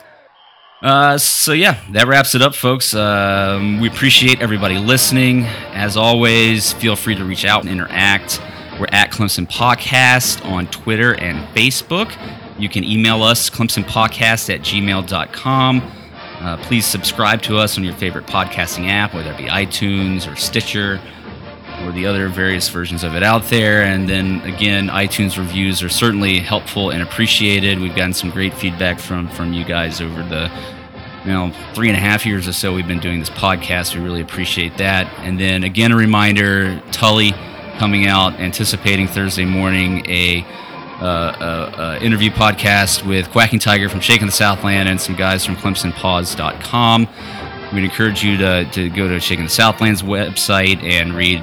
Uh, 0.83 1.17
so 1.19 1.53
yeah, 1.53 1.81
that 1.93 2.07
wraps 2.07 2.35
it 2.35 2.43
up, 2.43 2.55
folks. 2.55 2.95
Um, 2.95 3.81
we 3.81 3.89
appreciate 3.89 4.41
everybody 4.41 4.77
listening. 4.79 5.45
As 5.73 5.97
always, 5.97 6.73
feel 6.75 6.95
free 6.97 7.15
to 7.17 7.25
reach 7.25 7.45
out 7.45 7.63
and 7.63 7.71
interact. 7.71 8.41
We're 8.79 8.87
at 8.93 9.11
Clemson 9.11 9.51
Podcast 9.51 10.45
on 10.45 10.69
Twitter 10.69 11.15
and 11.15 11.49
Facebook. 11.55 12.15
You 12.59 12.69
can 12.69 12.85
email 12.85 13.25
us, 13.25 13.51
clemsonpodcast 13.51 14.55
at 14.55 14.61
gmail.com. 14.61 15.93
Uh, 16.41 16.57
please 16.59 16.87
subscribe 16.87 17.43
to 17.43 17.59
us 17.59 17.77
on 17.77 17.83
your 17.83 17.95
favorite 17.95 18.27
podcasting 18.27 18.89
app, 18.89 19.15
whether 19.15 19.33
it 19.33 19.39
be 19.39 19.45
iTunes 19.47 20.33
or 20.33 20.37
Stitcher 20.37 21.01
or 21.83 21.91
the 21.91 22.07
other 22.07 22.29
various 22.29 22.69
versions 22.69 23.03
of 23.03 23.17
it 23.17 23.25
out 23.25 23.45
there. 23.47 23.83
And 23.83 24.09
then 24.09 24.43
again, 24.43 24.89
iTunes 24.89 25.37
reviews 25.37 25.83
are 25.83 25.89
certainly 25.89 26.39
helpful 26.39 26.91
and 26.91 27.03
appreciated. 27.03 27.81
We've 27.81 27.97
gotten 27.97 28.15
some 28.15 28.31
great 28.31 28.55
feedback 28.55 29.01
from 29.01 29.29
from 29.31 29.53
you 29.53 29.65
guys 29.65 30.01
over 30.01 30.23
the 30.23 30.51
you 31.25 31.33
know 31.33 31.53
three 31.75 31.89
and 31.89 31.97
a 31.97 32.01
half 32.01 32.25
years 32.25 32.47
or 32.47 32.53
so 32.53 32.73
we've 32.73 32.87
been 32.87 33.01
doing 33.01 33.19
this 33.19 33.31
podcast. 33.31 33.97
We 33.97 34.03
really 34.03 34.21
appreciate 34.21 34.79
that. 34.79 35.13
And 35.19 35.41
then 35.41 35.65
again, 35.65 35.91
a 35.91 35.97
reminder: 35.97 36.81
Tully 36.93 37.33
coming 37.79 38.07
out, 38.07 38.35
anticipating 38.35 39.07
Thursday 39.07 39.45
morning 39.45 40.05
a 40.11 40.45
uh, 41.01 41.05
uh, 41.05 41.75
uh, 41.77 41.99
interview 42.03 42.29
podcast 42.29 43.07
with 43.07 43.31
Quacking 43.31 43.61
Tiger 43.61 43.89
from 43.89 44.01
Shaking 44.01 44.27
the 44.27 44.33
Southland 44.33 44.89
and 44.89 45.01
some 45.01 45.15
guys 45.15 45.45
from 45.45 45.55
ClemsonPaws.com. 45.55 47.09
We'd 47.73 47.85
encourage 47.85 48.25
you 48.25 48.37
to, 48.39 48.65
to 48.73 48.91
go 48.91 49.07
to 49.07 49.21
Shaking 49.21 49.45
the 49.45 49.51
Southland's 49.51 50.03
website 50.03 50.83
and 50.83 51.15
read 51.15 51.41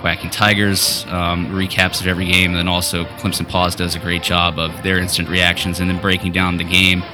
Quacking 0.00 0.30
Tigers 0.30 1.04
um, 1.10 1.46
recaps 1.48 2.00
of 2.00 2.08
every 2.08 2.26
game. 2.26 2.50
And 2.50 2.58
then 2.58 2.68
also, 2.68 3.04
Clemson 3.04 3.48
Paws 3.48 3.76
does 3.76 3.94
a 3.94 4.00
great 4.00 4.24
job 4.24 4.58
of 4.58 4.82
their 4.82 4.98
instant 4.98 5.28
reactions 5.28 5.78
and 5.78 5.88
then 5.88 6.00
breaking 6.00 6.32
down 6.32 6.56
the 6.56 6.64
game 6.64 7.04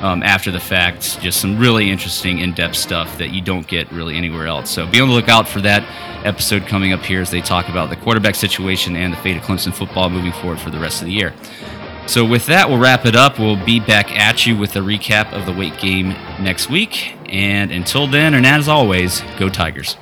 um, 0.00 0.22
after 0.22 0.50
the 0.50 0.60
fact. 0.60 1.20
Just 1.20 1.40
some 1.40 1.58
really 1.58 1.90
interesting, 1.90 2.38
in 2.38 2.52
depth 2.52 2.76
stuff 2.76 3.18
that 3.18 3.30
you 3.30 3.40
don't 3.40 3.66
get 3.66 3.90
really 3.92 4.16
anywhere 4.16 4.46
else. 4.46 4.70
So 4.70 4.86
be 4.86 5.00
on 5.00 5.08
the 5.08 5.14
lookout 5.14 5.48
for 5.48 5.60
that 5.62 5.84
episode 6.24 6.66
coming 6.66 6.92
up 6.92 7.00
here 7.00 7.20
as 7.20 7.30
they 7.30 7.40
talk 7.40 7.68
about 7.68 7.90
the 7.90 7.96
quarterback 7.96 8.34
situation 8.34 8.96
and 8.96 9.12
the 9.12 9.16
fate 9.18 9.36
of 9.36 9.42
Clemson 9.42 9.72
football 9.72 10.10
moving 10.10 10.32
forward 10.32 10.60
for 10.60 10.70
the 10.70 10.78
rest 10.78 11.00
of 11.00 11.06
the 11.06 11.12
year. 11.12 11.32
So, 12.06 12.24
with 12.24 12.46
that, 12.46 12.70
we'll 12.70 12.78
wrap 12.78 13.04
it 13.04 13.14
up. 13.14 13.38
We'll 13.38 13.62
be 13.62 13.80
back 13.80 14.10
at 14.10 14.46
you 14.46 14.56
with 14.56 14.74
a 14.76 14.78
recap 14.78 15.30
of 15.34 15.44
the 15.44 15.52
Wake 15.52 15.78
game 15.78 16.08
next 16.40 16.70
week. 16.70 17.14
And 17.28 17.70
until 17.70 18.06
then, 18.06 18.32
and 18.32 18.46
as 18.46 18.66
always, 18.66 19.20
go 19.38 19.50
Tigers. 19.50 19.98